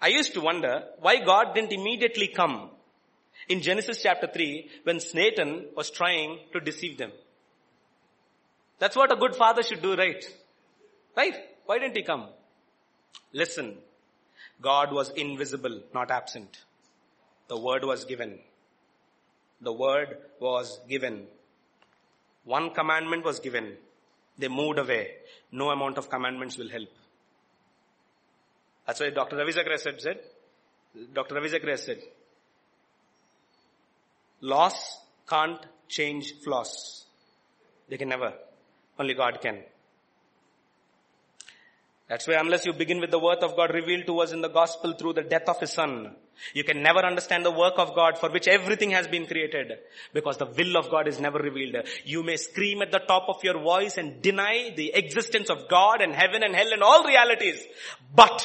I 0.00 0.08
used 0.08 0.34
to 0.34 0.40
wonder 0.40 0.84
why 1.00 1.22
God 1.24 1.54
didn't 1.54 1.72
immediately 1.72 2.28
come 2.28 2.70
in 3.48 3.60
Genesis 3.60 4.02
chapter 4.02 4.26
3 4.26 4.70
when 4.84 5.00
Satan 5.00 5.66
was 5.76 5.90
trying 5.90 6.38
to 6.52 6.60
deceive 6.60 6.96
them. 6.96 7.12
That's 8.78 8.96
what 8.96 9.12
a 9.12 9.16
good 9.16 9.36
father 9.36 9.62
should 9.62 9.82
do, 9.82 9.94
right? 9.94 10.24
Right? 11.16 11.34
Why 11.66 11.78
didn't 11.78 11.96
he 11.96 12.02
come? 12.02 12.28
Listen, 13.32 13.76
God 14.60 14.92
was 14.92 15.10
invisible, 15.10 15.82
not 15.94 16.10
absent. 16.10 16.58
The 17.48 17.58
word 17.58 17.84
was 17.84 18.04
given. 18.04 18.38
The 19.60 19.72
word 19.72 20.16
was 20.40 20.80
given. 20.88 21.26
One 22.44 22.70
commandment 22.70 23.24
was 23.24 23.40
given. 23.40 23.76
They 24.38 24.48
moved 24.48 24.78
away. 24.78 25.12
No 25.52 25.70
amount 25.70 25.98
of 25.98 26.08
commandments 26.08 26.56
will 26.56 26.68
help. 26.68 26.88
That's 28.86 29.00
why 29.00 29.10
Dr. 29.10 29.36
Ravi 29.36 29.52
Zacharias 29.52 29.82
said, 29.82 30.18
Dr. 31.12 31.34
Ravi 31.34 31.76
said, 31.76 31.98
laws 34.40 34.98
can't 35.28 35.60
change 35.88 36.34
flaws. 36.42 37.04
They 37.88 37.96
can 37.96 38.08
never. 38.08 38.32
Only 38.98 39.14
God 39.14 39.40
can. 39.40 39.58
That's 42.10 42.26
why 42.26 42.34
unless 42.34 42.66
you 42.66 42.72
begin 42.72 42.98
with 42.98 43.12
the 43.12 43.20
worth 43.20 43.44
of 43.44 43.54
God 43.54 43.72
revealed 43.72 44.04
to 44.06 44.18
us 44.18 44.32
in 44.32 44.40
the 44.40 44.48
gospel 44.48 44.94
through 44.94 45.12
the 45.12 45.22
death 45.22 45.48
of 45.48 45.60
His 45.60 45.70
Son, 45.70 46.10
you 46.52 46.64
can 46.64 46.82
never 46.82 46.98
understand 47.06 47.46
the 47.46 47.52
work 47.52 47.74
of 47.76 47.94
God 47.94 48.18
for 48.18 48.28
which 48.30 48.48
everything 48.48 48.90
has 48.90 49.06
been 49.06 49.26
created 49.26 49.78
because 50.12 50.36
the 50.36 50.46
will 50.46 50.76
of 50.76 50.90
God 50.90 51.06
is 51.06 51.20
never 51.20 51.38
revealed. 51.38 51.76
You 52.04 52.24
may 52.24 52.36
scream 52.36 52.82
at 52.82 52.90
the 52.90 52.98
top 52.98 53.28
of 53.28 53.44
your 53.44 53.62
voice 53.62 53.96
and 53.96 54.20
deny 54.20 54.72
the 54.74 54.92
existence 54.92 55.50
of 55.50 55.68
God 55.68 56.00
and 56.00 56.12
heaven 56.12 56.42
and 56.42 56.52
hell 56.52 56.72
and 56.72 56.82
all 56.82 57.06
realities. 57.06 57.64
But 58.12 58.44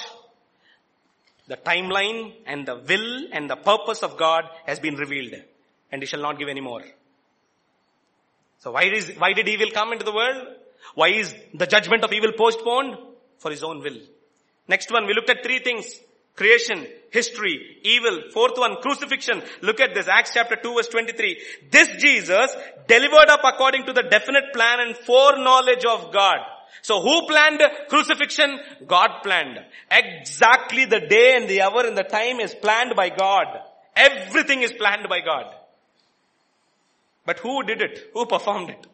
the 1.47 1.57
timeline 1.57 2.33
and 2.45 2.67
the 2.67 2.75
will 2.75 3.29
and 3.31 3.49
the 3.49 3.55
purpose 3.55 4.03
of 4.03 4.15
God 4.15 4.43
has 4.67 4.79
been 4.79 4.95
revealed 4.95 5.41
and 5.91 6.03
He 6.03 6.05
shall 6.05 6.21
not 6.21 6.37
give 6.37 6.49
any 6.49 6.61
more. 6.61 6.83
So 8.59 8.73
why 8.73 8.83
is, 8.83 9.11
why 9.17 9.33
did 9.33 9.47
evil 9.47 9.71
come 9.71 9.91
into 9.91 10.05
the 10.05 10.13
world? 10.13 10.49
Why 10.93 11.09
is 11.09 11.33
the 11.55 11.65
judgment 11.65 12.03
of 12.03 12.13
evil 12.13 12.31
postponed? 12.37 13.14
For 13.37 13.51
his 13.51 13.63
own 13.63 13.81
will. 13.81 13.97
Next 14.67 14.91
one, 14.91 15.05
we 15.05 15.13
looked 15.13 15.29
at 15.29 15.43
three 15.43 15.59
things. 15.59 15.85
Creation, 16.35 16.85
history, 17.11 17.77
evil. 17.83 18.23
Fourth 18.33 18.57
one, 18.57 18.75
crucifixion. 18.81 19.41
Look 19.61 19.79
at 19.79 19.93
this, 19.93 20.07
Acts 20.07 20.31
chapter 20.33 20.57
2 20.57 20.75
verse 20.75 20.89
23. 20.89 21.41
This 21.71 21.89
Jesus 21.97 22.53
delivered 22.87 23.29
up 23.29 23.41
according 23.43 23.85
to 23.85 23.93
the 23.93 24.03
definite 24.03 24.51
plan 24.53 24.81
and 24.81 24.97
foreknowledge 24.97 25.85
of 25.85 26.11
God. 26.11 26.39
So 26.81 27.01
who 27.01 27.25
planned 27.25 27.61
crucifixion? 27.87 28.59
God 28.85 29.21
planned. 29.23 29.59
Exactly 29.89 30.85
the 30.85 30.99
day 30.99 31.35
and 31.37 31.47
the 31.47 31.61
hour 31.61 31.85
and 31.85 31.97
the 31.97 32.03
time 32.03 32.39
is 32.39 32.53
planned 32.53 32.95
by 32.95 33.09
God. 33.09 33.47
Everything 33.95 34.61
is 34.61 34.73
planned 34.73 35.07
by 35.07 35.21
God. 35.21 35.45
But 37.25 37.39
who 37.39 37.63
did 37.63 37.81
it? 37.81 38.11
Who 38.13 38.25
performed 38.25 38.71
it? 38.71 38.87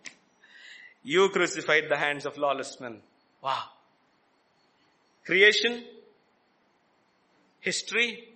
You 1.03 1.29
crucified 1.29 1.85
the 1.89 1.97
hands 1.97 2.25
of 2.25 2.37
lawless 2.37 2.79
men. 2.79 3.01
Wow. 3.41 3.63
Creation, 5.25 5.83
history, 7.59 8.27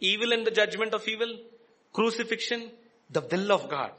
evil 0.00 0.32
and 0.32 0.46
the 0.46 0.50
judgment 0.50 0.94
of 0.94 1.06
evil, 1.06 1.38
crucifixion, 1.92 2.70
the 3.10 3.20
will 3.20 3.52
of 3.52 3.68
God. 3.68 3.92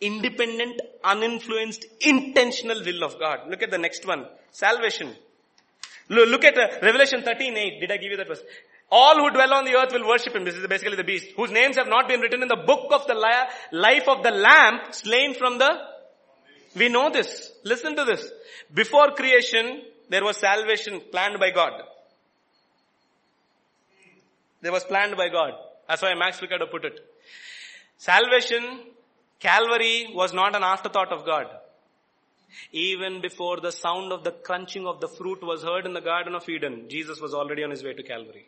Independent, 0.00 0.80
uninfluenced, 1.04 1.84
intentional 2.00 2.82
will 2.84 3.04
of 3.04 3.18
God. 3.18 3.48
Look 3.48 3.62
at 3.62 3.70
the 3.70 3.78
next 3.78 4.06
one. 4.06 4.26
Salvation. 4.50 5.14
Look 6.08 6.44
at 6.44 6.58
uh, 6.58 6.68
Revelation 6.82 7.22
13, 7.22 7.56
8. 7.56 7.80
Did 7.80 7.92
I 7.92 7.96
give 7.96 8.10
you 8.10 8.16
that 8.16 8.28
verse? 8.28 8.42
All 8.90 9.16
who 9.16 9.30
dwell 9.30 9.54
on 9.54 9.64
the 9.64 9.74
earth 9.74 9.92
will 9.92 10.06
worship 10.06 10.34
him. 10.34 10.44
This 10.44 10.56
is 10.56 10.66
basically 10.66 10.96
the 10.96 11.04
beast. 11.04 11.28
Whose 11.36 11.50
names 11.50 11.76
have 11.76 11.88
not 11.88 12.08
been 12.08 12.20
written 12.20 12.42
in 12.42 12.48
the 12.48 12.56
book 12.56 12.92
of 12.92 13.06
the 13.06 13.14
life 13.14 14.08
of 14.08 14.22
the 14.22 14.30
lamb 14.30 14.80
slain 14.90 15.34
from 15.34 15.58
the... 15.58 15.70
We 16.76 16.88
know 16.88 17.10
this. 17.10 17.52
Listen 17.64 17.96
to 17.96 18.04
this. 18.04 18.30
Before 18.72 19.12
creation, 19.12 19.82
there 20.12 20.24
was 20.24 20.36
salvation 20.36 21.00
planned 21.10 21.38
by 21.40 21.50
God. 21.50 21.72
There 24.60 24.72
was 24.72 24.84
planned 24.84 25.16
by 25.16 25.28
God. 25.28 25.54
That's 25.88 26.02
why 26.02 26.14
Max 26.14 26.40
Lucado 26.40 26.70
put 26.70 26.84
it. 26.84 27.00
Salvation, 27.98 28.80
Calvary 29.40 30.10
was 30.14 30.32
not 30.32 30.54
an 30.54 30.62
afterthought 30.62 31.12
of 31.12 31.24
God. 31.24 31.46
Even 32.72 33.20
before 33.20 33.60
the 33.60 33.72
sound 33.72 34.12
of 34.12 34.24
the 34.24 34.32
crunching 34.32 34.86
of 34.86 35.00
the 35.00 35.08
fruit 35.08 35.42
was 35.42 35.62
heard 35.62 35.86
in 35.86 35.94
the 35.94 36.00
Garden 36.00 36.34
of 36.34 36.48
Eden, 36.48 36.86
Jesus 36.88 37.20
was 37.20 37.32
already 37.32 37.64
on 37.64 37.70
his 37.70 37.82
way 37.82 37.94
to 37.94 38.02
Calvary. 38.02 38.46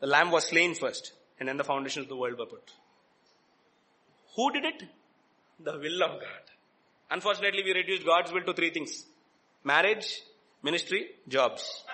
The 0.00 0.06
lamb 0.06 0.30
was 0.30 0.48
slain 0.48 0.74
first, 0.74 1.12
and 1.40 1.48
then 1.48 1.56
the 1.56 1.64
foundations 1.64 2.04
of 2.04 2.10
the 2.10 2.16
world 2.16 2.38
were 2.38 2.46
put. 2.46 2.72
Who 4.36 4.52
did 4.52 4.64
it? 4.64 4.82
The 5.60 5.78
will 5.78 6.02
of 6.02 6.20
God. 6.20 6.44
Unfortunately, 7.10 7.62
we 7.64 7.72
reduced 7.72 8.04
God's 8.04 8.32
will 8.32 8.42
to 8.42 8.52
three 8.52 8.70
things. 8.70 9.04
Marriage, 9.62 10.20
Ministry, 10.64 11.08
jobs. 11.28 11.84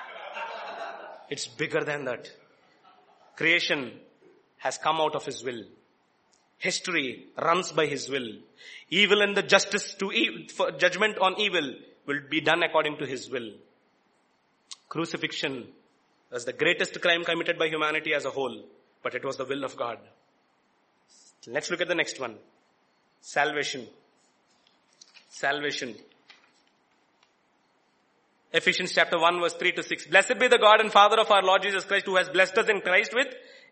It's 1.28 1.48
bigger 1.48 1.82
than 1.82 2.04
that. 2.04 2.30
Creation 3.36 3.90
has 4.58 4.78
come 4.78 5.00
out 5.00 5.16
of 5.16 5.26
His 5.26 5.42
will. 5.42 5.64
History 6.58 7.26
runs 7.36 7.72
by 7.72 7.86
His 7.86 8.08
will. 8.08 8.28
Evil 8.88 9.22
and 9.22 9.36
the 9.36 9.42
justice 9.42 9.94
to 9.94 10.12
e- 10.12 10.48
judgment 10.78 11.18
on 11.18 11.40
evil 11.40 11.74
will 12.06 12.20
be 12.30 12.40
done 12.40 12.62
according 12.62 12.98
to 12.98 13.06
His 13.06 13.28
will. 13.28 13.50
Crucifixion 14.88 15.66
was 16.30 16.44
the 16.44 16.52
greatest 16.52 17.00
crime 17.00 17.24
committed 17.24 17.58
by 17.58 17.66
humanity 17.66 18.14
as 18.14 18.24
a 18.24 18.30
whole, 18.30 18.64
but 19.02 19.16
it 19.16 19.24
was 19.24 19.36
the 19.36 19.44
will 19.44 19.64
of 19.64 19.76
God. 19.76 19.98
Let's 21.48 21.70
look 21.72 21.80
at 21.80 21.88
the 21.88 21.96
next 21.96 22.20
one. 22.20 22.36
Salvation. 23.20 23.88
Salvation. 25.28 25.96
Ephesians 28.52 28.92
chapter 28.92 29.18
1 29.18 29.40
verse 29.40 29.54
3 29.54 29.72
to 29.72 29.82
6. 29.82 30.06
Blessed 30.08 30.38
be 30.38 30.48
the 30.48 30.58
God 30.58 30.80
and 30.80 30.90
Father 30.90 31.20
of 31.20 31.30
our 31.30 31.42
Lord 31.42 31.62
Jesus 31.62 31.84
Christ 31.84 32.06
who 32.06 32.16
has 32.16 32.28
blessed 32.28 32.58
us 32.58 32.68
in 32.68 32.80
Christ 32.80 33.14
with 33.14 33.28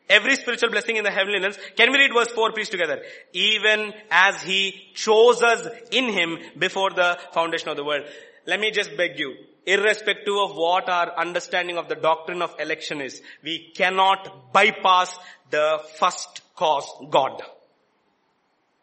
every 0.09 0.37
spiritual 0.37 0.71
blessing 0.71 0.97
in 0.97 1.05
the 1.05 1.11
heavenly 1.11 1.41
realms. 1.41 1.59
Can 1.77 1.91
we 1.91 1.99
read 1.99 2.13
verse 2.15 2.31
4 2.31 2.53
please 2.53 2.69
together? 2.69 3.03
Even 3.33 3.93
as 4.11 4.41
He 4.43 4.91
chose 4.95 5.43
us 5.43 5.67
in 5.91 6.13
Him 6.13 6.39
before 6.57 6.91
the 6.91 7.19
foundation 7.33 7.69
of 7.69 7.77
the 7.77 7.85
world. 7.85 8.05
Let 8.47 8.61
me 8.61 8.71
just 8.71 8.97
beg 8.97 9.19
you, 9.19 9.35
irrespective 9.67 10.35
of 10.35 10.57
what 10.57 10.89
our 10.89 11.13
understanding 11.19 11.77
of 11.77 11.89
the 11.89 11.97
doctrine 11.97 12.41
of 12.41 12.55
election 12.59 13.01
is, 13.01 13.21
we 13.43 13.73
cannot 13.75 14.53
bypass 14.53 15.15
the 15.51 15.81
first 15.99 16.41
cause, 16.57 16.89
God. 17.11 17.43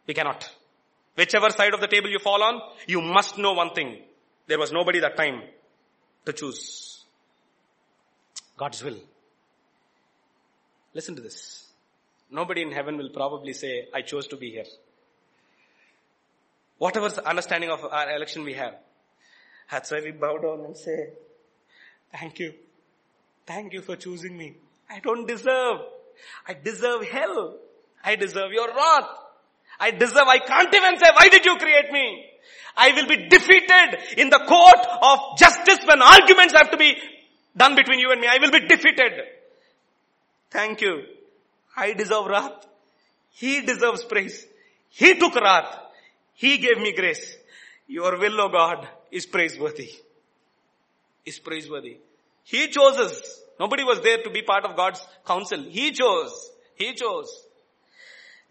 We 0.06 0.14
cannot. 0.14 0.48
Whichever 1.16 1.50
side 1.50 1.74
of 1.74 1.80
the 1.80 1.88
table 1.88 2.10
you 2.10 2.20
fall 2.20 2.44
on, 2.44 2.62
you 2.86 3.02
must 3.02 3.38
know 3.38 3.54
one 3.54 3.74
thing. 3.74 4.02
There 4.48 4.60
was 4.60 4.72
nobody 4.72 5.00
that 5.00 5.18
time 5.18 5.42
to 6.26 6.34
choose. 6.34 7.04
God's 8.58 8.84
will. 8.84 8.98
Listen 10.94 11.16
to 11.16 11.22
this. 11.22 11.68
Nobody 12.32 12.62
in 12.62 12.72
heaven 12.72 12.98
will 12.98 13.10
probably 13.10 13.54
say, 13.54 13.88
I 13.94 14.02
chose 14.02 14.28
to 14.28 14.38
be 14.38 14.50
here. 14.50 14.66
Whatever 16.78 17.10
the 17.10 17.28
understanding 17.28 17.70
of 17.70 17.84
our 17.86 18.16
election 18.16 18.44
we 18.44 18.54
have, 18.54 18.76
that's 19.72 19.92
why 19.92 20.02
we 20.02 20.12
bow 20.12 20.38
down 20.38 20.66
and 20.66 20.78
say, 20.78 21.10
thank 22.14 22.40
you. 22.40 22.54
Thank 23.46 23.74
you 23.74 23.82
for 23.82 23.96
choosing 23.96 24.38
me. 24.38 24.56
I 24.90 25.00
don't 25.00 25.28
deserve. 25.28 25.82
I 26.48 26.54
deserve 26.54 27.06
hell. 27.08 27.58
I 28.04 28.16
deserve 28.16 28.52
your 28.52 28.68
wrath. 28.68 29.10
I 29.80 29.92
deserve, 29.92 30.28
I 30.28 30.40
can't 30.40 30.74
even 30.74 30.98
say, 30.98 31.08
why 31.16 31.28
did 31.28 31.46
you 31.46 31.58
create 31.58 31.92
me? 31.92 32.26
I 32.78 32.92
will 32.92 33.08
be 33.08 33.28
defeated 33.28 34.18
in 34.18 34.30
the 34.30 34.40
court 34.40 34.86
of 35.02 35.38
justice 35.38 35.80
when 35.86 36.02
arguments 36.02 36.54
have 36.54 36.72
to 36.72 36.78
be 36.78 36.96
done 37.56 37.76
between 37.76 38.00
you 38.00 38.12
and 38.12 38.20
me. 38.20 38.28
I 38.28 38.38
will 38.40 38.52
be 38.52 38.68
defeated. 38.68 39.14
Thank 40.52 40.82
you. 40.82 41.04
I 41.76 41.94
deserve 41.94 42.28
wrath. 42.28 42.66
He 43.32 43.62
deserves 43.62 44.04
praise. 44.04 44.46
He 44.90 45.16
took 45.16 45.36
wrath. 45.36 45.78
He 46.34 46.58
gave 46.58 46.78
me 46.78 46.94
grace. 46.94 47.38
Your 47.88 48.18
will, 48.18 48.42
O 48.42 48.50
God, 48.50 48.88
is 49.12 49.26
praiseworthy. 49.26 49.92
Is 51.26 51.40
praiseworthy. 51.40 51.98
He 52.44 52.68
chose 52.68 52.98
us. 52.98 53.42
Nobody 53.60 53.84
was 53.84 54.02
there 54.02 54.22
to 54.24 54.30
be 54.30 54.42
part 54.42 54.66
of 54.66 54.76
God's 54.76 55.06
counsel. 55.26 55.64
He 55.64 55.92
chose. 55.92 56.52
He 56.76 56.94
chose. 56.94 57.46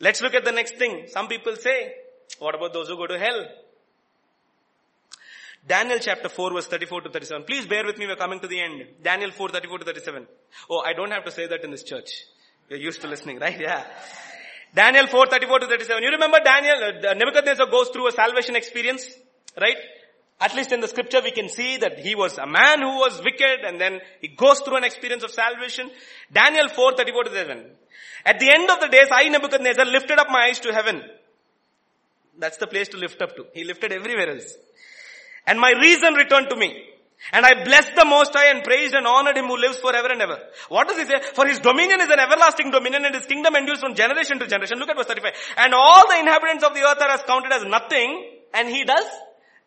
Let's 0.00 0.20
look 0.22 0.34
at 0.34 0.44
the 0.44 0.52
next 0.52 0.76
thing. 0.76 1.06
Some 1.08 1.28
people 1.28 1.56
say, 1.56 1.94
what 2.38 2.54
about 2.54 2.72
those 2.72 2.88
who 2.88 2.96
go 2.96 3.06
to 3.06 3.18
hell? 3.18 3.46
Daniel 5.66 5.98
chapter 5.98 6.28
4 6.28 6.52
verse 6.52 6.66
34 6.66 7.02
to 7.02 7.10
37. 7.10 7.44
Please 7.44 7.66
bear 7.66 7.84
with 7.86 7.96
me, 7.98 8.06
we're 8.06 8.16
coming 8.16 8.40
to 8.40 8.46
the 8.46 8.60
end. 8.60 8.84
Daniel 9.02 9.30
4, 9.30 9.48
34 9.48 9.78
to 9.78 9.84
37. 9.84 10.26
Oh, 10.70 10.82
I 10.84 10.92
don't 10.92 11.10
have 11.10 11.24
to 11.24 11.30
say 11.30 11.46
that 11.46 11.64
in 11.64 11.70
this 11.70 11.82
church. 11.82 12.24
You're 12.68 12.78
used 12.78 13.00
to 13.02 13.08
listening, 13.08 13.38
right? 13.38 13.58
Yeah. 13.58 13.84
Daniel 14.74 15.06
4, 15.06 15.26
34 15.26 15.60
to 15.60 15.66
37. 15.66 16.02
You 16.02 16.10
remember 16.10 16.38
Daniel, 16.44 16.74
uh, 17.08 17.14
Nebuchadnezzar 17.14 17.66
goes 17.70 17.88
through 17.88 18.08
a 18.08 18.12
salvation 18.12 18.56
experience, 18.56 19.08
right? 19.58 19.76
At 20.40 20.54
least 20.54 20.72
in 20.72 20.80
the 20.80 20.88
scripture 20.88 21.20
we 21.22 21.30
can 21.30 21.48
see 21.48 21.78
that 21.78 21.98
he 21.98 22.14
was 22.14 22.36
a 22.38 22.46
man 22.46 22.80
who 22.80 22.98
was 22.98 23.22
wicked 23.24 23.64
and 23.64 23.80
then 23.80 24.00
he 24.20 24.28
goes 24.28 24.60
through 24.60 24.76
an 24.76 24.84
experience 24.84 25.22
of 25.22 25.30
salvation. 25.30 25.90
Daniel 26.32 26.68
4, 26.68 26.96
34 26.96 27.24
to 27.24 27.30
37. 27.30 27.64
At 28.26 28.40
the 28.40 28.50
end 28.50 28.70
of 28.70 28.80
the 28.80 28.88
days, 28.88 29.08
I 29.12 29.28
Nebuchadnezzar 29.28 29.86
lifted 29.86 30.18
up 30.18 30.28
my 30.28 30.46
eyes 30.48 30.60
to 30.60 30.72
heaven. 30.72 31.02
That's 32.38 32.56
the 32.56 32.66
place 32.66 32.88
to 32.88 32.96
lift 32.96 33.22
up 33.22 33.36
to. 33.36 33.46
He 33.54 33.64
lifted 33.64 33.92
everywhere 33.92 34.30
else. 34.30 34.54
And 35.46 35.60
my 35.60 35.72
reason 35.72 36.14
returned 36.14 36.50
to 36.50 36.56
me. 36.56 36.84
And 37.32 37.46
I 37.46 37.64
blessed 37.64 37.94
the 37.96 38.04
Most 38.04 38.34
High 38.34 38.50
and 38.50 38.62
praised 38.62 38.94
and 38.94 39.06
honored 39.06 39.36
Him 39.36 39.46
who 39.46 39.56
lives 39.56 39.78
forever 39.78 40.08
and 40.10 40.20
ever. 40.20 40.38
What 40.68 40.88
does 40.88 40.98
he 40.98 41.04
say? 41.04 41.20
For 41.34 41.46
His 41.46 41.58
dominion 41.58 42.00
is 42.00 42.10
an 42.10 42.18
everlasting 42.18 42.70
dominion 42.70 43.04
and 43.04 43.14
His 43.14 43.24
kingdom 43.24 43.54
endures 43.56 43.80
from 43.80 43.94
generation 43.94 44.38
to 44.40 44.46
generation. 44.46 44.78
Look 44.78 44.90
at 44.90 44.96
verse 44.96 45.06
35. 45.06 45.32
And 45.56 45.74
all 45.74 46.06
the 46.08 46.18
inhabitants 46.18 46.64
of 46.64 46.74
the 46.74 46.80
earth 46.80 47.00
are 47.00 47.10
as 47.10 47.22
counted 47.22 47.52
as 47.52 47.64
nothing 47.64 48.30
and 48.52 48.68
He 48.68 48.84
does 48.84 49.06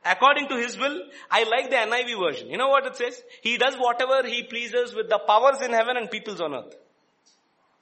according 0.06 0.50
to 0.50 0.58
His 0.58 0.78
will. 0.78 1.02
I 1.32 1.44
like 1.44 1.70
the 1.70 1.78
NIV 1.78 2.20
version. 2.20 2.50
You 2.50 2.58
know 2.58 2.70
what 2.70 2.86
it 2.86 2.96
says? 2.96 3.22
He 3.42 3.58
does 3.58 3.76
whatever 3.76 4.28
He 4.28 4.44
pleases 4.44 4.94
with 4.94 5.10
the 5.10 5.20
powers 5.20 5.62
in 5.62 5.72
heaven 5.72 5.98
and 5.98 6.12
peoples 6.12 6.40
on 6.40 6.54
earth. 6.54 6.76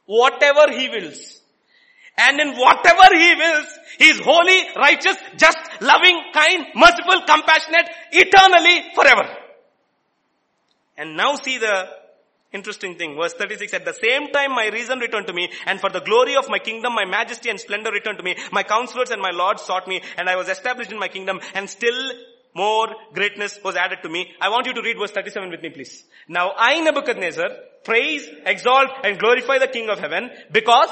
Whatever 0.06 0.72
He 0.72 0.90
wills. 0.90 1.42
And 2.18 2.40
in 2.40 2.56
whatever 2.56 3.14
He 3.14 3.36
wills, 3.36 3.68
He 4.00 4.06
is 4.06 4.20
holy, 4.20 4.62
righteous, 4.76 5.18
just, 5.38 5.58
loving, 5.82 6.20
kind, 6.34 6.68
merciful, 6.76 7.22
compassionate, 7.28 7.90
eternally, 8.12 8.92
forever. 8.94 9.28
And 10.98 11.18
now 11.18 11.36
see 11.36 11.58
the 11.58 11.90
interesting 12.54 12.96
thing. 12.98 13.16
Verse 13.16 13.34
36, 13.34 13.74
at 13.74 13.86
the 13.86 13.94
same 13.94 14.32
time 14.32 14.52
my 14.52 14.70
reason 14.70 15.00
returned 15.00 15.28
to 15.28 15.34
me, 15.34 15.50
and 15.66 15.80
for 15.80 15.90
the 15.90 16.00
glory 16.00 16.36
of 16.36 16.50
my 16.50 16.60
kingdom, 16.60 16.94
my 16.94 17.06
majesty 17.06 17.50
and 17.50 17.60
splendor 17.60 17.92
returned 17.92 18.18
to 18.18 18.24
me. 18.24 18.36
My 18.52 18.64
counselors 18.64 19.10
and 19.10 19.22
my 19.22 19.32
lords 19.32 19.64
sought 19.64 19.88
me, 19.88 20.02
and 20.18 20.30
I 20.30 20.36
was 20.36 20.50
established 20.50 20.92
in 20.92 21.00
my 21.00 21.10
kingdom, 21.10 21.40
and 21.54 21.70
still 21.70 22.12
more 22.56 22.88
greatness 23.14 23.60
was 23.64 23.76
added 23.76 24.00
to 24.04 24.10
me. 24.10 24.32
I 24.40 24.50
want 24.50 24.66
you 24.66 24.74
to 24.74 24.82
read 24.82 24.98
verse 24.98 25.12
37 25.12 25.52
with 25.52 25.62
me 25.62 25.70
please. 25.70 26.06
Now 26.30 26.54
I 26.56 26.80
Nebuchadnezzar 26.80 27.50
praise, 27.84 28.28
exalt 28.46 28.90
and 29.04 29.20
glorify 29.20 29.60
the 29.60 29.68
King 29.68 29.90
of 29.90 30.00
heaven 30.00 30.32
because 30.52 30.90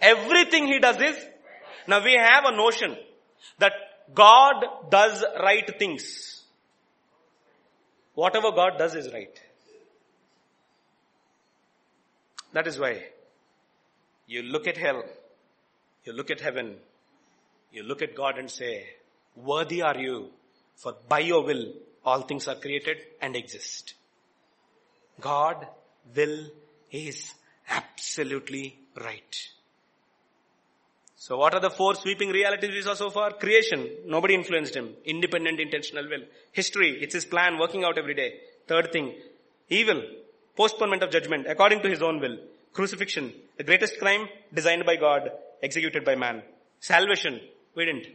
everything 0.00 0.66
he 0.66 0.78
does 0.78 0.96
is, 1.00 1.16
now 1.86 2.02
we 2.02 2.14
have 2.14 2.44
a 2.46 2.56
notion 2.56 2.96
that 3.58 3.72
God 4.14 4.64
does 4.90 5.24
right 5.40 5.78
things. 5.78 6.44
Whatever 8.14 8.50
God 8.52 8.78
does 8.78 8.94
is 8.94 9.12
right. 9.12 9.40
That 12.52 12.66
is 12.66 12.78
why 12.78 13.04
you 14.26 14.42
look 14.42 14.66
at 14.66 14.76
hell, 14.76 15.02
you 16.04 16.12
look 16.12 16.30
at 16.30 16.40
heaven, 16.40 16.76
you 17.72 17.82
look 17.82 18.02
at 18.02 18.14
God 18.14 18.38
and 18.38 18.50
say, 18.50 18.86
worthy 19.36 19.82
are 19.82 19.98
you, 19.98 20.30
for 20.76 20.94
by 21.08 21.20
your 21.20 21.44
will 21.44 21.72
all 22.04 22.22
things 22.22 22.48
are 22.48 22.54
created 22.54 22.98
and 23.20 23.36
exist. 23.36 23.94
God 25.20 25.66
will 26.16 26.46
is 26.90 27.34
absolutely 27.68 28.78
right. 29.00 29.48
So 31.20 31.36
what 31.36 31.52
are 31.52 31.60
the 31.60 31.68
four 31.68 31.96
sweeping 31.96 32.30
realities 32.30 32.70
we 32.70 32.80
saw 32.80 32.94
so 32.94 33.10
far? 33.10 33.32
Creation, 33.32 33.88
nobody 34.06 34.34
influenced 34.34 34.76
him. 34.76 34.94
Independent 35.04 35.58
intentional 35.58 36.08
will. 36.08 36.22
History, 36.52 36.96
it's 37.02 37.12
his 37.12 37.24
plan 37.24 37.58
working 37.58 37.82
out 37.82 37.98
every 37.98 38.14
day. 38.14 38.34
Third 38.68 38.92
thing, 38.92 39.14
evil, 39.68 40.00
postponement 40.56 41.02
of 41.02 41.10
judgment 41.10 41.48
according 41.48 41.82
to 41.82 41.88
his 41.88 42.02
own 42.02 42.20
will. 42.20 42.38
Crucifixion, 42.72 43.32
the 43.56 43.64
greatest 43.64 43.98
crime 43.98 44.28
designed 44.54 44.86
by 44.86 44.94
God, 44.94 45.32
executed 45.60 46.04
by 46.04 46.14
man. 46.14 46.40
Salvation, 46.78 47.40
we 47.74 47.84
didn't. 47.84 48.06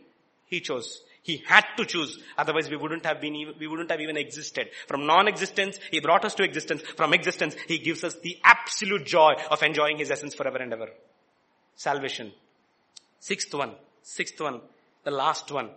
He 0.45 0.61
chose. 0.61 1.01
He 1.23 1.43
had 1.45 1.65
to 1.75 1.83
choose. 1.85 2.19
Otherwise 2.37 2.69
we 2.69 2.77
wouldn't 2.77 3.05
have 3.05 3.19
been, 3.19 3.33
we 3.59 3.67
wouldn't 3.67 3.91
have 3.91 3.99
even 3.99 4.15
existed. 4.15 4.69
From 4.87 5.05
non-existence, 5.05 5.77
He 5.91 5.99
brought 5.99 6.23
us 6.23 6.35
to 6.35 6.43
existence. 6.43 6.81
From 6.81 7.13
existence, 7.13 7.57
He 7.67 7.79
gives 7.79 8.05
us 8.05 8.15
the 8.15 8.37
absolute 8.45 9.05
joy 9.05 9.33
of 9.51 9.61
enjoying 9.61 9.97
His 9.97 10.09
essence 10.09 10.33
forever 10.33 10.59
and 10.59 10.71
ever. 10.71 10.87
Salvation. 11.75 12.31
Sixth 13.23 13.53
one. 13.53 13.71
Sixth 14.01 14.41
one. 14.41 14.59
The 15.05 15.11
last 15.11 15.49
one. 15.49 15.69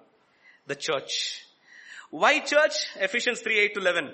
The 0.66 0.74
church. 0.74 1.46
Why 2.10 2.40
church? 2.40 2.88
Ephesians 2.96 3.40
3, 3.40 3.58
8 3.60 3.74
to 3.74 3.80
11. 3.82 4.10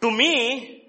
To 0.00 0.10
me, 0.10 0.82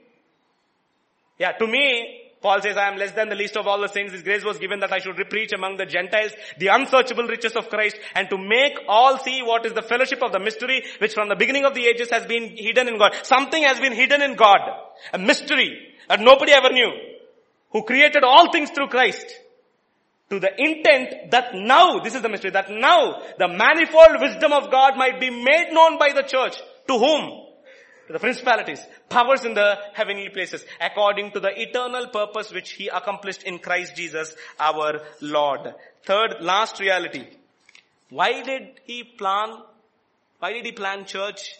yeah, 1.38 1.52
to 1.52 1.68
me, 1.68 2.22
Paul 2.41 2.61
says, 2.61 2.77
I 2.77 2.88
am 2.88 2.98
less 2.98 3.11
than 3.11 3.27
the 3.27 3.36
least 3.36 3.57
of 3.57 3.68
all 3.68 3.81
the 3.81 3.90
saints. 3.90 4.14
His 4.14 4.23
grace 4.23 4.45
was 4.45 4.57
given 4.57 4.80
that 4.80 4.94
I 4.94 4.99
should 4.99 5.18
preach 5.30 5.52
among 5.52 5.76
the 5.76 5.86
Gentiles 5.86 6.31
the 6.57 6.68
unsearchable 6.68 7.27
riches 7.27 7.57
of 7.57 7.68
Christ 7.68 7.98
and 8.15 8.30
to 8.30 8.38
make 8.38 8.80
all 8.88 9.18
see 9.18 9.41
what 9.44 9.65
is 9.65 9.73
the 9.73 9.81
fellowship 9.81 10.23
of 10.23 10.31
the 10.31 10.40
mystery 10.40 10.86
which 10.99 11.14
from 11.14 11.27
the 11.27 11.36
beginning 11.36 11.65
of 11.65 11.73
the 11.73 11.86
ages 11.88 12.10
has 12.10 12.26
been 12.26 12.56
hidden 12.56 12.88
in 12.88 12.98
God. 12.98 13.14
Something 13.23 13.64
has 13.64 13.81
been 13.81 13.91
hidden 13.91 14.22
in 14.22 14.38
God. 14.38 14.61
A 15.11 15.18
mystery 15.18 15.77
that 16.07 16.22
nobody 16.22 16.53
ever 16.53 16.69
knew. 16.69 16.91
Who 17.72 17.84
created 17.84 18.23
all 18.23 18.49
things 18.49 18.69
through 18.69 18.88
Christ 18.88 19.26
to 20.30 20.39
the 20.39 20.61
intent 20.61 21.31
that 21.31 21.56
now, 21.56 21.99
this 21.99 22.15
is 22.15 22.22
the 22.22 22.30
mystery, 22.30 22.51
that 22.51 22.69
now 22.69 23.22
the 23.38 23.47
manifold 23.47 24.22
wisdom 24.22 24.53
of 24.53 24.69
God 24.69 24.95
might 24.95 25.19
be 25.19 25.30
made 25.30 25.69
known 25.72 25.97
by 25.97 26.10
the 26.14 26.22
church. 26.22 26.56
To 26.88 26.97
whom? 26.97 27.45
To 28.07 28.14
the 28.14 28.19
principalities, 28.19 28.81
powers 29.10 29.45
in 29.45 29.53
the 29.53 29.77
heavenly 29.93 30.30
places, 30.30 30.64
according 30.81 31.31
to 31.31 31.39
the 31.39 31.49
eternal 31.60 32.07
purpose 32.07 32.51
which 32.51 32.72
He 32.72 32.88
accomplished 32.88 33.43
in 33.43 33.60
Christ 33.60 33.95
Jesus, 33.95 34.35
our 34.60 35.01
Lord. 35.22 35.73
Third, 36.03 36.38
last 36.41 36.80
reality. 36.80 37.27
Why 38.10 38.41
did 38.43 38.80
He 38.85 39.03
plan, 39.03 39.61
why 40.39 40.53
did 40.53 40.65
He 40.65 40.72
plan 40.72 41.06
church? 41.06 41.56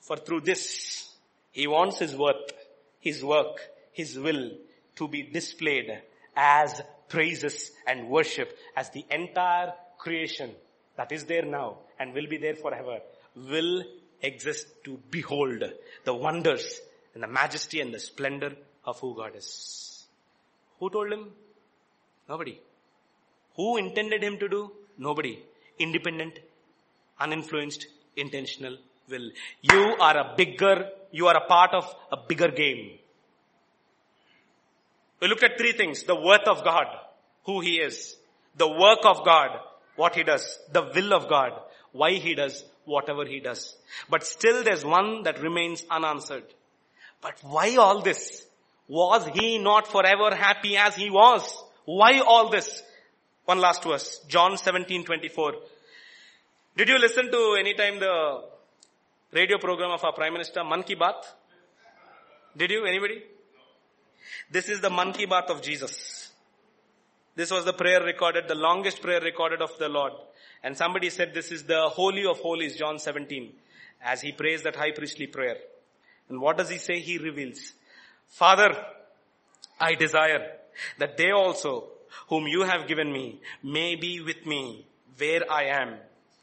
For 0.00 0.16
through 0.16 0.42
this, 0.42 1.14
He 1.52 1.66
wants 1.66 1.98
His 1.98 2.14
worth, 2.14 2.52
His 3.00 3.24
work, 3.24 3.60
His 3.92 4.18
will 4.18 4.50
to 4.96 5.08
be 5.08 5.22
displayed 5.22 6.00
as 6.36 6.82
praises 7.08 7.72
and 7.86 8.08
worship 8.08 8.56
as 8.76 8.90
the 8.90 9.04
entire 9.10 9.72
creation 9.98 10.50
that 10.96 11.12
is 11.12 11.24
there 11.24 11.44
now 11.44 11.78
and 11.98 12.12
will 12.14 12.26
be 12.26 12.36
there 12.36 12.54
forever 12.54 12.98
will 13.36 13.82
exist 14.22 14.66
to 14.84 14.98
behold 15.10 15.62
the 16.04 16.14
wonders 16.14 16.80
and 17.14 17.22
the 17.22 17.28
majesty 17.28 17.80
and 17.80 17.92
the 17.92 17.98
splendor 17.98 18.52
of 18.84 18.98
who 19.00 19.14
God 19.14 19.36
is. 19.36 20.06
Who 20.78 20.90
told 20.90 21.12
him? 21.12 21.30
Nobody. 22.28 22.60
Who 23.56 23.76
intended 23.78 24.22
him 24.22 24.38
to 24.38 24.48
do? 24.48 24.72
Nobody. 24.98 25.42
Independent, 25.78 26.38
uninfluenced, 27.20 27.86
intentional 28.16 28.76
will. 29.08 29.30
You 29.62 29.96
are 30.00 30.16
a 30.16 30.34
bigger, 30.36 30.88
you 31.10 31.26
are 31.26 31.36
a 31.36 31.46
part 31.46 31.72
of 31.72 31.94
a 32.12 32.16
bigger 32.16 32.48
game. 32.48 32.98
We 35.20 35.28
looked 35.28 35.44
at 35.44 35.58
three 35.58 35.72
things. 35.72 36.02
The 36.02 36.14
worth 36.14 36.46
of 36.46 36.64
God, 36.64 36.86
who 37.44 37.60
He 37.60 37.76
is. 37.76 38.16
The 38.56 38.68
work 38.68 39.00
of 39.04 39.24
God, 39.24 39.60
what 39.96 40.14
He 40.14 40.22
does. 40.22 40.58
The 40.72 40.82
will 40.94 41.14
of 41.14 41.28
God, 41.28 41.52
why 41.92 42.12
He 42.12 42.34
does 42.34 42.64
whatever 42.84 43.24
He 43.24 43.40
does. 43.40 43.74
But 44.08 44.24
still 44.24 44.62
there's 44.62 44.84
one 44.84 45.22
that 45.24 45.42
remains 45.42 45.84
unanswered. 45.90 46.44
But 47.20 47.34
why 47.42 47.76
all 47.76 48.02
this? 48.02 48.46
Was 48.88 49.26
He 49.34 49.58
not 49.58 49.88
forever 49.88 50.34
happy 50.34 50.76
as 50.76 50.94
He 50.94 51.10
was? 51.10 51.42
Why 51.84 52.20
all 52.20 52.50
this? 52.50 52.82
One 53.44 53.58
last 53.58 53.84
verse. 53.84 54.20
John 54.28 54.56
17, 54.56 55.04
24. 55.04 55.54
Did 56.76 56.88
you 56.88 56.98
listen 56.98 57.30
to 57.30 57.56
any 57.58 57.74
time 57.74 57.98
the 57.98 58.44
radio 59.32 59.58
program 59.58 59.90
of 59.90 60.04
our 60.04 60.12
Prime 60.12 60.32
Minister, 60.32 60.62
Man 60.62 60.82
Ki 60.82 60.94
Baat? 60.94 61.24
Did 62.56 62.70
you? 62.70 62.84
Anybody? 62.84 63.22
This 64.50 64.68
is 64.68 64.80
the 64.80 64.90
Man 64.90 65.12
Ki 65.12 65.26
Baat 65.26 65.46
of 65.46 65.62
Jesus. 65.62 66.30
This 67.34 67.50
was 67.50 67.64
the 67.64 67.72
prayer 67.72 68.02
recorded, 68.02 68.48
the 68.48 68.54
longest 68.54 69.02
prayer 69.02 69.20
recorded 69.20 69.60
of 69.60 69.76
the 69.78 69.88
Lord. 69.88 70.12
And 70.62 70.76
somebody 70.76 71.10
said 71.10 71.34
this 71.34 71.52
is 71.52 71.64
the 71.64 71.88
Holy 71.88 72.24
of 72.24 72.38
Holies, 72.38 72.76
John 72.76 72.98
17, 72.98 73.52
as 74.02 74.22
he 74.22 74.32
prays 74.32 74.62
that 74.62 74.76
high 74.76 74.92
priestly 74.92 75.26
prayer. 75.26 75.56
And 76.28 76.40
what 76.40 76.56
does 76.56 76.70
he 76.70 76.78
say? 76.78 76.98
He 76.98 77.18
reveals, 77.18 77.72
Father, 78.28 78.74
I 79.78 79.94
desire 79.94 80.52
that 80.98 81.16
they 81.16 81.30
also, 81.30 81.88
whom 82.28 82.46
you 82.46 82.62
have 82.62 82.88
given 82.88 83.12
me, 83.12 83.40
may 83.62 83.96
be 83.96 84.20
with 84.20 84.46
me 84.46 84.86
where 85.18 85.50
I 85.50 85.64
am, 85.64 85.96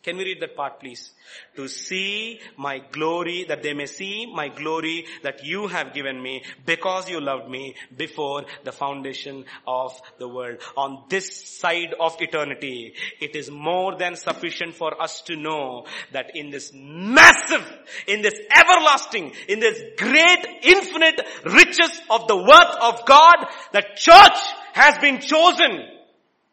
Can 0.04 0.18
we 0.18 0.26
read 0.26 0.42
that 0.42 0.58
part 0.58 0.82
please? 0.82 1.12
To 1.56 1.70
see 1.70 2.42
my 2.58 2.80
glory, 2.92 3.46
that 3.48 3.64
they 3.64 3.74
may 3.74 3.86
see 3.86 4.26
my 4.26 4.50
glory 4.50 5.06
that 5.24 5.46
you 5.46 5.68
have 5.68 5.94
given 5.94 6.22
me 6.22 6.44
because 6.66 7.10
you 7.10 7.22
loved 7.22 7.50
me 7.50 7.76
before 7.96 8.44
the 8.66 8.74
foundation 8.74 9.46
of 9.66 9.98
the 10.20 10.28
world. 10.28 10.58
On 10.76 11.06
this 11.08 11.48
side 11.48 11.96
of 11.98 12.18
eternity, 12.20 12.96
it 13.22 13.34
is 13.38 13.50
more 13.50 13.96
than 13.98 14.18
sufficient 14.18 14.76
for 14.76 15.02
us 15.02 15.22
to 15.22 15.38
know 15.38 15.86
that 16.12 16.36
in 16.36 16.50
this 16.50 16.74
massive, 16.76 17.66
in 18.06 18.22
this 18.22 18.36
everlasting, 18.54 19.32
in 19.48 19.62
this 19.62 19.82
great 19.98 20.46
infinite 20.64 21.22
riches 21.46 22.02
of 22.10 22.28
the 22.28 22.36
worth 22.36 22.76
of 22.82 23.06
God, 23.06 23.46
the 23.72 23.84
church 23.96 24.38
has 24.74 24.98
been 24.98 25.22
chosen 25.22 25.88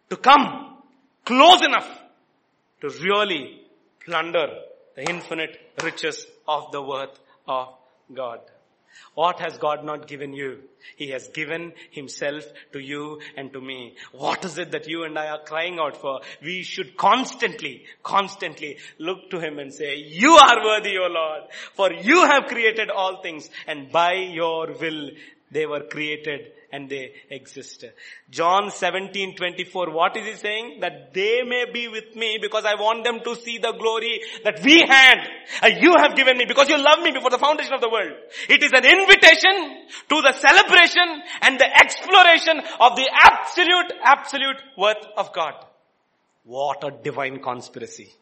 to 0.09 0.17
come 0.17 0.77
close 1.25 1.63
enough 1.63 2.00
to 2.81 2.89
really 2.89 3.63
plunder 4.05 4.49
the 4.97 5.09
infinite 5.09 5.59
riches 5.83 6.27
of 6.47 6.73
the 6.73 6.83
worth 6.83 7.19
of 7.47 7.69
God. 8.13 8.41
What 9.15 9.41
has 9.41 9.57
God 9.57 9.85
not 9.85 10.07
given 10.07 10.33
you? 10.33 10.59
He 10.97 11.11
has 11.11 11.29
given 11.29 11.73
himself 11.91 12.45
to 12.73 12.79
you 12.79 13.21
and 13.37 13.53
to 13.53 13.61
me. 13.61 13.97
What 14.13 14.45
is 14.45 14.59
it 14.59 14.73
that 14.73 14.89
you 14.89 15.05
and 15.05 15.19
I 15.19 15.29
are 15.29 15.43
crying 15.43 15.79
out 15.79 15.97
for? 15.97 16.21
We 16.43 16.63
should 16.63 16.97
constantly, 16.97 17.85
constantly 18.03 18.79
look 18.99 19.31
to 19.31 19.39
him 19.39 19.59
and 19.59 19.73
say, 19.73 19.97
you 19.97 20.33
are 20.33 20.65
worthy, 20.65 20.97
O 20.99 21.07
Lord, 21.07 21.43
for 21.75 21.93
you 21.93 22.27
have 22.27 22.47
created 22.47 22.91
all 22.91 23.23
things 23.23 23.49
and 23.67 23.91
by 23.91 24.15
your 24.15 24.73
will 24.81 25.11
they 25.51 25.67
were 25.67 25.83
created 25.83 26.53
and 26.73 26.89
they 26.89 27.13
exist. 27.31 27.85
John 28.31 28.71
17, 28.71 29.37
24, 29.37 29.91
what 29.91 30.17
is 30.17 30.27
he 30.27 30.35
saying? 30.35 30.81
That 30.81 31.13
they 31.13 31.43
may 31.43 31.67
be 31.73 31.89
with 31.89 32.15
me 32.15 32.39
because 32.41 32.65
I 32.65 32.75
want 32.75 33.05
them 33.05 33.21
to 33.25 33.35
see 33.37 33.59
the 33.59 33.73
glory 33.73 34.21
that 34.45 34.63
we 34.63 34.81
had. 34.81 35.19
And 35.63 35.83
you 35.83 35.95
have 35.97 36.17
given 36.17 36.39
me 36.39 36.45
because 36.47 36.69
you 36.69 36.83
love 36.83 37.01
me 37.01 37.13
before 37.13 37.31
the 37.31 37.39
foundation 37.39 37.75
of 37.75 37.81
the 37.81 37.91
world. 37.91 38.13
It 38.49 38.63
is 38.63 38.73
an 38.73 38.85
invitation 38.85 39.87
to 40.09 40.23
the 40.23 40.33
celebration 40.33 41.23
and 41.43 41.59
the 41.59 41.67
exploration 41.67 42.61
of 42.81 42.97
the 42.97 43.11
absolute, 43.13 43.93
absolute 44.03 44.63
worth 44.77 45.05
of 45.17 45.33
God. 45.33 45.55
What 46.45 46.85
a 46.85 46.91
divine 46.91 47.43
conspiracy. 47.43 48.13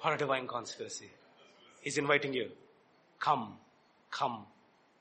What 0.00 0.14
a 0.14 0.16
divine 0.16 0.46
conspiracy. 0.46 1.10
He's 1.82 1.98
inviting 1.98 2.34
you. 2.34 2.50
Come, 3.18 3.54
come, 4.10 4.46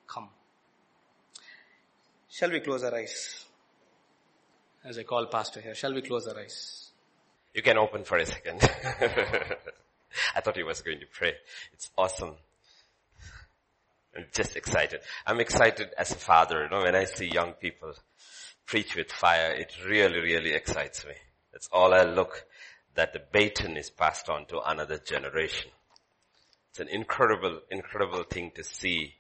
come. 0.08 0.30
Shall 2.38 2.52
we 2.52 2.60
close 2.60 2.84
our 2.84 2.94
eyes? 2.94 3.46
As 4.86 5.00
I 5.00 5.02
call 5.02 5.26
pastor 5.26 5.60
here, 5.60 5.74
shall 5.74 5.92
we 5.92 6.04
close 6.04 6.28
our 6.28 6.38
eyes? 6.38 6.92
You 7.52 7.64
can 7.64 7.80
open 7.80 8.04
for 8.04 8.20
a 8.20 8.28
second. 8.28 8.62
I 10.36 10.42
thought 10.42 10.56
he 10.56 10.62
was 10.62 10.82
going 10.82 11.00
to 11.00 11.08
pray. 11.12 11.34
It's 11.74 11.90
awesome. 11.98 12.36
I'm 14.16 14.28
just 14.32 14.56
excited. 14.56 15.00
I'm 15.26 15.40
excited 15.40 15.88
as 15.98 16.12
a 16.12 16.16
father, 16.16 16.66
you 16.66 16.70
know, 16.70 16.84
when 16.84 16.94
I 16.94 17.06
see 17.06 17.26
young 17.26 17.54
people 17.54 17.94
preach 18.68 18.96
with 18.96 19.12
fire, 19.12 19.54
it 19.54 19.74
really, 19.84 20.20
really 20.20 20.54
excites 20.54 21.08
me. 21.08 21.14
That's 21.52 21.70
all 21.72 21.92
I 21.92 22.04
look, 22.04 22.46
that 22.94 23.14
the 23.14 23.24
baton 23.32 23.78
is 23.78 23.90
passed 23.90 24.30
on 24.30 24.46
to 24.50 24.62
another 24.62 25.00
generation. 25.00 25.72
It's 26.70 26.82
an 26.82 26.90
incredible, 26.90 27.62
incredible 27.72 28.22
thing 28.30 28.52
to 28.58 28.64
see 28.64 29.16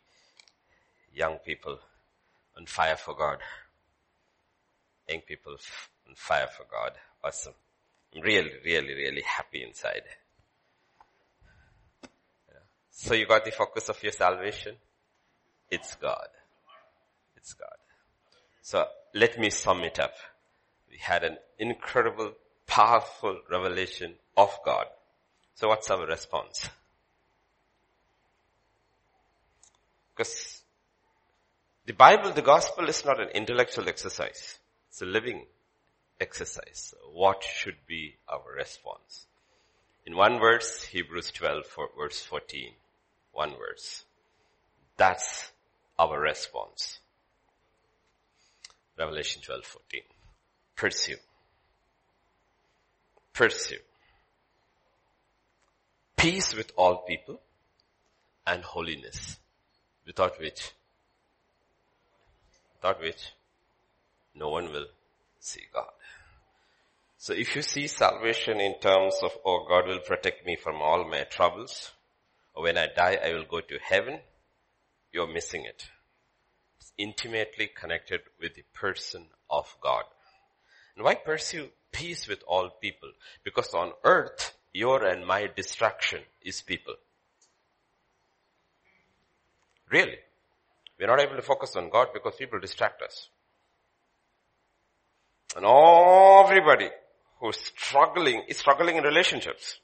young 1.12 1.38
people 1.38 1.80
on 2.58 2.66
fire 2.66 2.98
for 2.98 3.16
God. 3.16 3.38
Young 5.08 5.22
people 5.22 5.54
on 5.54 6.16
fire 6.16 6.48
for 6.48 6.66
God. 6.70 6.94
Awesome. 7.24 7.54
I'm 8.16 8.22
really, 8.22 8.52
really, 8.66 8.94
really 8.94 9.22
happy 9.22 9.64
inside. 9.64 10.04
So 12.90 13.14
you 13.14 13.28
got 13.28 13.46
the 13.46 13.52
focus 13.52 13.90
of 13.90 14.02
your 14.02 14.12
salvation? 14.12 14.76
It's 15.70 15.96
God. 15.96 16.28
It's 17.36 17.54
God. 17.54 17.78
So 18.64 18.86
let 19.14 19.38
me 19.40 19.52
sum 19.52 19.84
it 19.84 20.00
up. 20.00 20.14
We 20.90 20.98
had 20.98 21.24
an 21.24 21.38
incredible, 21.60 22.34
powerful 22.66 23.40
revelation 23.52 24.16
of 24.36 24.50
God. 24.66 24.88
So 25.54 25.68
what's 25.68 25.90
our 25.92 26.08
response? 26.08 26.68
Because 30.16 30.64
the 31.88 31.94
Bible, 31.94 32.34
the 32.34 32.42
gospel 32.42 32.90
is 32.90 33.06
not 33.06 33.22
an 33.22 33.30
intellectual 33.30 33.88
exercise. 33.88 34.60
It's 34.90 35.02
a 35.02 35.06
living 35.06 35.46
exercise. 36.20 36.94
What 37.14 37.42
should 37.44 37.78
be 37.88 38.18
our 38.28 38.44
response? 38.58 39.26
In 40.06 40.18
one 40.18 40.38
verse, 40.38 40.84
Hebrews 40.84 41.32
12 41.32 41.64
verse 41.98 42.22
14. 42.24 42.72
One 43.32 43.52
verse. 43.52 44.04
That's 44.98 45.50
our 45.98 46.20
response. 46.20 47.00
Revelation 49.00 49.42
12, 49.42 49.64
14. 49.64 50.02
Pursue. 50.76 51.16
Pursue. 53.32 53.78
Peace 56.18 56.54
with 56.54 56.74
all 56.76 57.06
people 57.08 57.40
and 58.46 58.64
holiness, 58.64 59.38
without 60.06 60.38
which 60.40 60.72
without 62.88 63.02
which 63.02 63.34
no 64.36 64.50
one 64.50 64.72
will 64.72 64.86
see 65.40 65.64
God. 65.74 65.90
So 67.18 67.34
if 67.34 67.56
you 67.56 67.62
see 67.62 67.88
salvation 67.88 68.60
in 68.60 68.80
terms 68.80 69.16
of, 69.24 69.32
oh, 69.46 69.66
God 69.68 69.88
will 69.88 70.00
protect 70.00 70.46
me 70.46 70.56
from 70.56 70.82
all 70.82 71.10
my 71.10 71.24
troubles, 71.24 71.92
or 72.54 72.64
when 72.64 72.78
I 72.78 72.88
die, 72.96 73.18
I 73.24 73.34
will 73.34 73.46
go 73.46 73.60
to 73.60 73.78
heaven, 73.82 74.20
you're 75.12 75.32
missing 75.32 75.66
it. 75.66 75.88
It's 76.80 76.94
intimately 76.98 77.70
connected 77.76 78.22
with 78.40 78.56
the 78.56 78.64
person 78.74 79.26
of 79.50 79.76
God. 79.82 80.04
And 80.96 81.04
why 81.04 81.16
pursue 81.16 81.70
peace 81.92 82.28
with 82.28 82.44
all 82.48 82.70
people? 82.70 83.10
Because 83.44 83.74
on 83.74 83.94
earth, 84.04 84.54
your 84.74 85.04
and 85.04 85.26
my 85.26 85.48
distraction 85.56 86.22
is 86.42 86.62
people. 86.62 86.96
Really. 89.90 90.18
We're 91.00 91.08
not 91.08 91.22
able 91.22 91.36
to 91.36 91.42
focus 91.42 91.76
on 91.76 91.90
God 91.90 92.08
because 92.14 92.36
people 92.36 92.60
distract 92.60 93.02
us. 93.02 93.30
And 95.56 95.66
everybody 95.66 96.90
who's 97.40 97.58
struggling 97.58 98.44
is 98.48 98.58
struggling 98.58 98.98
in 98.98 99.04
relationships. 99.04 99.80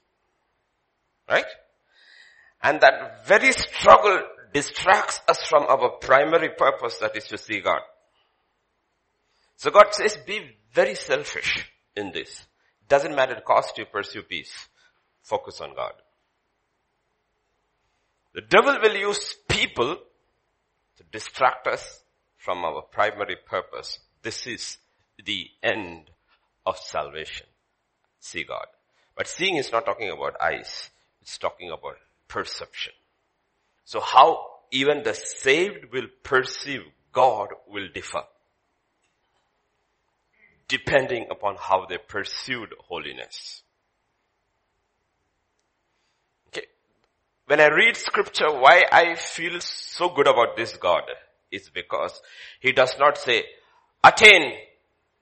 Right? 1.28 1.46
And 2.62 2.80
that 2.80 3.26
very 3.26 3.52
struggle 3.52 4.22
distracts 4.52 5.20
us 5.28 5.44
from 5.46 5.64
our 5.64 5.90
primary 6.00 6.50
purpose 6.50 6.98
that 6.98 7.16
is 7.16 7.24
to 7.26 7.38
see 7.38 7.60
God. 7.60 7.80
So 9.56 9.70
God 9.70 9.86
says 9.92 10.16
be 10.26 10.40
very 10.72 10.94
selfish 10.94 11.70
in 11.96 12.12
this. 12.12 12.46
Doesn't 12.88 13.14
matter 13.14 13.34
the 13.34 13.40
cost 13.40 13.78
you 13.78 13.86
pursue 13.86 14.22
peace. 14.22 14.68
Focus 15.22 15.60
on 15.60 15.74
God. 15.74 15.92
The 18.34 18.42
devil 18.42 18.76
will 18.82 18.96
use 18.96 19.34
people 19.48 19.96
to 20.96 21.04
distract 21.10 21.66
us 21.66 22.02
from 22.36 22.64
our 22.64 22.82
primary 22.82 23.36
purpose. 23.36 23.98
This 24.22 24.46
is 24.46 24.78
the 25.24 25.48
end 25.62 26.10
of 26.66 26.78
salvation. 26.78 27.46
See 28.20 28.44
God. 28.44 28.66
But 29.16 29.28
seeing 29.28 29.56
is 29.56 29.70
not 29.70 29.86
talking 29.86 30.10
about 30.10 30.40
eyes. 30.40 30.90
It's 31.22 31.38
talking 31.38 31.70
about 31.70 31.96
perception. 32.28 32.92
So 33.84 34.00
how 34.00 34.46
even 34.70 35.02
the 35.02 35.14
saved 35.14 35.92
will 35.92 36.08
perceive 36.22 36.82
God 37.12 37.48
will 37.68 37.88
differ. 37.94 38.22
Depending 40.68 41.26
upon 41.30 41.56
how 41.58 41.86
they 41.86 41.98
pursued 41.98 42.70
holiness. 42.80 43.62
When 47.46 47.60
I 47.60 47.68
read 47.68 47.96
scripture, 47.96 48.50
why 48.50 48.84
I 48.90 49.14
feel 49.14 49.60
so 49.60 50.08
good 50.08 50.26
about 50.26 50.56
this 50.56 50.76
God 50.76 51.02
is 51.50 51.68
because 51.68 52.20
he 52.60 52.72
does 52.72 52.94
not 52.98 53.18
say, 53.18 53.44
attain 54.02 54.54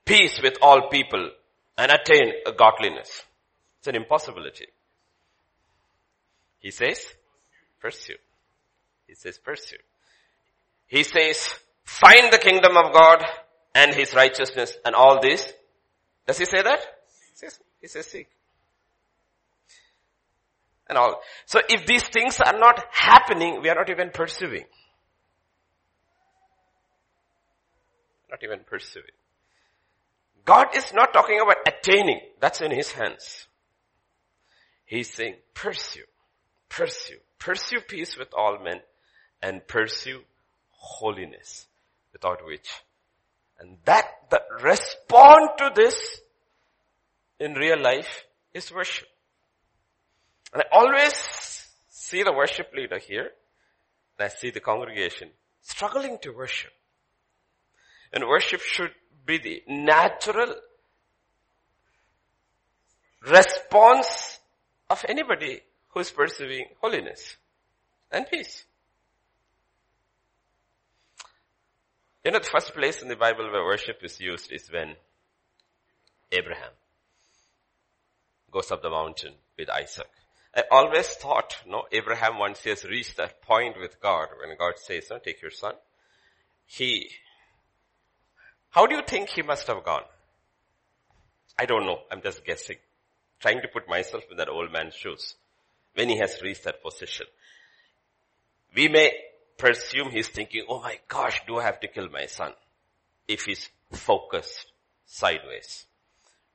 peace 0.05 0.41
with 0.43 0.55
all 0.63 0.89
people 0.89 1.31
and 1.77 1.91
attain 1.91 2.33
a 2.47 2.53
godliness. 2.53 3.25
It's 3.79 3.89
an 3.89 3.97
impossibility. 3.97 4.67
He 6.61 6.71
says, 6.71 7.05
pursue. 7.81 8.15
He 9.09 9.15
says, 9.15 9.39
pursue. 9.39 9.77
He 10.87 11.03
says, 11.03 11.53
find 11.85 12.33
the 12.33 12.39
kingdom 12.39 12.77
of 12.77 12.93
God 12.93 13.25
and 13.75 13.93
his 13.95 14.15
righteousness 14.15 14.73
and 14.85 14.95
all 14.95 15.21
this. 15.21 15.53
Does 16.27 16.39
he 16.39 16.45
say 16.45 16.63
that? 16.63 16.81
He 16.81 17.37
says, 17.37 17.59
he 17.81 17.89
says 17.89 18.07
seek 18.07 18.29
and 20.89 20.99
all. 20.99 21.21
So 21.47 21.61
if 21.69 21.87
these 21.87 22.03
things 22.03 22.39
are 22.45 22.59
not 22.59 22.85
happening, 22.91 23.61
we 23.63 23.69
are 23.69 23.75
not 23.75 23.91
even 23.91 24.11
pursuing. 24.11 24.65
Not 28.31 28.43
even 28.43 28.61
pursuing. 28.67 29.05
God 30.45 30.69
is 30.75 30.93
not 30.93 31.13
talking 31.13 31.41
about 31.41 31.57
attaining. 31.67 32.21
That's 32.41 32.61
in 32.61 32.71
His 32.71 32.93
hands. 32.93 33.47
He's 34.85 35.13
saying, 35.13 35.37
pursue, 35.55 36.05
pursue, 36.69 37.19
pursue 37.39 37.81
peace 37.81 38.17
with 38.17 38.29
all 38.37 38.59
men 38.63 38.81
and 39.41 39.67
pursue 39.67 40.21
holiness 40.71 41.67
without 42.13 42.45
which. 42.45 42.69
And 43.59 43.79
that, 43.85 44.07
the 44.31 44.41
respond 44.63 45.51
to 45.59 45.71
this 45.75 46.21
in 47.39 47.55
real 47.55 47.81
life 47.81 48.25
is 48.53 48.73
worship. 48.73 49.09
And 50.53 50.63
I 50.63 50.77
always 50.77 51.15
see 51.89 52.23
the 52.23 52.33
worship 52.33 52.73
leader 52.75 52.99
here 52.99 53.31
and 54.19 54.27
I 54.27 54.29
see 54.29 54.51
the 54.51 54.61
congregation 54.61 55.31
struggling 55.63 56.19
to 56.23 56.31
worship. 56.31 56.73
And 58.13 58.25
worship 58.29 58.61
should 58.61 58.93
be 59.25 59.39
the 59.39 59.63
natural 59.69 60.55
response 63.27 64.41
of 64.91 65.05
anybody 65.09 65.61
who 65.89 66.01
is 66.01 66.11
pursuing 66.11 66.67
holiness 66.81 67.37
and 68.11 68.27
peace. 68.31 68.65
You 72.25 72.31
know, 72.31 72.39
the 72.39 72.51
first 72.53 72.75
place 72.75 73.03
in 73.03 73.09
the 73.09 73.17
Bible 73.17 73.51
where 73.51 73.65
worship 73.65 73.99
is 74.03 74.21
used 74.21 74.53
is 74.53 74.71
when 74.71 74.95
Abraham 76.31 76.71
goes 78.51 78.71
up 78.71 78.83
the 78.83 78.91
mountain 78.91 79.33
with 79.59 79.71
Isaac. 79.71 80.09
I 80.55 80.65
always 80.71 81.09
thought, 81.09 81.57
no, 81.67 81.85
Abraham 81.91 82.39
once 82.39 82.61
he 82.63 82.71
has 82.71 82.85
reached 82.85 83.17
that 83.17 83.41
point 83.43 83.77
with 83.81 84.01
God, 84.01 84.29
when 84.39 84.57
God 84.59 84.75
says, 84.77 85.07
no, 85.11 85.19
take 85.19 85.41
your 85.41 85.51
son, 85.51 85.75
he, 86.67 87.11
how 88.71 88.87
do 88.87 88.95
you 88.95 89.03
think 89.07 89.31
he 89.31 89.43
must 89.43 89.67
have 89.67 89.83
gone? 89.85 90.03
I 91.59 91.67
don't 91.67 91.87
know. 91.87 92.01
I'm 92.11 92.23
just 92.23 92.45
guessing. 92.45 92.77
Trying 93.41 93.63
to 93.63 93.69
put 93.69 93.89
myself 93.89 94.25
in 94.31 94.37
that 94.37 94.49
old 94.49 94.73
man's 94.73 94.95
shoes 94.95 95.37
when 95.95 96.09
he 96.09 96.19
has 96.19 96.41
reached 96.43 96.65
that 96.65 96.83
position. 96.83 97.27
We 98.75 98.89
may 98.89 99.13
presume 99.59 100.11
he's 100.11 100.29
thinking, 100.29 100.65
oh 100.69 100.81
my 100.81 100.99
gosh, 101.09 101.41
do 101.47 101.59
I 101.59 101.65
have 101.65 101.81
to 101.81 101.89
kill 101.89 102.09
my 102.09 102.27
son? 102.27 102.53
If 103.29 103.45
he's 103.45 103.69
focused 103.93 104.67
sideways. 105.07 105.87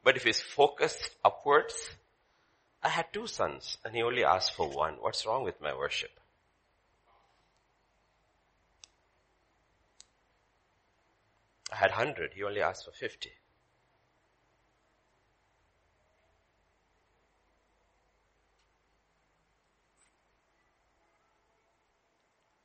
But 0.03 0.18
if 0.18 0.24
he's 0.24 0.41
focused 0.41 1.10
upwards, 1.24 1.76
I 2.88 2.89
had 2.89 3.11
two 3.11 3.27
sons 3.27 3.77
and 3.84 3.93
he 3.93 4.01
only 4.01 4.23
asked 4.23 4.53
for 4.53 4.69
one. 4.69 4.93
What's 5.01 5.26
wrong 5.26 5.43
with 5.43 5.59
my 5.59 5.76
worship? 5.76 6.22
I 11.69 11.76
had 11.76 11.91
hundred, 11.91 12.31
he 12.34 12.43
only 12.43 12.61
asked 12.61 12.85
for 12.85 12.91
fifty. 12.91 13.31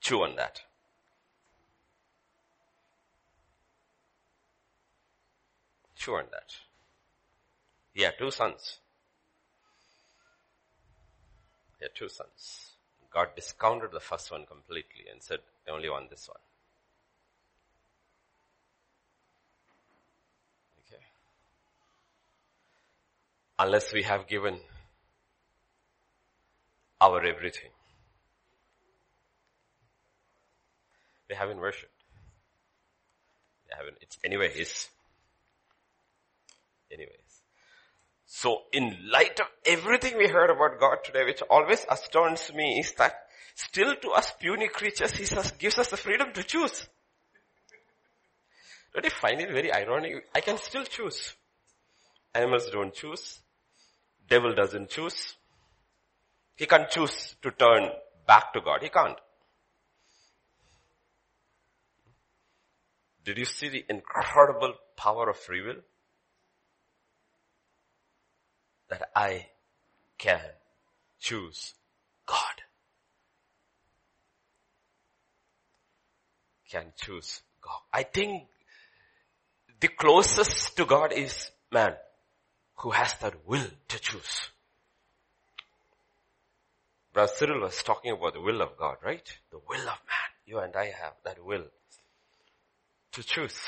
Chew 0.01 0.23
on 0.23 0.37
that. 0.37 0.61
Chew 5.97 6.15
on 6.15 6.27
that. 6.31 6.55
Had 7.97 8.19
two 8.19 8.31
sons. 8.31 8.79
He 11.83 11.85
had 11.85 11.97
two 11.97 12.09
sons. 12.09 12.77
God 13.13 13.31
discounted 13.35 13.91
the 13.91 13.99
first 13.99 14.31
one 14.31 14.47
completely 14.47 15.07
and 15.11 15.21
said, 15.21 15.41
I 15.67 15.73
only 15.73 15.91
want 15.91 16.11
this 16.11 16.29
one. 16.29 16.39
Okay. 20.87 21.03
Unless 23.59 23.93
we 23.93 24.05
have 24.05 24.29
given 24.29 24.61
our 27.01 27.21
everything. 27.27 27.71
They 31.29 31.35
haven't 31.35 31.59
worshipped. 31.59 31.91
They 33.69 33.75
haven't, 33.77 33.97
it's 34.01 34.19
anyway, 34.23 34.53
it's, 34.55 34.89
anyways. 36.93 37.22
So 38.35 38.63
in 38.73 38.97
light 39.13 39.39
of 39.41 39.47
everything 39.67 40.17
we 40.17 40.27
heard 40.27 40.49
about 40.49 40.81
God 40.81 41.05
today, 41.05 41.23
which 41.23 41.43
always 41.51 41.85
astounds 41.89 42.51
me 42.55 42.79
is 42.81 42.95
that 42.95 43.13
still 43.55 43.95
to 43.95 44.09
us 44.13 44.33
puny 44.41 44.69
creatures, 44.69 45.13
He 45.13 45.27
says 45.27 45.51
gives 45.59 45.79
us 45.79 45.89
the 45.89 45.99
freedom 45.99 46.33
to 46.33 46.43
choose. 46.43 46.89
Don't 48.95 49.05
you 49.05 49.11
find 49.11 49.39
it 49.39 49.51
very 49.51 49.71
ironic? 49.71 50.25
I 50.35 50.41
can 50.41 50.57
still 50.57 50.85
choose. 50.85 51.35
Animals 52.35 52.71
don't 52.73 52.95
choose. 52.95 53.39
Devil 54.27 54.55
doesn't 54.55 54.89
choose. 54.89 55.37
He 56.57 56.65
can't 56.65 56.89
choose 56.89 57.37
to 57.43 57.51
turn 57.51 57.91
back 58.27 58.55
to 58.55 58.63
God. 58.63 58.83
He 58.83 58.89
can't. 58.89 59.19
Did 63.27 63.37
you 63.37 63.45
see 63.45 63.69
the 63.69 63.85
incredible 63.91 64.73
power 64.97 65.29
of 65.29 65.37
free 65.37 65.61
will? 65.61 65.83
That 68.93 69.09
I 69.17 69.47
can 70.19 70.39
choose 71.19 71.73
God. 72.27 72.37
Can 76.71 76.93
choose 76.95 77.41
God. 77.63 77.81
I 77.91 78.03
think 78.03 78.49
the 79.81 79.89
closest 79.89 80.77
to 80.77 80.85
God 80.85 81.15
is 81.15 81.51
man 81.73 81.95
who 82.81 82.91
has 82.91 83.15
that 83.23 83.35
will 83.47 83.67
to 83.89 83.99
choose. 83.99 84.51
Brother 87.15 87.33
Cyril 87.35 87.63
was 87.63 87.83
talking 87.83 88.13
about 88.13 88.35
the 88.35 88.43
will 88.43 88.61
of 88.61 88.77
God, 88.77 88.97
right? 89.03 89.27
The 89.51 89.61
will 89.67 89.81
of 89.81 89.87
man. 89.87 90.33
You 90.45 90.59
and 90.59 90.77
I 90.77 90.93
have 91.01 91.15
that 91.25 91.43
will 91.43 91.65
to 93.13 93.23
choose. 93.23 93.59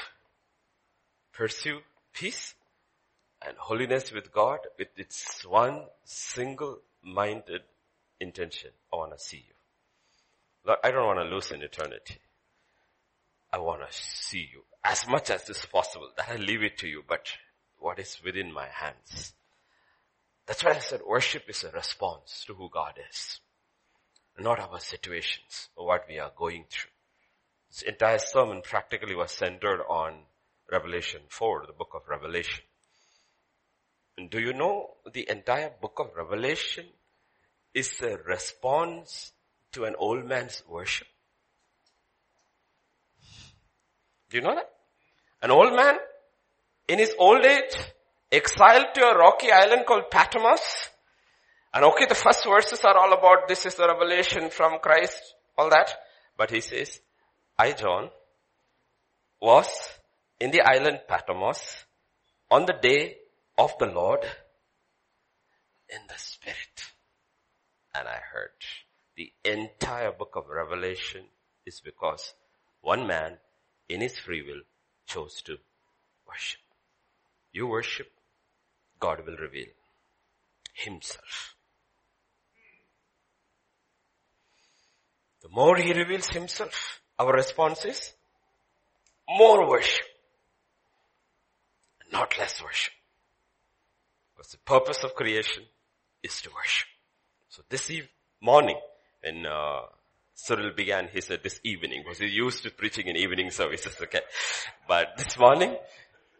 Pursue 1.32 1.78
peace 2.12 2.54
and 3.46 3.56
holiness 3.56 4.12
with 4.12 4.32
God 4.32 4.60
with 4.78 4.88
its 4.96 5.44
one 5.44 5.84
single 6.04 6.80
minded 7.02 7.62
intention. 8.20 8.70
I 8.92 8.96
want 8.96 9.12
to 9.12 9.22
see 9.22 9.44
you. 9.46 9.54
Lord, 10.66 10.78
I 10.82 10.90
don't 10.90 11.06
want 11.06 11.18
to 11.18 11.34
lose 11.34 11.50
in 11.50 11.62
eternity. 11.62 12.18
I 13.52 13.58
want 13.58 13.80
to 13.80 13.96
see 13.96 14.48
you 14.52 14.62
as 14.82 15.06
much 15.08 15.30
as 15.30 15.48
is 15.48 15.64
possible. 15.66 16.08
That 16.16 16.28
I 16.28 16.36
leave 16.36 16.62
it 16.62 16.78
to 16.78 16.88
you, 16.88 17.02
but 17.06 17.28
what 17.78 17.98
is 17.98 18.20
within 18.24 18.52
my 18.52 18.66
hands. 18.68 19.34
That's 20.46 20.64
why 20.64 20.72
I 20.72 20.78
said 20.78 21.00
worship 21.06 21.44
is 21.48 21.64
a 21.64 21.70
response 21.70 22.44
to 22.46 22.54
who 22.54 22.68
God 22.70 22.94
is. 23.10 23.40
Not 24.38 24.58
our 24.58 24.80
situations 24.80 25.68
or 25.76 25.86
what 25.86 26.06
we 26.08 26.18
are 26.18 26.32
going 26.36 26.64
through. 26.68 26.90
This 27.70 27.82
entire 27.82 28.18
sermon 28.18 28.62
practically 28.62 29.14
was 29.14 29.30
centered 29.32 29.80
on 29.88 30.14
Revelation 30.70 31.22
4, 31.28 31.64
the 31.66 31.72
book 31.72 31.90
of 31.94 32.08
Revelation. 32.08 32.64
And 34.16 34.30
do 34.30 34.38
you 34.38 34.52
know 34.52 34.90
the 35.12 35.28
entire 35.28 35.70
book 35.80 35.98
of 35.98 36.16
Revelation 36.16 36.86
is 37.72 38.00
a 38.00 38.16
response 38.18 39.32
to 39.72 39.84
an 39.84 39.94
old 39.98 40.24
man's 40.26 40.62
worship? 40.68 41.08
Do 44.30 44.36
you 44.36 44.42
know 44.42 44.54
that? 44.54 44.70
An 45.42 45.50
old 45.50 45.74
man 45.74 45.98
in 46.88 46.98
his 46.98 47.14
old 47.18 47.44
age, 47.44 47.76
exiled 48.30 48.86
to 48.94 49.02
a 49.02 49.16
rocky 49.16 49.50
island 49.50 49.86
called 49.86 50.10
Patmos. 50.10 50.90
And 51.72 51.84
okay, 51.84 52.06
the 52.06 52.14
first 52.14 52.44
verses 52.44 52.84
are 52.84 52.96
all 52.96 53.12
about 53.12 53.48
this 53.48 53.66
is 53.66 53.74
the 53.74 53.86
revelation 53.86 54.50
from 54.50 54.78
Christ, 54.80 55.20
all 55.56 55.70
that. 55.70 55.92
But 56.36 56.50
he 56.50 56.60
says, 56.60 57.00
I, 57.58 57.72
John, 57.72 58.10
was 59.40 59.68
in 60.40 60.50
the 60.50 60.62
island 60.62 61.00
Patmos 61.08 61.84
on 62.50 62.66
the 62.66 62.74
day 62.80 63.16
of 63.56 63.72
the 63.78 63.86
Lord 63.86 64.24
in 65.88 66.00
the 66.08 66.18
Spirit. 66.18 66.92
And 67.94 68.08
I 68.08 68.18
heard 68.32 68.50
the 69.16 69.32
entire 69.44 70.12
book 70.12 70.34
of 70.34 70.48
Revelation 70.48 71.24
is 71.64 71.80
because 71.80 72.34
one 72.80 73.06
man 73.06 73.38
in 73.88 74.00
his 74.00 74.18
free 74.18 74.42
will 74.42 74.62
chose 75.06 75.40
to 75.42 75.58
worship. 76.26 76.60
You 77.52 77.68
worship, 77.68 78.10
God 78.98 79.24
will 79.26 79.36
reveal 79.36 79.68
himself. 80.72 81.54
The 85.42 85.48
more 85.50 85.76
he 85.76 85.92
reveals 85.92 86.28
himself, 86.28 87.00
our 87.18 87.32
response 87.32 87.84
is 87.84 88.12
more 89.28 89.68
worship, 89.68 90.06
not 92.10 92.36
less 92.38 92.62
worship. 92.62 92.94
Because 94.44 94.52
the 94.52 94.58
purpose 94.58 95.04
of 95.04 95.14
creation 95.14 95.62
is 96.22 96.42
to 96.42 96.50
worship. 96.54 96.86
So 97.48 97.62
this 97.70 97.90
eve- 97.90 98.10
morning, 98.42 98.78
when 99.22 99.46
uh, 99.46 99.86
Cyril 100.34 100.72
began, 100.76 101.08
he 101.10 101.22
said 101.22 101.40
this 101.42 101.60
evening, 101.64 102.02
because 102.04 102.18
he's 102.18 102.34
used 102.34 102.62
to 102.64 102.70
preaching 102.70 103.06
in 103.06 103.16
evening 103.16 103.50
services, 103.50 103.96
okay. 104.02 104.20
But 104.86 105.16
this 105.16 105.38
morning, 105.38 105.76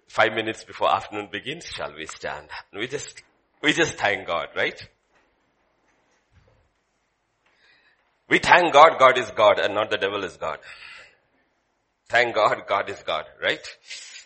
five 0.06 0.34
minutes 0.34 0.64
before 0.64 0.94
afternoon 0.94 1.30
begins, 1.32 1.64
shall 1.64 1.94
we 1.96 2.04
stand? 2.04 2.48
And 2.72 2.80
we 2.80 2.88
just, 2.88 3.22
we 3.62 3.72
just 3.72 3.96
thank 3.96 4.26
God, 4.26 4.48
right? 4.54 4.78
We 8.28 8.38
thank 8.38 8.70
God, 8.74 8.98
God 8.98 9.16
is 9.16 9.30
God 9.30 9.58
and 9.58 9.74
not 9.74 9.90
the 9.90 9.96
devil 9.96 10.24
is 10.24 10.36
God. 10.36 10.58
Thank 12.10 12.34
God, 12.34 12.64
God 12.68 12.90
is 12.90 13.02
God, 13.02 13.24
right? 13.42 13.66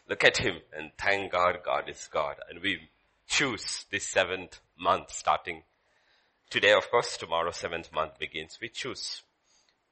Look 0.08 0.24
at 0.24 0.36
Him 0.36 0.56
and 0.76 0.90
thank 0.98 1.30
God, 1.30 1.58
God 1.64 1.88
is 1.88 2.08
God. 2.12 2.34
And 2.50 2.60
we 2.60 2.80
choose 3.28 3.86
this 3.90 4.08
seventh 4.08 4.60
month 4.76 5.12
starting 5.12 5.62
today, 6.50 6.72
of 6.72 6.90
course, 6.90 7.16
tomorrow 7.16 7.50
seventh 7.50 7.92
month 7.92 8.18
begins. 8.18 8.58
We 8.60 8.70
choose 8.70 9.22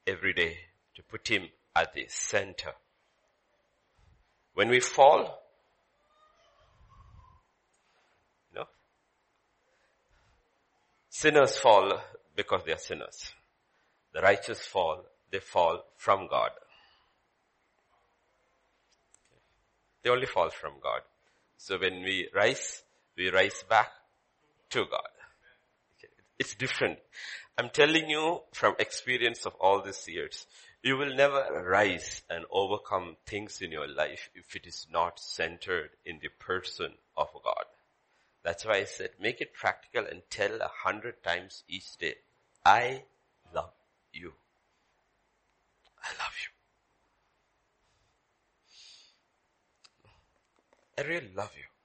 every 0.06 0.32
day 0.32 0.56
to 0.94 1.02
put 1.02 1.28
Him 1.28 1.48
at 1.74 1.92
the 1.92 2.06
center. 2.08 2.72
When 4.54 4.70
we 4.70 4.80
fall, 4.80 5.42
know, 8.54 8.66
sinners 11.10 11.58
fall 11.58 12.00
because 12.34 12.62
they 12.64 12.72
are 12.72 12.78
sinners. 12.78 13.32
The 14.14 14.22
righteous 14.22 14.60
fall, 14.60 15.04
they 15.30 15.40
fall 15.40 15.84
from 15.96 16.26
God. 16.26 16.50
They 20.02 20.08
only 20.08 20.26
fall 20.26 20.48
from 20.48 20.74
God. 20.82 21.02
So 21.58 21.78
when 21.78 22.02
we 22.02 22.28
rise, 22.34 22.82
we 23.16 23.30
rise 23.30 23.64
back 23.68 23.90
to 24.70 24.84
God. 24.84 25.08
It's 26.38 26.54
different. 26.54 26.98
I'm 27.56 27.70
telling 27.70 28.10
you 28.10 28.42
from 28.52 28.76
experience 28.78 29.46
of 29.46 29.54
all 29.54 29.82
these 29.82 30.06
years, 30.06 30.46
you 30.82 30.98
will 30.98 31.14
never 31.14 31.64
rise 31.66 32.22
and 32.28 32.44
overcome 32.50 33.16
things 33.26 33.62
in 33.62 33.72
your 33.72 33.88
life 33.88 34.28
if 34.34 34.54
it 34.54 34.66
is 34.66 34.86
not 34.92 35.18
centered 35.18 35.90
in 36.04 36.18
the 36.20 36.28
person 36.38 36.92
of 37.16 37.28
God. 37.42 37.64
That's 38.44 38.64
why 38.66 38.76
I 38.76 38.84
said 38.84 39.10
make 39.20 39.40
it 39.40 39.54
practical 39.54 40.04
and 40.06 40.22
tell 40.30 40.60
a 40.60 40.70
hundred 40.84 41.22
times 41.24 41.64
each 41.68 41.96
day, 41.96 42.14
I 42.64 43.02
love 43.54 43.72
you. 44.12 44.34
I 46.04 46.08
love 46.22 46.34
you. 50.96 51.02
I 51.02 51.08
really 51.08 51.32
love 51.34 51.52
you. 51.56 51.75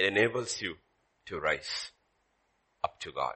It 0.00 0.06
enables 0.06 0.62
you 0.62 0.76
to 1.26 1.38
rise 1.38 1.90
up 2.82 2.98
to 3.00 3.12
God. 3.12 3.34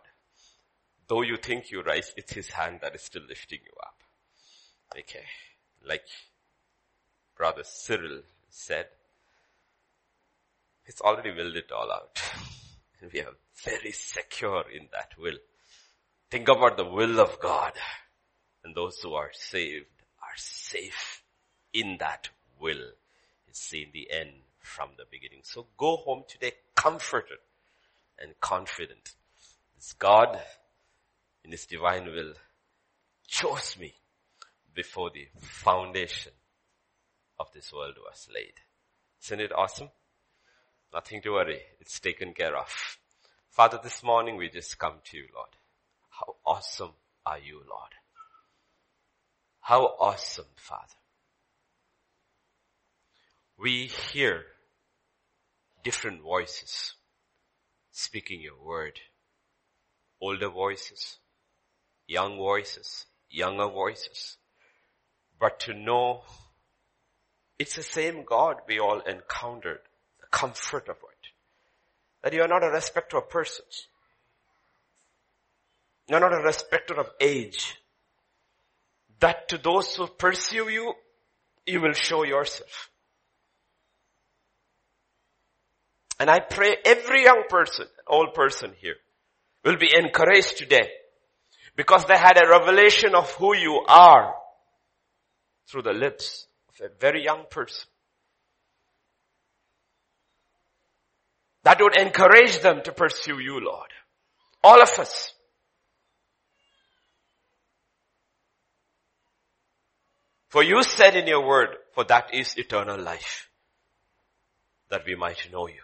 Though 1.06 1.20
you 1.20 1.36
think 1.36 1.70
you 1.70 1.82
rise, 1.82 2.14
it's 2.16 2.32
His 2.32 2.48
hand 2.48 2.78
that 2.80 2.94
is 2.94 3.02
still 3.02 3.24
lifting 3.28 3.58
you 3.62 3.72
up. 3.82 4.00
Okay. 4.98 5.26
Like 5.86 6.06
Brother 7.36 7.64
Cyril 7.64 8.22
said, 8.48 8.86
He's 10.86 11.02
already 11.02 11.32
willed 11.32 11.54
it 11.56 11.70
all 11.70 11.92
out. 11.92 12.22
and 13.02 13.10
we 13.12 13.20
are 13.20 13.36
very 13.62 13.92
secure 13.92 14.64
in 14.74 14.88
that 14.90 15.12
will. 15.18 15.36
Think 16.30 16.48
about 16.48 16.78
the 16.78 16.86
will 16.86 17.20
of 17.20 17.40
God. 17.40 17.72
And 18.64 18.74
those 18.74 19.00
who 19.02 19.12
are 19.12 19.32
saved 19.34 19.84
are 20.22 20.36
safe 20.36 21.22
in 21.74 21.98
that 22.00 22.30
will 22.58 22.92
It's 23.48 23.70
in 23.74 23.90
the 23.92 24.10
end 24.10 24.43
from 24.64 24.90
the 24.96 25.04
beginning. 25.10 25.40
So 25.44 25.66
go 25.76 25.96
home 25.96 26.24
today 26.26 26.52
comforted 26.74 27.38
and 28.18 28.32
confident. 28.40 29.14
This 29.76 29.92
God 29.92 30.38
in 31.44 31.52
His 31.52 31.66
divine 31.66 32.06
will 32.06 32.32
chose 33.26 33.76
me 33.78 33.94
before 34.74 35.10
the 35.12 35.28
foundation 35.38 36.32
of 37.38 37.52
this 37.52 37.72
world 37.72 37.96
was 37.98 38.26
laid. 38.34 38.54
Isn't 39.22 39.40
it 39.40 39.52
awesome? 39.52 39.90
Nothing 40.92 41.20
to 41.22 41.32
worry. 41.32 41.60
It's 41.80 42.00
taken 42.00 42.32
care 42.32 42.56
of. 42.56 42.98
Father, 43.50 43.78
this 43.82 44.02
morning 44.02 44.36
we 44.36 44.48
just 44.48 44.78
come 44.78 44.94
to 45.04 45.16
you, 45.16 45.26
Lord. 45.34 45.50
How 46.08 46.36
awesome 46.46 46.92
are 47.26 47.38
you, 47.38 47.56
Lord? 47.56 47.92
How 49.60 49.84
awesome, 49.98 50.46
Father 50.56 50.94
we 53.56 53.86
hear 53.86 54.44
different 55.84 56.22
voices 56.22 56.94
speaking 57.92 58.40
your 58.40 58.60
word. 58.60 58.98
Older 60.20 60.48
voices, 60.48 61.18
young 62.08 62.36
voices, 62.36 63.06
younger 63.30 63.68
voices. 63.68 64.36
But 65.38 65.60
to 65.60 65.74
know 65.74 66.22
it's 67.58 67.76
the 67.76 67.82
same 67.82 68.24
God 68.24 68.56
we 68.66 68.80
all 68.80 69.00
encountered, 69.00 69.80
the 70.20 70.26
comfort 70.30 70.88
of 70.88 70.96
it. 70.96 71.28
That 72.22 72.32
you 72.32 72.42
are 72.42 72.48
not 72.48 72.64
a 72.64 72.70
respecter 72.70 73.18
of 73.18 73.30
persons. 73.30 73.86
You're 76.08 76.20
not 76.20 76.34
a 76.34 76.42
respecter 76.42 76.94
of 76.94 77.10
age. 77.20 77.76
That 79.20 79.48
to 79.48 79.58
those 79.58 79.94
who 79.94 80.06
pursue 80.06 80.68
you, 80.68 80.94
you 81.66 81.80
will 81.80 81.92
show 81.92 82.24
yourself. 82.24 82.90
And 86.18 86.30
I 86.30 86.40
pray 86.40 86.76
every 86.84 87.24
young 87.24 87.44
person, 87.48 87.86
old 88.06 88.34
person 88.34 88.72
here, 88.78 88.96
will 89.64 89.76
be 89.76 89.90
encouraged 89.94 90.58
today 90.58 90.88
because 91.76 92.04
they 92.04 92.16
had 92.16 92.40
a 92.40 92.48
revelation 92.48 93.14
of 93.14 93.30
who 93.32 93.56
you 93.56 93.84
are 93.88 94.34
through 95.68 95.82
the 95.82 95.92
lips 95.92 96.46
of 96.68 96.86
a 96.86 97.00
very 97.00 97.24
young 97.24 97.44
person. 97.50 97.88
That 101.64 101.80
would 101.80 101.98
encourage 101.98 102.60
them 102.60 102.82
to 102.84 102.92
pursue 102.92 103.40
you, 103.40 103.58
Lord. 103.58 103.88
All 104.62 104.80
of 104.80 104.90
us. 104.98 105.32
For 110.48 110.62
you 110.62 110.82
said 110.84 111.16
in 111.16 111.26
your 111.26 111.44
word, 111.44 111.70
for 111.94 112.04
that 112.04 112.32
is 112.32 112.56
eternal 112.56 113.00
life, 113.00 113.48
that 114.90 115.04
we 115.04 115.16
might 115.16 115.48
know 115.50 115.66
you 115.66 115.83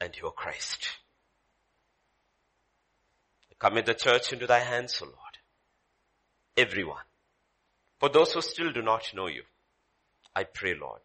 and 0.00 0.16
your 0.16 0.32
Christ. 0.32 0.88
Commit 3.58 3.84
the 3.84 3.94
church 3.94 4.32
into 4.32 4.46
thy 4.46 4.60
hands, 4.60 4.98
O 5.02 5.04
Lord. 5.04 5.16
Everyone. 6.56 7.04
For 7.98 8.08
those 8.08 8.32
who 8.32 8.40
still 8.40 8.72
do 8.72 8.80
not 8.80 9.12
know 9.14 9.26
you, 9.26 9.42
I 10.34 10.44
pray, 10.44 10.74
Lord, 10.80 11.00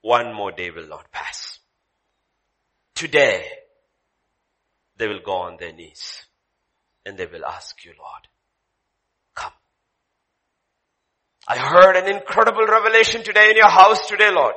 one 0.00 0.34
more 0.34 0.50
day 0.50 0.70
will 0.70 0.88
not 0.88 1.12
pass. 1.12 1.58
Today, 2.94 3.44
they 4.96 5.08
will 5.08 5.20
go 5.22 5.32
on 5.32 5.58
their 5.58 5.74
knees 5.74 6.24
and 7.04 7.18
they 7.18 7.26
will 7.26 7.44
ask 7.44 7.84
you, 7.84 7.92
Lord, 7.98 8.28
come. 9.34 9.52
I 11.46 11.58
heard 11.58 11.96
an 11.96 12.08
incredible 12.08 12.66
revelation 12.66 13.22
today 13.22 13.50
in 13.50 13.56
your 13.56 13.68
house 13.68 14.06
today, 14.06 14.30
Lord 14.32 14.54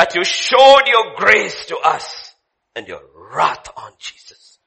that 0.00 0.14
you 0.14 0.24
showed 0.24 0.86
your 0.86 1.14
grace 1.14 1.66
to 1.66 1.76
us 1.76 2.34
and 2.74 2.88
your 2.88 3.02
wrath 3.34 3.68
on 3.76 3.92
Jesus. 3.98 4.58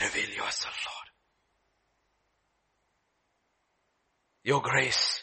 Reveal 0.00 0.28
yourself, 0.30 0.74
Lord. 0.88 1.08
Your 4.42 4.60
grace 4.60 5.22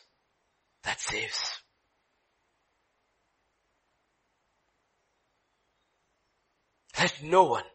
that 0.83 1.01
saves. 1.01 1.59
Let 6.97 7.21
no 7.21 7.43
one, 7.43 7.65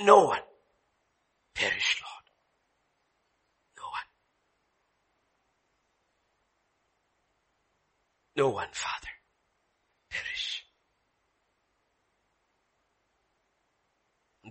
no 0.00 0.24
one 0.24 0.40
perish, 1.54 2.02
Lord. 2.02 2.13
No 8.36 8.48
one, 8.48 8.68
Father, 8.72 9.08
perish. 10.10 10.64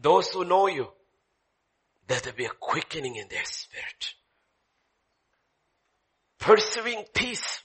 Those 0.02 0.30
who 0.30 0.46
know 0.46 0.68
you, 0.68 0.88
let 2.10 2.24
there 2.24 2.34
be 2.34 2.46
a 2.46 2.50
quickening 2.50 3.16
in 3.16 3.28
their 3.30 3.46
spirit. 3.46 4.14
Pursuing 6.40 7.06
peace 7.14 7.64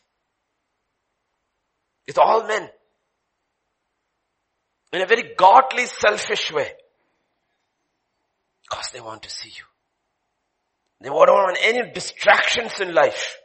with 2.07 2.19
all 2.19 2.47
men 2.47 2.69
in 4.93 5.03
a 5.03 5.07
very 5.07 5.35
godly, 5.37 5.87
selfish 5.87 6.53
way. 6.53 6.71
Because 8.63 8.91
they 8.93 9.01
want 9.01 9.23
to 9.23 9.31
see 9.31 9.51
you. 9.51 9.65
They 11.01 11.09
don't 11.09 11.17
want 11.17 11.59
any 11.63 11.91
distractions 11.93 12.81
in 12.81 12.95
life. 12.95 13.37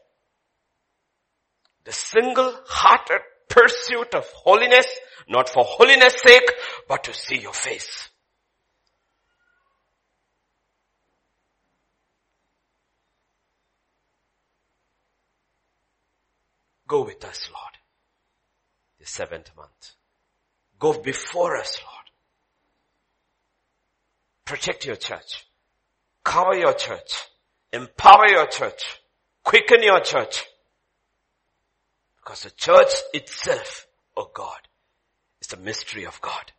The 1.86 1.92
single-hearted 1.92 3.22
pursuit 3.50 4.16
of 4.16 4.26
holiness, 4.28 4.88
not 5.28 5.50
for 5.50 5.64
holiness 5.64 6.16
sake, 6.22 6.50
but 6.88 7.04
to 7.06 7.14
see 7.14 7.38
your 7.40 7.54
face. 7.54 8.10
Go 16.88 17.06
with 17.06 17.24
us, 17.26 17.50
Lord. 17.52 17.74
the 19.00 19.06
seventh 19.06 19.52
month. 19.58 19.92
Go 20.80 20.94
before 20.94 21.58
us, 21.58 21.78
Lord. 21.84 22.06
Protect 24.46 24.86
your 24.86 24.96
church. 24.96 25.46
Cover 26.24 26.56
your 26.56 26.74
church. 26.74 27.28
Empower 27.74 28.28
your 28.28 28.48
church. 28.48 29.02
Quicken 29.44 29.84
your 29.84 30.00
church. 30.00 30.46
Because 32.24 32.44
the 32.44 32.52
church 32.52 32.94
itself, 33.14 33.86
oh 34.16 34.30
God, 34.34 34.60
is 35.42 35.48
the 35.48 35.58
mystery 35.58 36.06
of 36.06 36.22
God. 36.22 36.52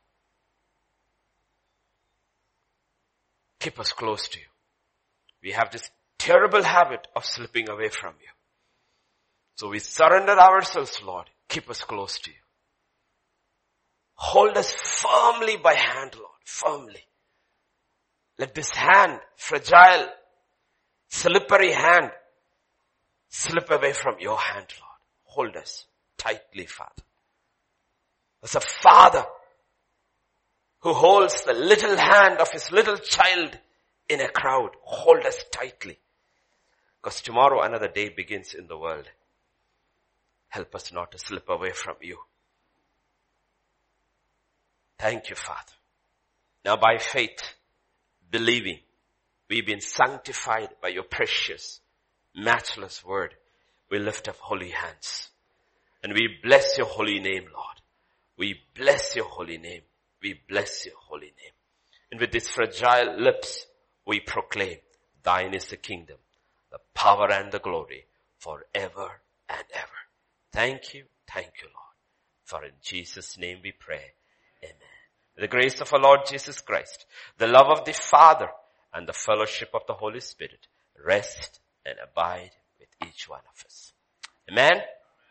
Keep 3.61 3.81
us 3.81 3.93
close 3.93 4.28
to 4.28 4.39
you. 4.39 4.45
We 5.43 5.53
have 5.53 5.70
this 5.70 5.89
terrible 6.19 6.62
habit 6.62 7.09
of 7.16 7.24
slipping 7.24 7.70
away 7.70 7.89
from 7.89 8.15
you. 8.20 8.28
So 9.55 9.70
we 9.70 9.78
surrender 9.78 10.32
ourselves, 10.32 11.01
Lord. 11.03 11.31
Keep 11.49 11.70
us 11.70 11.82
close 11.82 12.19
to 12.19 12.31
you. 12.31 12.36
Hold 14.16 14.57
us 14.59 14.73
firmly 14.73 15.57
by 15.57 15.74
hand, 15.74 16.15
Lord. 16.15 16.31
Firmly. 16.45 17.05
Let 18.39 18.55
this 18.55 18.70
hand, 18.70 19.20
fragile, 19.36 20.09
slippery 21.09 21.73
hand, 21.73 22.11
slip 23.28 23.70
away 23.70 23.93
from 23.93 24.16
your 24.19 24.39
hand, 24.39 24.66
Lord. 24.81 24.93
Hold 25.35 25.56
us 25.56 25.86
tightly, 26.16 26.66
Father. 26.66 27.02
As 28.44 28.55
a 28.55 28.61
father 28.61 29.24
who 30.78 30.93
holds 30.93 31.43
the 31.43 31.55
little 31.55 31.97
hand 31.97 32.39
of 32.39 32.52
his 32.52 32.70
little 32.70 32.97
child 32.97 33.59
in 34.09 34.20
a 34.20 34.28
crowd, 34.28 34.70
hold 34.82 35.27
us 35.27 35.44
tightly. 35.51 35.98
Because 37.02 37.20
tomorrow 37.20 37.62
another 37.62 37.89
day 37.89 38.11
begins 38.11 38.55
in 38.55 38.69
the 38.69 38.78
world. 38.78 39.09
Help 40.51 40.73
us 40.77 40.93
not 40.93 41.11
to 41.11 41.19
slip 41.19 41.48
away 41.48 41.73
from 41.73 41.97
you. 42.01 42.19
Thank 45.01 45.31
you, 45.31 45.35
Father. 45.35 45.73
Now 46.65 46.77
by 46.77 46.98
faith, 46.98 47.43
believing, 48.31 48.78
we've 49.51 49.66
been 49.66 49.81
sanctified 49.81 50.69
by 50.81 50.90
your 50.90 51.02
precious, 51.02 51.81
matchless 52.36 53.05
word. 53.05 53.35
We 53.90 53.98
lift 53.98 54.28
up 54.28 54.36
holy 54.36 54.70
hands 54.70 55.31
and 56.02 56.12
we 56.12 56.28
bless 56.43 56.77
your 56.77 56.86
holy 56.86 57.19
name, 57.19 57.44
Lord. 57.55 57.81
We 58.36 58.61
bless 58.74 59.16
your 59.16 59.27
holy 59.27 59.59
name. 59.59 59.82
We 60.23 60.40
bless 60.48 60.85
your 60.85 60.97
holy 60.98 61.27
name. 61.27 61.55
And 62.11 62.20
with 62.20 62.31
these 62.32 62.48
fragile 62.48 63.19
lips, 63.19 63.66
we 64.06 64.20
proclaim, 64.20 64.78
thine 65.23 65.55
is 65.55 65.66
the 65.66 65.77
kingdom, 65.77 66.19
the 66.70 66.78
power 66.94 67.32
and 67.32 67.51
the 67.51 67.59
glory 67.59 68.06
forever 68.39 69.20
and 69.48 69.65
ever. 69.74 70.01
Thank 70.52 70.94
you. 70.94 71.05
Thank 71.27 71.52
you, 71.62 71.69
Lord. 71.69 71.94
For 72.44 72.65
in 72.65 72.73
Jesus 72.82 73.39
name 73.39 73.61
we 73.62 73.73
pray. 73.73 74.12
Amen. 74.62 74.77
The 75.36 75.48
grace 75.48 75.81
of 75.81 75.93
our 75.93 76.01
Lord 76.01 76.20
Jesus 76.28 76.61
Christ, 76.61 77.06
the 77.39 77.47
love 77.47 77.69
of 77.69 77.85
the 77.85 77.93
Father, 77.93 78.48
and 78.93 79.09
the 79.09 79.12
fellowship 79.12 79.70
of 79.74 79.82
the 79.89 79.94
Holy 79.94 80.20
Spirit 80.20 80.69
rest 81.05 81.61
and 81.85 81.97
abide 81.98 82.51
each 83.09 83.28
one 83.28 83.40
of 83.52 83.64
us. 83.64 83.93
Amen. 84.51 84.82